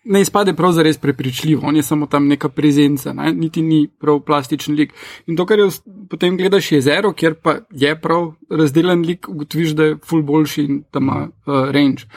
Ne 0.09 0.21
izpade 0.25 0.55
prav 0.57 0.73
zares 0.73 0.99
prepričljivo, 0.99 1.67
on 1.69 1.77
je 1.77 1.83
samo 1.83 2.07
tam 2.07 2.29
neka 2.29 2.49
prezenca, 2.49 3.13
ne? 3.13 3.33
niti 3.33 3.63
ni 3.63 3.89
prav 4.01 4.21
plastičen 4.21 4.75
lik. 4.75 4.95
In 5.27 5.37
to, 5.37 5.47
kar 5.47 5.59
je 5.59 5.69
potem 6.11 6.37
gledaš 6.37 6.73
jezero, 6.73 7.13
kjer 7.13 7.35
pa 7.35 7.59
je 7.71 7.93
prav 8.01 8.33
razdeljen 8.51 9.05
lik, 9.05 9.29
ugotoviš, 9.29 9.77
da 9.77 9.85
je 9.85 9.99
full 10.07 10.23
boljši 10.23 10.65
in 10.65 10.83
da 10.93 11.03
ima 11.05 11.29
uh, 11.29 11.71
range. 11.71 12.09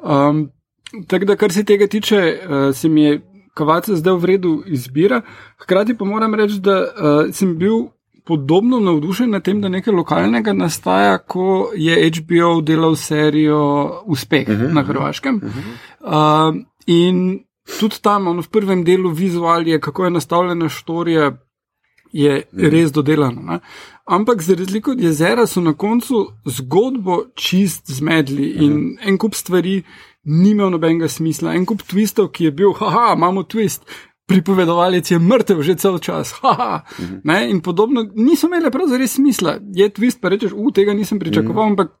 Um, 0.00 0.48
Tako 1.06 1.24
da, 1.24 1.36
kar 1.36 1.52
se 1.52 1.64
tega 1.64 1.86
tiče, 1.86 2.16
uh, 2.16 2.74
se 2.74 2.88
mi 2.88 3.02
je 3.02 3.20
kavace 3.54 3.96
zdaj 3.96 4.14
v 4.14 4.24
redu 4.24 4.62
izbira. 4.66 5.22
Hkrati 5.62 5.96
pa 5.98 6.04
moram 6.04 6.34
reči, 6.34 6.60
da 6.60 6.80
uh, 6.80 7.34
sem 7.34 7.56
bil 7.58 7.88
podobno 8.24 8.80
navdušen 8.80 9.30
nad 9.30 9.42
tem, 9.44 9.60
da 9.60 9.68
nekaj 9.68 9.94
lokalnega 9.94 10.52
nastaja, 10.52 11.18
ko 11.18 11.70
je 11.76 12.10
HBO 12.10 12.60
delal 12.60 12.96
serijo 12.96 14.02
Uspeh 14.06 14.48
uh 14.48 14.54
-huh, 14.54 14.72
na 14.72 14.82
Hrvaškem. 14.82 15.36
Uh 15.36 15.42
-huh. 15.42 16.50
uh, 16.54 16.62
in 16.86 17.44
tudi 17.80 18.02
tam, 18.02 18.28
v 18.40 18.48
prvem 18.48 18.84
delu 18.84 19.10
vizualije, 19.10 19.80
kako 19.80 20.04
je 20.04 20.10
nastavljena 20.10 20.68
štorija, 20.68 21.32
je 22.12 22.42
-huh. 22.52 22.70
res 22.70 22.92
dodelano. 22.92 23.42
Ne? 23.42 23.58
Ampak 24.06 24.42
za 24.42 24.54
razliko 24.54 24.90
od 24.90 25.00
jezera 25.00 25.46
so 25.46 25.60
na 25.60 25.72
koncu 25.72 26.26
zgodbo 26.46 27.24
čist 27.34 27.90
zmedli 27.90 28.50
in 28.50 28.72
-huh. 28.72 29.08
en 29.08 29.18
kup 29.18 29.34
stvari 29.34 29.82
ni 30.24 30.50
imel 30.50 30.70
nobenega 30.70 31.08
smisla. 31.08 31.54
En 31.54 31.66
kup 31.66 31.82
twistov, 31.82 32.28
ki 32.28 32.44
je 32.44 32.50
bil, 32.50 32.72
haha, 32.72 33.14
imamo 33.16 33.42
twist. 33.42 33.82
Pripovedovalec 34.26 35.10
je 35.10 35.18
mrtev 35.18 35.62
že 35.62 35.74
cel 35.76 35.98
čas, 35.98 36.32
haha. 36.40 36.84
Mhm. 37.00 37.20
Ne, 37.24 37.50
in 37.50 37.60
podobno, 37.60 38.06
niso 38.14 38.46
imeli 38.46 38.70
prav 38.70 38.88
za 38.88 38.96
res 38.96 39.14
smisla. 39.14 39.58
Je 39.74 39.88
twist, 39.90 40.20
pa 40.20 40.28
rečeš, 40.28 40.52
u 40.56 40.70
tega 40.70 40.94
nisem 40.94 41.18
pričakoval, 41.18 41.64
mhm. 41.64 41.72
ampak 41.72 41.92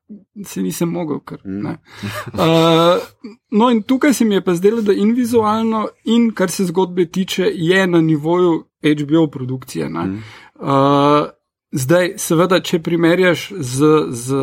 se 0.44 0.62
nisem 0.62 0.88
mogel. 0.88 1.20
Ker, 1.20 1.40
uh, 1.44 3.02
no, 3.50 3.70
in 3.70 3.82
tukaj 3.82 4.14
se 4.14 4.24
mi 4.24 4.34
je 4.34 4.44
pa 4.44 4.54
zdelo, 4.54 4.82
da 4.82 4.92
in 4.92 5.12
vizualno, 5.14 5.88
in 6.04 6.30
kar 6.32 6.50
se 6.50 6.64
zgodbe 6.64 7.06
tiče, 7.06 7.50
je 7.54 7.86
na 7.86 8.00
nivoju 8.00 8.64
HBO 8.84 9.26
produkcije. 9.26 9.88
Uh, 9.88 11.28
zdaj, 11.72 12.14
seveda, 12.16 12.60
če 12.60 12.82
primerjaš 12.82 13.52
z. 13.58 13.92
z 14.10 14.34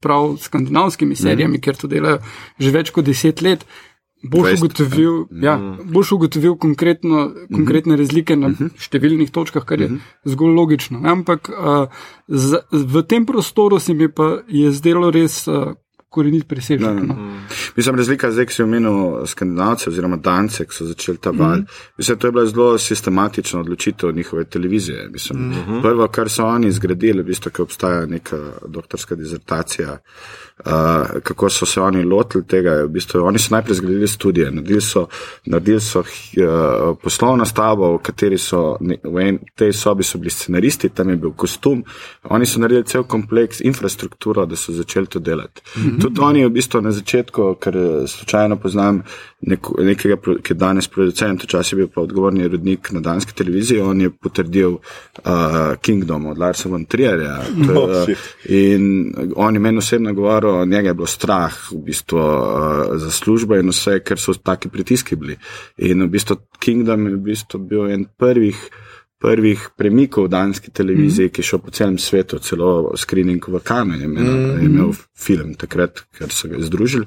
prav 0.00 0.36
skandinavskimi 0.40 1.16
serijami, 1.16 1.58
mm. 1.58 1.60
ker 1.60 1.76
to 1.76 1.86
delajo 1.86 2.18
že 2.58 2.72
več 2.74 2.90
kot 2.94 3.06
deset 3.06 3.42
let. 3.42 3.64
Boš 4.22 4.58
ugotovil, 4.58 5.26
mm. 5.30 5.42
ja, 5.44 5.54
boš 5.84 6.12
ugotovil 6.12 6.56
konkretno, 6.56 7.30
konkretne 7.54 7.92
mm 7.92 7.96
-hmm. 7.96 7.98
razlike 7.98 8.36
na 8.36 8.48
mm 8.48 8.54
-hmm. 8.54 8.70
številnih 8.76 9.30
točkah, 9.30 9.64
kar 9.64 9.80
je 9.80 9.88
mm 9.88 9.94
-hmm. 9.94 10.00
zgolj 10.24 10.54
logično. 10.54 11.00
Ampak 11.04 11.50
uh, 11.50 11.86
z, 12.28 12.58
v 12.72 13.02
tem 13.02 13.26
prostoru 13.26 13.78
se 13.78 13.94
mi 13.94 14.08
pa 14.12 14.38
je 14.48 14.72
zdelo 14.72 15.10
res 15.10 15.48
uh, 15.48 15.72
korenit 16.08 16.48
presežek. 16.48 16.80
No. 16.80 16.92
no. 16.94 17.14
Mm. 17.14 17.40
Mislim, 17.76 17.96
razlika 17.96 18.30
zdaj, 18.32 18.46
ki 18.48 18.54
si 18.54 18.62
omenil 18.62 19.26
skandinavce 19.26 19.90
oziroma 19.90 20.16
dance, 20.16 20.64
ki 20.64 20.74
so 20.74 20.86
začeli 20.88 21.20
ta 21.20 21.30
val. 21.30 21.60
Mm. 21.60 21.66
Mislim, 21.98 22.18
to 22.18 22.28
je 22.28 22.32
bila 22.32 22.46
zelo 22.46 22.78
sistematična 22.78 23.60
odločitev 23.60 24.14
njihove 24.16 24.44
televizije. 24.44 25.08
Mislim, 25.12 25.48
mm 25.48 25.54
-hmm. 25.68 25.82
Prvo, 25.82 26.08
kar 26.08 26.30
so 26.30 26.46
oni 26.46 26.72
zgradili, 26.72 27.22
v 27.22 27.26
bistvu, 27.26 27.50
ker 27.50 27.62
obstaja 27.62 28.06
neka 28.06 28.36
doktorska 28.66 29.14
dizertacija, 29.14 29.98
uh, 30.58 30.72
kako 31.22 31.50
so 31.50 31.66
se 31.66 31.80
oni 31.80 32.04
lotili 32.04 32.44
tega. 32.44 32.82
V 32.84 32.88
bistvu, 32.88 33.24
oni 33.24 33.38
so 33.38 33.54
najprej 33.54 33.74
zgradili 33.74 34.06
študije, 34.06 34.50
naredili 34.50 34.80
so, 34.80 35.06
naredili 35.46 35.80
so 35.80 36.00
uh, 36.00 36.96
poslovno 37.02 37.44
stavbo, 37.44 37.96
v 37.96 37.98
kateri 38.02 38.38
so, 38.38 38.76
v 39.04 39.18
en, 39.28 39.38
tej 39.54 39.72
sobi 39.72 40.02
so 40.02 40.18
bili 40.18 40.30
scenaristi, 40.30 40.88
tam 40.88 41.08
je 41.08 41.16
bil 41.16 41.32
kostum. 41.32 41.84
Oni 42.22 42.46
so 42.46 42.60
naredili 42.60 42.84
cel 42.84 43.04
kompleks 43.04 43.60
infrastrukturo, 43.60 44.46
da 44.46 44.56
so 44.56 44.72
začeli 44.72 45.06
to 45.06 45.18
delati. 45.18 45.62
Mm 45.76 45.82
-hmm. 45.82 45.98
Tudi 46.08 46.20
oni 46.24 46.44
v 46.46 46.50
bistvu 46.50 46.80
na 46.80 46.92
začetku, 46.92 47.54
ker 47.60 47.76
eh, 47.76 48.06
slučajno 48.08 48.56
poznam 48.56 49.02
neko, 49.40 49.76
nekega, 49.84 50.16
ki 50.16 50.54
je 50.54 50.56
danes 50.58 50.88
producent, 50.88 51.44
včasih 51.44 51.72
je 51.72 51.78
bil 51.82 51.90
pa 51.94 52.00
odgovorni 52.00 52.46
urednik 52.46 52.90
na 52.92 53.00
danski 53.00 53.34
televiziji, 53.36 53.80
on 53.80 54.00
je 54.00 54.10
potrdil 54.10 54.78
uh, 54.78 55.76
Kingdom 55.82 56.26
od 56.26 56.38
Larsa 56.38 56.68
von 56.68 56.84
Trierja. 56.84 57.38
No, 57.68 57.84
in 58.48 59.12
on 59.36 59.54
je 59.54 59.60
meni 59.60 59.78
osebno 59.78 60.14
govoril, 60.14 60.66
njega 60.66 60.88
je 60.88 60.94
bilo 60.94 61.06
strah 61.06 61.54
v 61.72 61.82
bistvu 61.84 62.18
uh, 62.18 62.96
za 62.96 63.10
službo 63.10 63.56
in 63.56 63.68
vse, 63.68 63.98
ker 64.00 64.18
so 64.18 64.34
taki 64.34 64.68
pritiski 64.68 65.16
bili. 65.16 65.36
In 65.76 66.02
v 66.02 66.08
bistvu 66.08 66.36
Kingdom 66.58 67.06
je 67.06 67.14
v 67.14 67.20
bistvu 67.30 67.60
bil 67.60 67.90
en 67.92 68.06
prvih 68.18 68.56
prvih 69.18 69.68
premikov 69.76 70.24
v 70.24 70.28
danski 70.28 70.70
televiziji, 70.70 71.26
mm 71.26 71.28
-hmm. 71.28 71.34
ki 71.34 71.40
je 71.40 71.44
šel 71.44 71.58
po 71.58 71.70
celem 71.70 71.98
svetu, 71.98 72.38
celo 72.38 72.92
screening 72.96 73.48
v 73.48 73.60
Kanu, 73.64 73.94
je 73.94 74.04
imel, 74.04 74.24
mm 74.24 74.50
-hmm. 74.50 74.64
imel 74.64 74.92
film 75.16 75.54
takrat, 75.54 76.04
ker 76.18 76.30
so 76.30 76.48
ga 76.48 76.56
združili. 76.60 77.04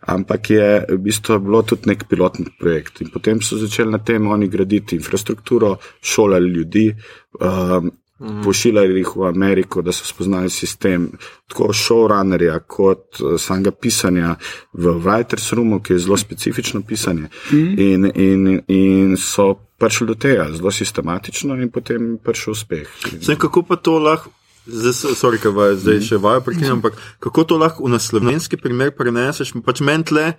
Ampak 0.00 0.50
je 0.50 0.86
v 0.88 0.98
bistvu 0.98 1.38
bilo 1.38 1.62
tudi 1.62 1.82
nek 1.86 2.04
pilotni 2.08 2.46
projekt. 2.58 3.00
In 3.00 3.08
potem 3.10 3.40
so 3.40 3.56
začeli 3.56 3.90
na 3.90 3.98
tem 3.98 4.26
oni 4.26 4.48
graditi 4.48 4.96
infrastrukturo, 4.96 5.76
šolali 6.02 6.48
ljudi. 6.48 6.94
Um, 7.40 7.90
Mhm. 8.24 8.42
Pošiljali 8.44 8.98
jih 8.98 9.08
v 9.16 9.26
Ameriko, 9.28 9.82
da 9.82 9.92
so 9.92 10.04
spoznali 10.04 10.50
sistem 10.50 11.10
tako 11.48 11.72
showrunnerja 11.72 12.58
kot 12.66 13.20
uh, 13.20 13.40
samega 13.40 13.70
pisanja 13.70 14.36
v 14.72 14.94
Writers 15.04 15.52
Roomu, 15.52 15.80
ki 15.82 15.92
je 15.92 15.98
zelo 15.98 16.16
specifično 16.16 16.82
pisanje. 16.82 17.28
Mm. 17.52 17.74
In, 17.78 18.10
in, 18.14 18.60
in 18.68 19.16
so 19.16 19.54
prišli 19.78 20.06
do 20.06 20.14
tega 20.14 20.48
zelo 20.52 20.70
sistematično 20.70 21.54
in 21.62 21.70
potem 21.70 22.16
prišel 22.24 22.52
uspeh. 22.52 22.88
Zdaj, 23.20 23.36
kako 23.36 23.62
pa 23.62 23.76
to 23.76 23.98
lahko, 23.98 24.30
zdaj, 24.66 24.92
sorry, 25.14 25.38
vaj, 25.44 25.76
zdaj 25.76 26.00
še 26.08 26.16
vajo 26.16 26.40
prekinjam, 26.40 26.78
ampak 26.78 26.96
kako 27.20 27.44
to 27.44 27.58
lahko 27.60 27.84
v 27.84 27.92
naslovenski 27.92 28.56
primer 28.56 28.94
preneseš? 28.96 29.52
Pač 29.64 29.84
mentle 29.84 30.32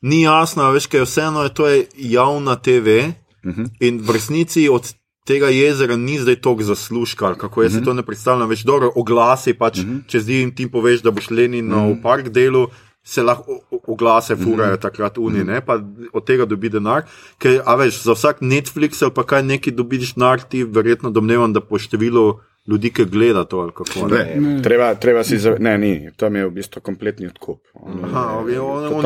ni 0.00 0.22
jasno, 0.24 0.70
veš, 0.72 0.88
kaj 0.88 1.04
je 1.04 1.08
vseeno, 1.08 1.44
je 1.44 1.54
to 1.54 1.68
je 1.68 1.86
javna 1.94 2.56
TV 2.56 3.12
mm 3.44 3.50
-hmm. 3.52 3.70
in 3.80 4.00
v 4.00 4.10
resnici 4.10 4.68
od 4.68 4.94
tega 5.24 5.48
jezera 5.48 5.96
ni 5.96 6.18
zdaj 6.18 6.36
toliko 6.36 6.62
zaslužka, 6.62 7.34
kako 7.34 7.62
jaz 7.62 7.72
mm 7.72 7.76
-hmm. 7.76 7.78
si 7.78 7.80
mhm. 7.80 7.84
to 7.84 7.94
ne 7.94 8.02
predstavljam, 8.02 8.48
več 8.48 8.64
dobro 8.64 8.92
oglasi, 8.94 9.54
pač, 9.54 9.78
mm 9.78 9.84
-hmm. 9.84 10.06
če 10.06 10.20
zdaj 10.20 10.36
jim 10.36 10.54
ti 10.54 10.70
poveš, 10.70 11.02
da 11.02 11.10
boš 11.10 11.30
Lenin 11.30 11.66
mm 11.66 11.72
-hmm. 11.72 11.98
v 11.98 12.02
park 12.02 12.28
delu. 12.28 12.68
Se 13.06 13.22
lahko 13.22 13.60
oglase, 13.86 14.36
furajo 14.36 14.70
mm 14.70 14.76
-hmm. 14.76 14.80
takrat 14.80 15.18
uni, 15.18 15.44
mm 15.44 15.48
-hmm. 15.48 15.60
pa 15.60 15.80
od 16.12 16.24
tega 16.24 16.44
dobi 16.44 16.68
denar. 16.68 17.02
Ker, 17.38 17.60
a 17.64 17.74
veš, 17.74 18.02
za 18.02 18.12
vsak 18.12 18.40
Netflix 18.40 19.02
ali 19.02 19.12
pa 19.14 19.22
kaj 19.22 19.42
neki 19.42 19.70
dobiš 19.70 20.14
denar, 20.14 20.40
ti 20.40 20.64
verjetno 20.64 21.10
domnevam, 21.10 21.52
da 21.52 21.60
po 21.60 21.78
številu 21.78 22.40
ljudi, 22.66 22.90
ki 22.90 23.04
gleda 23.04 23.44
to. 23.44 23.70
Kako, 23.70 24.08
ne, 24.08 24.34
ne. 24.36 24.62
Treba, 24.62 24.94
treba 24.94 25.24
si 25.24 25.38
zavedati, 25.38 25.64
ne, 25.64 25.78
ni, 25.78 26.10
tam 26.16 26.36
je 26.36 26.46
v 26.46 26.52
bistvu 26.54 26.80
kompletni 26.84 27.26
odkup. 27.26 27.60
Aha, 28.04 28.24
on 28.38 28.50
je 28.50 28.60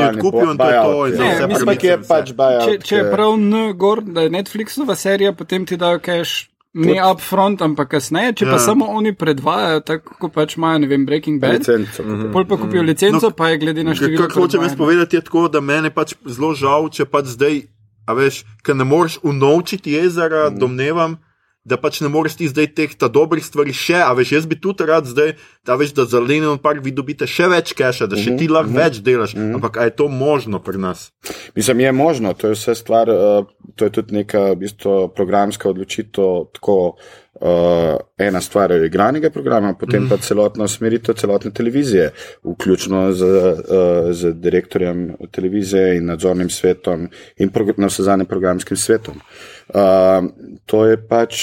odkupil 0.08 0.52
in 0.52 0.58
to 0.58 0.68
je 0.70 0.82
to. 0.82 1.24
Ne, 1.24 1.46
mislim, 1.46 1.74
je 1.82 1.96
pač 2.08 2.34
če, 2.36 2.76
če 2.84 3.00
je 3.00 3.08
prav 3.10 3.34
N, 3.38 3.72
gor, 3.78 4.04
da 4.04 4.26
je 4.26 4.34
Netflixova 4.34 4.96
serija, 4.98 5.32
potem 5.32 5.66
ti 5.66 5.80
dajo 5.80 6.02
cash. 6.04 6.46
Ne 6.78 6.98
upfront, 7.00 7.62
ampak 7.64 7.88
kasneje, 7.94 8.34
če 8.38 8.44
ja. 8.44 8.52
pa 8.52 8.58
samo 8.62 8.86
oni 8.92 9.10
predvajajo, 9.16 9.80
tako 9.88 10.12
kot 10.20 10.34
pač 10.34 10.52
imajo, 10.58 10.82
ne 10.84 10.90
vem, 10.90 11.06
Breaking 11.08 11.40
Bad. 11.42 11.64
Licenco. 11.64 12.04
Pol 12.30 12.44
pa 12.46 12.58
kupijo 12.60 12.82
mhm. 12.84 12.90
licenco, 12.92 13.30
no, 13.30 13.34
pa 13.34 13.48
je 13.50 13.60
glede 13.64 13.82
na 13.86 13.96
število. 13.96 14.26
Kako 14.28 14.44
hočem 14.44 14.62
jaz 14.62 14.76
povedati, 14.78 15.16
je 15.16 15.24
tako, 15.24 15.46
da 15.50 15.64
meni 15.64 15.90
pač 15.90 16.12
zelo 16.28 16.52
žal, 16.54 16.90
če 16.92 17.08
pač 17.08 17.32
zdaj, 17.32 17.62
a 18.04 18.14
veš, 18.14 18.42
ker 18.62 18.76
ne 18.78 18.86
moreš 18.86 19.16
unovčiti 19.26 19.96
jezera, 19.96 20.50
mm. 20.52 20.60
domnevam 20.60 21.16
da 21.64 21.76
pač 21.76 22.00
ne 22.00 22.08
moreš 22.08 22.38
ti 22.38 22.48
zdaj 22.48 22.70
teh 22.76 22.94
ta 22.98 23.08
dobrih 23.12 23.44
stvari 23.44 23.74
še, 23.76 23.98
a 24.00 24.12
veš, 24.16 24.32
jaz 24.36 24.46
bi 24.48 24.58
tudi 24.60 24.86
rad 24.88 25.08
zdaj, 25.08 25.34
da 25.66 25.76
veš, 25.78 25.92
da 25.96 26.06
za 26.08 26.20
Lenin 26.22 26.60
Park 26.62 26.80
vi 26.84 26.94
dobite 26.94 27.28
še 27.28 27.48
več 27.52 27.74
keša, 27.76 28.08
da 28.08 28.16
še 28.20 28.36
ti 28.38 28.48
lahko 28.48 28.72
mhm, 28.72 28.80
več 28.80 29.00
delaš, 29.04 29.36
mhm. 29.36 29.58
ampak 29.58 29.80
je 29.84 29.94
to 29.98 30.08
možno 30.12 30.62
pri 30.64 30.80
nas? 30.80 31.08
Mislim, 31.58 31.84
je 31.84 31.92
možno, 31.92 32.32
to 32.38 32.52
je 32.52 32.58
vse 32.58 32.76
stvar, 32.78 33.10
uh, 33.12 33.48
to 33.76 33.88
je 33.88 33.94
tudi 34.00 34.20
neka 34.20 34.52
v 34.54 34.60
bistvu 34.64 34.98
programska 35.16 35.70
odločitev, 35.72 36.48
tako 36.56 36.78
uh, 37.40 37.96
ena 38.18 38.40
stvar 38.40 38.70
je 38.70 38.86
igranega 38.86 39.30
programa, 39.30 39.74
potem 39.74 40.04
mm. 40.04 40.08
pa 40.08 40.16
celotno 40.16 40.64
usmeritev 40.64 41.14
celotne 41.14 41.50
televizije, 41.50 42.10
vključno 42.44 43.12
z, 43.12 43.24
uh, 43.24 44.12
z 44.12 44.32
direktorjem 44.32 45.16
televizije 45.30 45.96
in 45.96 46.06
nadzornim 46.06 46.50
svetom 46.50 47.08
in 47.36 47.50
na 47.76 47.86
vse 47.86 48.02
zadnje 48.02 48.24
programskim 48.24 48.76
svetom. 48.76 49.20
Uh, 49.68 49.74
to 50.66 50.86
je 50.86 50.96
pač 51.08 51.42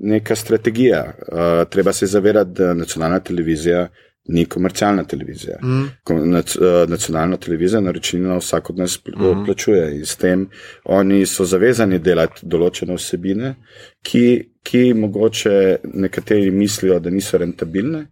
neka 0.00 0.34
strategija. 0.34 1.04
Uh, 1.04 1.68
treba 1.70 1.92
se 1.92 2.06
zavedati, 2.06 2.50
da 2.50 2.74
nacionalna 2.74 3.20
televizija 3.20 3.88
ni 4.28 4.44
komercialna 4.44 5.04
televizija. 5.04 5.58
Mm. 5.62 6.30
Nac, 6.30 6.56
nacionalna 6.88 7.36
televizija 7.36 7.80
naročnino 7.80 8.38
vsak 8.38 8.70
od 8.70 8.78
nas 8.78 8.98
mm. 9.06 9.44
plačuje 9.46 9.96
in 9.96 10.06
s 10.06 10.16
tem 10.16 10.48
oni 10.84 11.26
so 11.26 11.44
zavezani 11.44 11.98
delati 11.98 12.46
določene 12.46 12.96
vsebine, 12.96 13.54
ki, 14.02 14.24
ki 14.64 14.94
mogoče 14.94 15.78
nekateri 15.94 16.50
mislijo, 16.50 16.98
da 16.98 17.10
niso 17.10 17.38
rentabilne, 17.38 18.06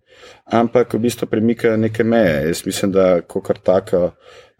ampak 0.44 0.94
v 0.94 0.98
bistvu 1.06 1.26
premikajo 1.26 1.76
neke 1.80 2.04
meje. 2.04 2.48
Jaz 2.48 2.66
mislim, 2.66 2.92
da 2.92 3.20
kar 3.22 3.58
taka. 3.58 4.10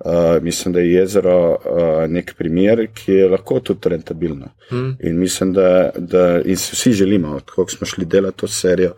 Uh, 0.04 0.42
mislim, 0.42 0.74
da 0.74 0.80
je 0.80 0.92
jezero 0.92 1.50
uh, 1.50 2.10
nek 2.10 2.34
primer, 2.38 2.86
ki 2.94 3.12
je 3.12 3.28
lahko 3.28 3.60
tudi 3.60 3.88
rentabilno. 3.88 4.48
Hmm. 4.68 4.96
In 5.00 5.18
mislim, 5.18 5.52
da, 5.52 5.90
da 5.96 6.40
in 6.44 6.56
si 6.56 6.72
vsi 6.72 6.92
želimo, 6.92 7.40
kako 7.54 7.70
smo 7.70 7.86
šli 7.86 8.04
delati 8.04 8.38
to 8.38 8.48
serijo, 8.48 8.94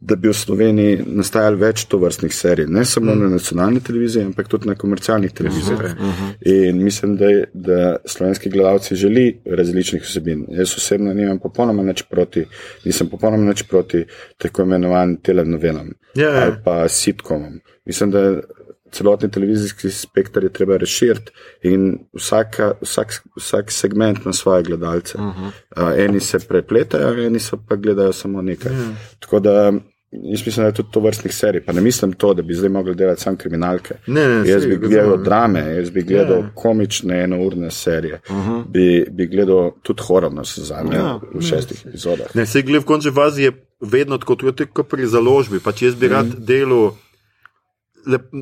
da 0.00 0.16
bi 0.16 0.28
v 0.28 0.34
Sloveniji 0.34 1.04
nastajalo 1.06 1.56
več 1.56 1.84
to 1.84 1.98
vrstnih 1.98 2.34
serij. 2.34 2.66
Ne 2.66 2.84
samo 2.84 3.12
hmm. 3.12 3.22
na 3.22 3.28
nacionalni 3.28 3.80
televiziji, 3.80 4.24
ampak 4.24 4.48
tudi 4.48 4.68
na 4.68 4.74
komercialnih 4.74 5.32
televizijah. 5.32 5.80
Uh 5.80 5.86
-huh. 5.86 6.34
In 6.40 6.82
mislim, 6.84 7.16
da, 7.16 7.26
da 7.54 7.96
slovenski 8.04 8.50
gledalci 8.50 8.96
želi 8.96 9.40
različnih 9.46 10.02
vsebin. 10.02 10.46
Jaz 10.48 10.74
osebno 10.76 11.14
nimam 11.14 11.38
popolnoma 11.38 11.82
nič 11.82 12.02
proti, 12.02 12.44
nisem 12.84 13.08
popolnoma 13.08 13.44
nič 13.44 13.62
proti 13.62 14.04
tako 14.38 14.62
imenovanim 14.62 15.16
telenovelam 15.16 15.90
Ja, 16.14 16.28
ja. 16.28 16.42
ali 16.42 16.54
pa 16.64 16.88
sitkomom. 16.88 17.60
Mislim, 17.84 18.10
da 18.10 18.40
celotni 18.92 19.30
televizijski 19.30 19.90
spektr 19.90 20.42
je 20.42 20.52
treba 20.52 20.76
razširiti 20.76 21.32
in 21.62 21.98
vsaka, 22.12 22.72
vsak, 22.80 23.22
vsak 23.36 23.72
segment 23.72 24.18
ima 24.24 24.32
svoje 24.32 24.62
gledalce. 24.62 25.18
Uh 25.18 25.24
-huh. 25.24 25.46
uh, 25.92 25.98
eni 26.04 26.20
se 26.20 26.38
prepletajo, 26.38 27.26
eni 27.26 27.38
pa 27.68 27.76
gledajo 27.76 28.12
samo 28.12 28.42
nekaj. 28.42 28.72
Uh 28.72 28.78
-huh. 28.78 28.94
Tako 29.18 29.40
da 29.40 29.72
jaz 30.12 30.46
mislim, 30.46 30.62
da 30.64 30.66
je 30.66 30.74
tudi 30.74 30.88
to 30.92 31.00
vrstnih 31.00 31.34
serij. 31.34 31.64
Pa 31.64 31.72
ne 31.72 31.80
mislim 31.80 32.12
to, 32.12 32.34
da 32.34 32.42
bi 32.42 32.54
zdaj 32.54 32.68
mogli 32.68 32.94
delati 32.94 33.22
samo 33.22 33.36
kriminalke. 33.36 33.94
Ne, 34.06 34.28
ne, 34.28 34.48
jaz 34.50 34.66
bi 34.66 34.76
gledal 34.76 35.18
ne. 35.18 35.24
drame, 35.24 35.60
jaz 35.76 35.90
bi 35.90 36.02
gledal 36.02 36.38
Ja. 36.38 36.50
komične 36.54 37.22
enourne 37.22 37.70
serije, 37.70 38.20
uh 38.30 38.36
-huh. 38.36 38.64
bi, 38.68 39.06
bi 39.10 39.26
gledal 39.26 39.70
tudi 39.82 40.02
horor 40.02 40.32
na 40.32 40.44
sezanje 40.44 40.90
Ja. 40.94 41.00
ja. 41.00 41.20
v 41.34 41.42
šestih 41.42 41.86
epizodah. 41.86 42.34
Ne, 42.34 42.46
se 42.46 42.62
glede 42.62 42.78
v 42.78 42.84
končni 42.84 43.12
fazi 43.12 43.42
je 43.42 43.52
vedno 43.80 44.18
tako, 44.18 44.34
tudi 44.34 44.66
kot 44.66 44.88
pri 44.88 45.06
založbi. 45.06 45.60
Pač 45.60 45.82
jaz 45.82 45.94
bi 45.94 46.08
rad 46.08 46.26
Mhm. 46.26 46.44
delal. 46.44 46.90
Lep, 48.08 48.32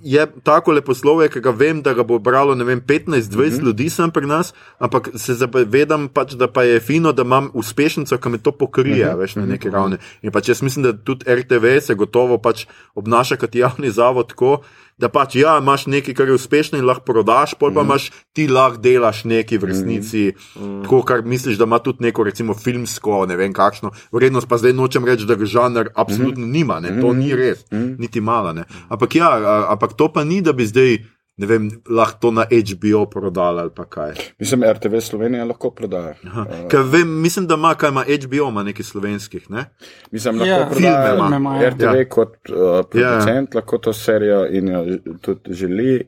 je 0.00 0.26
tako 0.42 0.72
leposlovje, 0.72 1.28
ki 1.28 1.40
ga 1.44 1.50
vem, 1.50 1.82
da 1.82 1.92
ga 1.94 2.02
bo 2.02 2.18
bralo 2.18 2.54
ne 2.54 2.64
vem, 2.64 2.80
15-20 2.80 3.36
mm. 3.36 3.40
-hmm. 3.40 3.64
ljudi 3.64 3.90
sem 3.90 4.10
pri 4.10 4.26
nas, 4.26 4.54
ampak 4.78 5.10
se 5.14 5.34
zavedam, 5.34 6.08
pač, 6.08 6.32
da 6.32 6.48
pa 6.48 6.62
je 6.62 6.80
fino, 6.80 7.12
da 7.12 7.22
imam 7.22 7.50
uspešnico, 7.54 8.18
ki 8.18 8.28
me 8.28 8.38
to 8.38 8.52
pokrije, 8.52 9.06
mm. 9.06 9.10
-hmm. 9.10 9.18
veš 9.18 9.36
na 9.36 9.46
neki 9.46 9.70
ravni. 9.70 9.96
In 10.22 10.32
pač 10.32 10.48
jaz 10.48 10.62
mislim, 10.62 10.82
da 10.82 10.92
tudi 10.92 11.24
RTV 11.34 11.78
se 11.80 11.94
gotovo 11.94 12.38
pač 12.38 12.66
obnaša 12.94 13.36
kot 13.36 13.54
javni 13.54 13.90
zavod 13.90 14.28
tako. 14.28 14.62
Da 15.00 15.08
pač 15.08 15.34
ja, 15.34 15.56
imaš 15.56 15.86
nekaj, 15.86 16.14
kar 16.14 16.28
je 16.28 16.34
uspešno 16.34 16.76
in 16.76 16.84
lahko 16.84 17.04
prodaš, 17.04 17.54
pol 17.54 17.70
Mhm. 17.70 17.74
pa 17.74 17.82
imaš 17.82 18.04
ti 18.32 18.44
lahko 18.46 18.76
delaš 18.78 19.24
nekaj 19.24 19.56
v 19.56 19.64
resnici, 19.64 20.22
mm. 20.54 20.82
tako 20.82 21.02
kar 21.02 21.22
misliš, 21.24 21.56
da 21.56 21.64
ima 21.64 21.78
tudi 21.78 22.02
neko, 22.02 22.22
recimo, 22.22 22.54
filmsko, 22.54 23.26
ne 23.26 23.36
vem, 23.36 23.52
kakšno 23.52 23.90
vrednost. 24.10 24.46
Pa 24.46 24.56
zdaj 24.56 24.72
nočem 24.74 25.04
reči, 25.04 25.24
da 25.24 25.34
ga 25.34 25.44
žanr 25.46 25.88
absolutno 25.94 26.42
Mhm. 26.42 26.52
nima, 26.52 26.80
ne? 26.80 27.00
to 27.00 27.12
ni 27.14 27.32
res, 27.32 27.64
niti 27.72 28.20
mala. 28.22 28.52
Ne? 28.52 28.64
Ampak 28.88 29.14
ja, 29.14 29.30
ampak 29.66 29.92
to 29.94 30.08
pa 30.08 30.22
ni, 30.22 30.40
da 30.40 30.52
bi 30.52 30.66
zdaj, 30.66 30.98
ne 31.40 31.46
vem, 31.46 31.70
lahko 31.88 32.18
to 32.20 32.30
na 32.30 32.44
HBO 32.44 33.06
prodali 33.06 33.60
ali 33.60 33.70
pa 33.76 33.84
kaj. 33.84 34.12
Mislim, 34.38 34.64
RTV 34.72 34.98
Slovenija 35.00 35.44
lahko 35.44 35.70
prodaja. 35.70 36.14
Uh, 36.24 36.44
Ker 36.68 36.80
vem, 36.84 37.08
mislim, 37.22 37.46
da 37.46 37.54
ima, 37.54 37.74
kaj 37.74 37.88
ima 37.90 38.04
HBO, 38.04 38.48
ima 38.48 38.62
nekaj 38.62 38.84
slovenskih. 38.84 39.50
Ne? 39.50 39.64
Mislim, 40.10 40.40
Ja, 40.44 40.58
lahko 40.58 40.74
filme 40.74 40.90
prodaja 40.90 41.14
ima. 41.14 41.24
Filme 41.24 41.36
imajo. 41.36 41.70
RTV 41.70 41.96
Ja. 41.96 42.08
kot 42.08 42.34
uh, 42.48 42.56
producent, 42.90 43.54
lahko 43.54 43.78
to 43.78 43.92
serijo 43.92 44.46
in 44.50 44.68
jo 44.68 44.84
tudi 45.20 45.54
želi 45.54 45.94
uh, 46.00 46.04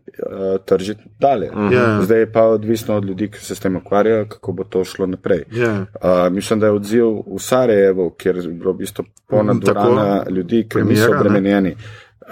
tržiti 0.64 1.02
dalje. 1.20 1.50
Ja. 1.72 2.02
Zdaj 2.02 2.18
je 2.18 2.32
pa 2.32 2.42
odvisno 2.42 2.96
od 2.96 3.04
ljudi, 3.04 3.30
ki 3.30 3.38
se 3.38 3.54
s 3.54 3.60
tem 3.60 3.76
ukvarjajo, 3.76 4.26
kako 4.28 4.52
bo 4.52 4.64
to 4.64 4.84
šlo 4.84 5.06
naprej. 5.06 5.44
Ja. 5.52 5.72
Uh, 5.80 6.32
mislim, 6.32 6.60
da 6.60 6.66
je 6.66 6.72
odziv 6.72 7.06
v 7.06 7.38
Sarajevu, 7.38 8.10
kjer 8.10 8.36
je 8.36 8.48
bilo 8.48 8.72
v 8.72 8.76
bistvu 8.76 9.04
polna 9.26 9.54
tako. 9.54 9.80
dvorana 9.80 10.24
ljudi, 10.30 10.62
ki 10.62 10.68
Premiera, 10.68 11.20
niso 11.20 11.40
ne. 11.40 11.74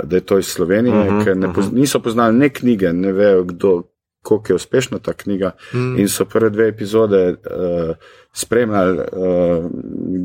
Da 0.05 0.17
je 0.17 0.21
to 0.21 0.39
iz 0.39 0.47
Slovenije, 0.47 0.99
uh 0.99 1.07
-huh, 1.07 1.25
ker 1.25 1.37
ne 1.37 1.53
poz, 1.55 1.73
niso 1.73 2.01
poznali 2.01 2.37
ne 2.37 2.49
knjige, 2.49 2.93
ne 2.93 3.13
vejo, 3.13 3.45
kdo. 3.45 3.83
Kako 4.23 4.45
je 4.49 4.55
uspešna 4.55 4.99
ta 4.99 5.13
knjiga, 5.13 5.51
mm. 5.73 5.99
in 5.99 6.09
so 6.09 6.25
prve 6.25 6.51
dve 6.51 6.69
epizode 6.69 7.29
uh, 7.29 7.97
spremljali, 8.33 8.99
uh, 8.99 9.65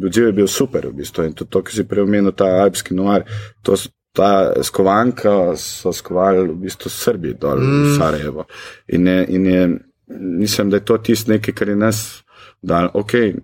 odziv 0.05 0.25
je 0.25 0.31
bil 0.31 0.47
super, 0.47 0.87
v 0.87 0.91
bistvu. 0.91 1.23
In 1.23 1.33
tudi 1.33 1.49
to, 1.49 1.61
kar 1.63 1.73
si 1.73 1.87
prej 1.87 2.03
omenil, 2.03 2.31
ta 2.31 2.45
alpski 2.45 2.93
noir, 2.93 3.23
to, 3.61 3.75
ta 4.15 4.53
skovanka 4.63 5.55
so 5.55 5.93
skovali 5.93 6.47
v 6.47 6.55
bistvu 6.55 6.89
Srbi 6.89 7.33
dol 7.39 7.59
mm. 7.59 7.83
v 7.83 7.95
Sarajevo. 7.97 8.45
In, 8.87 9.07
je, 9.07 9.25
in 9.29 9.45
je, 9.45 9.79
mislim, 10.07 10.69
da 10.69 10.77
je 10.77 10.85
to 10.85 10.97
tisto 10.97 11.31
nekaj, 11.31 11.53
kar 11.53 11.69
je 11.69 11.75
nas 11.75 12.23
dal. 12.61 12.89
Okay, 12.93 13.35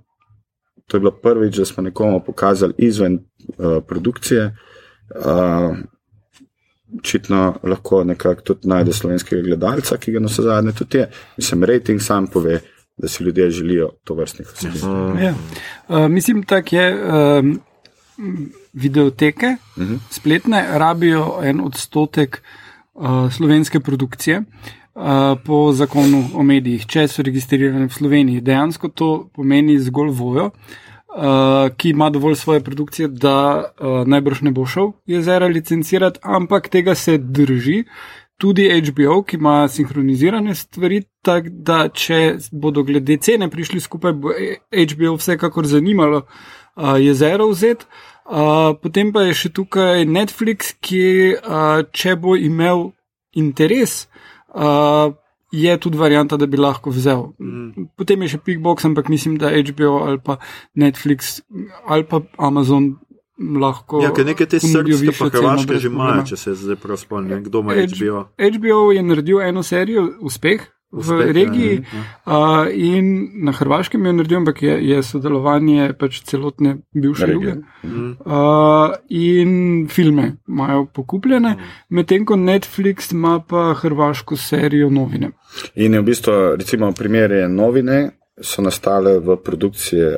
to 0.87 0.97
je 0.97 0.99
bilo 0.99 1.11
prvič, 1.11 1.57
da 1.57 1.65
smo 1.65 1.83
nekomu 1.83 2.23
pokazali 2.25 2.73
izven 2.77 3.19
uh, 3.57 3.83
produkcije. 3.87 4.55
Uh, 5.15 5.77
Očitno 6.99 7.55
lahko 7.63 8.03
nekako 8.03 8.41
tudi 8.41 8.67
najde 8.67 8.93
slovenskega 8.93 9.41
gledalca, 9.41 9.97
ki 9.97 10.11
ga 10.11 10.19
na 10.19 10.27
vse 10.27 10.41
zadnje 10.41 10.73
tudi 10.77 10.97
je. 10.97 11.09
Mislim, 11.37 11.63
rating 11.63 12.01
sam 12.01 12.27
pove, 12.27 12.59
da 12.97 13.07
si 13.07 13.23
ljudje 13.23 13.49
želijo 13.49 13.89
to 14.03 14.13
vrstnih 14.13 14.47
vsebin. 14.47 15.23
Ja. 15.23 15.33
Uh, 15.87 16.07
mislim, 16.07 16.43
tako 16.43 16.75
je. 16.75 16.95
Um, 17.39 17.59
videoteke, 18.73 19.55
uh 19.77 19.83
-huh. 19.83 19.99
spletne, 20.09 20.65
rabijo 20.71 21.39
en 21.43 21.61
odstotek 21.61 22.43
uh, 22.93 23.31
slovenske 23.31 23.79
produkcije. 23.79 24.43
Uh, 24.95 25.03
po 25.45 25.73
zakonu 25.73 26.25
o 26.35 26.43
medijih, 26.43 26.85
če 26.85 27.07
so 27.07 27.21
registrirane 27.21 27.85
v 27.85 27.93
Sloveniji. 27.93 28.41
Dejansko 28.41 28.87
to 28.87 29.29
pomeni 29.35 29.79
zgolj 29.79 30.09
vojo, 30.11 30.45
uh, 30.45 30.51
ki 31.77 31.89
ima 31.89 32.09
dovolj 32.09 32.35
svoje 32.35 32.63
produkcije, 32.63 33.07
da 33.07 33.63
uh, 33.63 34.07
najbrž 34.07 34.41
ne 34.41 34.51
bo 34.51 34.65
šel 34.65 34.91
jezera 35.05 35.47
licencirati, 35.47 36.19
ampak 36.23 36.69
tega 36.69 36.95
se 36.95 37.17
drži. 37.17 37.83
Tudi 38.37 38.69
HBO, 38.81 39.21
ki 39.23 39.35
ima 39.37 39.67
sinhronizirane 39.67 40.55
stvari, 40.55 41.03
tako 41.21 41.49
da 41.51 41.89
če 41.89 42.37
bodo 42.51 42.83
glede 42.83 43.17
cene 43.17 43.49
prišli 43.49 43.79
skupaj, 43.79 44.13
bo 44.13 44.31
HBO 44.71 45.17
vsekakor 45.19 45.67
zanimalo 45.67 46.23
uh, 46.23 46.95
jezero 46.97 47.47
vzeti. 47.51 47.85
Uh, 48.25 48.71
potem 48.81 49.11
pa 49.13 49.25
je 49.27 49.35
še 49.35 49.49
tukaj 49.51 50.05
Netflix, 50.07 50.71
ki, 50.79 51.35
uh, 51.35 51.83
če 51.91 52.15
bo 52.15 52.37
imel 52.39 52.91
interes, 53.37 54.07
uh, 54.55 55.11
je 55.51 55.77
tudi 55.77 55.97
varianta, 55.97 56.37
da 56.37 56.47
bi 56.47 56.57
lahko 56.57 56.89
vzel. 56.89 57.31
Mm. 57.39 57.87
Potem 57.97 58.21
je 58.23 58.35
še 58.35 58.41
Pickbox, 58.45 58.85
ampak 58.87 59.09
mislim, 59.11 59.37
da 59.37 59.51
HBO 59.51 60.01
ali 60.07 60.19
pa 60.23 60.37
Netflix 60.75 61.41
ali 61.87 62.07
pa 62.07 62.21
Amazon 62.37 62.95
lahko. 63.37 64.01
Ja, 64.03 64.11
ker 64.15 64.25
nekaj 64.25 64.47
te 64.47 64.59
pa 64.61 64.67
ceno 64.67 65.31
hrvaške 65.33 65.67
brez 65.67 65.81
že 65.81 65.89
imajo, 65.91 66.25
če 66.31 66.37
se 66.37 66.55
zdaj 66.55 66.77
prav 66.81 66.99
spomnim, 67.01 67.43
kdo 67.43 67.63
ima 67.65 67.75
HBO. 67.75 68.25
HBO 68.37 68.83
je 68.95 69.03
naredil 69.03 69.41
eno 69.41 69.63
serijo, 69.63 70.07
uspeh. 70.21 70.67
V 70.91 70.99
Uspeh, 70.99 71.27
ja, 71.27 71.33
regiji 71.33 71.75
ja. 71.75 72.01
uh, 72.25 72.67
in 72.73 73.29
na 73.45 73.51
Hrvaškem 73.51 74.05
je 74.05 74.13
naredil, 74.13 74.37
ampak 74.37 74.61
je, 74.61 74.73
je 74.89 75.03
sodelovanje 75.03 75.93
pač 75.99 76.19
celotne 76.27 76.77
bivše 76.93 77.25
Regije. 77.25 77.49
juge. 77.49 77.61
Uh, 78.25 78.95
in 79.09 79.87
filme 79.87 80.35
imajo 80.47 80.85
pokupljene, 80.93 81.55
medtem 81.89 82.25
ko 82.25 82.35
Netflix 82.35 83.13
ima 83.13 83.39
pa 83.39 83.73
hrvaško 83.79 84.35
serijo 84.35 84.89
novine. 84.89 85.31
In 85.75 85.93
je 85.93 86.01
v 86.01 86.05
bistvu, 86.05 86.33
recimo, 86.59 86.91
primere 86.91 87.47
novine 87.47 88.09
so 88.41 88.61
nastale 88.61 89.19
v 89.19 89.37
produkciji 89.37 90.15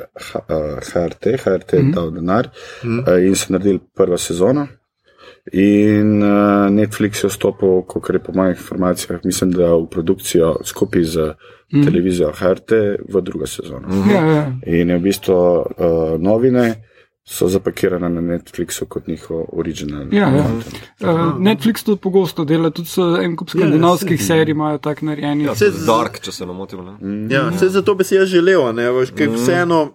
HRT, 0.94 1.38
HRT 1.44 1.74
je 1.74 1.84
dal 1.94 2.12
denar 2.12 2.50
eh, 2.50 3.28
in 3.28 3.36
so 3.36 3.54
naredili 3.54 3.80
prvo 3.95 4.18
sezono. 4.18 4.68
In 5.52 6.24
uh, 6.24 6.70
Netflix 6.72 7.24
je 7.24 7.30
vstopil, 7.30 7.82
kot 7.88 8.10
je 8.10 8.20
po 8.24 8.32
mojih 8.36 8.57
informacijah, 8.57 9.20
mislim, 9.24 9.52
da 9.52 9.74
v 9.76 9.90
produkcijo 9.91 10.56
skupaj 10.64 11.03
z 11.03 11.34
mm. 11.74 11.84
televizijo 11.84 12.32
HRT 12.32 12.72
v 13.10 13.22
drugo 13.22 13.48
sezono. 13.48 13.88
Mm. 13.88 14.10
Ja, 14.11 14.26
ja. 14.26 14.45
In 14.65 14.90
je 14.90 14.98
v 14.98 15.02
bistvu 15.03 15.36
uh, 15.36 15.65
novine 16.20 16.84
so 17.28 17.48
zapakirane 17.48 18.10
na 18.10 18.22
Netflixu 18.22 18.86
kot 18.86 19.07
njihov 19.07 19.45
original. 19.52 20.07
Ja, 20.11 20.30
ja. 20.30 20.45
Uh, 21.02 21.40
Netflix 21.40 21.84
to 21.84 21.95
pogosto 21.95 22.45
dela, 22.45 22.70
tudi 22.70 22.90
so 22.90 23.15
en 23.20 23.36
kup 23.36 23.49
skandinavskih 23.49 24.20
ja, 24.20 24.26
serij 24.26 24.52
imajo 24.52 24.78
tak 24.78 25.02
narejenih. 25.02 25.48
Ja, 25.48 25.56
tudi 25.56 25.72
z- 25.72 25.86
Dark, 25.86 26.20
če 26.24 26.32
se 26.32 26.45
ne 26.45 26.53
motim. 26.53 26.86
Ne? 26.86 27.28
Ja, 27.36 27.49
vse 27.49 27.70
zato 27.70 27.95
bi 27.95 28.03
si 28.03 28.15
jaz 28.15 28.32
želel, 28.32 28.64
ne, 28.76 28.91
veš, 28.91 29.11
ker 29.15 29.32
vseeno 29.36 29.90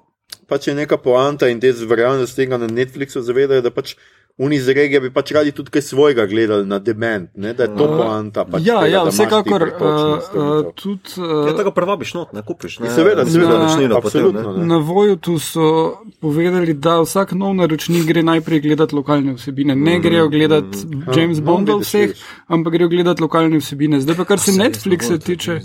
pač 0.48 0.68
je 0.68 0.74
neka 0.74 0.96
poanta 0.96 1.48
in 1.48 1.60
te 1.60 1.72
da 1.72 2.26
se 2.26 2.36
tega 2.36 2.56
na 2.56 2.66
Netflixu 2.66 3.20
zavedajo, 3.20 3.62
da 3.62 3.70
pač 3.70 3.96
oni 4.38 4.56
iz 4.56 4.68
regije 4.68 5.00
bi 5.00 5.10
pač 5.10 5.32
radi 5.32 5.52
tudi 5.52 5.70
kaj 5.70 5.82
svojega 5.82 6.26
gledali 6.26 6.66
na 6.66 6.78
dement, 6.78 7.30
ne, 7.34 7.52
da 7.54 7.62
je 7.62 7.76
to 7.76 7.86
poanta. 7.86 8.44
Pač 8.44 8.62
Ja, 8.66 8.80
tega, 8.80 8.92
ja, 8.92 9.02
vsekakor. 9.04 9.62
Uh, 9.62 9.88
uh, 9.90 10.68
tudi, 10.74 11.18
Ja, 11.18 11.56
tega 11.58 11.72
prevabiš 11.74 12.14
not, 12.14 12.32
ne 12.32 12.44
kupiš. 12.46 12.78
Ne? 12.78 12.92
Seveda, 12.94 13.26
seveda, 13.26 13.58
naročnino 13.58 13.98
potem, 14.00 14.06
absolutno. 14.06 14.52
ne. 14.52 14.58
Ne. 14.58 14.66
Na 14.66 14.78
Vojutu 14.78 15.38
so 15.42 15.98
povedali, 16.20 16.74
da 16.74 17.00
vsak 17.02 17.34
nov 17.34 17.56
naročnik 17.58 18.06
gre 18.06 18.22
najprej 18.22 18.60
gledati 18.60 18.94
lokalne 18.94 19.34
vsebine. 19.34 19.76
Ne 19.76 19.98
grejo 20.00 20.28
gledati 20.28 20.86
James 21.16 21.42
no, 21.42 21.44
Bondov 21.44 21.82
vidiš, 21.82 21.88
vseh, 21.88 22.08
vidiš. 22.14 22.24
ampak 22.46 22.72
grejo 22.72 22.88
gledati 22.94 23.22
lokalne 23.22 23.58
vsebine. 23.58 24.00
Zdaj 24.00 24.16
pa, 24.22 24.24
kar 24.24 24.38
se 24.38 24.54
Netflixa 24.54 25.18
tiče. 25.18 25.60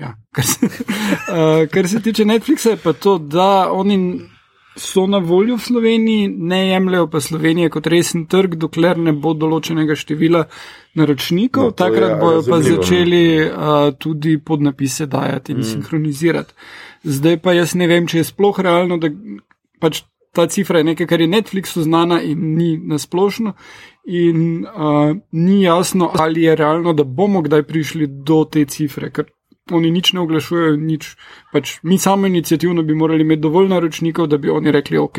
Ja, 0.00 0.16
kar, 0.32 0.44
se, 0.48 0.66
uh, 0.66 1.68
kar 1.74 1.88
se 1.88 2.00
tiče 2.00 2.24
Netflixa, 2.24 2.70
je 2.70 2.80
pa 2.80 2.92
to, 2.92 3.18
da 3.18 3.68
oni 3.72 4.31
so 4.76 5.06
na 5.06 5.18
voljo 5.18 5.56
v 5.56 5.60
Sloveniji, 5.60 6.28
ne 6.28 6.68
jemljajo 6.68 7.06
pa 7.10 7.20
Slovenije 7.20 7.70
kot 7.70 7.86
resen 7.86 8.26
trg, 8.26 8.54
dokler 8.54 8.98
ne 8.98 9.12
bo 9.12 9.34
določenega 9.34 9.96
števila 9.96 10.44
naročnikov. 10.98 11.72
No, 11.72 11.76
Takrat 11.76 12.10
je 12.10 12.16
bojo 12.20 12.42
pa 12.42 12.56
razumljivo. 12.56 12.82
začeli 12.82 13.24
uh, 13.44 13.90
tudi 13.98 14.38
podnapise 14.38 15.06
dajati 15.06 15.52
in 15.52 15.58
mm. 15.58 15.68
sinhronizirati. 15.74 16.54
Zdaj 17.04 17.38
pa 17.44 17.52
jaz 17.52 17.74
ne 17.74 17.86
vem, 17.90 18.06
če 18.06 18.22
je 18.22 18.30
sploh 18.30 18.60
realno, 18.60 18.96
da 18.96 19.12
pač 19.80 20.04
ta 20.32 20.46
cifra 20.48 20.80
je 20.80 20.88
nekaj, 20.92 21.06
kar 21.06 21.20
je 21.20 21.28
Netflixu 21.28 21.82
znana 21.84 22.22
in 22.24 22.54
ni 22.56 22.76
nasplošno. 22.78 23.52
In 24.08 24.64
uh, 24.64 25.12
ni 25.32 25.62
jasno, 25.62 26.10
ali 26.18 26.42
je 26.42 26.56
realno, 26.56 26.92
da 26.96 27.04
bomo 27.04 27.42
kdaj 27.42 27.62
prišli 27.68 28.06
do 28.06 28.44
te 28.50 28.64
cifre, 28.64 29.12
ker 29.12 29.28
oni 29.70 29.90
nič 29.90 30.12
ne 30.12 30.20
oglašujejo, 30.20 30.76
nič. 30.76 31.16
Pač 31.52 31.78
mi 31.82 31.98
samo 31.98 32.26
inicijativno 32.26 32.82
bi 32.82 32.94
morali 32.94 33.20
imeti 33.22 33.40
dovolj 33.40 33.68
naročnikov, 33.68 34.26
da 34.26 34.36
bi 34.36 34.50
oni 34.50 34.72
rekli, 34.72 34.98
ok. 34.98 35.18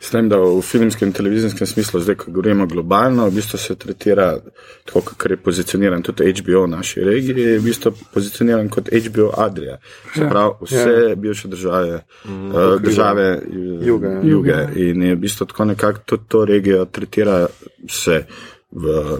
S 0.00 0.10
tem, 0.10 0.28
da 0.28 0.36
v 0.38 0.60
filmskem 0.62 1.08
in 1.08 1.12
televizijskem 1.16 1.66
smislu, 1.66 2.00
zdaj, 2.00 2.14
ko 2.20 2.30
govorimo 2.30 2.66
globalno, 2.66 3.28
v 3.30 3.34
bistvu 3.34 3.58
se 3.58 3.74
tretira 3.74 4.36
tako, 4.84 5.00
kot 5.16 5.30
je 5.30 5.36
pozicioniran 5.36 6.02
tudi 6.02 6.28
HBO 6.32 6.64
v 6.66 6.70
naši 6.76 7.00
regiji, 7.04 7.40
je 7.40 7.58
v 7.58 7.64
bistvu 7.64 7.92
pozicioniran 8.12 8.68
kot 8.68 8.88
HBO 8.92 9.30
Adria. 9.36 9.78
Se 10.14 10.20
Ja. 10.22 10.28
pravi, 10.28 10.54
vse 10.60 10.94
ja. 11.08 11.14
bivše 11.16 11.48
države, 11.48 12.02
mm, 12.24 12.48
uh, 12.50 12.80
države 12.82 13.40
eh, 13.42 13.86
Juga, 13.86 14.08
ja. 14.08 14.20
juge. 14.22 14.28
Juga. 14.30 14.68
In 14.76 15.02
je 15.02 15.14
v 15.14 15.18
bistvu 15.18 15.46
tako 15.46 15.64
nekako 15.64 15.98
tudi 16.06 16.22
to 16.28 16.44
regijo 16.44 16.84
tretira 16.84 17.46
se 17.88 18.26
v. 18.72 19.18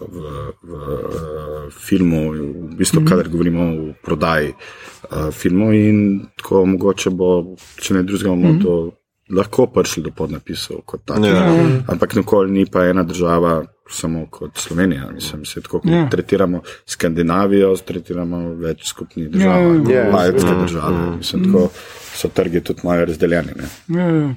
V, 0.00 0.20
v 0.62 0.72
uh, 0.74 1.72
filmu, 1.72 2.32
v 2.32 2.76
bistvu, 2.76 3.00
mm 3.00 3.04
-hmm. 3.04 3.08
kadar 3.08 3.28
govorimo 3.28 3.62
o 3.62 3.92
prodaji 4.02 4.52
uh, 4.52 5.30
filmov, 5.30 5.74
in 5.74 6.26
tako 6.36 6.66
mogoče 6.66 7.10
bo, 7.10 7.56
če 7.76 7.94
ne 7.94 8.02
drugega, 8.02 8.28
bomo 8.28 8.48
mm 8.48 8.58
-hmm. 8.58 8.62
to 8.62 8.92
lahko 9.30 9.66
prišli 9.66 10.02
do 10.02 10.10
podnapisov 10.10 10.82
kot 10.86 11.04
takih. 11.06 11.30
Ja. 11.30 11.46
Yeah. 11.46 11.82
Ampak 11.88 12.14
nikoli 12.14 12.50
ni 12.50 12.66
pa 12.66 12.84
ena 12.86 13.02
država 13.02 13.64
samo 13.90 14.26
kot 14.30 14.58
Slovenija. 14.58 15.10
Mislim, 15.14 15.44
se 15.44 15.60
tako 15.60 15.80
kot 15.80 15.90
Ja. 15.90 15.96
yeah. 15.96 16.10
tretiramo 16.10 16.62
Skandinavijo, 16.86 17.76
tretiramo 17.76 18.54
več 18.54 18.86
skupnih 18.86 19.30
držav, 19.30 19.46
Ja, 19.46 19.58
ja, 19.58 19.94
ja. 19.94 20.04
Ja, 20.04 20.12
majhne 20.12 20.50
ja. 20.50 20.62
države. 20.62 21.16
Mislim, 21.16 21.44
tako 21.44 21.68
so 22.14 22.28
trgi 22.28 22.60
tudi 22.60 22.80
malo 22.84 23.04
razdeljeni. 23.04 23.52
Ne? 23.56 24.00
Ja, 24.00 24.08
ja. 24.08 24.34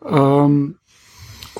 Um, 0.00 0.74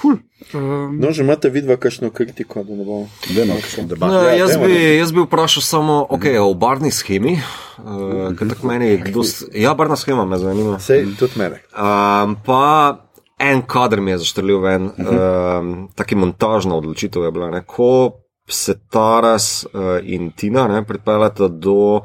cool. 0.01 0.17
um, 0.55 0.99
No, 1.01 1.13
že 1.13 1.23
imate 1.23 1.51
vidva 1.51 1.77
kakšno 1.77 2.11
kritiko, 2.11 2.63
da 2.65 2.75
ne 2.77 2.85
bo. 2.85 3.03
Dajmo 3.37 3.55
kakšno 3.61 3.85
debato. 3.85 4.13
No, 4.13 4.23
Ja, 4.23 4.35
jaz, 4.35 4.57
bi, 4.57 4.97
jaz 4.97 5.13
bi 5.13 5.21
vprašal 5.21 5.63
samo 5.63 6.07
okay, 6.11 6.39
o 6.41 6.55
barni 6.55 6.91
schemi. 6.91 7.37
Uh, 7.79 8.33
ker 8.39 8.49
tako 8.49 8.67
meni 8.67 8.87
je 8.87 9.13
dost, 9.15 9.45
ja, 9.55 9.75
barna 9.75 9.97
schema 9.97 10.25
me 10.25 10.39
zanima. 10.39 10.79
Sej, 10.81 11.07
tudi 11.19 11.39
mene. 11.41 11.63
Um, 11.73 12.37
pa 12.47 12.99
en 13.41 13.63
kader 13.63 14.01
mi 14.01 14.11
je 14.11 14.19
zaštrlil 14.19 14.61
ven, 14.61 14.91
um, 14.99 15.89
taki 15.97 16.15
montažna 16.15 16.77
odločitev 16.77 17.25
je 17.25 17.31
bila, 17.33 17.51
ne? 17.51 17.63
ko 17.67 18.21
se 18.51 18.75
Taras 18.91 19.65
uh, 19.65 19.99
in 20.03 20.31
Tina 20.37 20.69
ne, 20.69 20.85
pripeljata 20.85 21.49
do 21.49 22.01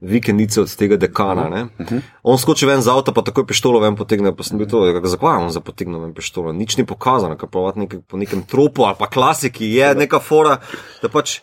vikendice 0.00 0.60
od 0.60 0.76
tega 0.76 0.96
dekana. 0.96 1.48
Ne? 1.48 2.00
On 2.22 2.38
skoči 2.38 2.66
ven 2.66 2.82
z 2.82 2.88
avta, 2.92 3.12
pa 3.12 3.22
takoj 3.22 3.46
pištolo 3.46 3.80
ven 3.80 3.96
potegne, 3.96 4.32
pa 4.36 4.46
sem 4.46 4.58
bil 4.58 4.68
to, 4.70 4.86
ja, 4.88 4.96
zakaj 5.04 5.36
je 5.36 5.44
on 5.44 5.52
za 5.52 5.60
potegnil 5.60 6.00
ven 6.00 6.14
pištolo. 6.16 6.52
Nič 6.56 6.76
ni 6.80 6.86
pokazano, 6.86 7.36
kar 7.36 7.48
pa 7.52 7.72
nek, 7.76 8.00
po 8.08 8.16
nekem 8.16 8.42
tropu 8.42 8.88
ali 8.88 8.96
pa 8.98 9.06
klasiki 9.06 9.68
je 9.74 9.94
neka 9.94 10.20
fora, 10.20 10.58
da 11.02 11.08
pač. 11.08 11.40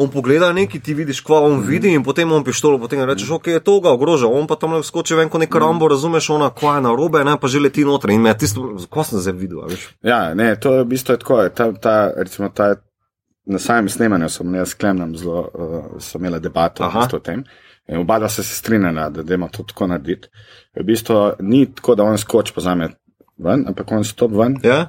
On 0.00 0.08
pogleda 0.08 0.52
nekaj, 0.54 0.80
ti 0.80 0.94
vidiš, 0.94 1.18
kva 1.26 1.42
on 1.44 1.58
vidi, 1.66 1.90
in 1.92 2.04
potem 2.06 2.30
on 2.32 2.44
pištolo, 2.46 2.78
potem 2.80 3.02
rečeš, 3.04 3.34
ok, 3.36 3.50
je 3.52 3.60
to 3.60 3.74
ga 3.84 3.90
ogroža, 3.92 4.30
on 4.32 4.46
pa 4.48 4.56
tam 4.56 4.78
skoči 4.86 5.18
ven, 5.18 5.28
kot 5.28 5.42
nek 5.42 5.54
rambo, 5.60 5.90
razumeš, 5.90 6.30
ona 6.30 6.48
kva 6.56 6.78
je 6.78 6.84
na 6.86 6.94
robe, 6.96 7.20
ne, 7.26 7.34
pa 7.36 7.50
že 7.50 7.60
leti 7.60 7.84
noter 7.84 8.14
in 8.14 8.22
me 8.22 8.32
tisto, 8.38 8.78
ko 8.88 9.04
sem 9.04 9.20
zdaj 9.20 9.34
videl, 9.36 9.66
veš. 9.68 9.90
Ja, 10.06 10.30
ne, 10.34 10.54
to 10.56 10.72
je 10.78 10.86
v 10.86 10.88
bistvu 10.94 11.18
tako. 11.20 11.42
Ta, 11.52 11.68
ta, 11.74 11.96
recimo, 12.16 12.48
ta, 12.48 12.78
na 13.50 13.58
samem 13.58 13.88
snemanju 13.88 14.28
sem 14.28 14.54
jaz 14.54 14.72
s 14.72 14.78
Klemnom 14.78 15.16
zelo 15.16 15.42
uh, 15.42 16.00
sem 16.00 16.20
imela 16.20 16.38
debato 16.38 16.86
o 16.86 17.18
tem. 17.18 17.42
In 17.42 17.69
oba 17.92 18.18
dva 18.18 18.28
se 18.28 18.42
strinjala, 18.44 19.10
da 19.10 19.22
dajmo 19.22 19.48
to 19.48 19.62
tako 19.62 19.86
narediti. 19.86 20.28
V 20.74 20.84
bistvu 20.84 21.14
ni 21.40 21.66
tako, 21.66 21.94
da 21.94 22.04
on 22.04 22.18
skoči 22.18 22.52
pozame 22.54 22.88
ven, 23.38 23.64
ampak 23.66 23.92
on 23.92 24.04
stop 24.04 24.30
ven, 24.32 24.56
Ja? 24.62 24.86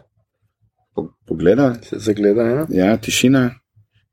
po- 0.96 1.14
pogleda, 1.26 1.74
Se 1.82 1.98
zagleda, 1.98 2.42
ja. 2.44 2.66
ja, 2.70 2.98
tišina 2.98 3.50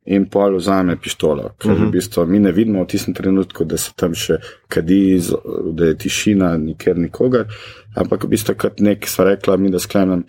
in 0.06 0.24
pol 0.26 0.56
vzame 0.56 0.96
pištolo. 0.96 1.50
Ker 1.58 1.70
Mhm. 1.72 1.84
v 1.84 1.90
bistvu 1.90 2.26
mi 2.26 2.38
ne 2.38 2.52
vidimo 2.52 2.82
v 2.82 2.86
tistem 2.86 3.14
trenutku, 3.14 3.64
da 3.64 3.76
se 3.76 3.90
tam 3.94 4.14
še 4.14 4.38
kadi, 4.68 5.20
da 5.72 5.84
je 5.84 5.94
tišina, 5.96 6.56
nikjer 6.56 6.96
nikogar, 6.96 7.44
ampak 7.94 8.24
v 8.24 8.28
bistvu 8.28 8.54
kot 8.54 8.80
nek 8.80 9.06
sva 9.06 9.24
rekla, 9.26 9.56
mi 9.56 9.70
da 9.70 9.78
sklenem, 9.78 10.24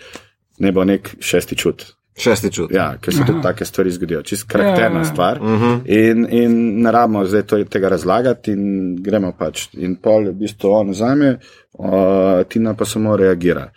ne 0.60 0.72
bo 0.72 0.84
nek 0.84 1.16
šesti 1.20 1.56
čut. 1.56 1.86
Šesti 2.20 2.52
čut. 2.52 2.72
Ja, 2.72 2.98
ker 2.98 3.14
se 3.14 3.24
tudi 3.24 3.42
take 3.42 3.66
stvari 3.66 3.92
zgodijo, 3.92 4.22
čist 4.22 4.48
karakterna 4.48 5.00
Ja, 5.00 5.06
ja. 5.06 5.06
stvar. 5.06 5.40
Mhm. 5.42 5.76
In, 5.86 6.26
in 6.32 6.58
ne 6.82 6.92
rabimo 6.92 7.26
zdaj 7.26 7.44
to, 7.44 7.64
tega 7.66 7.90
razlagati, 7.90 8.52
in 8.52 8.64
gremo 9.00 9.32
pač. 9.32 9.70
In 9.74 9.96
pol 9.96 10.28
v 10.28 10.34
bistvu 10.36 10.72
on 10.72 10.90
vzame, 10.90 11.38
uh, 11.74 12.44
Tina 12.46 12.74
pa 12.74 12.86
samo 12.86 13.16
reagira. 13.16 13.70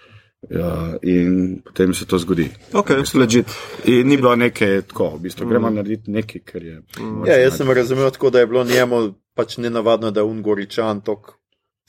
Uh, 0.42 0.98
in 1.02 1.60
potem 1.64 1.94
se 1.94 2.02
to 2.06 2.18
zgodi. 2.18 2.48
Ok, 2.74 2.90
ležit. 3.14 3.46
In 3.84 4.08
ni 4.08 4.16
bilo 4.16 4.34
nekaj 4.36 4.82
tako, 4.82 5.12
v 5.16 5.28
bistvu 5.28 5.46
gremo 5.46 5.70
narediti 5.70 6.10
nekaj, 6.10 6.40
kar 6.44 6.62
je. 6.62 6.80
Ja, 7.26 7.36
jaz 7.38 7.56
sem 7.56 7.70
razumel 7.70 8.10
tako, 8.10 8.30
da 8.30 8.40
je 8.40 8.46
bilo 8.46 8.64
njemu 8.64 9.04
pač 9.34 9.56
nenavadno, 9.56 10.10
da 10.10 10.20
je 10.20 10.24
Ungoričan 10.26 11.00
tok 11.00 11.36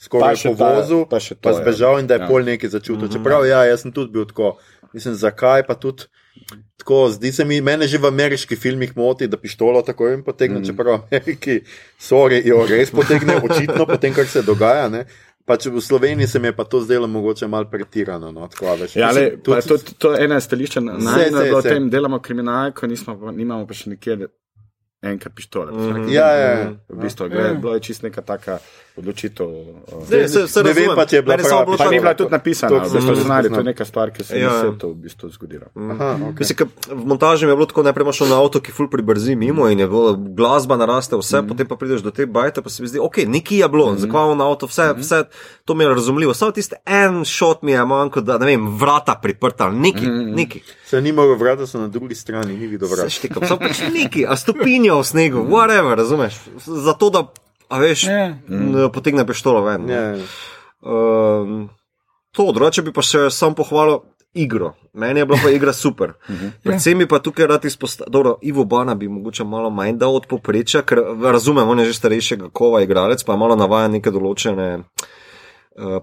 skoraj 0.00 0.36
po 0.44 0.52
vozu, 0.54 1.02
pa 1.10 1.18
še 1.20 1.34
to, 1.34 1.40
pa 1.42 1.50
ja. 1.50 1.58
zbežal 1.58 1.98
in 1.98 2.06
da 2.06 2.14
je 2.14 2.20
Ja. 2.20 2.28
pol 2.28 2.46
nekaj 2.46 2.70
začutil. 2.70 3.08
Čeprav 3.08 3.46
ja, 3.46 3.64
jaz 3.64 3.82
sem 3.82 3.92
tudi 3.92 4.12
bil 4.12 4.24
tako, 4.26 4.54
mislim, 4.94 5.14
zakaj 5.14 5.66
pa 5.66 5.74
tudi. 5.74 6.08
Tako, 6.76 7.08
zdi 7.14 7.30
se 7.32 7.44
mi, 7.44 7.60
mene 7.60 7.86
že 7.86 7.98
v 7.98 8.08
ameriških 8.10 8.58
filmih 8.58 8.96
moti, 8.96 9.28
da 9.30 9.38
pištolo 9.38 9.82
tako 9.82 10.08
jim 10.08 10.24
potegne, 10.26 10.58
mm. 10.60 10.66
čeprav 10.66 10.96
v 10.96 11.02
Ameriki, 11.06 11.60
sorry, 12.00 12.40
jo 12.46 12.64
res 12.66 12.90
potegne, 12.90 13.38
očitno, 13.38 13.86
potem, 13.86 14.14
kar 14.14 14.26
se 14.26 14.42
dogaja. 14.42 14.88
Ne? 14.90 15.04
Pač 15.44 15.66
v 15.68 15.80
Sloveniji 15.80 16.26
se 16.26 16.40
mi 16.40 16.48
je 16.48 16.56
pa 16.56 16.64
to 16.64 16.80
zdelo 16.80 17.06
mogoče 17.06 17.46
malo 17.46 17.68
pretirano. 17.70 18.32
No, 18.32 18.48
tako, 18.48 18.74
veš. 18.80 18.96
Ja, 18.96 19.12
Mislim, 19.12 19.24
le, 19.24 19.42
to, 19.42 19.60
to, 19.60 19.94
to 19.98 20.12
je 20.14 20.24
ena 20.24 20.40
stališča, 20.40 20.80
o 20.80 21.60
sej. 21.60 21.70
tem 21.70 21.90
delamo 21.90 22.18
kriminalko, 22.18 22.86
nismo, 22.86 23.14
pa- 23.20 23.32
nimamo 23.32 23.66
pa 23.68 23.76
še 23.76 23.92
nikjer 23.92 24.26
enkrat 25.04 25.34
pištole. 25.36 25.72
Mm. 25.72 26.08
Ja, 26.12 26.28
ja, 26.32 26.50
ja. 26.58 26.70
V 26.88 27.02
bistvu, 27.02 27.28
gre, 27.28 27.52
bilo 27.60 27.74
je 27.76 27.84
čist 27.84 28.02
neka 28.02 28.24
taka 28.24 28.58
odločitev. 28.96 29.46
uh, 29.46 30.10
Ne, 30.10 30.28
se, 30.28 30.48
se 30.48 30.62
Ne 30.62 30.72
vem 30.72 30.76
razumem. 30.76 30.96
pa, 30.96 31.06
če 31.06 31.16
je 31.16 31.22
bila 31.22 31.36
prava 31.36 31.64
bilo 31.64 31.76
Pa 31.76 31.90
ni 31.90 31.98
bila 31.98 32.14
tudi 32.14 32.30
napisana, 32.30 32.70
To 32.70 32.84
sem 32.84 32.92
bistvu 32.92 33.08
tudi 33.08 33.20
scenarij, 33.20 33.50
to 33.50 33.56
je 33.56 33.64
neka 33.64 33.84
stvar, 33.84 34.10
ki 34.10 34.24
se 34.24 34.40
Ja. 34.40 34.52
je 34.54 34.78
to 34.78 34.88
v 34.88 34.94
bistvu 34.94 35.28
zgodila. 35.28 35.66
Aha, 35.74 36.08
okay. 36.22 36.38
Mislim, 36.38 36.56
ka 36.56 36.64
v 36.94 37.06
montaži 37.06 37.46
mi 37.46 37.52
je 37.52 37.56
bilo 37.56 37.66
tako, 37.66 37.82
najprej 37.82 38.04
imaš 38.04 38.20
na 38.20 38.38
avto, 38.38 38.60
ki 38.60 38.72
ful 38.72 38.88
pribrzi 38.88 39.34
mimo 39.34 39.68
in 39.68 39.78
je 39.78 39.88
bilo, 39.88 40.14
glasba 40.16 40.76
naraste, 40.76 41.16
vse, 41.16 41.42
mm. 41.42 41.48
potem 41.48 41.66
pa 41.66 41.76
prideš 41.76 42.00
do 42.00 42.10
te 42.10 42.26
bajte, 42.26 42.62
pa 42.62 42.70
se 42.70 42.82
mi 42.82 42.88
zdi, 42.88 42.98
ok, 42.98 43.16
nekaj 43.26 43.58
je 43.58 43.68
bilo, 43.68 43.92
mm. 43.92 43.98
zakaj 43.98 44.30
on 44.30 44.40
avto, 44.40 44.66
vse, 44.66 44.92
vse, 44.94 45.22
to 45.64 45.74
mi 45.74 45.84
je 45.84 45.88
razumljivo. 45.90 46.34
Samo 46.34 46.50
tisti 46.52 46.74
en 46.86 47.24
shot 47.24 47.62
mi 47.62 47.72
je 47.72 47.84
manjko, 47.84 48.20
da 48.20 48.38
ne 48.38 48.46
vem, 48.46 48.78
vrata 48.78 49.18
priprta, 49.22 49.70
neki, 49.70 50.06
mm. 50.06 50.34
neki. 50.34 50.62
Se 50.86 51.00
ni 51.00 51.12
mogel 51.12 51.34
vrata, 51.34 51.66
so 51.66 51.78
na 51.78 51.88
drugi 51.88 52.14
strani, 52.14 52.56
ni 52.56 52.66
videl 52.66 52.88
vrata. 52.88 53.10
štikam, 53.10 53.42
samo 53.42 53.58
pač 53.58 53.82
neki, 53.90 54.26
a 54.26 54.36
stopinjo 54.36 54.98
v 54.98 55.04
snegu, 55.04 55.38
whatever, 55.42 55.96
razumeš? 55.96 56.34
Zato, 56.62 57.10
da, 57.10 57.26
a 57.74 57.78
veš, 57.78 58.04
Ja. 58.04 58.28
mm. 58.46 58.90
potegne 58.92 59.26
pištolo 59.26 59.62
ven. 59.62 59.86
no. 59.86 59.92
Ja, 59.92 60.16
Um, 60.84 61.70
to, 62.30 62.52
drugače 62.52 62.82
bi 62.82 62.92
pa 62.92 63.00
še 63.00 63.30
sam 63.32 63.54
pohvalil 63.56 64.02
igro. 64.34 64.74
Meni 64.92 65.22
je 65.22 65.26
bila 65.26 65.38
pa 65.40 65.48
igra 65.48 65.72
super. 65.72 66.12
Predvsem 66.60 66.98
bi 66.98 67.06
pa 67.08 67.18
tukaj 67.18 67.46
rad 67.46 67.64
izpostavil, 67.64 68.12
dobro, 68.12 68.34
Ivo 68.42 68.64
Bana 68.64 68.92
bi 68.94 69.08
mogoče 69.08 69.44
malo 69.44 69.70
manj 69.70 69.96
dal 69.96 70.12
od 70.12 70.26
poprečja, 70.28 70.82
ker 70.82 71.00
razumem, 71.24 71.64
on 71.64 71.80
je 71.80 71.86
že 71.86 71.94
starejšega 71.94 72.50
kova 72.52 72.82
igralec, 72.82 73.24
pa 73.24 73.36
malo 73.36 73.56
navaja 73.56 73.88
neke 73.88 74.12
določene. 74.12 74.68
Uh, 74.76 75.23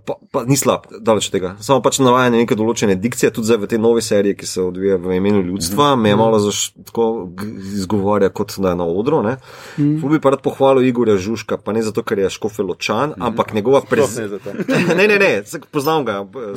pa, 0.05 0.13
pa 0.31 0.43
ni 0.43 0.57
slab, 0.57 0.87
daleč 0.99 1.29
od 1.29 1.35
tega. 1.35 1.53
Samo 1.63 1.79
pač 1.83 2.01
navajanje 2.03 2.41
neke 2.43 2.55
določene 2.59 2.97
dikcije, 2.99 3.31
tudi 3.35 3.47
zdaj 3.47 3.61
v 3.61 3.69
tej 3.71 3.79
novi 3.79 4.03
seriji, 4.03 4.35
ki 4.41 4.49
se 4.49 4.59
odvija 4.63 4.97
v 4.99 5.15
imenu 5.15 5.43
ljudstva, 5.47 5.93
me 5.95 6.11
je 6.11 6.17
malo 6.19 6.39
zaš, 6.43 6.59
tako 6.89 7.05
izgovarja, 7.79 8.31
kot 8.35 8.57
da 8.59 8.73
je 8.73 8.79
na 8.81 8.87
odru. 8.87 9.21
Mm. 9.23 9.99
Ful 10.01 10.11
bi 10.11 10.19
pa 10.23 10.33
rad 10.35 10.41
pohvalil 10.43 10.87
Igorja 10.89 11.15
Žuška, 11.21 11.59
pa 11.63 11.75
ne 11.75 11.83
zato, 11.85 12.03
ker 12.03 12.19
je 12.19 12.29
škofeločan, 12.35 13.15
mm. 13.15 13.23
ampak 13.31 13.53
njegova 13.53 13.81
prezenca. 13.87 14.53
ne 14.71 14.95
ne, 14.95 15.07
ne, 15.07 15.19
ne, 15.19 15.31
poznam 15.71 16.05
ga. 16.05 16.19
Pa 16.25 16.51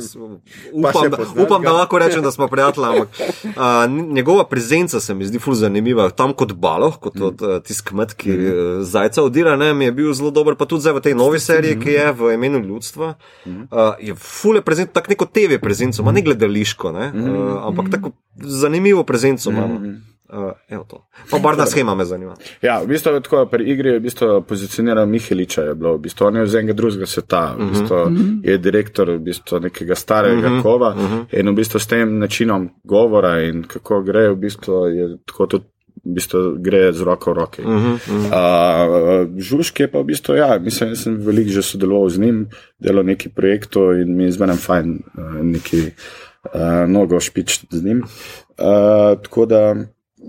Upam, 0.73 1.09
da, 1.11 1.17
upam, 1.43 1.61
ga? 1.61 1.69
da 1.69 1.73
lahko 1.73 1.99
rečem, 1.99 2.23
da 2.23 2.31
smo 2.31 2.47
prijatelji. 2.47 2.87
Ampak 2.87 3.09
a, 3.55 3.85
n- 3.87 4.13
njegova 4.13 4.45
prezenca 4.45 4.99
se 4.99 5.13
mi 5.13 5.25
zdi 5.25 5.39
ful 5.39 5.53
zanimiva. 5.55 6.09
Tam 6.09 6.33
kot 6.33 6.53
balo, 6.53 6.91
kot 6.91 7.15
mm. 7.15 7.61
tisk 7.63 7.89
kmet, 7.89 8.13
ki 8.13 8.31
mm. 8.31 8.83
zajca 8.83 9.23
odira, 9.23 9.55
ne, 9.55 9.73
mi 9.73 9.85
je 9.85 9.91
bil 9.91 10.13
zelo 10.13 10.31
dober. 10.31 10.55
Pa 10.55 10.65
tudi 10.65 10.81
zdaj 10.81 10.99
v 10.99 11.05
tej 11.07 11.15
novi 11.15 11.39
seriji, 11.39 11.79
ki 11.79 11.95
je 11.95 12.11
v 12.11 12.33
imenu 12.35 12.59
ljudstva, 12.65 13.04
mm. 13.45 13.67
a, 13.71 13.93
je 13.99 14.15
fule 14.15 14.61
prezent, 14.61 14.91
tako 14.93 15.13
neko 15.13 15.25
TV 15.25 15.61
prezenco, 15.61 16.01
ima 16.01 16.11
ne 16.11 16.21
gledališko, 16.21 16.91
ne, 16.91 17.11
a, 17.13 17.61
ampak 17.69 17.91
tako 17.91 18.11
zanimivo 18.35 19.03
prezenco 19.03 19.49
ima. 19.49 19.67
no. 19.67 19.95
Uh, 20.29 20.51
evo 20.69 20.85
to. 20.89 21.07
Pa 21.31 21.37
barna 21.39 21.65
schema 21.65 21.95
me 21.95 22.05
zanima. 22.05 22.33
Ja, 22.61 22.79
v 22.81 22.87
bistvu 22.87 23.19
tako, 23.21 23.43
pri 23.45 23.67
igri 23.69 23.89
je 23.89 23.99
v 23.99 24.01
bistvu 24.03 24.41
pozicioniral 24.41 25.05
Miheliča, 25.05 25.61
je 25.61 25.75
bilo, 25.75 25.93
v 25.99 26.01
bistvu 26.01 26.25
on 26.25 26.35
je 26.35 26.43
iz 26.43 26.55
enega 26.55 26.73
drugega 26.73 27.05
sveta, 27.05 27.43
v 27.59 27.67
bistvu 27.69 27.99
je 28.43 28.57
direktor 28.57 29.11
v 29.11 29.19
bistvu 29.19 29.59
nekega 29.67 29.95
starega 29.95 30.55
kova 30.65 30.95
in 31.29 31.49
v 31.49 31.53
bistvu 31.53 31.79
s 31.79 31.87
tem 31.87 32.17
načinom 32.19 32.69
govora 32.83 33.35
in 33.45 33.63
kako 33.69 34.01
gre, 34.01 34.31
v 34.33 34.41
bistvu 34.47 34.81
je 34.89 35.07
tako 35.29 35.47
tudi. 35.47 35.69
V 36.05 36.13
bistvu 36.13 36.39
gre 36.61 36.93
z 36.93 37.01
roko 37.01 37.33
v 37.33 37.37
roki. 37.37 37.61
Uh 37.61 37.67
-huh, 37.67 37.93
uh 37.93 37.99
-huh. 38.31 39.25
uh, 39.25 39.39
Žužk 39.41 39.79
je 39.79 39.87
pa 39.87 39.99
v 39.99 40.03
bistvu, 40.03 40.35
ja, 40.35 40.59
mislim, 40.59 40.89
da 40.89 40.95
sem 40.95 41.17
veliko 41.17 41.51
že 41.51 41.61
sodeloval 41.61 42.09
z 42.09 42.19
njim, 42.19 42.47
delal 42.79 43.05
neki 43.05 43.29
projektov 43.29 43.97
in 43.99 44.15
mi 44.15 44.23
je 44.23 44.31
zmeraj 44.31 44.57
fajn 44.57 44.99
uh, 45.17 45.41
neki 45.41 45.81
uh, 46.53 46.87
nogo 46.87 47.19
špič 47.19 47.65
z 47.71 47.83
njim. 47.83 48.03
Uh, 48.57 49.17
tako 49.21 49.45
da 49.45 49.75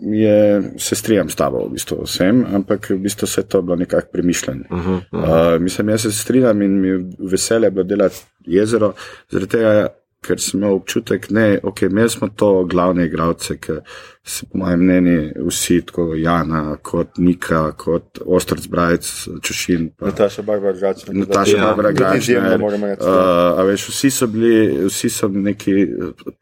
je, 0.02 0.62
se 0.78 0.94
strijam 0.94 1.28
s 1.28 1.36
tabo 1.36 1.66
v 1.66 1.72
bistvu 1.72 2.02
vsem, 2.04 2.44
ampak 2.54 2.90
v 2.90 2.98
bistvu 2.98 3.26
vse 3.26 3.42
to 3.42 3.58
je 3.58 3.62
bilo 3.62 3.76
nekako 3.76 4.08
premišljeno. 4.12 4.64
Uh 4.70 4.78
-huh, 4.78 4.94
uh 4.94 5.00
-huh. 5.12 5.54
uh, 5.54 5.62
mislim, 5.62 5.88
jaz 5.88 6.02
se 6.02 6.12
strinjam 6.12 6.62
in 6.62 6.80
mi 6.80 6.88
je 6.88 7.04
veselje 7.18 7.70
bilo 7.70 7.84
delati 7.84 8.16
jezero, 8.46 8.92
zaradi 9.30 9.50
tega, 9.50 9.88
ker 10.24 10.40
sem 10.40 10.60
imel 10.60 10.76
občutek, 10.80 11.28
da 11.30 11.46
ok, 11.62 11.82
imeli 11.82 12.10
smo 12.10 12.28
to 12.28 12.64
glavne 12.64 13.06
igralce, 13.06 13.56
ki 13.60 13.78
se 14.26 14.46
po 14.50 14.58
mojem 14.58 14.80
mnenju 14.80 15.46
vsi, 15.48 15.80
tako 15.86 16.14
Jana, 16.18 16.76
kot 16.82 17.18
Nika, 17.18 17.72
kot 17.78 18.18
Ostrc 18.26 18.66
Brajc, 18.66 19.10
Čušin. 19.42 19.90
Pa, 19.98 20.06
Nataša 20.10 20.42
Barbara 20.42 20.72
Gačna. 20.80 21.14
Nataša 21.14 21.56
Ja, 21.56 21.64
Barbara 21.64 21.92
Gačner. 21.92 22.60
Uh, 22.60 23.08
a 23.60 23.62
veš, 23.62 23.88
vsi 23.88 24.10
so 24.10 24.26
bili, 24.26 24.86
vsi 24.88 25.10
so 25.10 25.28
neki 25.28 25.86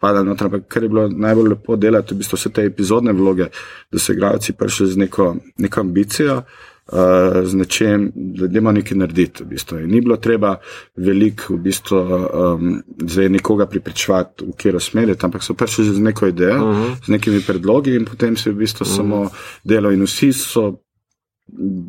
padali 0.00 0.28
noter, 0.28 0.48
ampak 0.48 0.68
kar 0.68 0.82
je 0.82 0.88
bilo 0.88 1.08
najbolj 1.08 1.50
lepo 1.52 1.76
delati, 1.76 2.14
v 2.14 2.22
bistvu 2.22 2.40
vse 2.40 2.52
te 2.56 2.64
epizodne 2.64 3.12
vloge, 3.12 3.50
da 3.92 4.00
so 4.00 4.16
igralci 4.16 4.56
prišli 4.56 4.94
z 4.94 5.04
neko, 5.04 5.34
neko 5.58 5.80
ambicijo. 5.80 6.42
Uh, 6.84 7.46
z 7.48 7.54
nečem, 7.54 8.10
da 8.14 8.44
idemo 8.44 8.72
nekaj 8.72 8.98
narediti. 8.98 9.44
V 9.44 9.46
bistvu. 9.46 9.78
In 9.80 9.90
Ni 9.90 10.02
bilo 10.04 10.16
treba 10.16 10.58
veliko 10.96 11.54
v 11.54 11.58
bistvu, 11.64 11.96
um, 11.98 12.74
zdaj 13.00 13.28
nekoga 13.28 13.66
pripričevati, 13.66 14.44
v 14.44 14.52
katero 14.52 14.80
smer, 14.80 15.14
ampak 15.16 15.42
so 15.42 15.56
prišli 15.56 15.84
z 15.84 16.00
neko 16.00 16.26
idejo, 16.26 16.60
uh 16.60 16.76
-huh. 16.76 17.06
z 17.06 17.08
nekimi 17.08 17.40
predlogi 17.40 17.96
in 17.96 18.04
potem 18.04 18.36
se 18.36 18.50
je 18.50 18.54
v 18.54 18.58
bistvu 18.58 18.84
uh 18.84 18.90
-huh. 18.90 18.96
samo 18.96 19.30
delo. 19.64 19.90
In 19.90 20.04
vsi 20.04 20.32
so 20.32 20.84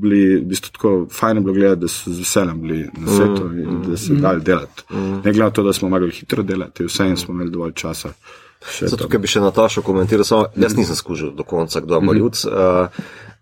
bili, 0.01 0.39
v 0.39 0.45
bistvu 0.45 0.72
tako 0.72 1.07
fajn 1.11 1.38
je 1.38 1.41
bilo 1.41 1.53
gledati, 1.53 1.81
da 1.81 1.88
so 1.88 2.11
z 2.11 2.19
veseljem 2.19 2.61
bili 2.61 2.89
na 2.97 3.07
svetu 3.07 3.51
in 3.57 3.81
da 3.89 3.97
se 3.97 4.13
dali 4.13 4.41
delati. 4.41 4.84
Ne 4.93 5.22
glede 5.23 5.43
na 5.43 5.49
to, 5.49 5.63
da 5.63 5.73
smo 5.73 5.89
mogli 5.89 6.11
hitro 6.11 6.43
delati, 6.43 6.85
vseeno 6.85 7.17
smo 7.17 7.34
imeli 7.34 7.51
dovolj 7.51 7.72
časa. 7.73 8.09
Zato, 8.81 9.03
to. 9.03 9.09
ker 9.09 9.22
bi 9.22 9.27
še 9.27 9.39
Natašo 9.43 9.81
komentiral, 9.85 10.26
samo 10.26 10.45
jaz 10.55 10.76
nisem 10.77 10.95
skužil 10.95 11.31
do 11.38 11.43
konca, 11.43 11.80
kdo 11.80 11.95
je 11.95 12.01
Marjuc. 12.01 12.45
Uh, 12.45 12.88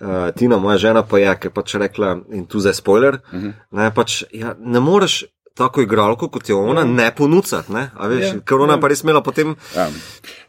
uh, 0.03 0.31
Tina, 0.35 0.59
moja 0.61 0.77
žena 0.77 1.05
pa 1.07 1.21
je, 1.21 1.35
ker 1.39 1.53
pač 1.55 1.77
rekla, 1.79 2.17
in 2.35 2.45
tu 2.45 2.59
zdaj 2.59 2.77
spoiler, 2.81 3.21
ne, 3.31 3.87
pač, 3.95 4.23
ja, 4.35 4.53
ne 4.59 4.83
moreš 4.83 5.23
tako 5.53 5.81
igralko, 5.81 6.27
kot 6.33 6.49
je 6.49 6.55
ona, 6.55 6.83
ne 6.83 7.11
ponucati, 7.15 7.73
ne, 7.73 7.83
a 7.93 8.07
veš, 8.09 8.39
ker 8.45 8.63
ona 8.65 8.79
pa 8.81 8.89
res 8.89 9.03
imela 9.05 9.21
potem, 9.25 9.53
Ja. 9.75 9.87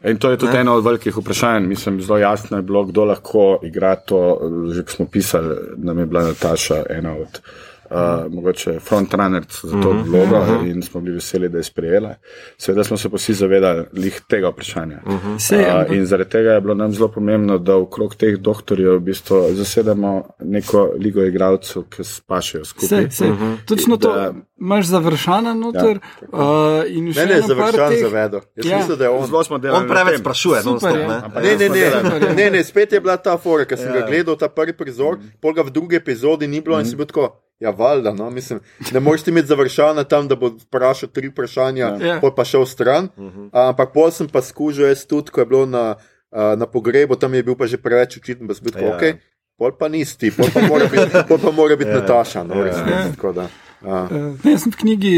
In 0.05 0.17
to 0.21 0.29
je 0.29 0.37
tudi 0.37 0.53
ne? 0.53 0.59
eno 0.61 0.75
od 0.77 0.85
velikih 0.85 1.17
vprašanj. 1.17 1.67
Mislim, 1.67 2.01
zelo 2.01 2.17
jasno 2.17 2.57
je 2.57 2.63
bilo, 2.63 2.83
kdo 2.85 3.05
lahko 3.05 3.45
igra 3.65 3.95
to. 3.95 4.21
Že 4.73 4.83
smo 4.87 5.05
pisali, 5.05 5.55
nam 5.77 5.99
je 5.99 6.05
bila 6.05 6.23
Nataša 6.23 6.83
ena 6.89 7.15
od. 7.17 7.41
Uh, 7.89 8.33
mogoče 8.33 8.79
frontrunner 8.79 9.43
za 9.63 9.81
to 9.81 9.91
vlogo 9.91 10.39
uh 10.39 10.47
-huh. 10.47 10.71
in 10.71 10.81
smo 10.81 11.01
bili 11.01 11.15
veseli, 11.15 11.49
da 11.49 11.57
je 11.57 11.63
sprejela. 11.63 12.15
Seveda 12.57 12.83
smo 12.83 12.97
se 12.97 13.09
pa 13.09 13.15
vsi 13.15 13.33
zavedali 13.33 14.11
tega 14.29 14.49
vprašanja. 14.49 14.99
Uh 15.05 15.13
-huh. 15.13 15.39
Sej, 15.39 15.59
uh, 15.59 15.95
in 15.95 16.05
zaradi 16.05 16.29
tega 16.29 16.49
je 16.49 16.61
bilo 16.61 16.73
nam 16.73 16.91
zelo 16.91 17.07
pomembno, 17.07 17.57
da 17.57 17.77
okrog 17.77 18.15
teh 18.15 18.37
doktorjev 18.37 18.95
v 18.95 18.99
bistvu 18.99 19.47
zasedamo 19.51 20.23
neko 20.39 20.93
ligo 20.99 21.23
igralcev, 21.23 21.83
ki 21.89 22.03
spašajo 22.03 22.65
skupaj. 22.65 22.87
Sej, 22.87 23.11
sej. 23.11 23.31
Točno 23.65 23.97
to, 23.97 24.13
Da- 24.13 24.33
imaš 24.57 24.85
završana 24.85 25.53
noter. 25.53 25.99
Ja, 26.23 26.27
uh, 26.29 26.83
in 26.87 27.09
še 27.09 27.19
Ne, 27.19 27.25
ne, 27.27 27.41
završan 27.43 27.91
teh- 27.91 28.01
zavedo. 28.01 28.41
Jaz 28.55 28.65
Ja. 28.65 28.77
mislim, 28.77 28.97
da 28.97 29.03
je 29.03 29.09
on. 29.09 29.27
Zelo 29.27 29.43
smo 29.43 29.57
delali 29.57 29.83
on 29.83 29.89
preveč 29.89 30.19
sprašuje, 30.19 30.61
non-stop, 30.63 30.95
ja. 30.95 31.07
ne. 31.07 31.17
Ne, 31.37 31.55
ne, 31.55 31.69
ne, 31.69 31.69
delali. 31.71 32.35
ne, 32.35 32.49
ne, 32.51 32.63
spet 32.63 32.91
je 32.91 32.99
bila 32.99 33.17
ta 33.17 33.37
fora, 33.37 33.65
ker 33.65 33.77
sem 33.77 33.89
ga 33.89 34.03
gledal, 34.03 34.35
ta 34.35 34.47
prvi 34.49 34.73
prizor, 34.73 35.19
pol 35.39 35.53
ga 35.53 35.61
v 35.61 35.71
drugi 35.71 35.95
epizodi 35.95 36.47
ni 36.47 36.61
bilo 36.61 36.79
in 36.79 36.85
si 36.85 36.95
bil 36.95 37.05
tako. 37.05 37.29
Ja, 37.57 37.71
valjda, 37.71 38.11
no, 38.11 38.27
mislim, 38.29 38.59
ne 38.91 38.99
moreš 38.99 39.21
ti 39.21 39.31
imeti 39.31 39.47
završana 39.47 40.03
tam, 40.03 40.27
da 40.27 40.35
bo 40.35 40.49
vprašal 40.51 41.07
tri 41.09 41.27
vprašanja, 41.27 41.87
Ja. 41.97 42.15
pol 42.19 42.31
pa 42.31 42.43
šel 42.43 42.65
stran. 42.65 43.07
A, 43.49 43.69
Ampak 43.69 43.91
pol 43.91 44.11
sem 44.11 44.27
pa 44.27 44.41
skužil 44.41 44.85
jaz 44.85 45.05
tudi, 45.05 45.31
ko 45.31 45.39
je 45.39 45.47
bilo 45.47 45.65
na, 45.65 45.95
a, 46.29 46.55
na 46.55 46.65
pogrebu, 46.65 47.15
tam 47.15 47.31
je 47.31 47.43
bil 47.43 47.55
pa 47.55 47.63
že 47.65 47.77
preveč 47.77 48.17
učiten, 48.17 48.43
pa 48.43 48.53
sem 48.53 48.59
bil 48.61 48.73
tako, 48.73 48.85
Ja. 48.85 48.95
ok, 48.97 49.03
pol 49.55 49.71
pa 49.73 49.87
nisi 49.87 50.17
ti, 50.17 50.31
pol 50.31 50.47
pa 50.47 50.63
mora 50.63 50.83
biti, 50.85 51.07
pol 51.23 51.39
pa 51.39 51.51
mora 51.53 51.75
biti 51.75 51.91
Nataša, 51.91 52.43
no, 52.43 52.59
res, 52.59 52.75
Ja. 52.77 53.07
tako 53.09 53.31
da. 53.33 53.43
a. 53.43 53.64
Uh, 53.85 54.09
ne, 54.43 54.51
jaz 54.51 54.63
sem 54.63 54.71
v 54.71 54.77
knjigi 54.77 55.15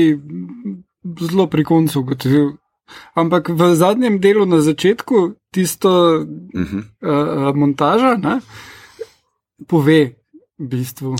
zelo 1.22 1.48
pri 1.48 1.64
koncu 1.64 2.00
ugotovil. 2.00 2.48
Ampak 3.14 3.50
v 3.50 3.76
zadnjem 3.76 4.16
delu 4.18 4.46
na 4.46 4.60
začetku, 4.60 5.36
tisto 5.50 6.24
Uh 6.54 6.62
-huh. 6.62 6.84
uh, 7.50 7.56
montaža, 7.56 8.16
ne, 8.16 8.40
pove 9.68 10.16
v 10.58 10.66
bistvu. 10.68 11.16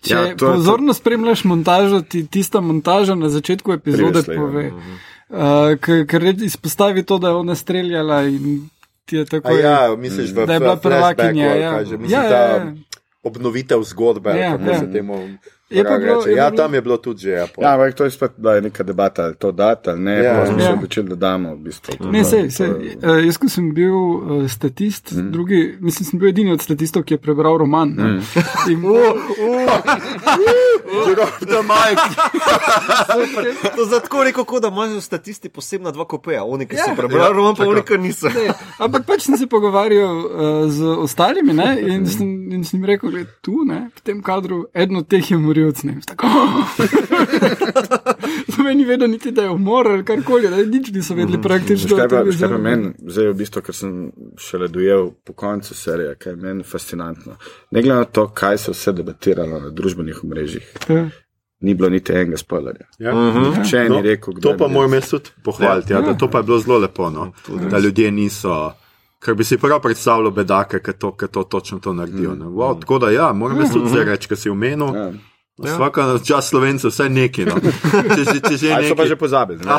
Če 0.00 0.14
Ja, 0.14 0.20
ja, 0.22 0.36
to- 0.36 0.46
pozorno 0.48 0.94
spremljaš 0.94 1.44
montažo, 1.44 2.00
ti 2.00 2.26
tista 2.26 2.60
montaža 2.60 3.14
na 3.14 3.28
začetku 3.28 3.72
epizode 3.72 4.22
Prevesli, 4.22 4.34
ja. 4.34 4.40
pove. 4.40 4.64
Uh, 5.28 5.76
ker 5.76 6.06
ker 6.06 6.22
res 6.22 6.40
izpostavi 6.42 7.02
to, 7.02 7.18
da 7.18 7.28
je 7.28 7.34
ona 7.36 7.54
streljala 7.54 8.22
in 8.22 8.68
ti 9.04 9.16
je 9.16 9.24
tako. 9.24 9.48
A 9.48 9.52
ja, 9.52 9.96
misliš, 9.96 10.30
da 10.30 10.40
je 10.42 10.60
bila 10.60 10.78
ali 11.68 11.90
Ja. 11.90 11.98
mislim, 11.98 12.10
Ja, 12.10 12.22
ja, 12.22 12.56
ja. 12.56 12.74
obnovitev 13.22 13.82
zgodbe, 13.82 14.30
Ja, 14.30 14.36
ja, 14.36 14.50
kako 14.52 14.70
ja. 14.70 14.78
se 14.78 14.92
temu 14.92 15.28
Je 15.70 15.84
pa 15.84 15.98
bilo- 15.98 16.22
je 16.22 16.32
Ja, 16.32 16.46
bilo- 16.46 16.56
tam 16.56 16.74
je 16.74 16.80
bilo 16.80 16.96
tudi 16.96 17.20
že. 17.20 17.30
Ja, 17.30 17.46
pol. 17.46 17.60
Ja, 17.60 17.74
ampak 17.74 17.94
to 17.94 18.04
je 18.04 18.10
spet 18.10 18.32
bila 18.36 18.60
neka 18.60 18.82
debata, 18.82 19.24
ali 19.24 19.34
to 19.34 19.52
dati 19.52 19.90
ali 19.90 20.00
ne. 20.00 20.14
Ja. 20.14 20.22
Ja, 20.34 20.46
smo 20.46 20.58
se 20.58 20.64
Ja. 20.64 20.72
odločili, 20.72 21.08
da 21.08 21.14
damo. 21.16 21.54
V 21.54 21.58
bistvu. 21.58 21.92
Ne, 22.02 22.22
To- 22.22 22.24
sej, 22.26 22.42
to 22.42 22.50
sej, 22.50 22.66
je- 22.66 22.96
uh, 23.04 23.20
jaz, 23.20 23.36
ko 23.36 23.48
sem 23.48 23.68
bil 23.70 23.92
uh, 23.92 24.16
statist, 24.46 25.12
mm. 25.12 25.30
drugi, 25.30 25.76
mislim, 25.78 26.04
sem 26.06 26.18
bil 26.18 26.28
edini 26.28 26.52
od 26.52 26.60
statistov, 26.60 27.02
ki 27.02 27.14
je 27.14 27.18
prebral 27.18 27.58
roman. 27.58 27.88
Mm. 27.90 28.20
In, 28.70 28.80
Da, 31.40 31.62
Mike, 31.64 32.00
To 33.76 33.82
je 33.84 34.00
tako 34.00 34.24
rekel, 34.24 34.44
kot 34.44 34.62
da 34.62 34.68
imajo 34.68 35.00
statisti 35.00 35.48
posebna 35.48 35.90
dva 35.90 36.04
kopeja, 36.04 36.44
oni, 36.44 36.66
ki 36.66 36.76
so 36.76 36.82
Ja. 36.86 36.94
prebrali, 36.96 37.34
roman 37.34 37.54
pa 37.54 37.64
oni, 37.64 37.82
ki 37.82 37.98
niso. 37.98 38.28
ne, 38.28 38.48
ampak 38.78 39.04
pač 39.04 39.22
sem 39.22 39.36
se 39.36 39.46
pogovarjal 39.46 40.16
uh, 40.16 40.30
z 40.66 40.82
ostalimi 40.96 41.52
ne, 41.52 41.68
in, 41.82 42.06
sem, 42.06 42.24
in 42.52 42.64
sem 42.64 42.84
rekel, 42.84 43.10
da 43.10 43.18
je 43.18 43.26
tu, 43.42 43.64
ne, 43.64 43.90
v 43.96 44.00
tem 44.02 44.22
kadru, 44.22 44.66
eden 44.74 44.96
od 44.96 45.08
teh 45.08 45.20
je 45.22 45.36
morilc. 45.38 45.57
Ne. 45.84 45.98
Tako, 46.06 46.26
Za 48.48 48.62
meni 48.62 48.84
vedo 48.84 49.06
niti, 49.06 49.30
da 49.30 49.42
je 49.42 49.50
umor 49.50 49.88
ali 49.88 50.04
karkoli, 50.04 50.48
da 50.48 50.56
nič 50.58 50.90
niso 50.90 51.14
vedeli 51.14 51.42
praktično. 51.42 51.88
Veš, 51.88 51.98
Kaj 51.98 52.00
pa, 52.00 52.08
to 52.08 52.16
je 52.16 52.24
veš, 52.24 52.38
kaj 52.38 52.48
pa 52.48 52.58
meni, 52.58 52.92
zdaj 53.06 53.26
v 53.26 53.34
bistvu, 53.34 53.62
ker 53.62 53.74
sem 53.74 54.12
šele 54.38 54.68
dojel 54.68 55.10
po 55.24 55.32
koncu 55.34 55.74
serije, 55.74 56.14
kaj 56.14 56.32
je 56.32 56.38
meni 56.38 56.62
fascinantno. 56.64 57.36
Ne 57.70 57.82
glede 57.82 57.96
na 57.96 58.04
to, 58.06 58.28
kaj 58.28 58.58
se 58.58 58.70
vse 58.70 58.92
debatiralo 58.92 59.60
na 59.60 59.70
družbenih 59.70 60.24
omrežjih, 60.24 60.72
Ja. 60.88 61.08
ni 61.60 61.74
bilo 61.74 61.90
niti 61.90 62.12
enega 62.12 62.36
spoilerja. 62.36 62.86
ja. 62.98 63.12
Če 63.64 63.88
No, 63.88 63.96
ni 63.96 64.02
rekel, 64.04 64.34
kdo 64.34 64.42
To 64.42 64.56
pa 64.56 64.68
moram 64.68 64.92
jaz 64.92 65.10
tudi 65.10 65.30
pohvaliti, 65.44 65.92
ja, 65.92 66.00
da 66.00 66.14
to 66.14 66.28
pa 66.28 66.38
je 66.38 66.44
bilo 66.44 66.58
zelo 66.58 66.78
lepo, 66.78 67.10
no, 67.10 67.32
da 67.70 67.78
ljudje 67.78 68.12
niso. 68.12 68.72
Ker 69.18 69.34
bi 69.34 69.44
si 69.44 69.58
prav 69.58 69.80
predstavljal 69.82 70.30
bedake, 70.30 70.78
ki 70.78 70.92
to, 70.94 71.10
ki 71.12 71.26
to 71.28 71.44
točno 71.44 71.78
to 71.78 71.92
naredijo. 71.92 72.34
ne. 72.34 72.46
Wow, 72.46 72.80
tako 72.80 72.98
da, 72.98 73.10
ja, 73.10 73.32
moram 73.32 73.58
jaz 73.58 73.72
tudi 73.72 73.88
zdaj 73.88 74.04
reči, 74.04 74.28
ker 74.28 74.36
si 74.36 74.50
omenil. 74.50 74.94
Ja. 74.94 75.12
Vsaka 75.58 76.18
čas 76.22 76.48
slovencev, 76.48 76.90
vse 76.90 77.08
neki. 77.08 77.44
No. 77.44 77.58
Če, 78.14 78.22
že- 78.24 78.40
če 78.40 78.56
že 78.56 78.68
pa 78.94 79.02
neki. 79.02 79.08
že 79.08 79.16
pozabili. 79.16 79.58
ne? 79.58 79.70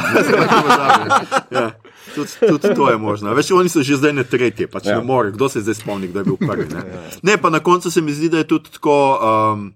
Ja, 1.50 1.72
tudi, 2.16 2.30
tudi 2.42 2.76
to 2.76 2.90
je 2.90 2.98
možno. 2.98 3.34
Veš, 3.34 3.52
oni 3.52 3.70
so 3.70 3.80
že 3.80 3.96
zdaj 3.96 4.14
na 4.14 4.24
tretji, 4.24 4.68
pač 4.68 4.86
ja. 4.86 4.92
Ja. 4.92 4.98
ne 4.98 5.06
more, 5.06 5.32
kdo 5.32 5.50
se 5.50 5.62
zdaj 5.62 5.76
spomni, 5.76 6.08
kdo 6.08 6.20
je 6.20 6.26
bil 6.26 6.38
prvi. 6.38 6.68
Ne, 6.68 6.84
ne 7.24 7.38
pa 7.38 7.50
na 7.50 7.60
koncu 7.60 7.88
se 7.88 8.02
mi 8.02 8.12
zdi, 8.12 8.30
da 8.30 8.38
je 8.38 8.48
tudi 8.50 8.70
tako. 8.72 8.96
Um, 9.16 9.74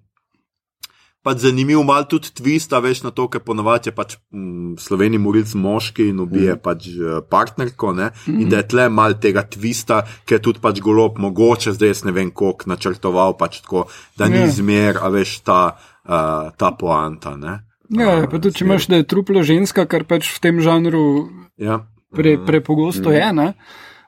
Pač 1.23 1.39
zanimiv 1.39 1.79
mal 1.87 2.03
tudi 2.03 2.27
twist, 2.35 2.73
a 2.75 2.83
veš 2.83 2.99
na 3.05 3.11
to, 3.15 3.29
ker 3.31 3.39
ponovadi 3.39 3.87
je 3.87 3.95
pač 3.95 4.17
mm, 4.35 4.75
sloveni 4.75 5.15
morilc 5.15 5.53
moški 5.55 6.09
in 6.11 6.19
ubije 6.19 6.51
mm. 6.51 6.59
pač 6.59 6.89
eh, 6.91 7.21
partnerko, 7.23 7.93
ne? 7.95 8.09
in 8.27 8.49
da 8.51 8.59
je 8.59 8.67
tle 8.67 8.89
mal 8.91 9.15
tega 9.15 9.45
twista, 9.47 10.01
ker 10.27 10.35
je 10.35 10.43
tudi 10.49 10.59
pač 10.59 10.81
golob 10.83 11.15
mogoče, 11.23 11.71
zdaj 11.79 11.93
jaz 11.93 12.03
ne 12.03 12.11
vem 12.11 12.27
koliko 12.27 12.67
načrtoval, 12.67 13.37
pač 13.39 13.61
tako, 13.63 13.85
da 14.19 14.27
ni 14.27 14.43
Ja. 14.43 14.51
zmer, 14.51 14.99
a 14.99 15.07
veš 15.07 15.39
ta, 15.47 15.79
uh, 16.05 16.51
ta 16.57 16.71
poanta. 16.71 17.35
Ne? 17.37 17.59
Ja, 17.89 18.27
pa 18.27 18.39
tudi 18.39 18.57
če 18.57 18.65
imaš, 18.65 18.87
da 18.87 18.95
je 18.95 19.07
truplo 19.07 19.43
ženska, 19.43 19.85
kar 19.85 20.03
pač 20.03 20.29
v 20.37 20.39
tem 20.39 20.61
žanru 20.63 21.29
Ja. 21.57 21.83
pre, 22.11 22.37
prepogosto 22.45 23.11
je. 23.11 23.33
Ne? 23.33 23.53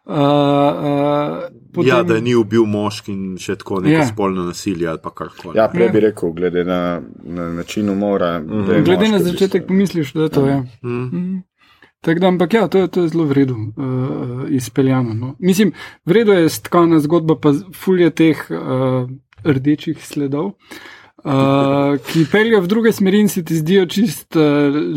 Uh, 0.05 0.13
uh, 0.13 1.49
potem, 1.73 1.89
Ja, 1.89 2.03
da 2.03 2.19
ni 2.21 2.35
ubil 2.35 2.65
moški 2.65 3.11
in 3.11 3.23
še 3.41 3.55
tako 3.55 3.79
neko 3.81 3.93
Ja. 3.93 3.99
ja. 3.99 4.05
spolno 4.05 4.43
nasilje 4.45 4.87
ali 4.87 5.01
pa 5.01 5.09
karkoli. 5.09 5.57
Ja, 5.57 5.65
prej 5.67 5.89
bi 5.89 5.99
rekel, 5.99 6.31
glede 6.31 6.63
na, 6.63 7.01
na 7.23 7.49
način 7.53 7.89
umora. 7.89 8.39
da 8.39 8.73
je 8.73 8.83
Glede 8.83 9.09
na 9.09 9.19
začetek 9.19 9.61
bistvu. 9.63 9.67
pomisliš, 9.67 10.13
da 10.13 10.21
je 10.21 10.29
to. 10.29 10.45
Ja. 10.47 10.59
Mhm. 10.83 11.37
Tako 12.01 12.19
da, 12.19 12.27
ampak 12.27 12.53
ja, 12.53 12.67
to 12.67 12.77
je, 12.77 12.87
to 12.87 13.01
je 13.01 13.09
zelo 13.09 13.25
v 13.25 13.33
redu 13.33 13.55
uh, 13.57 14.45
izpeljano. 14.49 15.13
No. 15.13 15.35
Mislim, 15.39 15.71
v 16.05 16.11
redu 16.11 16.31
je 16.31 16.49
stkana 16.49 16.99
zgodba, 16.99 17.33
pa 17.35 17.49
fulje 17.73 18.11
teh 18.13 18.37
uh, 18.49 19.09
rdečih 19.41 19.97
sledov, 20.05 20.45
uh, 20.45 20.94
ki 22.05 22.25
peljejo 22.31 22.61
v 22.61 22.67
druge 22.69 22.91
smeri 22.93 23.19
in 23.25 23.29
se 23.29 23.43
ti 23.43 23.55
zdijo 23.57 23.85
čist 23.89 24.35
uh, 24.35 24.43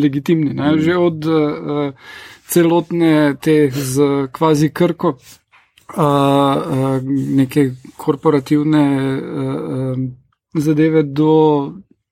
legitimni. 0.03 0.55
Ne? 0.55 0.75
Že 0.79 0.97
od 0.97 1.25
uh, 1.25 1.93
celotne 2.49 3.37
te 3.41 3.71
z 3.73 4.29
kvazi 4.33 4.71
krko. 4.71 5.17
Uh, 5.89 6.05
uh, 6.05 7.01
neke 7.37 7.71
korporativne 7.97 8.85
uh, 9.17 9.97
uh, 9.97 10.61
zadeve 10.61 11.03
do 11.03 11.33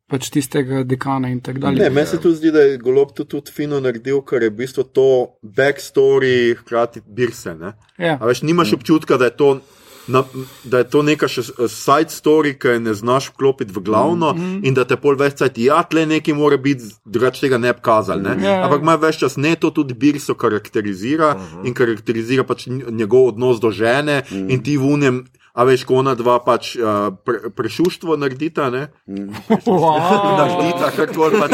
pač 0.06 0.30
tistega 0.30 0.84
dekana 0.86 1.28
in 1.28 1.40
tako 1.44 1.66
dalje. 1.66 1.82
Ne, 1.82 1.90
meni 1.90 2.06
se 2.06 2.20
tudi 2.22 2.38
zdi, 2.38 2.52
da 2.54 2.62
je 2.62 2.78
golob 2.78 3.12
to 3.16 3.26
tudi 3.28 3.52
fino 3.52 3.80
naredil, 3.82 4.22
ker 4.24 4.46
je 4.46 4.52
v 4.52 4.58
bistvu 4.62 4.86
to 4.96 5.08
backstory, 5.42 6.54
hkrati 6.60 7.02
birse. 7.04 7.56
Ne? 7.58 7.74
Ja. 7.98 8.16
A 8.20 8.30
veš, 8.30 8.44
nimaš 8.46 8.76
občutka, 8.78 9.18
da 9.20 9.28
je 9.28 9.36
to. 9.36 9.50
Na, 10.06 10.22
da 10.64 10.78
je 10.78 10.86
to 10.90 11.02
neka 11.02 11.28
še 11.28 11.42
side 11.68 12.14
story, 12.14 12.54
ki 12.58 12.76
je 12.76 12.80
ne 12.80 12.94
znaš 12.94 13.30
vklopiti 13.32 13.72
v 13.74 13.82
glavno, 13.82 14.32
mm 14.32 14.40
-hmm. 14.40 14.66
in 14.68 14.74
da 14.74 14.84
te 14.84 14.96
pol 14.96 15.16
več 15.16 15.34
cajt, 15.34 15.58
ja, 15.58 15.82
tle 15.82 16.06
nekaj 16.06 16.34
mora 16.34 16.56
biti, 16.56 16.84
drugače 17.04 17.40
tega 17.40 17.58
ne 17.58 17.72
bi 17.72 17.80
kazali. 17.82 18.22
Ne? 18.22 18.36
Ja, 18.44 18.50
ja. 18.50 18.64
Ampak 18.64 18.82
ima 18.82 18.94
več 18.94 19.18
čas, 19.18 19.36
ne 19.36 19.56
to 19.56 19.70
tudi 19.70 19.94
Birso 19.94 20.34
karakterizira 20.34 21.34
mm 21.34 21.38
-hmm. 21.38 21.66
in 21.66 21.74
karakterizira 21.74 22.44
pač 22.44 22.66
njegov 22.90 23.26
odnos 23.26 23.60
do 23.60 23.70
žene 23.70 24.22
mm 24.30 24.36
-hmm. 24.36 24.52
in 24.52 24.62
ti 24.62 24.76
v 24.76 24.84
unem. 24.84 25.24
A 25.56 25.64
veš, 25.64 25.84
ko 25.84 25.94
ona 25.94 26.12
dva 26.14 26.36
pač 26.44 26.76
uh, 26.76 27.16
pre, 27.24 27.48
prešuštvo 27.56 28.16
naredita, 28.16 28.70
ne? 28.70 28.88
Wow. 29.66 30.36
Naredita, 30.38 30.90
kako 30.96 31.30
pač 31.40 31.52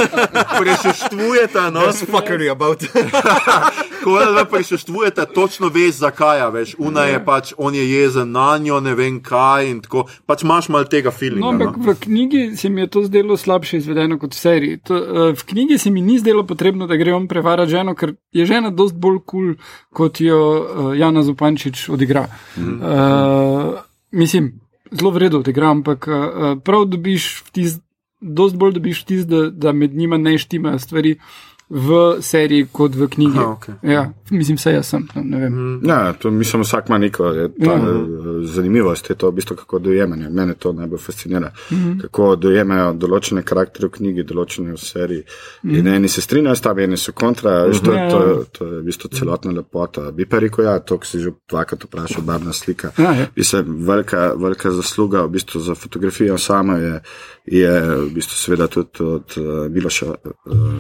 prešuštvujeta, 0.59 1.71
no? 1.71 1.81
fuckery 2.11 2.51
about. 2.51 2.83
Ko 4.03 4.17
ona 4.17 4.31
dva 4.33 4.45
prešuštvujeta, 4.51 5.27
točno 5.35 5.69
veš, 5.69 5.95
zakaj, 6.03 6.41
a 6.41 6.49
veš. 6.49 6.75
Una 6.79 7.05
je 7.09 7.21
pač, 7.25 7.53
on 7.57 7.75
je 7.75 7.85
jezen 7.91 8.31
na 8.33 8.59
njo, 8.59 8.81
ne 8.81 8.95
vem 8.99 9.21
kaj 9.23 9.71
in 9.71 9.81
tako. 9.85 10.07
Pač 10.27 10.43
imaš 10.43 10.69
mal 10.69 10.89
tega 10.91 11.11
feelinga. 11.11 11.45
No, 11.45 11.53
ampak 11.53 11.77
no? 11.77 11.93
v 11.93 11.97
knjigi 12.01 12.43
se 12.57 12.69
mi 12.69 12.81
je 12.81 12.87
to 12.87 13.05
zdelo 13.07 13.37
slabše 13.37 13.77
izvedeno 13.83 14.19
kot 14.19 14.35
v 14.35 14.39
seriji. 14.39 14.81
To, 14.89 14.99
uh, 14.99 15.29
v 15.39 15.47
knjigi 15.53 15.79
se 15.79 15.91
mi 15.91 16.01
ni 16.01 16.19
zdelo 16.19 16.47
potrebno, 16.47 16.87
da 16.87 16.97
gre 16.97 17.15
on 17.15 17.29
prevarati 17.29 17.71
ženo, 17.71 17.95
ker 17.95 18.15
je 18.33 18.47
žena 18.47 18.71
dost 18.71 18.95
bolj 18.95 19.23
kul, 19.25 19.55
cool, 19.55 19.55
kot 19.93 20.21
jo 20.21 20.41
uh, 20.41 20.91
Jana 20.99 21.23
Zupančič 21.23 21.89
odigra. 21.89 22.27
Mm. 22.57 22.81
Uh, 22.83 23.79
mislim, 24.11 24.53
zelo 24.91 25.11
vredno 25.11 25.39
odigra, 25.39 25.71
ampak 25.71 26.09
uh, 26.09 26.59
prav 26.65 26.85
dobiš 26.85 27.43
vtis, 27.49 27.79
dost 28.21 28.57
bolj 28.57 28.77
dobiš 28.79 29.03
vtis, 29.03 29.25
da, 29.27 29.49
da 29.51 29.73
med 29.73 29.95
njima 29.95 30.19
ne 30.19 30.39
štimajo 30.39 30.79
stvari. 30.79 31.17
V 31.75 32.17
seriji, 32.21 32.67
kot 32.73 32.95
v 32.95 33.09
knjigi. 33.09 33.39
Aha, 33.39 33.53
okej. 33.53 33.75
ja, 33.83 34.13
mislim, 34.31 34.59
se 34.59 34.73
jaz 34.73 34.87
sem. 34.87 35.07
no, 35.15 35.39
vem. 35.39 35.81
Ja, 35.85 36.13
to 36.13 36.31
mislim, 36.31 36.63
vsak 36.63 36.89
ima 36.89 36.99
neko 36.99 37.27
je, 37.27 37.49
ta, 37.49 37.73
Ja. 37.73 37.77
mm. 37.77 38.45
zanimivost, 38.47 39.11
je 39.11 39.17
to 39.17 39.31
v 39.31 39.33
bistvu 39.33 39.57
kako 39.57 39.79
dojemanje. 39.79 40.29
Mene 40.29 40.55
to 40.55 40.73
najbolj 40.73 40.99
fascinira. 40.99 41.53
Mm 41.71 41.77
-hmm. 41.77 42.01
Kako 42.03 42.37
dojemajo 42.37 42.93
določene 42.93 43.43
karaktere 43.43 43.87
v 43.87 43.91
knjigi, 43.91 44.25
določene 44.25 44.73
v 44.73 44.77
seriji. 44.79 45.23
Mm 45.63 45.71
-hmm. 45.71 45.79
In 45.79 45.87
eni 45.87 46.09
se 46.09 46.21
strinjajo 46.21 46.57
s 46.57 46.61
tabo, 46.61 46.81
eni 46.81 46.97
so 46.97 47.13
kontra. 47.13 47.67
Mm 47.67 47.73
-hmm. 47.73 47.85
to, 47.85 47.93
Ja, 47.93 48.11
to, 48.11 48.19
ja. 48.19 48.45
to, 48.53 48.67
je 48.67 48.81
v 48.81 48.85
bistvu 48.85 49.09
celotna 49.09 49.53
lepota. 49.53 50.11
Bi 50.11 50.27
pa 50.27 50.39
rekel, 50.39 50.65
ja, 50.65 50.79
to, 50.79 50.99
si 51.03 51.21
že 51.21 51.31
dvakrat 51.51 51.85
vprašal, 51.85 52.23
barvna 52.23 52.53
slika. 52.53 52.91
Ja, 52.99 53.13
ja. 53.15 53.27
Mislim, 53.37 53.87
velika, 53.87 54.35
velika 54.37 54.71
zasluga 54.71 55.23
v 55.23 55.29
bistvu 55.29 55.61
za 55.61 55.75
fotografijo 55.75 56.39
samo 56.39 56.77
je, 56.77 57.01
je 57.47 57.81
v 57.97 58.11
bistvu 58.15 58.37
seveda 58.37 58.67
tudi 58.67 58.89
od 59.01 59.35
uh, 59.37 59.73
Miloša 59.73 60.07
uh, 60.07 60.15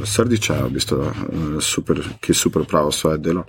Srdiča, 0.04 0.54
v 0.66 0.70
bistvu, 0.70 0.81
uh, 0.90 1.60
super, 1.60 2.00
ki 2.20 2.32
je 2.32 2.34
super 2.34 2.64
pravil 2.68 2.92
svoje 2.92 3.18
delo. 3.18 3.44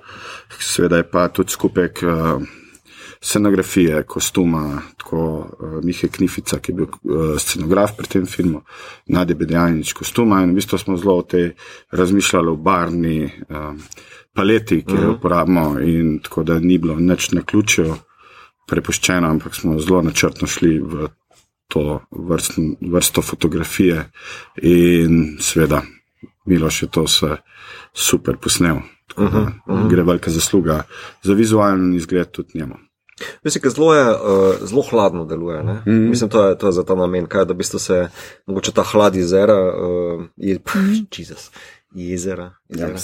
Seveda 0.60 0.98
je 0.98 1.10
pa 1.10 1.28
tudi 1.28 1.52
skupek 1.52 2.04
uh, 2.04 2.44
scenografije, 3.24 4.04
kostuma, 4.04 4.82
tako 4.98 5.20
uh, 5.40 5.84
Mihe 5.84 6.08
Knifica, 6.08 6.60
ki 6.60 6.72
je 6.72 6.76
bil 6.76 6.88
uh, 6.88 7.36
scenograf 7.40 7.96
pri 7.98 8.08
tem 8.08 8.26
filmu, 8.26 8.62
Nadje 9.08 9.36
Bedjanič 9.36 9.94
kostuma 9.94 10.42
in 10.44 10.52
v 10.52 10.60
bistvu 10.60 10.78
smo 10.78 10.98
zelo 10.98 11.18
o 11.18 11.24
tej 11.24 11.54
razmišljali 11.92 12.50
o 12.52 12.56
barni 12.56 13.24
uh, 13.26 13.74
paleti, 14.36 14.84
ki 14.86 15.00
jo 15.00 15.16
uporabimo 15.16 15.80
in 15.80 16.20
tako 16.20 16.44
da 16.44 16.60
ni 16.60 16.78
bilo 16.78 17.00
nič 17.00 17.32
na 17.32 17.42
ključju 17.42 17.96
prepuščeno, 18.68 19.30
ampak 19.30 19.56
smo 19.56 19.80
zelo 19.80 20.02
načrtno 20.02 20.48
šli 20.48 20.80
v 20.80 21.08
to 21.68 22.02
vrst, 22.12 22.60
vrsto 22.82 23.22
fotografije 23.22 24.10
in 24.62 25.38
seveda 25.40 25.82
Miloš 26.46 26.84
je 26.84 26.88
to 26.92 27.04
vse 27.04 27.38
super 27.94 28.38
posnel. 28.38 28.78
Tako 29.08 29.24
da 29.24 29.40
uh 29.40 29.48
-huh. 29.68 29.90
gre 29.90 30.04
velika 30.04 30.32
zasluga 30.32 30.84
za 31.22 31.34
vizualni 31.34 31.98
izgled 31.98 32.32
tudi 32.32 32.50
njemu. 32.54 32.76
Mislim, 33.44 33.62
da 33.64 33.70
zelo, 33.70 33.94
je, 33.96 34.10
uh, 34.12 34.56
zelo 34.62 34.82
hladno 34.82 35.26
deluje. 35.26 35.64
Mm 35.64 35.68
-hmm. 35.86 36.10
Mislim, 36.10 36.30
to 36.30 36.48
je, 36.48 36.58
to 36.58 36.66
je 36.68 36.72
za 36.72 36.84
ta 36.84 36.96
namen, 36.96 37.26
kaj, 37.26 37.46
da 37.46 37.54
v 37.54 37.58
bistvu 37.58 37.80
se 37.80 38.10
mogoče 38.46 38.72
ta 38.72 38.84
hlad 38.84 39.16
jezera, 39.16 39.60
uh, 39.60 40.26
je, 40.36 40.60
pff, 40.66 40.76
Jezus. 41.18 41.52
Jezera, 41.96 42.52
jezera. 42.70 42.98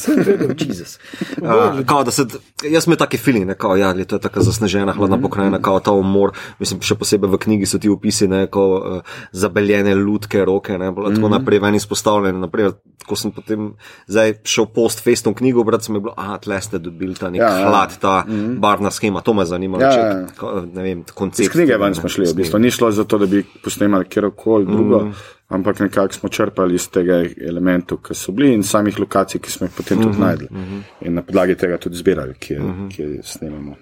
Ja. 1.37 1.69
Uh, 1.69 1.85
kao, 1.85 2.03
da 2.03 2.11
se, 2.11 2.25
jaz 2.63 2.87
imam 2.87 2.97
taki 2.97 3.17
feeling, 3.17 3.45
ne, 3.45 3.55
kao, 3.55 3.75
ja, 3.75 3.93
to 3.95 4.15
je 4.15 4.19
tako 4.19 4.41
zasnežena, 4.41 4.93
hladna 4.93 5.17
pokrajina, 5.19 5.61
kao 5.61 5.79
ta 5.79 5.91
umor. 5.91 6.31
Mislim, 6.59 6.81
še 6.81 6.95
posebej 6.95 7.29
v 7.29 7.37
knjigi 7.37 7.65
so 7.65 7.77
ti 7.77 7.89
opisi, 7.89 8.27
ne, 8.27 8.47
kao 8.47 8.69
uh, 8.71 9.01
zabeljene 9.31 9.95
lutke, 9.95 10.45
roke, 10.45 10.77
ne, 10.77 10.91
bilo 10.91 11.11
tako 11.11 11.29
naprej 11.29 11.59
ven 11.59 11.75
izpostavljene. 11.75 12.39
Naprimer, 12.39 12.73
ko 13.05 13.15
sem 13.15 13.31
potem 13.31 13.69
zdaj 14.07 14.33
šel 14.43 14.65
post-festom 14.67 15.33
knjigo, 15.33 15.63
brat, 15.63 15.83
sem 15.83 15.95
je 15.95 16.01
bilo, 16.01 16.13
aha, 16.17 16.37
tle 16.37 16.61
ste 16.61 16.79
dobili 16.79 17.15
ta 17.15 17.29
nek 17.29 17.39
Ja, 17.39 17.49
ja. 17.49 17.69
hlad, 17.69 17.97
ta 17.99 18.23
barna 18.57 18.91
schema, 18.91 19.21
to 19.21 19.33
me 19.33 19.45
zanima. 19.45 19.77
Ja, 19.77 19.91
če- 19.91 19.99
ja. 19.99 20.27
ko- 20.35 20.65
ne 20.65 20.83
vem, 20.83 21.03
koncept. 21.13 21.39
Iz 21.41 21.49
knjige 21.49 21.77
ven 21.77 21.95
smo 21.95 22.09
šli, 22.09 22.25
v 22.25 22.35
bistvu 22.35 22.59
ni 22.59 22.71
šlo 22.71 22.91
za 22.91 23.03
to, 23.03 23.17
da 23.17 23.25
bi 23.25 23.45
posnemali 23.63 24.05
kjerkoli 24.05 24.65
drugo, 24.65 25.05
mm. 25.05 25.13
Ampak 25.49 25.79
nekako 25.79 26.13
smo 26.13 26.29
črpali 26.29 26.75
iz 26.75 26.89
tega 26.89 27.23
elementov, 27.41 28.01
ki 28.05 28.15
so 28.15 28.31
bili 28.31 28.53
in 28.53 28.63
samih 28.63 28.99
lokacij, 28.99 29.41
ki 29.41 29.51
smo 29.51 29.67
jih 29.67 29.75
potem 29.77 30.01
tudi 30.01 30.19
najdli. 30.19 30.47
In 31.01 31.13
na 31.13 31.21
podlagi 31.21 31.55
tega 31.55 31.77
tudi 31.77 31.97
zbirali, 31.97 32.33
kje, 32.39 32.59
kje 32.95 33.07
snemamo. 33.23 33.75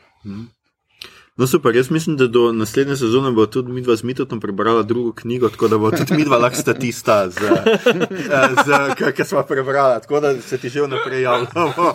No, 1.38 1.48
super, 1.48 1.76
jaz 1.76 1.90
mislim, 1.92 2.18
da 2.18 2.28
do 2.28 2.52
naslednje 2.52 2.96
sezone 2.96 3.32
bo 3.32 3.46
tudi 3.46 3.72
midva 3.72 3.96
z 3.96 4.04
Mitotom 4.04 4.40
prebrala 4.40 4.84
drugo 4.84 5.12
knjigo, 5.12 5.50
tako 5.50 5.68
da 5.68 5.78
bo 5.78 5.92
tudi 5.92 6.14
midva 6.14 6.38
lahko 6.38 6.58
statista, 6.58 7.30
z, 7.30 7.38
eh, 9.06 9.12
ki 9.16 9.24
smo 9.24 9.44
prebrala, 9.44 10.00
tako 10.00 10.20
da 10.20 10.42
se 10.42 10.58
ti 10.58 10.70
že 10.70 10.82
vnaprej 10.82 11.22
javljamo. 11.22 11.74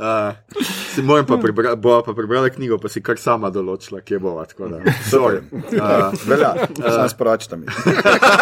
uh, 0.00 0.32
si 0.94 1.02
moram 1.02 1.26
pa 1.26 1.36
prebrati, 1.36 1.80
bo 1.80 2.02
pa 2.02 2.14
prebrala 2.14 2.48
knjigo, 2.48 2.78
pa 2.78 2.88
si 2.88 3.02
kar 3.02 3.18
sama 3.18 3.50
določila, 3.50 4.00
kje 4.00 4.18
bova, 4.18 4.46
tako 4.48 4.68
da. 4.68 4.80
Sorry. 5.10 5.42
Uh, 5.52 6.16
Velja, 6.26 6.54
sam 6.80 7.08
sporočite 7.12 7.56
mi. 7.60 7.66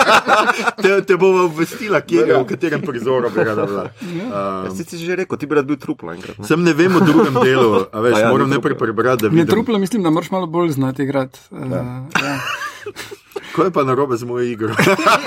te, 0.82 1.02
te 1.02 1.16
bova 1.16 1.42
obvestila, 1.48 2.00
kje 2.06 2.22
je, 2.22 2.38
v 2.38 2.46
katerem 2.46 2.86
prizoru 2.86 3.34
bi 3.34 3.42
rada 3.50 3.66
bila. 3.66 3.90
Uh, 3.90 4.70
Si 4.78 4.86
ti 4.86 5.02
že 5.02 5.18
rekel, 5.24 5.38
ti 5.38 5.46
bi 5.50 5.58
rad 5.58 5.66
bil 5.66 5.76
trupla 5.76 6.14
enkrat. 6.14 6.38
ne? 6.38 6.46
sem 6.46 6.62
ne 6.62 6.72
vem 6.72 6.94
o 6.94 7.02
drugem 7.02 7.34
delu, 7.42 7.82
a 7.90 8.00
veš, 8.00 8.14
A 8.14 8.18
ja, 8.22 8.26
ja, 8.28 8.30
moram 8.30 8.54
najprej 8.54 8.78
trupla. 8.78 9.07
Prebrati, 9.08 9.22
da 9.22 9.28
Ne, 9.28 9.34
vidim. 9.34 9.46
truplo 9.46 9.78
mislim, 9.78 10.02
da 10.02 10.10
moraš 10.10 10.30
malo 10.30 10.46
bolj 10.46 10.70
znati 10.70 11.02
igrati. 11.02 11.40
Uh, 11.50 11.72
ja. 11.72 12.06
Kaj 13.56 13.66
je 13.66 13.70
pa 13.70 13.84
narobe 13.84 14.16
z 14.16 14.24
mojo 14.24 14.44
igro? 14.44 14.74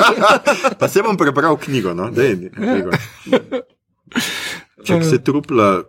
pa 0.79 0.87
se 0.87 1.01
bom 1.03 1.17
prebral 1.17 1.57
knjigo, 1.57 1.93
no, 1.93 2.11
da 2.11 2.23
je 2.23 2.49
knjigo. 2.49 2.91
Če 4.83 5.03
se 5.03 5.23
trupla. 5.23 5.83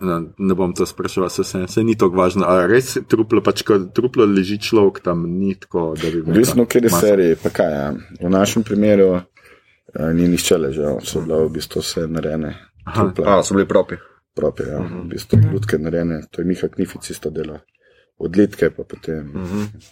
No, 0.00 0.16
ne 0.38 0.54
bom 0.54 0.72
to 0.74 0.86
spraševal, 0.86 1.30
se, 1.30 1.44
se, 1.44 1.60
se 1.68 1.82
ni 1.84 1.94
tako 1.98 2.16
važno. 2.18 2.42
A 2.48 2.66
res 2.66 2.96
truplo, 3.08 3.38
pač 3.40 3.62
ko 3.62 3.78
truplo 3.94 4.26
leži 4.26 4.58
človek 4.58 4.98
tam, 5.04 5.22
ni 5.38 5.54
tako, 5.54 5.92
da 5.94 6.10
bi 6.10 6.24
Odvisno, 6.26 6.66
kje 6.66 6.80
je 6.82 6.90
serija, 6.90 7.36
pa 7.42 7.52
kaj. 7.54 7.70
Ja. 7.72 7.92
V 8.20 8.30
našem 8.32 8.66
primeru 8.66 9.12
eh, 9.20 10.08
ni 10.14 10.26
nišče 10.28 10.58
ležal, 10.58 10.98
so 11.06 11.22
bile 11.22 11.44
v 11.46 11.52
bistvu 11.54 11.84
vse 11.84 12.08
narejene. 12.10 12.56
Trupla, 12.94 13.38
A, 13.38 13.42
so 13.46 13.54
bili 13.54 13.68
propi. 13.68 14.00
Prope, 14.34 14.64
ja. 14.64 14.78
v 14.80 15.08
bistvu 15.10 15.38
ljudke 15.52 15.78
narejene, 15.78 16.22
to 16.30 16.40
je 16.40 16.46
Miha 16.46 16.68
Knific 16.68 17.10
isto 17.10 17.30
delo. 17.30 17.58
Odlitke 18.22 18.68
pa 18.70 18.84
potem. 18.86 19.32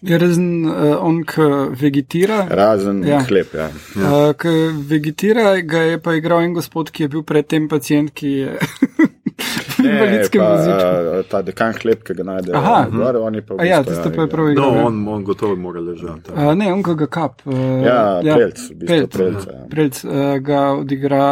Je 0.02 0.18
razen 0.18 0.64
uh, 0.64 1.00
on, 1.02 1.24
ki 1.26 1.42
vegetira. 1.74 2.44
Razen 2.50 3.00
Ja. 3.02 3.16
ja. 3.16 3.20
hleb, 3.26 3.46
ja. 3.54 3.70
Ja. 3.96 4.10
Uh, 4.28 4.32
ki 4.38 4.52
vegetira, 4.86 5.56
ga 5.62 5.80
je 5.82 5.98
pa 5.98 6.14
igral 6.14 6.44
en 6.44 6.54
gospod, 6.54 6.92
ki 6.94 7.02
je 7.02 7.08
bil 7.08 7.24
predtem 7.26 7.66
pacijent, 7.68 8.12
ki 8.14 8.30
je 8.30 8.52
v 9.80 9.84
invalidskem 9.84 10.44
vozičku. 10.44 11.16
a, 11.16 11.22
ta 11.26 11.42
dekan 11.42 11.74
hleb, 11.82 12.04
ki 12.06 12.14
ga 12.14 12.28
najde 12.28 12.54
Aha. 12.54 12.78
gor, 12.92 13.18
on 13.24 13.34
je 13.34 13.42
pa 13.42 13.54
v 13.54 13.60
A 13.60 13.66
ja, 13.66 13.80
bistvu, 13.82 13.96
tisto 13.96 14.14
pa 14.14 14.22
je 14.22 14.28
prav 14.28 14.46
No, 14.46 14.52
igral. 14.52 14.76
ja. 14.76 14.86
on, 14.86 15.02
on 15.08 15.24
gotovo 15.24 15.56
mora 15.56 15.80
ležati. 15.80 16.30
Uh, 16.30 16.52
ne, 16.54 16.70
on, 16.72 16.82
ga 16.86 17.06
kap. 17.08 17.42
Uh, 17.46 17.82
Ja, 17.82 18.22
Pelc, 18.22 18.62
v 18.70 18.78
bistvu 18.78 18.86
Pelc, 18.86 19.10
Pelc, 19.16 19.46
ja. 19.48 19.66
Pelc 19.74 20.04
uh, 20.04 20.38
ga 20.38 20.60
odigra. 20.78 21.24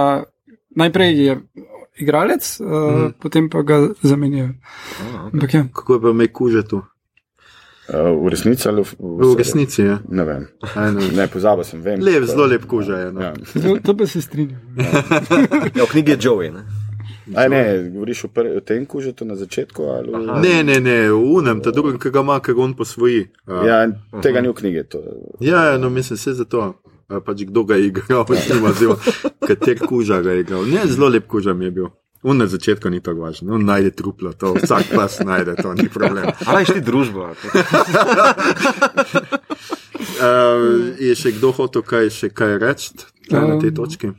Najprej 0.75 1.15
je 1.27 1.39
igralec, 2.01 2.45
uh, 2.61 2.67
mm. 2.67 3.13
potem 3.21 3.49
pa 3.51 3.63
ga 3.63 3.81
zamenjajo. 4.03 4.55
Ampak 5.33 5.55
ja. 5.55 5.63
Kako 5.75 5.95
je 5.95 6.01
pa 6.01 6.13
me 6.13 6.29
kuže 6.29 6.63
tu? 6.63 6.83
Uh, 7.89 8.13
v 8.25 8.29
resnici 8.29 8.69
ali 8.69 8.83
v, 8.85 8.91
V 9.01 9.37
resnici 9.37 9.81
je. 9.83 9.99
Ne 10.13 10.25
vem. 10.25 10.43
Aj, 10.77 10.93
ne. 10.93 11.09
Ne, 11.17 11.25
pozabil 11.29 11.65
sem. 11.65 11.81
Vem, 11.81 12.01
Lep, 12.05 12.25
zelo 12.29 12.45
lep 12.47 12.67
koža 12.69 12.99
je. 12.99 13.13
No. 13.13 13.21
Ja. 13.21 13.33
To, 13.33 13.79
to 13.81 13.97
pa 13.97 14.07
se 14.07 14.21
strinjam. 14.23 14.61
Ja, 15.77 15.85
v 15.85 15.91
knjigi 15.91 16.11
je 16.13 16.19
Joey. 16.21 16.53
Ne? 16.53 16.67
Aj, 17.35 17.49
ne, 17.49 17.89
govoriš 17.93 18.25
o, 18.25 18.29
o 18.57 18.61
tem 18.61 18.85
kužetu 18.87 19.25
na 19.25 19.37
začetku? 19.37 19.83
Ali... 19.83 20.13
v- 20.13 20.41
Ne, 20.45 20.65
ne, 20.65 20.81
ne, 20.81 21.09
v 21.09 21.17
unem, 21.17 21.61
ta 21.65 21.73
drugem, 21.73 21.97
ki 22.01 22.13
ga 22.13 22.21
ima, 22.21 22.37
ki 22.41 22.53
ga 22.53 22.63
on 22.63 22.75
posvoji. 22.77 23.25
Uh, 23.49 23.65
ja. 23.65 23.81
Ja, 23.89 24.21
tega 24.21 24.41
ni 24.45 24.49
v 24.53 24.57
knjigi. 24.61 24.85
To. 24.93 25.01
ja, 25.41 25.65
ja, 25.73 25.79
no, 25.79 25.89
mislim, 25.91 26.17
se 26.21 26.33
za 26.35 26.45
to. 26.45 26.75
Pač 27.09 27.49
kdo 27.49 27.65
ga 27.65 27.81
je 27.81 27.89
igral, 27.89 28.27
zelo, 28.79 28.99
kater 29.41 29.81
kuža 29.81 30.21
ga 30.21 30.37
je 30.37 30.41
igral. 30.45 30.67
Ne, 30.69 30.85
zelo 30.87 31.09
lep 31.09 31.27
kuža 31.27 31.55
mi 31.55 31.65
je 31.65 31.71
bil. 31.71 31.89
On 32.23 32.37
na 32.37 32.47
začetku 32.47 32.91
ni 32.91 33.01
tako 33.01 33.21
važno, 33.21 33.55
on 33.55 33.65
najde 33.65 33.95
truplo, 33.97 34.33
to 34.35 34.53
vsak 34.59 34.91
pas 34.91 35.21
najde, 35.23 35.55
to 35.63 35.73
ni 35.75 35.89
problem. 35.89 36.27
Ali 36.51 36.67
ti 36.67 36.83
družba? 36.83 37.31
Uh, 40.19 40.99
je 41.07 41.15
še 41.15 41.33
kdo 41.39 41.55
hotel 41.55 41.87
kaj, 41.87 42.11
še 42.11 42.29
kaj 42.35 42.59
reči 42.59 42.91
na 43.31 43.57
tej 43.57 43.71
Um, 43.71 43.77
točki? 43.79 44.13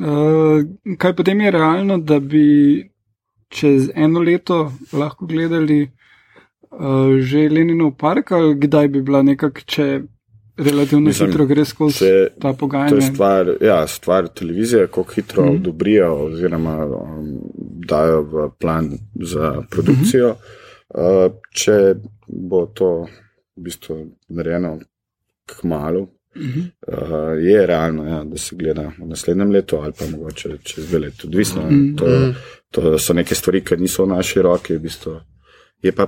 Uh, 0.00 0.64
kaj 0.96 1.14
potem 1.20 1.44
je 1.44 1.52
realno, 1.52 2.00
da 2.00 2.18
bi 2.18 2.88
čez 3.52 3.92
eno 3.94 4.24
leto 4.24 4.72
lahko 4.92 5.28
gledali 5.28 5.84
uh, 5.84 7.14
že 7.20 7.46
Leninov 7.52 7.94
park, 8.00 8.32
ali 8.32 8.56
kdaj 8.56 8.88
bi 8.88 9.04
bila 9.04 9.22
nekako, 9.22 9.68
če 9.68 9.86
relativno 10.58 11.04
Mislim, 11.04 11.28
hitro 11.28 11.46
gre 11.46 11.64
skozi 11.64 11.94
se- 11.94 12.28
ta 12.34 12.40
To 12.40 12.48
je 12.48 12.54
pogajanja? 12.54 13.00
stvar, 13.00 13.46
ja, 13.60 13.86
stvar 13.86 14.28
televizije, 14.28 14.86
kako 14.86 15.02
hitro 15.04 15.44
mm. 15.44 15.48
odobrijo 15.50 16.14
oziroma 16.16 16.86
um, 16.86 17.38
dajo 17.88 18.22
v 18.22 18.50
plan 18.58 18.90
za 19.14 19.62
produkcijo. 19.70 20.28
Mm 20.28 20.36
-hmm. 20.94 21.26
uh, 21.26 21.32
če 21.52 21.94
bo 22.28 22.66
to 22.66 23.06
v 23.56 23.62
bistvu 23.62 23.96
narejeno 24.28 24.78
k 25.46 25.62
malu, 25.62 26.08
Mhm. 26.36 26.60
uh, 26.88 26.94
je 27.40 27.66
realno, 27.66 28.04
ja, 28.06 28.24
da 28.24 28.38
se 28.38 28.56
gleda 28.56 28.92
v 28.98 29.06
naslednjem 29.06 29.50
letu 29.50 29.76
ali 29.76 29.92
pa 29.92 30.06
mogoče 30.06 30.58
čez 30.62 30.86
dve 30.88 30.98
leti. 30.98 31.26
Odvisno. 31.26 31.62
Mm. 31.70 31.96
To, 31.96 32.04
to 32.70 32.98
so 32.98 33.12
neke 33.12 33.34
stvari, 33.34 33.64
ki 33.64 33.76
niso 33.76 34.04
v 34.04 34.08
naši 34.08 34.42
roki. 34.42 34.74
V 34.74 34.78
bistvu. 34.78 35.20
Je 35.82 35.92
pa 35.92 36.06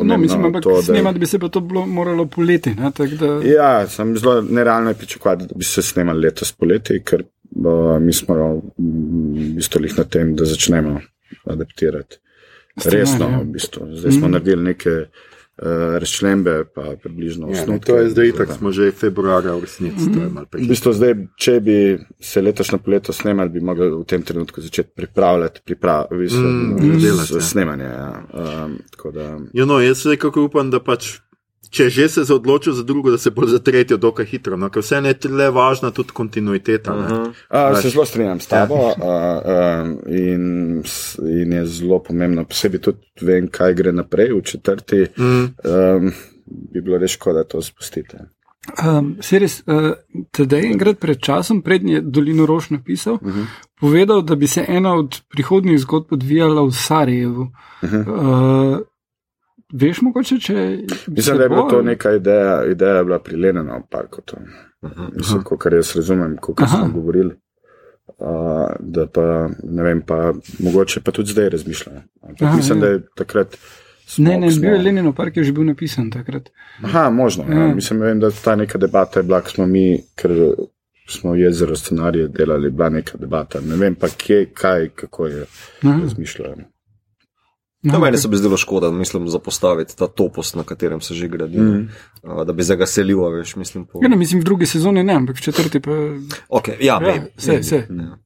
No, 0.00 0.16
mislim, 0.16 0.44
ampak 0.44 0.62
to, 0.62 0.76
da. 0.76 0.82
snemati 0.82 1.18
bi 1.18 1.26
se 1.26 1.38
pa 1.38 1.48
to 1.48 1.60
bilo, 1.60 1.86
moralo 1.86 2.26
poleti. 2.26 2.70
Ne, 2.70 2.90
tako 2.92 3.14
da, 3.16 3.48
Ja, 3.48 3.88
sem 3.88 4.16
zelo 4.18 4.40
nerealno 4.42 4.90
je 4.90 4.94
pričakovati, 4.94 5.46
da 5.46 5.54
bi 5.54 5.64
se 5.64 5.82
snemali 5.82 6.20
letos 6.20 6.52
poleti, 6.52 7.02
ker 7.02 7.22
bo, 7.50 7.74
mi 7.98 8.12
smo 8.12 8.34
mm, 8.34 8.92
v 9.34 9.54
bistvu 9.54 9.80
lih 9.80 9.98
na 9.98 10.04
tem, 10.04 10.36
da 10.36 10.44
začnemo 10.44 11.00
adaptirati. 11.46 12.18
Scenarij, 12.76 13.00
Resno, 13.00 13.26
ja. 13.26 13.38
v 13.38 13.44
bistvu. 13.46 13.86
Zdaj 13.92 14.12
smo 14.12 14.20
Mhm. 14.20 14.32
naredili 14.32 14.62
neke 14.64 14.90
uh, 14.90 15.06
razčlembe, 15.94 16.64
pa 16.66 16.94
približno 16.96 17.46
Ja, 17.46 17.54
no, 17.56 17.60
osnutke. 17.60 17.86
to 17.86 17.96
je 17.96 18.10
zdaj, 18.10 18.32
tako 18.32 18.52
smo 18.54 18.72
že 18.72 18.90
februarja 18.92 19.52
v 19.52 19.60
resnici, 19.60 20.06
to 20.06 20.20
je 20.20 20.28
malo 20.28 20.46
V 20.52 20.68
bistvu 20.68 20.92
zdaj, 20.92 21.12
če 21.36 21.60
bi 21.60 21.76
se 22.20 22.42
letošnje 22.42 22.78
poleto 22.78 23.12
snemali, 23.12 23.50
bi 23.50 23.60
mogli 23.60 23.90
v 23.90 24.04
tem 24.04 24.22
trenutku 24.22 24.60
začeti 24.60 24.90
pripravljati 24.90 25.60
priprav, 25.64 26.06
v 26.10 26.18
bistvu, 26.18 26.40
Mm, 26.40 26.76
mm, 26.76 26.98
delati, 26.98 27.34
ja. 27.34 27.40
snemanje. 27.42 27.84
Ja. 27.84 28.22
Um, 28.64 28.78
tako 28.90 29.10
da, 29.10 29.38
Ja, 29.52 29.64
no, 29.64 29.80
jaz 29.80 30.04
nekako 30.04 30.42
upam, 30.42 30.70
da 30.70 30.80
pač. 30.80 31.18
Če 31.70 31.88
že 31.90 32.08
se 32.08 32.20
je 32.20 32.34
odločil 32.34 32.72
za 32.72 32.82
drugo, 32.82 33.10
da 33.10 33.18
se 33.18 33.30
bo 33.30 33.46
za 33.46 33.58
tretjo 33.58 33.96
dokaj 33.96 34.26
hitro, 34.26 34.56
no, 34.56 34.70
ker 34.70 34.82
vse 34.82 34.96
je 34.96 35.30
le 35.30 35.50
važna 35.50 35.90
tudi 35.90 36.10
kontinuiteta. 36.10 36.94
Uh 36.94 37.04
-huh. 37.04 37.32
A, 37.48 37.68
Veš. 37.70 37.82
se 37.82 37.90
zelo 37.90 38.04
strinjam 38.04 38.40
s 38.40 38.46
tabo 38.46 38.74
a, 38.74 39.40
a, 39.44 39.84
in, 40.08 40.82
s- 40.84 41.18
in 41.18 41.52
je 41.52 41.66
zelo 41.66 42.02
pomembno, 42.02 42.44
posebej 42.44 42.80
tudi 42.80 42.98
vem, 43.20 43.48
kaj 43.48 43.74
gre 43.74 43.92
naprej 43.92 44.32
v 44.32 44.42
četrti. 44.42 45.06
mm. 45.18 45.54
Um, 45.64 46.12
bi 46.72 46.80
bilo 46.80 46.98
res 46.98 47.10
škoda 47.10 47.44
to 47.44 47.62
spustiti. 47.62 48.16
Um, 48.84 49.16
Seris, 49.20 49.62
uh, 49.66 49.92
tedaj 50.32 50.60
enkrat 50.60 50.98
pred 50.98 51.20
časom, 51.20 51.62
prednji 51.62 51.92
je 51.92 52.00
Dolino 52.00 52.46
Roš 52.46 52.70
napisal, 52.70 53.14
uh 53.14 53.20
-huh. 53.20 53.44
povedal, 53.80 54.22
da 54.22 54.34
bi 54.34 54.46
se 54.46 54.64
ena 54.68 54.94
od 54.94 55.20
prihodnjih 55.28 55.80
zgodb 55.80 56.12
odvijala 56.12 56.62
v 56.62 56.72
Sarajevu. 56.72 57.42
Uh 57.82 57.90
-huh. 57.90 58.08
uh, 58.08 58.78
veš, 59.72 60.00
mogoče, 60.02 60.38
če. 60.38 60.54
Mislim, 61.06 61.22
se 61.22 61.34
da 61.34 61.42
je 61.42 61.48
bila 61.48 61.68
to 61.68 61.82
neka 61.82 62.12
ideja, 62.12 62.64
ideja 62.64 62.96
je 62.96 63.04
bila 63.04 63.18
pri 63.18 63.36
Leninu 63.36 63.72
v 63.72 63.82
parku. 63.90 64.22
Mislim, 65.16 65.42
kar 65.58 65.72
jaz 65.72 65.96
razumem, 65.96 66.36
kot 66.36 66.58
smo 66.58 66.90
govorili. 66.94 67.34
Uh, 68.18 68.26
da 68.80 69.06
pa 69.06 69.22
ne 69.62 69.82
vem, 69.82 70.02
pa 70.02 70.32
mogoče 70.58 71.00
pa 71.00 71.10
tudi 71.10 71.30
zdaj 71.30 71.48
razmišljam. 71.48 71.94
Ampak 72.22 72.42
Aha, 72.42 72.56
mislim, 72.56 72.78
ja. 72.78 72.80
da 72.80 72.86
je 72.88 73.02
takrat. 73.16 73.56
Smo, 74.06 74.24
Ne, 74.24 74.38
ne, 74.38 74.48
ko 74.48 74.60
bil 74.60 74.70
je 74.70 74.76
smo- 74.76 74.84
Leninov 74.84 75.12
park, 75.12 75.36
je 75.36 75.44
že 75.44 75.52
bil 75.52 75.64
napisan 75.64 76.10
takrat. 76.10 76.48
Aha, 76.82 77.10
možno. 77.10 77.44
Ja. 77.44 77.58
Ja. 77.58 77.74
Mislim, 77.74 78.00
vem, 78.00 78.20
da 78.20 78.30
ta 78.30 78.56
neka 78.56 78.78
debata 78.78 79.20
je 79.20 79.24
bila, 79.24 79.40
ko 79.40 79.50
smo 79.50 79.66
mi, 79.66 80.02
ker 80.16 80.30
smo 81.08 81.32
v 81.32 81.38
jezeru 81.38 81.76
scenarije 81.76 82.28
delali, 82.28 82.70
bila 82.70 82.88
neka 82.88 83.18
debata. 83.18 83.60
Ne 83.60 83.76
vem 83.76 83.94
pa 83.94 84.08
kje, 84.08 84.46
kaj, 84.54 84.88
kako 84.88 85.26
je 85.26 85.44
Aha. 85.82 86.00
No, 87.82 87.92
No, 87.92 87.98
meni 88.00 88.18
se 88.18 88.28
bi 88.28 88.36
zdelo 88.36 88.56
škoda, 88.56 88.90
mislim, 88.90 89.28
zapostaviti 89.28 89.96
ta 89.96 90.08
topos, 90.08 90.54
na 90.54 90.64
katerem 90.64 91.00
se 91.00 91.14
že 91.14 91.28
gradi, 91.28 91.58
mm. 91.58 91.88
da 92.46 92.52
bi 92.52 92.64
ga 92.76 92.86
selil, 92.86 93.20
veš, 93.30 93.56
mislim. 93.56 93.86
Po... 93.86 94.00
Ja, 94.02 94.08
ne, 94.08 94.16
mislim, 94.16 94.40
v 94.40 94.44
drugi 94.44 94.66
sezoni 94.66 95.04
ne, 95.04 95.14
ampak 95.14 95.36
v 95.36 95.40
četrti 95.40 95.80
pa. 95.80 95.90
Okay, 96.48 96.74
ja, 96.80 96.84
Ja, 96.94 97.00
maybe, 97.00 97.30
vse, 97.36 97.50
maybe. 97.50 97.60
vse. 97.60 97.86
Ja. 97.90 98.18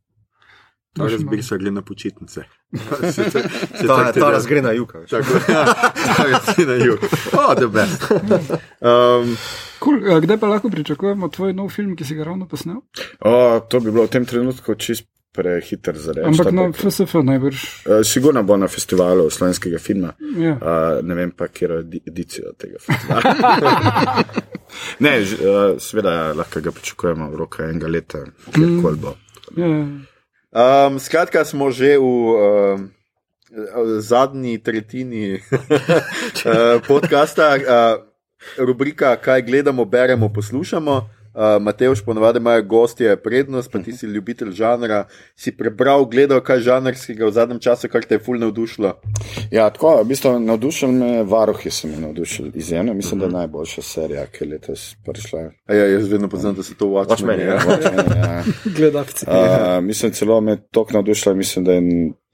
Ta 0.93 1.07
razbirsa 1.09 1.57
gre 1.57 1.71
na 1.71 1.83
počitnice. 1.83 2.43
Se- 3.13 3.13
se- 3.13 3.31
se 3.31 3.87
Ta, 3.87 4.13
ta 4.13 4.21
da- 4.21 4.31
raz 4.31 4.47
gre 4.47 4.63
na 4.63 4.73
jug. 4.73 4.93
Tako, 5.11 5.53
ja, 5.53 5.65
ta 6.17 6.25
raz 6.25 6.57
gre 6.57 6.67
na 6.67 6.85
jug. 6.85 6.99
The 7.57 7.67
best. 7.69 8.09
Um, 8.81 9.37
Cool. 9.81 10.21
Kdaj 10.21 10.37
pa 10.39 10.47
lahko 10.47 10.71
pričakujemo 10.71 11.29
tvoj 11.29 11.53
nov 11.53 11.69
film, 11.69 11.97
ki 11.97 12.05
si 12.05 12.15
ga 12.15 12.25
ravno 12.25 12.47
posnel? 12.49 12.77
O, 13.21 13.61
to 13.61 13.81
bi 13.81 13.91
bilo 13.91 14.05
v 14.07 14.13
tem 14.15 14.25
trenutku 14.27 14.75
čist 14.75 15.09
prehiter 15.33 15.97
za 15.99 16.13
reči. 16.13 16.29
Ampak 16.29 16.53
na 16.53 16.73
FSF 16.73 17.15
najbrž. 17.25 17.57
eh, 17.87 18.05
Sigurno 18.05 18.43
bo 18.43 18.57
na 18.57 18.69
festivalu 18.69 19.31
slovenskega 19.31 19.79
filma. 19.79 20.13
Ja. 20.37 20.53
Uh, 20.53 21.01
ne 21.03 21.15
vem 21.15 21.31
pa, 21.31 21.49
kje 21.49 21.69
je 21.69 22.01
edicijo 22.07 22.53
tega 22.59 22.77
festivala. 22.79 23.23
ne, 25.05 25.13
uh, 25.21 25.81
seveda 25.81 26.33
lahko 26.37 26.61
ga 26.61 26.73
pričakujemo 26.73 27.31
v 27.31 27.37
roka 27.37 27.65
enega 27.65 27.89
leta, 27.89 28.25
kjerkoli 28.53 28.97
bo. 29.01 29.17
Ja. 29.57 29.69
um, 30.87 31.01
skratka, 31.01 31.45
smo 31.45 31.71
že 31.73 31.97
v 31.97 32.05
um, 32.05 32.91
zadnji 34.01 34.59
tretjini 34.59 35.41
uh, 35.41 36.81
podcasta, 36.89 37.57
uh, 37.57 38.05
rubrika 38.59 39.17
Kaj 39.17 39.43
gledamo, 39.43 39.85
beremo, 39.85 40.29
poslušamo. 40.29 41.22
Uh, 41.35 41.63
Mateoš, 41.63 42.05
ponovadi 42.05 42.39
imajo 42.39 42.63
gostje 42.63 43.17
prednost, 43.17 43.71
pa 43.73 43.79
ti 43.79 43.93
si 43.93 44.07
ljubitelj 44.07 44.51
žanra. 44.53 45.05
Si 45.37 45.57
prebral, 45.57 46.05
gledal 46.05 46.43
kaj 46.45 46.61
žanrskega 46.61 47.27
v 47.27 47.33
zadnjem 47.33 47.61
času, 47.61 47.89
kar 47.89 48.05
te 48.05 48.15
je 48.15 48.19
fulno 48.19 48.47
navdušilo? 48.47 48.93
Ja, 49.51 49.71
tako, 49.71 49.95
v 50.03 50.11
bistvu 50.11 50.35
navdušen 50.41 50.99
me 50.99 51.09
je 51.09 51.23
Varuh, 51.25 51.65
je 51.65 51.71
se 51.71 51.89
mi 51.89 51.97
navdušil 51.97 52.51
izjemno. 52.55 52.95
Mislim, 52.95 53.21
da 53.21 53.27
je 53.27 53.33
najboljša 53.33 53.83
serija, 53.83 54.27
ki 54.27 54.45
je 54.45 54.51
letos 54.51 54.85
prišla. 55.07 55.51
A 55.67 55.75
ja, 55.75 55.87
jaz 55.95 56.13
vedno 56.13 56.29
poznam, 56.29 56.55
da 56.55 56.63
se 56.63 56.75
to 56.75 56.87
Watchmen, 56.87 57.41
Watchmen. 57.41 57.47
ja. 57.47 57.59
Watchmen, 57.59 58.17
ja. 58.17 58.45
Gledalci. 58.77 59.27
Uh, 59.29 59.85
mislim, 59.85 60.13
celo 60.13 60.41
me 60.41 60.57
tok 60.71 60.93
navdušila, 60.93 61.35
mislim, 61.35 61.65
da 61.65 61.73
je, 61.73 61.81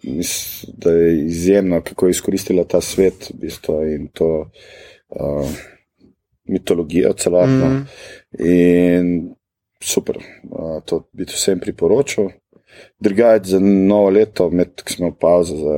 mis, 0.03 0.65
da 0.75 0.91
je 0.91 1.25
izjemno, 1.27 1.81
kako 1.81 2.07
je 2.07 2.11
izkoristila 2.11 2.65
ta 2.65 2.81
svet 2.81 3.31
v 3.31 3.41
bistvu, 3.41 3.83
in 3.95 4.09
to 4.09 4.51
uh, 5.09 5.49
mitologijo 6.49 7.13
celotno. 7.13 7.69
Mm. 7.69 7.87
In 8.37 9.35
super, 9.81 10.19
uh, 10.51 10.81
to 10.85 11.07
bi 11.13 11.25
vsem 11.25 11.61
priporočil. 11.61 12.31
Drugače 13.01 13.55
za 13.55 13.61
novo 13.61 14.11
leto, 14.11 14.51
med, 14.51 14.83
ko 14.85 14.93
smo 14.93 15.11
v 15.11 15.19
pauzi 15.21 15.57
za, 15.57 15.77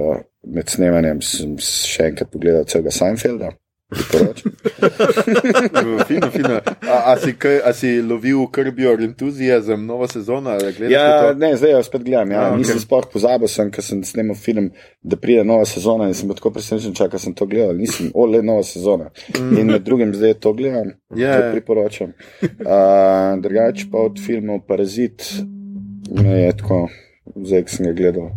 med 0.51 0.72
snemanjem, 0.72 1.20
sem 1.22 1.55
še 1.62 2.10
enkrat 2.10 2.32
pogledal 2.32 2.66
celega 2.68 2.93
Seinfelda. 2.94 3.52
Fino, 6.06 6.30
fino. 6.30 6.60
A, 6.80 7.12
a, 7.12 7.16
si, 7.18 7.32
kaj, 7.38 7.60
a 7.64 7.72
si 7.72 8.02
lovil 8.02 8.46
krbijo 8.52 8.96
entuzijazem, 9.00 9.86
novo 9.86 10.08
sezono? 10.08 10.58
Ja, 10.88 11.34
ne, 11.34 11.56
zdaj 11.56 11.70
jo 11.70 11.82
spet 11.82 12.02
gledam. 12.02 12.30
Ja. 12.30 12.52
A. 12.52 12.56
Nisem 12.56 12.80
sploh 12.80 13.06
pozabil, 13.12 13.48
sem, 13.50 13.70
ker 13.74 13.84
sem 13.84 14.04
snimal 14.06 14.36
film, 14.38 14.70
da 15.02 15.16
pride 15.18 15.44
nova 15.44 15.64
sezona 15.66 16.08
in 16.08 16.14
sem 16.14 16.30
tako 16.34 16.50
presenečen, 16.54 16.94
čakal 16.94 17.22
sem 17.22 17.34
to 17.34 17.46
gledal. 17.50 17.74
Nisem, 17.76 18.10
o, 18.14 18.26
le 18.30 18.42
nova 18.46 18.62
sezona. 18.66 19.10
In 19.38 19.66
med 19.66 19.82
drugim 19.86 20.14
zdaj 20.14 20.34
to 20.40 20.52
gledam, 20.54 20.94
Ja, 21.16 21.36
to 21.36 21.50
priporočam. 21.56 22.12
Uh, 22.42 22.48
drugače 23.42 23.90
pa 23.90 23.98
od 24.06 24.22
filmov 24.26 24.60
Parazit 24.68 25.22
me 26.10 26.40
je 26.40 26.56
tako, 26.56 26.88
zdaj 27.36 27.64
sem 27.66 27.86
ga 27.86 27.92
gledal, 27.92 28.30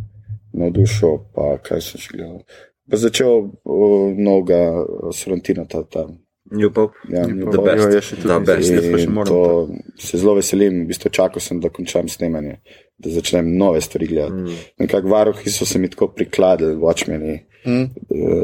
navdušil, 0.54 1.18
pa 1.36 1.58
kaj 1.62 1.82
sem 1.82 2.02
še 2.02 2.18
gledal. 2.18 2.42
Pa 2.90 2.98
začel 2.98 3.32
uh, 3.64 4.12
novega 4.18 4.84
Sorrentina, 5.12 5.66
ta, 5.66 5.84
ta 5.84 6.08
New 6.52 6.70
Pope. 6.70 6.94
ja, 7.10 7.28
New 7.28 7.46
pa- 7.46 7.58
Pope. 7.58 7.70
jo, 7.72 7.90
jaz 7.90 8.04
še 8.04 8.16
tudi 8.18 8.58
nisem, 8.60 9.16
best. 9.16 9.28
to 9.28 9.70
se 9.98 10.18
zelo 10.18 10.34
veselim, 10.36 10.84
v 10.84 10.88
bistvu 10.88 11.10
čakal 11.10 11.40
sem, 11.40 11.60
da 11.60 11.70
končam 11.70 12.10
snemanje, 12.10 12.60
da 12.98 13.10
začnem 13.10 13.58
nove 13.58 13.82
stvari 13.82 14.08
gledati. 14.08 14.34
Mm. 14.44 14.58
Nekako 14.80 15.08
varuhi 15.08 15.50
so 15.50 15.66
se 15.66 15.80
mi 15.80 15.90
tako 15.90 16.08
prikladili, 16.10 16.76
Watchmeni, 16.76 17.40
Mm. 17.66 17.86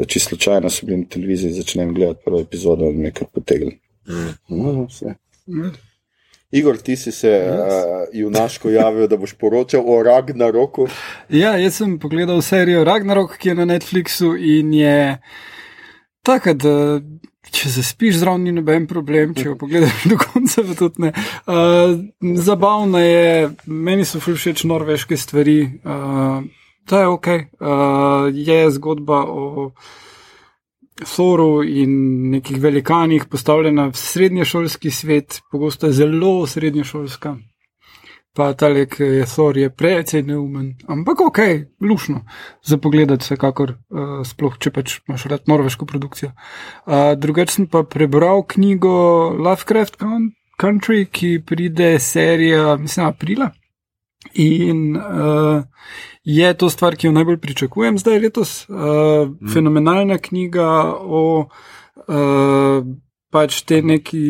Če 0.06 0.20
slučajno 0.20 0.70
so 0.70 0.86
bili 0.86 0.96
na 0.98 1.06
televiziji, 1.06 1.52
začnem 1.52 1.90
gledati 1.94 2.22
prvo 2.24 2.40
epizodo 2.40 2.86
in 2.86 3.02
me 3.02 3.10
kar 3.12 3.28
potegnili. 3.28 3.76
Mm. 4.08 4.30
No, 4.56 4.86
vse. 4.86 5.12
Igor, 6.50 6.76
ti 6.82 6.96
si 6.96 7.12
se 7.12 7.30
uh, 7.46 8.08
junaško 8.12 8.70
javil, 8.70 9.06
da 9.08 9.16
boš 9.16 9.36
poročal 9.38 9.84
o 9.86 10.02
Ragnaroku. 10.02 10.88
Ja, 11.28 11.54
jaz 11.54 11.78
sem 11.78 11.98
pogledal 12.02 12.42
serijo 12.42 12.82
Ragnarok, 12.84 13.36
ki 13.38 13.52
je 13.52 13.54
na 13.54 13.66
Netflixu 13.70 14.32
in 14.34 14.74
je 14.74 14.96
taka, 16.26 16.54
da 16.58 16.74
če 17.54 17.70
zaspiš 17.70 18.18
zraven, 18.20 18.48
ni 18.48 18.54
noben 18.54 18.88
problem, 18.90 19.34
če 19.38 19.46
jo 19.52 19.56
pogledaš 19.60 20.04
do 20.10 20.18
konca, 20.18 20.66
pa 20.66 20.76
tudi 20.78 21.06
ne. 21.06 21.14
Uh, 21.46 21.94
zabavno 22.42 22.98
je, 22.98 23.50
meni 23.66 24.06
so 24.08 24.18
všeč 24.18 24.66
norveške 24.66 25.18
stvari, 25.18 25.60
uh, 25.86 26.42
to 26.90 26.98
je 26.98 27.10
ok. 27.14 27.32
Uh, 27.62 28.30
je 28.34 28.62
zgodba 28.74 29.22
o. 29.30 29.70
Thoru 31.04 31.62
in 31.64 31.92
nekih 32.30 32.60
velikanih, 32.60 33.24
postavljena 33.30 33.88
v 33.90 33.96
srednješolski 33.96 34.90
svet, 34.90 35.40
pogosto 35.52 35.86
je 35.86 35.92
zelo 35.92 36.46
srednješolska. 36.46 37.36
Pa 38.34 38.52
ta 38.54 38.68
lek 38.70 38.94
je 39.00 39.24
Thor, 39.26 39.56
je 39.58 39.70
precej 39.74 40.22
neumen, 40.22 40.76
ampak 40.86 41.20
ok, 41.20 41.38
lušno 41.82 42.20
za 42.62 42.78
pogled, 42.78 43.10
vsekakor, 43.18 43.74
uh, 43.90 44.20
sploh 44.22 44.54
če 44.54 44.70
pač 44.70 45.00
imaš 45.08 45.24
rad 45.32 45.50
norveško 45.50 45.88
produkcijo. 45.90 46.30
Uh, 46.30 47.18
drugače 47.18 47.56
sem 47.56 47.66
pa 47.66 47.82
prebral 47.82 48.44
knjigo 48.46 48.92
Lovecraft 49.34 49.98
Country, 50.62 51.08
ki 51.10 51.40
pride 51.46 51.96
serija, 51.98 52.76
mislim, 52.78 53.10
aprila. 53.10 53.50
In 54.34 54.96
uh, 54.96 55.62
je 56.24 56.54
to 56.54 56.70
stvar, 56.70 56.96
ki 56.96 57.08
jo 57.08 57.12
najbolj 57.12 57.38
pričakujem 57.40 57.98
zdaj 57.98 58.18
letos. 58.20 58.68
Uh, 58.68 58.76
mm. 58.76 59.52
Fenomenalna 59.52 60.18
knjiga 60.18 60.68
o 61.00 61.22
uh, 61.40 62.84
pač 63.30 63.62
te 63.62 63.80
neki 63.82 64.24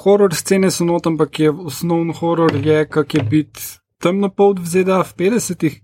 horor 0.00 0.34
scene 0.34 0.70
so 0.70 0.84
not, 0.84 1.06
ampak 1.06 1.40
je 1.40 1.50
osnovni 1.52 2.16
horor, 2.16 2.56
je 2.64 2.84
kak 2.88 3.14
je 3.14 3.22
biti 3.22 3.60
temno 4.00 4.30
polt 4.32 4.58
v 4.58 4.66
ZDA 4.66 5.02
v 5.04 5.16
50-ih. 5.16 5.80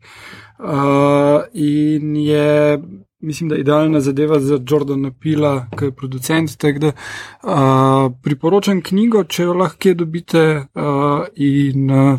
Uh, 0.57 1.45
in 1.53 2.17
je, 2.17 2.79
mislim, 3.21 3.51
da 3.53 3.59
idealna 3.61 4.01
zadeva 4.01 4.41
za 4.41 4.57
Jordana 4.57 5.13
Pila, 5.13 5.69
ki 5.77 5.91
je 5.91 5.93
producent. 5.93 6.57
Da, 6.81 6.93
uh, 7.45 8.09
priporočam 8.25 8.81
knjigo, 8.83 9.27
če 9.29 9.51
jo 9.51 9.57
lahko 9.61 9.93
dobite, 9.95 10.47
uh, 10.73 11.29
in 11.37 11.93
uh, 11.93 12.17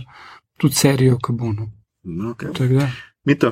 tudi 0.58 0.76
serijo 0.76 1.18
Kabono. 1.24 1.72
Okay. 2.06 2.88
Mito. 3.26 3.48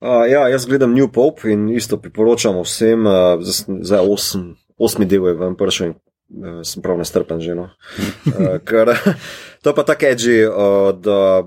Uh, 0.00 0.26
ja, 0.30 0.48
jaz 0.48 0.66
gledam 0.66 0.94
New 0.94 1.08
Pope 1.08 1.52
in 1.52 1.68
isto 1.70 1.96
priporočam 1.96 2.60
vsem, 2.62 3.06
uh, 3.06 3.12
za 3.82 4.00
osem, 4.02 4.56
osmi 4.78 5.06
del 5.06 5.28
je 5.28 5.34
vam 5.34 5.56
prišel 5.56 5.86
in 5.86 5.94
uh, 5.94 6.60
sem 6.66 6.82
prav 6.82 6.98
nestrpen 6.98 7.40
že. 7.40 7.54
No. 7.54 7.70
Uh, 8.26 8.58
ker, 8.68 8.92
to 9.62 9.70
je 9.70 9.74
pa 9.74 9.84
tako 9.86 10.10
edži, 10.10 10.42
uh, 10.46 10.90
da 11.00 11.46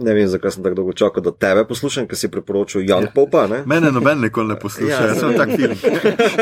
ne 0.00 0.14
vem, 0.14 0.28
zakaj 0.28 0.50
sem 0.50 0.64
tako 0.64 0.74
dolgo 0.74 0.92
čakal, 0.96 1.22
da 1.22 1.32
tebe 1.36 1.66
poslušam, 1.68 2.06
ker 2.08 2.16
si 2.16 2.30
priporočil 2.32 2.88
Jan 2.88 3.04
ja. 3.04 3.12
Popa. 3.14 3.44
Ne? 3.46 3.62
Mene 3.68 3.92
noben 3.92 4.24
nikoli 4.24 4.48
ne 4.48 4.56
posluša, 4.58 4.94
ja, 4.96 5.08
jaz 5.12 5.20
sem 5.20 5.36
tak 5.36 5.52
film. 5.52 5.76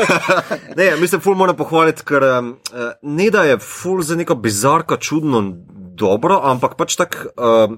ne, 0.79 0.87
mislim, 1.01 1.21
ful 1.21 1.35
moram 1.35 1.57
pohvaliti, 1.59 2.05
ker 2.07 2.23
uh, 2.23 2.53
ne 3.03 3.27
da 3.35 3.43
je 3.43 3.59
ful 3.59 4.01
za 4.01 4.15
neko 4.15 4.39
bizarko 4.39 4.97
čudno 4.97 5.43
dobro, 5.99 6.39
ampak 6.43 6.77
pač 6.79 6.95
tako 6.95 7.29
uh, 7.35 7.75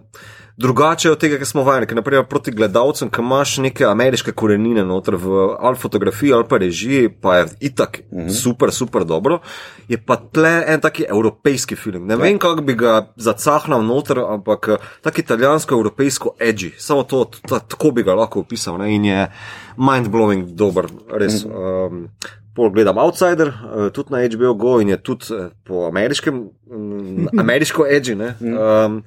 drugače 0.62 1.12
od 1.12 1.20
tega, 1.20 1.38
kar 1.38 1.48
smo 1.48 1.64
vajeni. 1.64 1.88
Ker, 1.88 1.98
naprimer, 1.98 2.26
proti 2.30 2.52
gledalcem, 2.56 3.10
ki 3.10 3.22
imaš 3.24 3.56
neke 3.66 3.86
ameriške 3.88 4.34
korenine 4.38 4.84
noter 4.86 5.16
v 5.20 5.46
ali 5.60 5.80
fotografiji 5.80 6.34
ali 6.34 6.48
pa 6.50 6.60
režiji, 6.62 7.10
pa 7.10 7.38
je 7.38 7.46
itak 7.72 8.02
mhm. 8.12 8.22
-huh. 8.22 8.42
super, 8.44 8.72
super 8.72 9.06
dobro, 9.06 9.40
je 9.88 9.98
pa 9.98 10.16
tle 10.16 10.64
en 10.68 10.82
taki 10.82 11.06
evropejski 11.10 11.76
film. 11.76 12.08
Ne 12.08 12.14
ja. 12.14 12.18
vem, 12.18 12.40
kako 12.40 12.62
bi 12.62 12.74
ga 12.74 13.08
zacahnal 13.16 13.84
noter, 13.84 14.20
ampak 14.20 14.68
eh, 14.68 14.78
tak 15.02 15.20
italijansko-evropejsko 15.20 16.36
edgy, 16.40 16.72
samo 16.78 17.04
to, 17.04 17.26
tako 17.48 17.92
bi 17.92 18.04
ga 18.04 18.14
lahko 18.16 18.40
opisal 18.40 18.78
ne? 18.78 18.96
in 18.96 19.06
je 19.06 19.32
mind-blowing 19.78 20.46
dober, 20.56 20.86
res. 21.10 21.46
Uh 21.46 21.52
-huh. 21.52 21.88
um, 21.88 22.08
Pol 22.56 22.70
gledam 22.70 22.98
Outsider, 22.98 23.48
uh, 23.48 23.90
tudi 23.96 24.12
na 24.12 24.24
HBO 24.28 24.54
Go 24.54 24.80
in 24.82 24.90
je 24.90 24.98
tudi 24.98 25.34
uh, 25.34 25.52
po 25.64 25.86
ameriškem, 25.88 26.50
um, 26.72 27.28
ameriško 27.44 27.86
edgy. 27.88 28.16
Um, 28.16 29.04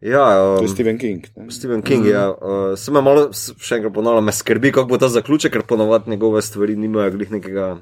ja, 0.00 0.24
um, 0.42 0.58
to 0.58 0.64
je 0.64 0.68
Stephen 0.68 0.98
King. 0.98 1.24
Ne? 1.36 1.50
Stephen 1.50 1.82
King, 1.82 2.04
mm 2.04 2.08
-hmm. 2.08 2.12
ja. 2.12 2.28
Uh, 2.30 2.78
sem 2.78 2.94
malo, 2.94 3.30
še 3.32 3.76
enkrat 3.76 3.94
ponavljam, 3.94 4.24
me 4.24 4.32
skrbi, 4.32 4.72
kako 4.72 4.88
bo 4.88 4.98
ta 4.98 5.08
zaključek, 5.08 5.52
ker 5.52 5.62
ponovadi 5.62 6.10
njegove 6.10 6.42
stvari 6.42 6.76
nimajo 6.76 7.10
glih 7.10 7.30
nekega 7.30 7.76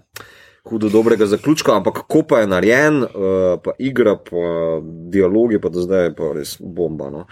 hudo 0.65 0.89
dobrega 0.89 1.27
zaključka, 1.27 1.75
ampak 1.77 2.05
ko 2.09 2.23
pa 2.23 2.39
je 2.39 2.47
narejen, 2.47 3.03
uh, 3.03 3.09
pa 3.65 3.75
igra, 3.79 4.15
pa 4.17 4.79
dialogi, 5.11 5.59
pa 5.61 5.69
do 5.69 5.83
zdaj 5.83 6.05
je 6.05 6.13
pa 6.15 6.31
res 6.37 6.55
bomba. 6.61 7.11
No. 7.11 7.25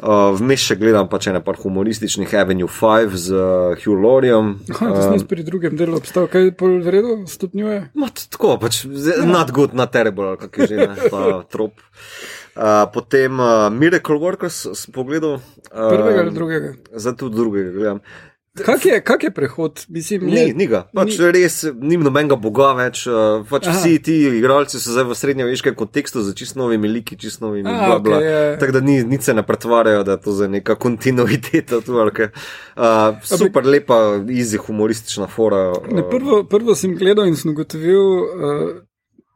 Uh, 0.00 0.32
Vmes 0.38 0.64
še 0.64 0.78
gledam 0.80 1.10
pa 1.12 1.20
če 1.20 1.34
ne 1.36 1.42
par 1.44 1.60
humorističnih 1.60 2.32
Avenue 2.40 2.70
5 2.70 3.16
z 3.20 3.36
uh, 3.36 3.76
Hugh 3.84 4.00
Lorijem. 4.00 4.54
Uh, 4.70 4.80
to 4.80 5.04
sem 5.12 5.26
pri 5.28 5.44
drugem 5.44 5.76
delu 5.76 6.00
obstal, 6.00 6.30
kaj 6.32 6.54
pol 6.56 6.80
vredo 6.86 7.20
stopnjuje? 7.28 7.90
Tako, 8.32 8.56
pač 8.62 8.82
ja. 8.88 9.20
not 9.28 9.52
good, 9.52 9.76
not 9.76 9.92
terrible, 9.92 10.32
kak 10.40 10.62
je 10.62 10.72
že 10.72 10.80
ne, 10.80 10.96
ta 11.12 11.26
trop. 11.52 11.76
Uh, 12.56 12.88
potem 12.92 13.36
uh, 13.38 13.68
Miracle 13.70 14.18
Workers 14.18 14.64
sem 14.72 14.96
pogledal. 14.96 15.38
Uh, 15.68 15.92
Prvega 15.92 16.24
ali 16.24 16.32
drugega? 16.34 16.72
Zato 16.96 17.28
drugega 17.28 17.76
gledam. 17.76 18.00
Kak 18.64 18.84
je, 18.86 19.00
kak 19.00 19.24
je 19.24 19.30
prehod? 19.30 19.84
Mislim, 19.88 20.26
ni, 20.26 20.40
je, 20.40 20.54
ni 20.54 20.66
ga. 20.70 20.82
Pač 20.94 21.16
ni. 21.18 21.30
Res 21.34 21.56
ni 21.80 21.98
nobenega 22.00 22.36
boga 22.40 22.72
več. 22.78 23.04
Uh, 23.10 23.46
pač 23.50 23.68
vsi 23.70 23.96
ti 24.04 24.16
igralci 24.28 24.80
so 24.80 24.94
zdaj 24.94 25.08
v 25.10 25.16
srednjeveškem 25.18 25.76
kontekstu 25.78 26.24
za 26.26 26.34
čist 26.36 26.58
novimi 26.60 26.90
liki, 26.90 27.18
čist 27.20 27.42
novimi 27.44 27.68
bla, 27.68 27.98
bla. 28.02 28.20
Okay, 28.20 28.58
Tako 28.60 28.76
da 28.78 28.84
ni, 28.84 29.00
nič 29.06 29.30
se 29.30 29.36
ne 29.36 29.46
pretvarjajo, 29.46 30.04
da 30.08 30.18
je 30.18 30.24
to 30.26 30.36
za 30.36 30.50
neka 30.50 30.76
kontinuiteta. 30.80 31.80
Tu, 31.84 31.96
okay. 32.04 32.30
uh, 32.76 33.16
super, 33.24 33.64
Abi, 33.64 33.76
lepa, 33.78 33.98
easy, 34.28 34.60
humoristična 34.60 35.30
fora. 35.30 35.70
Uh, 35.78 35.90
ne, 35.94 36.06
prvo, 36.10 36.44
prvo 36.44 36.76
sem 36.78 36.94
gledal 36.98 37.30
in 37.30 37.36
sem 37.38 37.52
ugotovil. 37.54 38.06
Uh, 38.20 38.70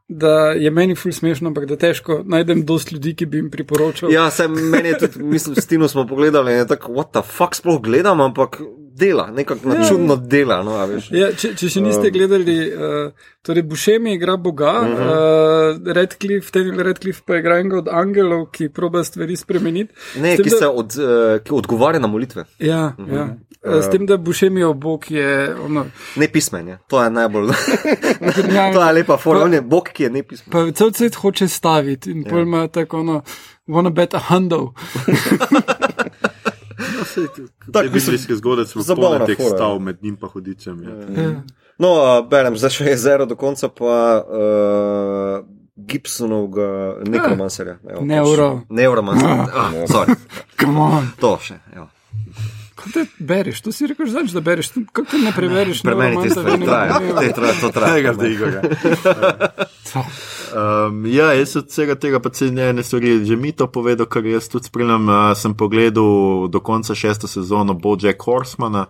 Da 0.05 0.53
je 0.53 0.69
meni 0.69 0.93
ful 0.93 1.09
smešno, 1.11 1.49
ampak 1.49 1.63
da 1.65 1.79
težko 1.81 2.19
najdem 2.29 2.59
dosti 2.65 2.93
ljudi, 2.93 3.15
ki 3.17 3.25
bi 3.25 3.39
jim 3.39 3.47
priporočal. 3.49 4.11
Ja, 4.13 4.27
sem 4.29 4.53
meni 4.53 4.91
tudi, 5.01 5.23
mislim, 5.25 5.55
s 5.57 5.65
Tino 5.65 5.87
smo 5.89 6.03
pogledali 6.05 6.53
in 6.53 6.61
je 6.61 6.67
tako, 6.75 6.93
what 6.93 7.09
the 7.09 7.23
fuck 7.25 7.57
sploh 7.57 7.79
gledam, 7.81 8.21
ampak 8.21 8.59
dela, 8.97 9.31
nekako 9.31 9.69
ja, 9.69 9.87
čudno 9.89 10.15
dela. 10.15 10.63
No, 10.63 10.75
ja, 11.11 11.29
če, 11.35 11.51
če 11.59 11.69
še 11.69 11.81
niste 11.83 12.07
um, 12.07 12.13
gledali, 12.15 12.55
uh, 12.71 13.31
torej 13.45 13.65
Bušemi 13.67 14.13
igra 14.15 14.37
Boga, 14.37 14.71
uh 14.81 14.87
-huh. 14.87 15.75
uh, 15.75 15.93
Redcliffe, 15.97 16.51
Daniel 16.53 16.83
Redcliffe 16.87 17.21
pa 17.27 17.37
igra 17.37 17.59
enega 17.59 17.77
od 17.77 17.89
angelov, 17.91 18.45
ki 18.51 18.69
proba 18.69 19.03
stvari 19.03 19.35
spremeniti. 19.35 19.93
Ne, 20.15 20.35
tem, 20.37 20.45
ki, 20.45 20.55
da, 20.59 20.71
od, 20.71 20.95
uh, 20.99 21.43
ki 21.43 21.53
odgovarja 21.53 21.99
na 21.99 22.07
molitve. 22.07 22.45
Ja, 22.59 22.93
uh 22.97 23.05
-huh. 23.05 23.15
ja. 23.15 23.27
Uh, 23.65 23.83
s 23.83 23.91
tem, 23.91 24.05
da 24.05 24.17
Bušemi 24.17 24.61
je 24.61 24.73
Bog, 24.73 25.11
je. 25.11 25.55
Ono, 25.65 25.85
ne 26.15 26.27
pismen, 26.27 26.67
je. 26.67 26.77
to 26.87 27.03
je 27.03 27.09
najbolj. 27.09 27.47
to 28.73 28.87
je 28.87 28.93
lepa 28.93 29.17
forma, 29.17 29.43
on 29.43 29.53
je 29.53 29.61
Bog, 29.61 29.89
ki 29.93 30.03
je 30.03 30.09
ne 30.09 30.23
pismen. 30.23 30.51
Pa 30.51 30.71
cel 30.71 30.93
svet 30.93 31.15
hoče 31.15 31.47
staviti 31.47 32.11
in 32.11 32.23
ja. 32.25 32.29
pojma 32.29 32.67
tako, 32.67 32.99
ono, 32.99 33.21
wanna 33.67 33.89
bet 33.89 34.13
a 34.13 34.19
handle. 34.19 34.67
Tako 37.71 37.89
biblijski 37.93 38.35
zgodec, 38.35 38.73
zabavno 38.75 39.25
tek 39.25 39.41
stav 39.41 39.79
med 39.79 40.03
njim 40.03 40.15
pa 40.15 40.27
hodičem. 40.27 40.83
Ja. 40.83 41.23
Ja. 41.23 41.43
No, 41.77 41.91
uh, 41.91 42.29
berem, 42.29 42.55
zdaj 42.57 42.71
še 42.77 42.85
je 42.93 42.97
zero 42.97 43.25
do 43.25 43.35
konca, 43.35 43.67
pa 43.69 43.95
uh, 44.23 45.47
Gibsonovga 45.75 47.01
nekromancerja. 47.03 47.77
Neuro. 48.01 48.61
Neuromancerja. 48.69 49.47
Ah, 49.53 49.71
sorry. 49.91 50.15
Come 50.59 50.79
on. 50.79 51.11
To 51.19 51.35
še, 51.41 51.59
ja. 51.75 51.89
Te 52.93 53.05
bereš? 53.19 53.61
To 53.61 53.71
si 53.71 53.87
rekel, 53.87 54.07
znaš, 54.07 54.31
da 54.31 54.41
bereš. 54.41 54.69
Kako 54.91 55.17
ne 55.17 55.31
prebereš? 55.35 55.81
Premeni 55.81 56.23
ti 56.23 56.29
stvari, 56.29 56.65
traja. 56.65 56.99
To 57.61 57.71
traja. 57.71 57.93
Tega 57.93 58.13
zdaj, 58.13 58.31
Igor. 58.31 58.53
Um, 60.55 61.05
ja, 61.05 61.33
jaz 61.33 61.55
od 61.55 61.67
vsega 61.67 61.95
tega 61.95 62.19
pa 62.19 62.29
se 62.33 62.51
ne 62.51 62.83
stvari, 62.83 63.25
že 63.25 63.35
mi 63.35 63.51
to 63.51 63.67
povedal, 63.71 64.05
kar 64.05 64.25
jaz 64.25 64.49
tudi 64.49 64.69
spremljam. 64.69 65.09
Uh, 65.09 65.33
sem 65.37 65.53
pogledal 65.53 66.47
do 66.47 66.59
konca 66.59 66.95
šeste 66.95 67.27
sezone 67.27 67.73
Bojack 67.73 68.23
Horsemana 68.23 68.85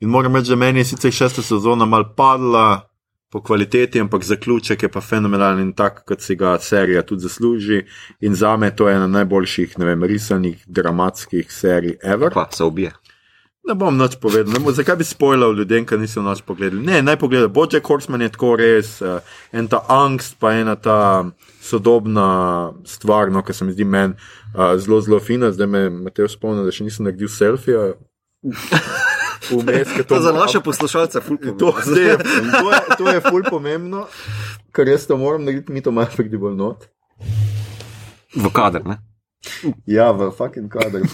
in 0.00 0.08
moram 0.08 0.36
reči, 0.36 0.50
da 0.50 0.56
meni 0.56 0.80
je 0.80 0.84
sicer 0.84 1.12
šesta 1.12 1.42
sezona 1.42 1.84
mal 1.84 2.14
padla 2.16 2.92
po 3.32 3.40
kvaliteti, 3.42 4.00
ampak 4.00 4.22
zaključek 4.22 4.82
je 4.82 4.88
pa 4.92 5.00
fenomenalen 5.00 5.60
in 5.60 5.72
tak, 5.72 6.02
kot 6.04 6.20
si 6.20 6.36
ga 6.36 6.58
serija 6.60 7.02
tudi 7.02 7.22
zasluži. 7.22 7.80
In 8.20 8.34
za 8.34 8.56
me 8.56 8.76
to 8.76 8.88
je 8.88 8.96
ena 8.96 9.06
najboljših, 9.06 9.78
ne 9.78 9.86
vem, 9.86 10.04
risanih, 10.04 10.64
dramatskih 10.66 11.52
serij 11.52 11.96
ever. 12.04 12.34
Pa 12.34 12.48
se 12.52 12.64
ubije. 12.64 12.92
Ne 13.62 13.74
bom 13.74 13.94
nič 13.94 14.16
povedal, 14.18 14.50
ne, 14.50 14.72
zakaj 14.74 14.96
bi 14.96 15.04
spoilal 15.06 15.54
ljudem, 15.54 15.84
ki 15.86 15.94
niso 15.96 16.18
noč 16.18 16.40
pogledali. 16.42 16.82
Ne, 16.82 16.98
naj 17.00 17.14
pogledajo. 17.16 17.48
Bojack 17.48 17.86
Horseman 17.86 18.20
je 18.20 18.28
tako 18.28 18.56
res, 18.58 18.96
uh, 19.00 19.20
en 19.52 19.68
ta 19.68 19.84
angst, 19.88 20.34
pa 20.34 20.50
ena 20.52 20.74
ta 20.74 21.30
sodobna 21.62 22.26
stvar, 22.84 23.30
no, 23.30 23.38
ki 23.40 23.54
se 23.54 23.64
mi 23.64 23.72
zdi 23.72 23.86
meni 23.86 24.18
uh, 24.50 24.74
zelo, 24.76 24.98
zelo 25.00 25.20
fina. 25.20 25.52
Zdaj 25.54 25.66
me 25.68 25.82
Mateo 26.00 26.26
spomni, 26.26 26.66
da 26.66 26.74
še 26.74 26.88
nisem 26.88 27.06
naredil 27.06 27.30
selfija. 27.30 27.92
vmes, 29.52 29.94
ker 29.94 30.04
To 30.04 30.18
za 30.18 30.32
naše 30.32 30.58
poslušalce, 30.60 31.22
fulpo. 31.22 31.54
To, 31.54 31.70
zdaj, 31.78 32.02
je- 32.04 32.18
to, 32.18 32.66
je, 32.66 32.80
to 32.98 33.08
je 33.08 33.20
ful 33.20 33.46
pomembno, 33.46 34.08
ker 34.74 34.90
jaz 34.90 35.06
to 35.06 35.14
moram 35.16 35.46
narediti, 35.46 35.70
mi 35.70 35.80
to 35.80 35.94
malo 35.94 36.10
predibol 36.10 36.50
not. 36.52 36.90
V 38.34 38.50
kader, 38.50 38.82
ne? 38.82 38.98
Ja, 39.86 40.10
v 40.10 40.32
fucking 40.34 40.66
kader. 40.66 41.06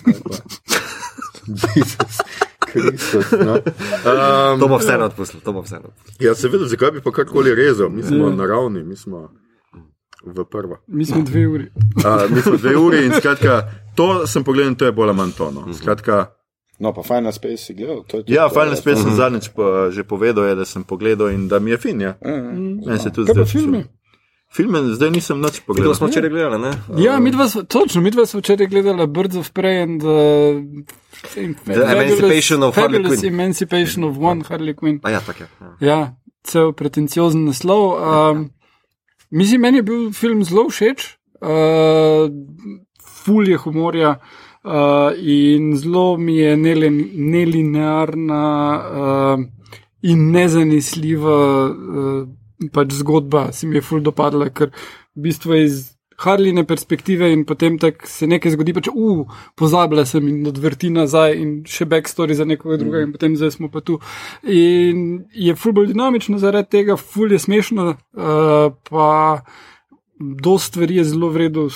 Jezus 1.49 2.19
Kristus. 2.61 3.33
No. 3.35 3.55
Um, 3.55 4.61
To 4.61 4.69
bo 4.69 4.77
vseeno 4.77 5.05
odpustil, 5.05 5.41
to 5.41 5.53
bo 5.53 5.63
vseeno. 5.63 5.89
ja, 6.21 6.35
seveda, 6.35 6.67
zakaj 6.67 6.91
bi 6.91 7.01
pa 7.01 7.11
karkoli 7.13 7.55
rezal? 7.55 7.89
Mi 7.89 8.03
smo 8.03 8.31
naravni, 8.31 8.83
mi 8.83 8.97
smo 8.97 9.29
v 10.25 10.45
prva. 10.45 10.77
Mi 10.87 11.05
smo 11.05 11.23
dve 11.23 11.47
uri. 11.47 11.67
Uh, 11.97 12.29
mi 12.29 12.41
smo 12.41 12.57
dve 12.57 12.77
uri 12.77 13.07
in 13.07 13.13
skratka, 13.13 13.63
to 13.95 14.27
sem 14.27 14.45
pogledal, 14.45 14.75
to 14.75 14.85
je 14.85 14.93
bolj 14.93 15.09
ali 15.09 15.17
manj 15.17 15.33
to. 15.33 15.51
No. 15.51 15.75
Skratka, 15.75 16.27
No, 16.79 16.93
pa 16.93 17.03
Final 17.03 17.33
Space 17.33 17.57
si 17.59 17.75
gledal. 17.75 18.05
to 18.05 18.17
je 18.17 18.23
tudi, 18.23 18.33
ja, 18.33 18.47
eh, 18.47 18.51
Final 18.51 18.77
Space 18.77 19.03
sem 19.03 19.11
zadnjič 19.13 19.49
pa 19.51 19.91
že 19.91 20.05
povedal, 20.05 20.45
je, 20.45 20.55
da 20.55 20.65
sem 20.65 20.85
pogledal 20.85 21.27
in 21.29 21.49
da 21.49 21.59
mi 21.59 21.71
je 21.71 21.77
fin. 21.77 22.01
Ja. 22.01 22.15
Meni 22.23 22.99
se 22.99 23.11
tudi 23.11 23.27
Kaj 23.27 23.35
pa 23.35 23.43
zdi. 23.43 23.51
filmi? 23.53 23.83
Filme 24.49 24.81
zdaj 24.97 25.11
nisem 25.11 25.41
nič 25.41 25.61
To 25.61 25.63
pogledal. 25.67 25.95
smo 25.95 26.07
včeraj 26.09 26.31
gledali, 26.31 26.59
ne? 26.59 26.73
Ja, 26.97 27.21
mi 27.21 27.31
dva, 27.31 27.45
sva- 27.45 27.67
točno, 27.67 28.01
mi 28.01 28.11
dva 28.11 28.27
smo 28.27 28.41
včeraj 28.41 28.67
gledali 28.67 29.07
Birds 29.07 29.37
of 29.37 29.51
Prey 29.53 29.83
and 29.83 30.03
uh, 30.03 30.63
The 31.65 31.85
Emancipation 31.85 32.63
of 32.63 32.77
Harley 32.77 32.97
Fabulous 32.97 33.21
Quinn. 33.21 33.35
Emancipation 33.35 34.05
of 34.05 34.17
One 34.19 34.43
Harley 34.43 34.75
Quinn. 34.75 35.01
A 35.03 35.11
ja, 35.11 35.21
tako 35.21 35.43
je. 35.43 35.49
Ja. 35.61 35.77
Ja, 35.81 36.17
cel 36.45 36.73
pretenciozen 36.73 37.45
naslov. 37.45 37.93
Um, 37.93 38.51
mislim, 39.31 39.61
meni 39.61 39.79
je 39.79 39.83
bil 39.83 40.13
film 40.13 40.45
zelo 40.45 40.69
všeč, 40.69 41.19
uh, 41.43 42.31
ful 43.05 43.49
je 43.49 43.57
humorja 43.57 44.17
uh, 44.65 44.71
in 45.19 45.77
zelo 45.77 46.17
mi 46.17 46.37
je 46.37 46.57
nelinearna 46.57 48.43
uh, 48.81 49.45
in 50.03 50.31
nezanesljiva 50.33 51.67
uh, 51.67 52.29
pač 52.73 52.97
zgodba, 53.01 53.49
se 53.53 53.67
mi 53.67 53.79
je 53.79 53.85
ful 53.85 54.03
dopadla, 54.05 54.51
ker 54.51 54.73
v 55.17 55.29
bistvu 55.29 55.57
je 55.59 55.71
iz. 55.71 55.79
Harline 56.19 56.65
perspektive 56.67 57.29
in 57.31 57.45
potem 57.47 57.77
tako 57.79 58.09
se 58.11 58.27
nekaj 58.27 58.57
zgodi, 58.57 58.73
pač, 58.75 58.89
uh, 58.91 59.21
pozabila 59.55 60.03
sem 60.03 60.25
in 60.27 60.41
odvrti 60.51 60.89
nazaj 60.91 61.37
in 61.39 61.53
še 61.63 61.87
backstory 61.87 62.35
za 62.35 62.43
nekoga 62.43 62.75
drugega 62.81 63.05
in 63.07 63.13
potem 63.15 63.37
zdaj 63.39 63.53
smo 63.55 63.71
pa 63.71 63.85
tu. 63.87 64.01
In 64.43 65.29
je 65.31 65.55
ful 65.55 65.77
bolj 65.77 65.93
dinamično 65.93 66.41
zaradi 66.43 66.73
tega, 66.75 66.99
ful 66.99 67.31
je 67.31 67.39
smešno, 67.39 67.87
uh, 67.95 68.75
pa 68.91 69.07
do 70.19 70.59
stvari 70.59 70.99
je 70.99 71.05
zelo 71.13 71.31
vredno 71.31 71.69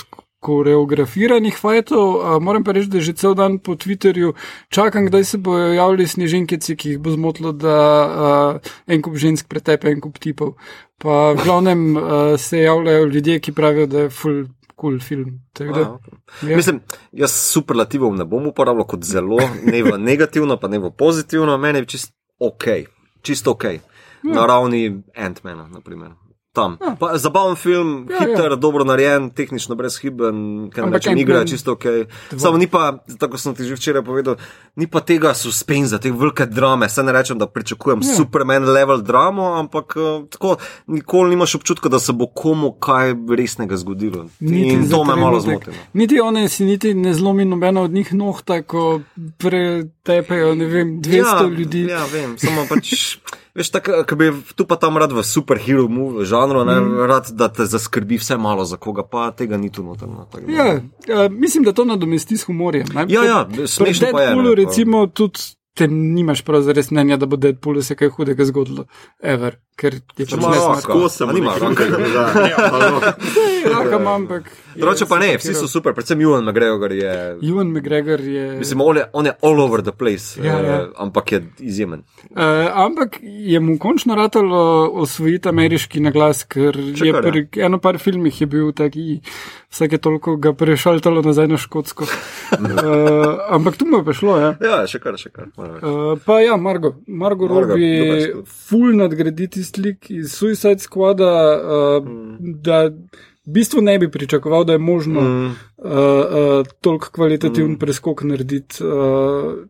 koreografiranih 0.42 1.54
fajtov. 1.54 2.40
Moram 2.42 2.64
pa 2.66 2.74
reči, 2.74 2.90
da 2.90 3.00
že 3.00 3.14
cel 3.14 3.36
dan 3.38 3.60
po 3.62 3.76
Twitterju 3.78 4.34
čakam, 4.74 5.06
kdaj 5.06 5.24
se 5.24 5.38
bojo 5.38 5.72
javili 5.72 6.06
sneženkici, 6.06 6.76
ki 6.76 6.94
jih 6.94 7.02
bo 7.02 7.14
zmotilo, 7.14 7.52
da 7.54 7.76
uh, 8.06 8.72
en 8.90 9.02
kup 9.02 9.14
žensk 9.16 9.46
pretepe 9.46 9.92
en 9.92 10.02
kup 10.02 10.18
tipov. 10.18 10.56
Pa 10.98 11.32
v 11.36 11.44
glavnem 11.44 11.84
uh, 11.96 12.02
se 12.38 12.64
javljajo 12.64 13.06
ljudje, 13.06 13.38
ki 13.40 13.54
pravijo, 13.54 13.86
da 13.86 14.06
je 14.06 14.10
full 14.10 14.44
cool 14.82 14.98
film. 14.98 15.40
Da, 15.54 15.64
A, 15.64 15.92
okej. 15.94 16.50
ja. 16.50 16.56
Mislim, 16.56 16.80
jaz 17.12 17.30
superlativov 17.30 18.16
ne 18.18 18.24
bom 18.24 18.46
uporabljal 18.50 18.86
kot 18.86 19.06
zelo, 19.06 19.38
ne 19.62 19.82
v 19.82 19.94
negativno, 20.10 20.58
pa 20.58 20.68
ne 20.68 20.82
v 20.82 20.90
pozitivno, 20.90 21.54
meni 21.58 21.84
je 21.84 21.92
čist 21.94 22.14
ok, 22.42 22.66
čisto 23.22 23.54
ok. 23.54 23.64
Na 24.22 24.46
ravni 24.46 25.02
Ant-Mana, 25.18 25.66
naprimer. 25.70 26.12
Tam. 26.52 26.76
Pa, 27.00 27.16
zabaven 27.18 27.56
film, 27.56 28.08
Ja, 28.10 28.18
hiter, 28.18 28.50
ja. 28.52 28.56
dobro 28.56 28.84
narejen, 28.84 29.30
tehnično 29.30 29.72
brezhiben, 29.74 30.68
ker 30.68 30.84
Ampak 30.84 31.00
rečem, 31.00 31.16
igra 31.18 31.38
je 31.38 31.46
čisto 31.46 31.72
ok. 31.72 31.84
Samo 32.36 32.58
ni 32.58 32.66
pa, 32.66 32.98
tako 33.18 33.38
sem 33.40 33.54
ti 33.56 33.64
že 33.64 33.72
včeraj 33.74 34.04
povedal, 34.04 34.36
ni 34.76 34.84
pa 34.86 35.00
tega 35.00 35.32
suspenza, 35.34 35.96
te 35.98 36.12
velike 36.12 36.44
drame. 36.46 36.88
Se 36.92 37.02
ne 37.02 37.12
rečem, 37.12 37.38
da 37.38 37.46
pričakujem 37.46 38.04
Ja. 38.04 38.14
Superman 38.16 38.68
level 38.68 39.00
dramo, 39.00 39.54
ampak 39.56 39.96
uh, 39.96 40.28
tako 40.28 40.56
nikoli 40.86 41.30
nimaš 41.30 41.54
občutka, 41.54 41.88
da 41.88 41.98
se 41.98 42.12
bo 42.12 42.26
komu 42.26 42.72
kaj 42.72 43.14
resnega 43.36 43.76
zgodilo. 43.76 44.26
In 44.40 44.84
za 44.84 44.96
to 44.96 45.04
me 45.04 45.16
malo 45.16 45.40
trenutek. 45.40 45.64
zmoti. 45.64 45.78
no. 45.78 45.84
Niti 45.92 46.20
one 46.20 46.48
si 46.48 46.64
niti 46.64 46.94
ne 46.94 47.14
zlomi 47.14 47.44
nobena 47.44 47.80
od 47.82 47.90
njih 47.90 48.14
nohta, 48.14 48.62
ko 48.62 49.00
pretepejo, 50.02 50.54
ne 50.54 50.66
vem, 50.66 51.00
200 51.02 51.16
ja, 51.16 51.48
ljudi. 51.58 51.82
Ja, 51.82 52.04
vem, 52.12 52.38
samo 52.38 52.66
pač. 52.68 53.18
Veš, 53.54 53.70
tako, 53.70 54.02
ki 54.08 54.16
bi 54.16 54.30
tu 54.56 54.66
pa 54.66 54.76
tam 54.80 54.96
rad 54.96 55.12
v 55.12 55.22
superhero 55.22 55.84
žanru, 56.24 56.64
ne, 56.64 56.80
mm. 56.80 57.06
rad, 57.06 57.30
da 57.36 57.48
te 57.52 57.66
zaskrbi 57.66 58.18
vse 58.18 58.36
malo 58.36 58.64
za 58.64 58.76
koga, 58.76 59.04
pa 59.04 59.30
tega 59.30 59.56
ni 59.56 59.70
tu 59.70 59.82
notrno. 59.82 60.26
da- 60.32 60.52
Ja, 60.52 60.74
uh, 60.76 61.30
mislim, 61.30 61.64
da 61.64 61.72
to 61.72 61.84
nadomesti 61.84 62.36
s 62.36 62.44
humorjem. 62.44 62.86
ne. 62.94 63.06
Ja, 63.08 63.24
ja, 63.24 63.48
smešno 63.66 64.08
pa 64.12 64.20
je, 64.20 64.26
Deadpoolu 64.26 64.48
ne, 64.48 64.64
recimo 64.64 65.06
tudi 65.06 65.40
te 65.74 65.88
nimaš 65.88 66.42
prav 66.42 66.62
zares 66.62 66.90
mnenja, 66.90 67.16
da 67.16 67.26
bo 67.26 67.36
Deadpoolu 67.36 67.82
se 67.82 67.94
kaj 67.94 68.08
hudega 68.08 68.44
zgodilo, 68.44 68.86
ever, 69.22 69.56
ker 69.74 69.94
je 69.94 70.26
pač 70.26 70.32
nesmrt. 70.32 70.56
raka. 70.68 70.80
Tako 70.84 71.08
sem 71.08 71.28
nima 71.30 71.54
raka? 71.54 71.84
da- 71.84 72.46
ja. 72.46 72.56
Raka 73.72 73.96
imam, 73.96 74.22
ampak. 74.22 74.50
Drugače 74.74 75.06
pa 75.06 75.18
ne, 75.18 75.36
vsi 75.36 75.54
so 75.54 75.68
super, 75.68 75.92
predvsem 75.92 76.20
Juan 76.20 76.44
McGregor 76.44 76.92
je. 76.92 77.12
Ewan 77.42 77.70
McGregor 77.70 78.20
je. 78.20 78.58
Mislim, 78.58 78.80
on 78.80 78.96
je, 78.96 79.04
on 79.12 79.26
je 79.26 79.32
all 79.42 79.60
over 79.60 79.82
the 79.82 79.92
place, 79.92 80.36
Ja, 80.38 80.56
ja. 80.58 80.74
eh, 80.74 80.88
ampak 80.96 81.32
je 81.32 81.40
izjemen. 81.60 82.02
Uh, 82.30 82.38
ampak 82.74 83.18
je 83.22 83.60
mu 83.60 83.78
končno 83.78 84.14
ratalo 84.14 84.62
osvojiti 84.94 85.48
ameriški 85.48 86.00
naglas, 86.00 86.44
ker 86.44 86.72
Še 86.96 87.06
je 87.06 87.12
pri 87.14 87.42
eno 87.58 87.78
par 87.78 87.98
filmih 87.98 88.40
je 88.40 88.46
bil 88.46 88.72
taki, 88.72 89.20
vsake 89.68 89.98
toliko 89.98 90.36
ga 90.36 90.52
prešaltalo 90.52 91.22
nazaj 91.22 91.48
na 91.48 91.56
škotsko. 91.56 92.04
uh, 92.04 92.58
ampak 93.56 93.76
tu 93.76 93.86
mu 93.86 93.96
je 93.96 94.04
prišlo, 94.04 94.38
ja. 94.38 94.50
Ja, 94.58 94.80
še 94.86 94.98
kar, 94.98 95.16
še 95.16 95.30
kar. 95.30 95.52
Uh, 95.56 96.16
pa 96.18 96.40
ja, 96.40 96.56
Margo, 96.56 96.96
Margo 97.06 97.46
Margot, 97.46 97.48
dober 97.48 97.68
Robbie, 97.68 98.22
stil. 98.22 98.42
Nadgraditi 99.62 99.64
slik 99.64 100.10
iz 100.10 100.32
Suicide 100.32 100.78
Squada, 100.78 101.58
uh, 101.58 102.08
mm. 102.08 102.62
da 102.62 102.90
v 103.46 103.50
bistvu 103.50 103.80
ne 103.80 103.98
bi 103.98 104.10
pričakoval, 104.10 104.64
da 104.64 104.72
je 104.72 104.78
možno 104.78 105.20
mm. 105.20 105.46
uh, 105.46 105.54
uh, 105.84 106.66
toliko 106.80 107.10
kvalitativen 107.12 107.70
mm. 107.72 107.78
preskok 107.78 108.22
narediti. 108.22 108.84
Uh, 108.84 109.66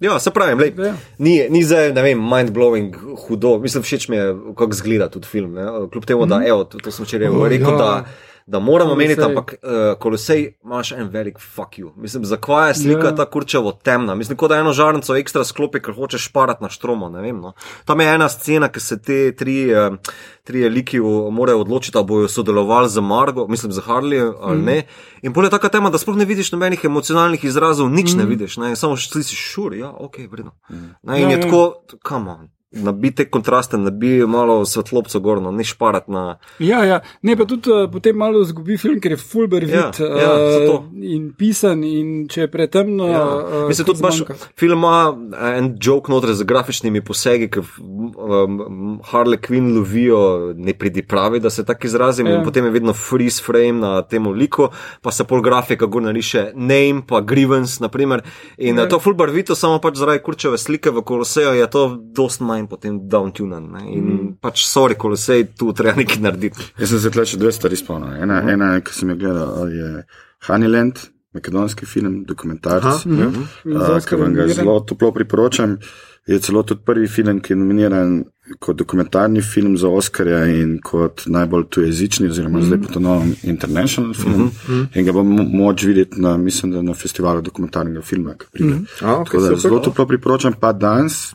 Ja, 0.00 0.18
se 0.18 0.30
pravi, 0.30 0.54
lej, 0.54 0.72
Ja. 0.78 0.94
ni, 1.18 1.44
ni 1.50 1.60
zdaj, 1.64 1.92
ne 1.92 2.02
vem, 2.02 2.18
mind-blowing 2.18 2.96
hudo. 3.26 3.58
Mislim, 3.58 3.82
všeč 3.82 4.08
mi 4.08 4.16
je, 4.16 4.34
kako 4.56 4.72
zgleda 4.72 5.10
tudi 5.10 5.26
film. 5.28 5.52
Ne? 5.52 5.66
Kljub 5.92 6.04
temu, 6.04 6.26
da, 6.26 6.40
evo, 6.46 6.64
to, 6.64 6.78
to 6.78 6.90
sem 6.90 7.04
včeraj 7.04 7.28
Oh, 7.28 7.44
rekel, 7.48 7.68
ja. 7.68 7.76
da, 7.76 8.04
da 8.46 8.58
moramo 8.58 8.90
Kolosej. 8.90 9.08
meniti, 9.08 9.22
ampak 9.22 9.54
uh, 9.62 9.98
kolosej 9.98 10.54
imaš 10.64 10.92
en 10.92 11.08
velik 11.08 11.38
fuck 11.38 11.78
you. 11.78 11.92
Mislim, 11.96 12.24
zakaj 12.24 12.70
je 12.70 12.74
slika 12.74 13.06
Ja. 13.06 13.12
yeah. 13.12 13.16
ta 13.16 13.30
kurčevo 13.30 13.72
temna? 13.72 14.14
Mislim, 14.14 14.36
kot 14.36 14.48
da 14.48 14.56
eno 14.56 14.72
žarnico 14.72 15.16
ekstra 15.16 15.44
sklopi, 15.44 15.80
ker 15.80 15.94
hočeš 15.94 16.28
šparati 16.28 16.62
na 16.62 16.68
štromo. 16.68 17.08
Vem, 17.08 17.40
no. 17.40 17.52
Tam 17.84 18.00
je 18.00 18.14
ena 18.14 18.28
scena, 18.28 18.68
ki 18.68 18.80
se 18.80 19.02
te 19.02 19.32
tri, 19.36 19.74
uh, 19.74 19.96
tri 20.44 20.68
liki 20.68 21.00
morajo 21.30 21.60
odločiti, 21.60 21.98
ali 21.98 22.06
bojo 22.06 22.28
sodelovali 22.28 22.88
z 22.88 23.00
Margo, 23.00 23.46
mislim, 23.48 23.72
z 23.72 23.80
Harley 23.86 24.32
ali 24.40 24.58
mm. 24.58 24.64
ne. 24.64 24.82
In 25.22 25.32
bolj 25.32 25.46
je 25.46 25.50
taka 25.50 25.68
tema, 25.68 25.90
da 25.90 25.98
sploh 25.98 26.16
ne 26.16 26.24
vidiš 26.24 26.52
nobenih 26.52 26.84
emocionalnih 26.84 27.44
izrazov, 27.44 27.90
nič 27.90 28.14
mm. 28.14 28.18
ne 28.18 28.24
vidiš, 28.24 28.56
ne? 28.56 28.76
samo 28.76 28.96
slišiš 28.96 29.38
šur, 29.38 29.74
ja, 29.74 29.90
ok, 29.90 30.16
vredno. 30.30 30.52
Mm. 30.70 30.94
Ne, 31.02 31.20
in 31.20 31.22
Ja, 31.22 31.28
ja, 31.28 31.36
je 31.36 31.38
ja. 31.38 31.42
tako, 31.42 31.98
kam 32.02 32.50
on. 32.72 32.84
Nabi 32.84 33.10
te 33.10 33.24
kontraste, 33.30 33.78
nabi 33.78 34.26
malo 34.26 34.64
svetlobco 34.64 35.20
gorno, 35.20 35.50
ne 35.50 35.64
šparat 35.64 36.08
na. 36.08 36.38
Ja, 36.58 36.84
ja. 36.84 37.00
ne 37.22 37.36
pa 37.36 37.44
tudi 37.44 37.70
uh, 37.70 37.90
potem 37.90 38.16
malo 38.16 38.44
zgubi 38.44 38.76
film, 38.78 39.00
ker 39.00 39.12
je 39.12 39.16
fulber 39.18 39.64
vid 39.64 39.74
Ja, 39.74 39.90
ja, 39.98 40.28
zato. 40.52 40.74
uh, 40.78 40.84
in 41.02 41.32
pisan, 41.38 41.82
in 41.84 42.28
če 42.30 42.44
je 42.44 42.50
pretemno. 42.50 43.08
Ja. 43.10 43.24
Uh, 43.24 43.68
Mislim, 43.68 43.86
tudi 43.86 44.04
imaš 44.04 44.22
film, 44.58 44.78
ima 44.78 45.16
en 45.56 45.72
joke 45.82 46.12
noter 46.12 46.34
z 46.34 46.46
grafičnimi 46.46 47.02
posegi, 47.04 47.48
ki 47.50 47.64
um, 47.82 49.00
Harley 49.10 49.40
Quinn 49.42 49.74
lovijo 49.74 50.52
nepridipravi, 50.54 51.40
da 51.40 51.50
se 51.50 51.64
tako 51.66 51.86
izrazim, 51.90 52.26
ja. 52.26 52.38
In 52.38 52.44
potem 52.44 52.64
je 52.64 52.70
vedno 52.70 52.92
freeze 52.94 53.42
frame 53.42 53.80
na 53.82 54.02
tem 54.02 54.26
liku, 54.26 54.68
pa 55.02 55.10
se 55.10 55.24
pol 55.24 55.42
grafika 55.42 55.86
gor 55.90 56.02
nariše 56.06 56.52
name, 56.54 57.02
pa 57.08 57.20
grievance, 57.20 57.82
naprimer. 57.82 58.22
In 58.58 58.78
ja. 58.78 58.86
To 58.88 59.02
full 59.02 59.18
barvito, 59.18 59.54
samo 59.58 59.80
pač 59.82 59.98
zaradi 59.98 60.22
kurčeve 60.22 60.58
slike 60.58 60.90
v 60.90 61.02
koloseju 61.02 61.58
je 61.58 61.70
to 61.70 61.86
dost 62.14 62.40
manj 62.40 62.59
potem 62.68 63.08
downtunan. 63.08 63.70
Ne? 63.72 63.92
In 63.92 64.04
mm. 64.04 64.36
pač 64.40 64.66
sorry, 64.66 64.94
kolosej, 64.94 65.44
tu 65.58 65.72
treba 65.72 65.96
nekaj 65.96 66.18
narediti. 66.20 66.58
Jaz 66.78 66.88
sem 66.90 66.98
se 66.98 67.10
tleče 67.10 67.36
dve 67.36 67.52
stvari 67.52 67.76
spomnil. 67.76 68.22
Ena, 68.22 68.40
Mhm. 68.42 68.48
ena 68.48 68.80
ki 68.80 68.92
sem 68.92 69.08
jo 69.10 69.16
gledal, 69.16 69.68
je 69.68 70.04
Honeyland, 70.48 70.98
makedonski 71.34 71.86
film, 71.86 72.24
dokumentarc, 72.24 72.84
Aha, 72.84 73.00
ja, 73.06 73.28
Mhm. 73.28 73.42
uh, 73.76 74.04
ki 74.04 74.16
vam 74.16 74.34
ga 74.34 74.48
zelo 74.48 74.80
toplo 74.80 75.12
priporočam. 75.12 75.78
Je 76.26 76.38
celo 76.38 76.62
tudi 76.62 76.80
prvi 76.84 77.08
film, 77.08 77.40
ki 77.40 77.52
je 77.52 77.56
nominiran 77.56 78.24
kot 78.58 78.76
dokumentarni 78.76 79.42
film 79.42 79.76
za 79.76 79.88
Oscarja 79.88 80.44
in 80.46 80.78
kot 80.82 81.22
najbolj 81.26 81.64
tujezični, 81.70 82.28
oziroma 82.28 82.58
mm 82.58 82.62
-hmm. 82.62 82.66
zdaj 82.66 82.78
pa 82.82 82.92
to 82.92 83.00
novo 83.00 83.24
international 83.42 84.14
film. 84.14 84.42
Mm 84.42 84.50
-hmm. 84.68 84.86
In 84.94 85.04
ga 85.04 85.12
bomo 85.12 85.42
moč 85.42 85.82
videti 85.84 86.20
na, 86.20 86.36
mislim, 86.36 86.72
da 86.72 86.82
na 86.82 86.94
festivalu 86.94 87.40
dokumentarnega 87.40 88.02
filma, 88.02 88.34
ki 88.34 88.46
pride. 88.52 88.74
Mm 88.74 88.78
-hmm. 89.00 89.04
A, 89.06 89.14
ok, 89.20 89.24
Tako 89.24 89.36
da 89.40 89.46
super. 89.46 89.60
zelo 89.60 89.78
toplo 89.78 90.06
priporočam, 90.06 90.52
pa 90.60 90.72
danes 90.72 91.34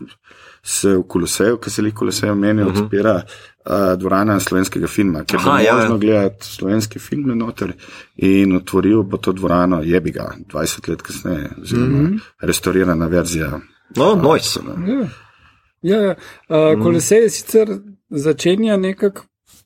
se 0.65 0.95
v 0.97 1.03
Koloseju, 1.07 1.57
ki 1.61 1.69
se 1.69 1.83
jih 1.85 1.93
Koloseju 1.93 2.35
meni, 2.35 2.63
uh 2.63 2.67
-huh. 2.67 2.83
odpira 2.83 3.15
uh, 3.15 3.99
dvorana 3.99 4.39
slovenskega 4.39 4.87
filma, 4.87 5.23
kjer 5.23 5.41
bo 5.43 5.49
Aha, 5.49 5.59
ja, 5.61 5.75
možno 5.75 5.95
ja. 5.95 5.99
gledati 5.99 6.45
slovenski 6.45 6.99
film 6.99 7.37
noter 7.37 7.73
in 8.15 8.55
otvoril 8.55 9.03
bo 9.03 9.17
to 9.17 9.31
dvorano, 9.31 9.81
jebi 9.83 10.11
ga, 10.11 10.33
20 10.53 10.89
let 10.89 11.01
kasneje, 11.01 11.49
oziroma 11.61 11.87
mm 11.87 12.05
-hmm. 12.05 12.19
restaurirana 12.41 13.07
verzija 13.07 13.59
No, 13.95 14.15
noč. 14.15 14.57
Ja, 15.81 15.97
ja, 15.97 16.01
ja. 16.01 16.15
Uh, 16.49 16.83
kolesej 16.83 17.29
sicer 17.29 17.69
začenja 18.09 18.77
nekako 18.77 19.25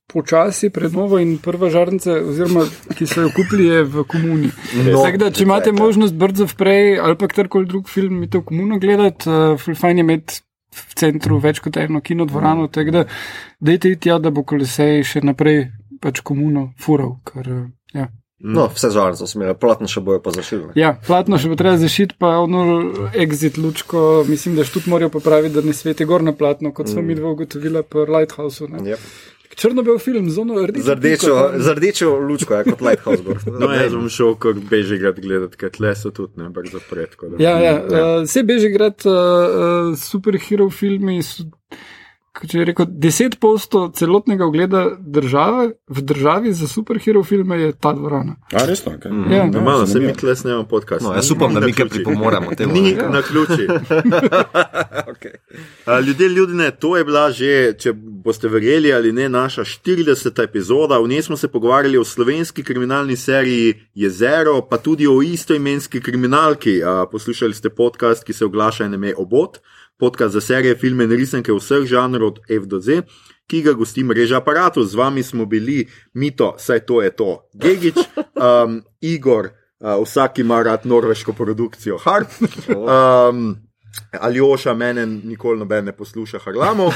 počasi 0.09 0.69
prenovo 0.73 1.19
in 1.19 1.37
prva 1.37 1.69
žarnica, 1.69 2.11
oziroma 2.31 2.65
ki 2.97 3.07
so 3.07 3.21
jo 3.21 3.29
kupili, 3.35 3.65
je 3.65 3.83
v 3.83 4.03
komuni. 4.09 4.49
No, 4.89 5.03
Tako 5.05 5.21
da, 5.21 5.31
če 5.31 5.43
imate 5.45 5.71
možnost 5.71 6.17
brzo 6.17 6.49
vprej 6.49 6.97
ali 6.99 7.17
pa 7.17 7.29
katerkoli 7.29 7.69
drug 7.69 7.89
film, 7.89 8.19
mi 8.19 8.29
to 8.29 8.41
komuno 8.41 8.79
gledati, 8.79 9.29
uh, 9.29 9.75
fajn 9.79 9.97
je 9.97 10.07
imeti 10.07 10.41
v 10.89 10.99
centru 10.99 11.39
več 11.43 11.61
kot 11.63 11.77
eno 11.77 12.01
kinodvorano, 12.01 12.67
tako 12.73 12.95
da 12.95 13.03
dejte 13.59 13.93
iti 13.93 14.07
tja, 14.07 14.19
da 14.19 14.31
bo 14.31 14.43
kolesej 14.47 15.03
še 15.03 15.23
naprej 15.25 15.67
pač 16.01 16.23
komuno 16.25 16.71
fural. 16.79 17.17
Ker, 17.27 17.47
uh, 17.47 17.67
ja. 17.93 18.09
No, 18.39 18.69
vse 18.71 18.87
žarnice 18.95 19.27
so 19.27 19.35
imele, 19.35 19.53
platno 19.59 19.89
še 19.91 19.99
bojo 20.03 20.21
pa 20.23 20.31
zašili. 20.31 20.71
Ja, 20.79 20.93
platno 21.07 21.35
še 21.41 21.49
bo 21.51 21.57
treba 21.59 21.75
zašiti, 21.81 22.15
pa 22.19 22.37
ono 22.39 22.61
exit 23.11 23.59
lučko, 23.59 24.23
mislim, 24.29 24.55
da 24.55 24.63
štut 24.63 24.87
morajo 24.87 25.11
popraviti, 25.17 25.57
da 25.57 25.65
ne 25.65 25.75
sveti 25.75 26.07
gor 26.07 26.23
na 26.23 26.31
platno, 26.31 26.71
kot 26.71 26.87
smo 26.87 27.03
mm. 27.03 27.09
mi 27.11 27.19
dva 27.19 27.33
ugotovila 27.35 27.83
po 27.83 28.07
Lighthouseu. 28.07 28.69
Yep. 28.71 29.03
Črno-bel 29.55 29.97
film 29.99 30.29
z 30.29 30.37
ono 30.37 30.61
rdečo. 30.61 30.83
Z 30.83 30.89
rdečo, 30.89 31.33
z 31.57 31.67
rdečo 31.69 32.17
lučko, 32.19 32.53
je 32.53 32.63
kot 32.63 32.81
Lighthouse. 32.81 33.23
gor. 33.23 33.37
No, 33.59 33.71
jaz 33.71 33.91
bom 33.91 34.09
šel 34.09 34.35
kot 34.35 34.55
Bežigrad 34.69 35.19
gledati, 35.19 35.57
ker 35.57 35.69
tle 35.69 35.95
so 35.95 36.11
tudi 36.11 36.37
ne 36.37 36.49
brzo 36.49 36.79
pred. 36.89 37.09
tako 37.09 37.29
da- 37.29 37.37
Ja, 37.39 37.57
ja, 37.59 37.73
uh, 37.77 38.23
vse 38.23 38.43
Bežigrad, 38.43 39.01
uh, 39.03 39.11
uh, 39.11 39.97
superhero 39.97 40.69
filmi. 40.69 41.23
So, 41.23 41.43
kot 42.33 42.53
je 42.53 42.65
rekel, 42.65 42.85
10% 42.85 43.93
celotnega 43.93 44.45
ogleda 44.45 44.95
države, 44.99 45.71
v 45.87 46.01
državi 46.01 46.53
za 46.53 46.67
superhero 46.67 47.23
filme 47.23 47.61
je 47.61 47.71
ta 47.73 47.93
dvorana. 47.93 48.35
A, 48.53 48.65
resno, 48.65 48.91
okay. 48.91 49.33
Ja. 49.33 49.45
Normalno, 49.45 49.87
se 49.87 49.99
mi 49.99 50.13
tle 50.13 50.35
snemamo 50.35 50.63
podcast. 50.63 51.05
No, 51.05 51.13
jaz 51.13 51.31
upam, 51.31 51.53
da 51.53 51.59
mi 51.59 51.73
kaj 51.73 51.89
pripomoremo 51.89 52.51
temu. 52.57 52.73
Ni 52.73 52.89
Ja. 52.89 53.09
na 53.09 53.21
ključi. 53.21 53.67
Okay. 55.09 55.31
A, 55.85 55.99
Ljudje, 55.99 56.29
ljudje, 56.29 56.71
to 56.71 56.97
je 56.97 57.05
bila 57.05 57.31
že, 57.31 57.73
če 57.73 57.93
boste 57.95 58.47
verjeli 58.47 58.93
ali 58.93 59.11
ne, 59.11 59.29
naša 59.29 59.61
40. 59.61 60.43
epizoda. 60.43 60.99
V 60.99 61.07
njej 61.07 61.21
smo 61.21 61.37
se 61.37 61.47
pogovarjali 61.47 61.97
o 61.97 62.03
slovenski 62.03 62.63
kriminalni 62.63 63.15
seriji 63.15 63.73
Jezero, 63.93 64.61
pa 64.61 64.77
tudi 64.77 65.07
o 65.07 65.21
istoimenski 65.21 66.01
kriminalki. 66.01 66.83
A, 66.83 67.05
Poslušali 67.11 67.53
ste 67.53 67.69
podcast, 67.69 68.23
ki 68.23 68.33
se 68.33 68.45
oglaša 68.45 68.85
in 68.85 68.93
ime 68.93 69.13
Obot, 69.17 69.57
podcast 69.99 70.33
za 70.33 70.41
serije, 70.41 70.75
filme 70.75 71.03
in 71.03 71.11
risanke 71.11 71.53
vseh 71.53 71.85
žanrov 71.85 72.27
od 72.27 72.39
F 72.49 72.65
do 72.65 72.79
Z. 72.79 73.03
Ki 73.49 73.61
ga 73.65 73.73
gosti 73.73 74.03
mreža 74.03 74.37
aparatov, 74.37 74.85
z 74.85 74.95
vami 74.95 75.23
smo 75.23 75.45
bili 75.45 75.87
Mito, 76.13 76.53
saj 76.57 76.85
to 76.85 77.01
je 77.01 77.09
to, 77.09 77.49
Gigič, 77.53 77.97
um, 78.37 78.83
Igor, 79.01 79.49
uh, 79.79 79.97
vsak 80.03 80.39
ima 80.39 80.61
rad 80.63 80.85
norveško 80.85 81.33
produkcijo, 81.33 81.97
Harp. 81.97 82.29
Um, 82.69 83.57
Aljoša, 84.21 84.73
mene 84.73 85.05
nikoli 85.05 85.59
noben 85.59 85.85
ne 85.85 85.91
posluša, 85.91 86.39
Harlamo 86.43 86.91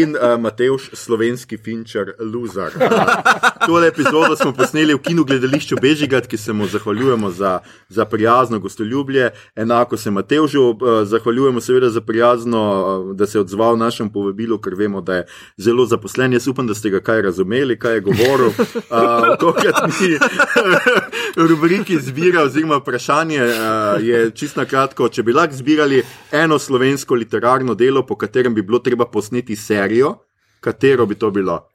in 0.00 0.16
uh, 0.16 0.40
Matejš, 0.40 0.90
slovenski 0.92 1.56
finčer, 1.56 2.12
Luzar. 2.20 2.72
Uh, 2.76 3.66
tole 3.66 3.88
epizodo 3.88 4.36
smo 4.36 4.52
posneli 4.52 4.94
v 4.94 4.98
kinu 4.98 5.24
gledališču 5.24 5.76
Bežigrad, 5.82 6.26
ki 6.26 6.36
se 6.36 6.52
mu 6.52 6.66
zahvaljujemo 6.66 7.30
za, 7.30 7.58
za 7.88 8.04
prijazno 8.04 8.58
gostoljubje. 8.58 9.30
Enako 9.56 9.96
se 9.96 10.10
Matejžu 10.10 10.60
uh, 10.60 10.76
zahvaljujemo, 11.04 11.60
seveda, 11.60 11.90
za 11.90 12.00
prijazno, 12.00 12.62
uh, 13.08 13.16
da 13.16 13.26
se 13.26 13.38
je 13.38 13.40
odzval 13.40 13.78
našemu 13.78 14.12
povabilu, 14.12 14.58
ker 14.58 14.74
vemo, 14.74 15.00
da 15.00 15.14
je 15.14 15.26
zelo 15.56 15.86
zaposlen. 15.86 16.32
Jaz 16.32 16.48
upam, 16.48 16.66
da 16.66 16.74
ste 16.74 16.90
ga 16.90 17.00
kaj 17.00 17.22
razumeli, 17.22 17.78
kaj 17.78 17.94
je 17.94 18.00
govoril. 18.00 18.52
Uh, 18.90 19.84
mi 20.00 20.18
rubriki 21.48 22.00
zbira, 22.00 22.42
oziroma 22.42 22.76
vprašanje 22.76 23.42
uh, 23.44 24.04
je 24.04 24.30
čisto 24.30 24.64
kratko, 24.66 25.08
če 25.08 25.22
bi 25.22 25.32
lahko 25.32 25.56
zbirali 25.56 26.02
eno 26.32 26.58
slovensko 26.58 27.14
literarno 27.14 27.74
delo, 27.74 28.06
po 28.06 28.16
katerem 28.16 28.54
bi 28.54 28.62
bilo 28.62 28.78
treba 28.78 29.06
posneti 29.06 29.56
serijo, 29.56 30.14
katero 30.60 31.06
bi 31.06 31.14
to 31.14 31.30
bilo? 31.30 31.66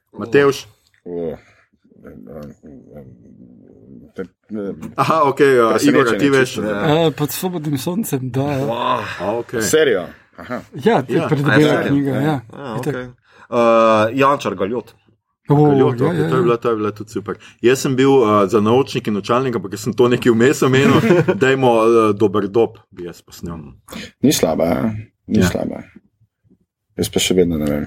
Eh, 4.49 4.73
Aha, 4.95 5.21
ok, 5.23 5.39
uh, 5.39 5.87
Igor, 5.87 6.07
a 6.07 6.17
ti 6.17 6.29
veš. 6.29 6.49
čisto, 6.49 6.61
Uh, 6.61 7.13
pod 7.13 7.31
svobodnim 7.31 7.77
soncem, 7.77 8.29
da. 8.31 8.41
Ja, 8.41 8.99
A, 9.19 9.33
okay. 9.33 9.61
Serijo. 9.61 10.05
Aha. 10.37 10.61
ja 10.75 11.03
je 11.07 11.15
Ja, 11.15 11.29
ja, 11.59 11.87
knjiga. 11.87 12.11
ja. 12.11 12.21
Ja. 12.21 12.41
Okay. 12.77 13.05
uh, 13.49 14.09
Jančar 14.13 14.55
Galjot. 14.55 14.95
O, 15.49 15.55
Kaljot, 15.55 15.99
ja, 16.01 16.07
okay, 16.07 16.21
ja, 16.23 16.29
to, 16.29 16.35
je 16.35 16.39
ja. 16.39 16.43
bila, 16.43 16.57
to 16.57 16.69
je 16.69 16.75
bila 16.75 16.91
tudi 16.91 17.11
super. 17.13 17.35
Jaz 17.61 17.79
sem 17.85 17.95
bil 17.95 18.09
uh, 18.09 18.45
za 18.49 18.61
naučnik 18.61 19.07
in 19.07 19.13
načalnik, 19.13 19.55
ampak 19.55 19.75
ker 19.75 19.79
sem 19.79 19.93
to 19.93 20.07
nekaj 20.09 20.33
vmes 20.33 20.63
omenil, 20.65 20.97
da 21.37 21.51
je 21.53 21.57
uh, 21.59 22.15
dober 22.17 22.47
dob, 22.49 22.79
bi 22.89 23.05
jaz 23.05 23.21
posnel. 23.21 23.59
Ni 24.25 24.33
slaba, 24.33 24.63
a? 24.63 24.89
ni 25.27 25.39
Ja. 25.39 25.49
slaba. 25.51 25.83
Jaz 26.97 27.11
pa 27.13 27.19
še 27.21 27.37
vedno 27.37 27.57
ne 27.61 27.69
vem. 27.69 27.85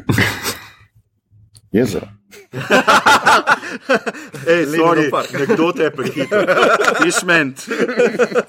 Jezero. 1.74 2.06
Ej, 4.48 4.66
sorry, 4.76 5.10
Park. 5.10 5.32
nekdo 5.32 5.72
te 5.72 5.82
je 5.82 5.90
prehitel. 5.90 6.47
Fishment. 7.02 7.66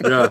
Ja. 0.06 0.30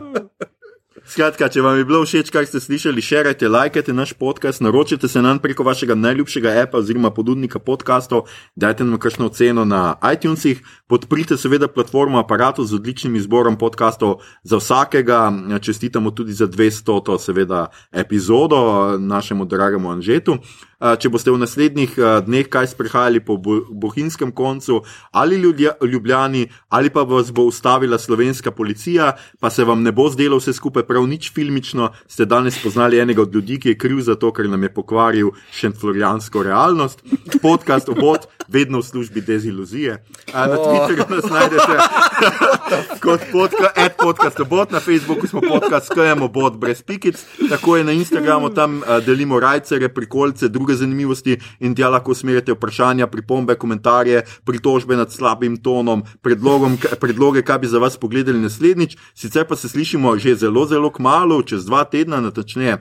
Skratka, 1.08 1.46
če 1.48 1.62
vam 1.64 1.78
je 1.78 1.86
bilo 1.88 2.02
všeč, 2.04 2.28
kar 2.28 2.44
ste 2.44 2.60
slišali, 2.60 3.00
širite, 3.00 3.48
lajkajte 3.48 3.94
naš 3.96 4.10
podcast, 4.20 4.60
naročite 4.60 5.08
se 5.08 5.22
nam 5.24 5.38
preko 5.40 5.64
vašega 5.64 5.94
najljubšega 5.96 6.52
appa 6.60 6.82
oziroma 6.82 7.08
ponudnika 7.16 7.62
podkastov, 7.64 8.26
dajte 8.60 8.84
nam 8.84 9.00
kakšno 9.00 9.30
oceno 9.32 9.64
na 9.64 9.96
iTunesih, 10.04 10.60
podprite 10.84 11.40
seveda 11.40 11.64
platformo 11.72 12.20
aparatu 12.20 12.66
z 12.68 12.76
odličnim 12.76 13.16
izborom 13.16 13.56
podkastov 13.56 14.20
za 14.44 14.60
vsakega, 14.60 15.32
čestitamo 15.64 16.12
tudi 16.12 16.36
za 16.36 16.44
200, 16.44 17.16
seveda, 17.24 17.70
epizodo 17.88 18.98
našemu 19.00 19.48
dragemu 19.48 19.96
Anžetu. 19.96 20.36
A, 20.78 20.94
Če 20.94 21.10
boste 21.10 21.32
v 21.34 21.40
naslednjih 21.42 21.96
a, 21.98 22.20
dneh 22.22 22.46
kaj 22.46 22.70
sprehajali 22.70 23.18
po 23.18 23.34
Bo- 23.34 23.64
bohinjskem 23.66 24.30
koncu 24.30 24.82
ali 25.10 25.34
Ljubljani, 25.82 26.46
ali 26.70 26.90
pa 26.90 27.02
vas 27.02 27.32
bo 27.34 27.48
ustavila 27.50 27.98
slovenska 27.98 28.50
policija, 28.54 29.12
pa 29.40 29.50
se 29.50 29.64
vam 29.64 29.82
ne 29.82 29.90
bo 29.92 30.06
zdelo 30.10 30.38
vse 30.38 30.52
skupaj 30.54 30.86
prav 30.86 31.02
nič 31.10 31.32
filmično, 31.34 31.90
ste 32.06 32.24
danes 32.24 32.62
poznali 32.62 32.98
enega 32.98 33.22
od 33.22 33.34
ljudi, 33.34 33.58
ki 33.58 33.68
je 33.74 33.78
kriv 33.78 34.00
za 34.06 34.14
to, 34.14 34.30
ker 34.32 34.46
nam 34.46 34.62
je 34.62 34.74
pokvaril 34.74 35.30
šentflorijansko 35.50 36.42
realnost. 36.42 37.02
Podcast 37.42 37.88
obot, 37.88 38.30
vedno 38.48 38.78
v 38.78 38.86
službi 38.86 39.20
deziluzije. 39.20 39.98
A, 40.32 40.46
Na 40.46 40.56
Twitterju 40.56 41.10
nas 41.10 41.26
najdete 41.26 41.74
kot 43.04 43.52
ad 43.76 43.92
podcast 43.98 44.40
obot, 44.40 44.70
na 44.70 44.80
Facebooku 44.80 45.26
smo 45.26 45.40
podcast 45.40 45.86
skajemo 45.86 46.28
bot 46.28 46.56
brez 46.56 46.82
pikic, 46.82 47.18
tako 47.48 47.76
je 47.76 47.84
na 47.84 47.92
Instagramu, 47.92 48.50
tam 48.54 48.82
delimo 49.06 49.40
rajcere, 49.40 49.88
prikolce, 49.88 50.48
druge 50.48 50.67
zanimivosti 50.74 51.38
in 51.60 51.74
tja 51.74 51.88
lahko 51.88 52.12
usmerite 52.12 52.52
vprašanja, 52.52 53.06
pripombe, 53.06 53.54
komentarje, 53.54 54.22
pritožbe 54.44 54.96
nad 54.96 55.12
slabim 55.12 55.56
tonom, 55.56 56.04
predlogom, 56.22 56.78
predloge, 57.00 57.42
kaj 57.42 57.58
bi 57.58 57.66
za 57.66 57.78
vas 57.78 57.96
pogledali 57.96 58.40
naslednjič. 58.40 58.96
Sicer 59.14 59.46
pa 59.48 59.56
se 59.56 59.68
slišimo 59.68 60.18
že 60.18 60.36
zelo, 60.36 60.66
zelo 60.66 60.90
kmalo, 60.90 61.42
čez 61.42 61.64
dva 61.64 61.84
tedna, 61.84 62.20
natančneje. 62.20 62.78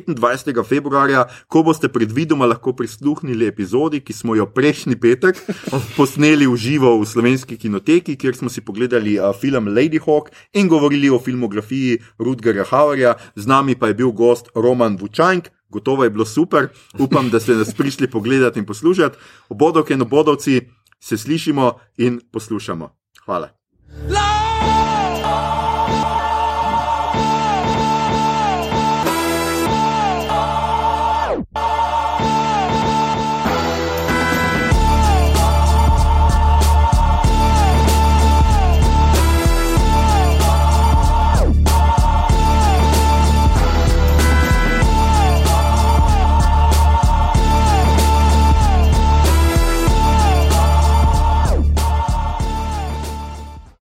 25. 0.00 0.64
februarja, 0.64 1.26
ko 1.48 1.62
boste 1.62 1.88
predvidoma 1.92 2.46
lahko 2.48 2.72
prisluhnili 2.72 3.46
epizodi, 3.46 4.00
ki 4.00 4.12
smo 4.12 4.36
jo 4.38 4.46
prejšnji 4.48 4.96
petek 4.96 5.36
posneli 5.98 6.48
v 6.48 6.56
živo 6.56 6.96
v 7.00 7.08
slovenski 7.08 7.58
kinoteki, 7.60 8.16
kjer 8.16 8.38
smo 8.38 8.48
si 8.48 8.64
pogledali 8.64 9.18
uh, 9.18 9.34
film 9.36 9.68
Lady 9.68 10.00
Hawk 10.00 10.32
in 10.54 10.68
govorili 10.68 11.10
o 11.10 11.20
filmografiji 11.20 12.00
Rudgerja 12.18 12.64
Hauerja, 12.70 13.16
z 13.36 13.46
nami 13.46 13.76
pa 13.76 13.92
je 13.92 14.00
bil 14.00 14.12
gost 14.12 14.48
Roman 14.54 14.96
Vučank. 14.96 15.52
Gotovo 15.72 16.04
je 16.04 16.10
bilo 16.10 16.24
super, 16.24 16.68
upam, 16.98 17.30
da 17.30 17.40
ste 17.40 17.56
nas 17.56 17.74
prišli 17.74 18.10
pogledati 18.10 18.58
in 18.58 18.66
poslušati. 18.66 19.16
Obodovke 19.48 19.94
in 19.94 20.02
obodovci 20.02 20.60
se 21.00 21.18
slišimo 21.18 21.72
in 21.96 22.20
poslušamo. 22.32 22.96
Hvala. 23.24 23.48
La 24.10 24.31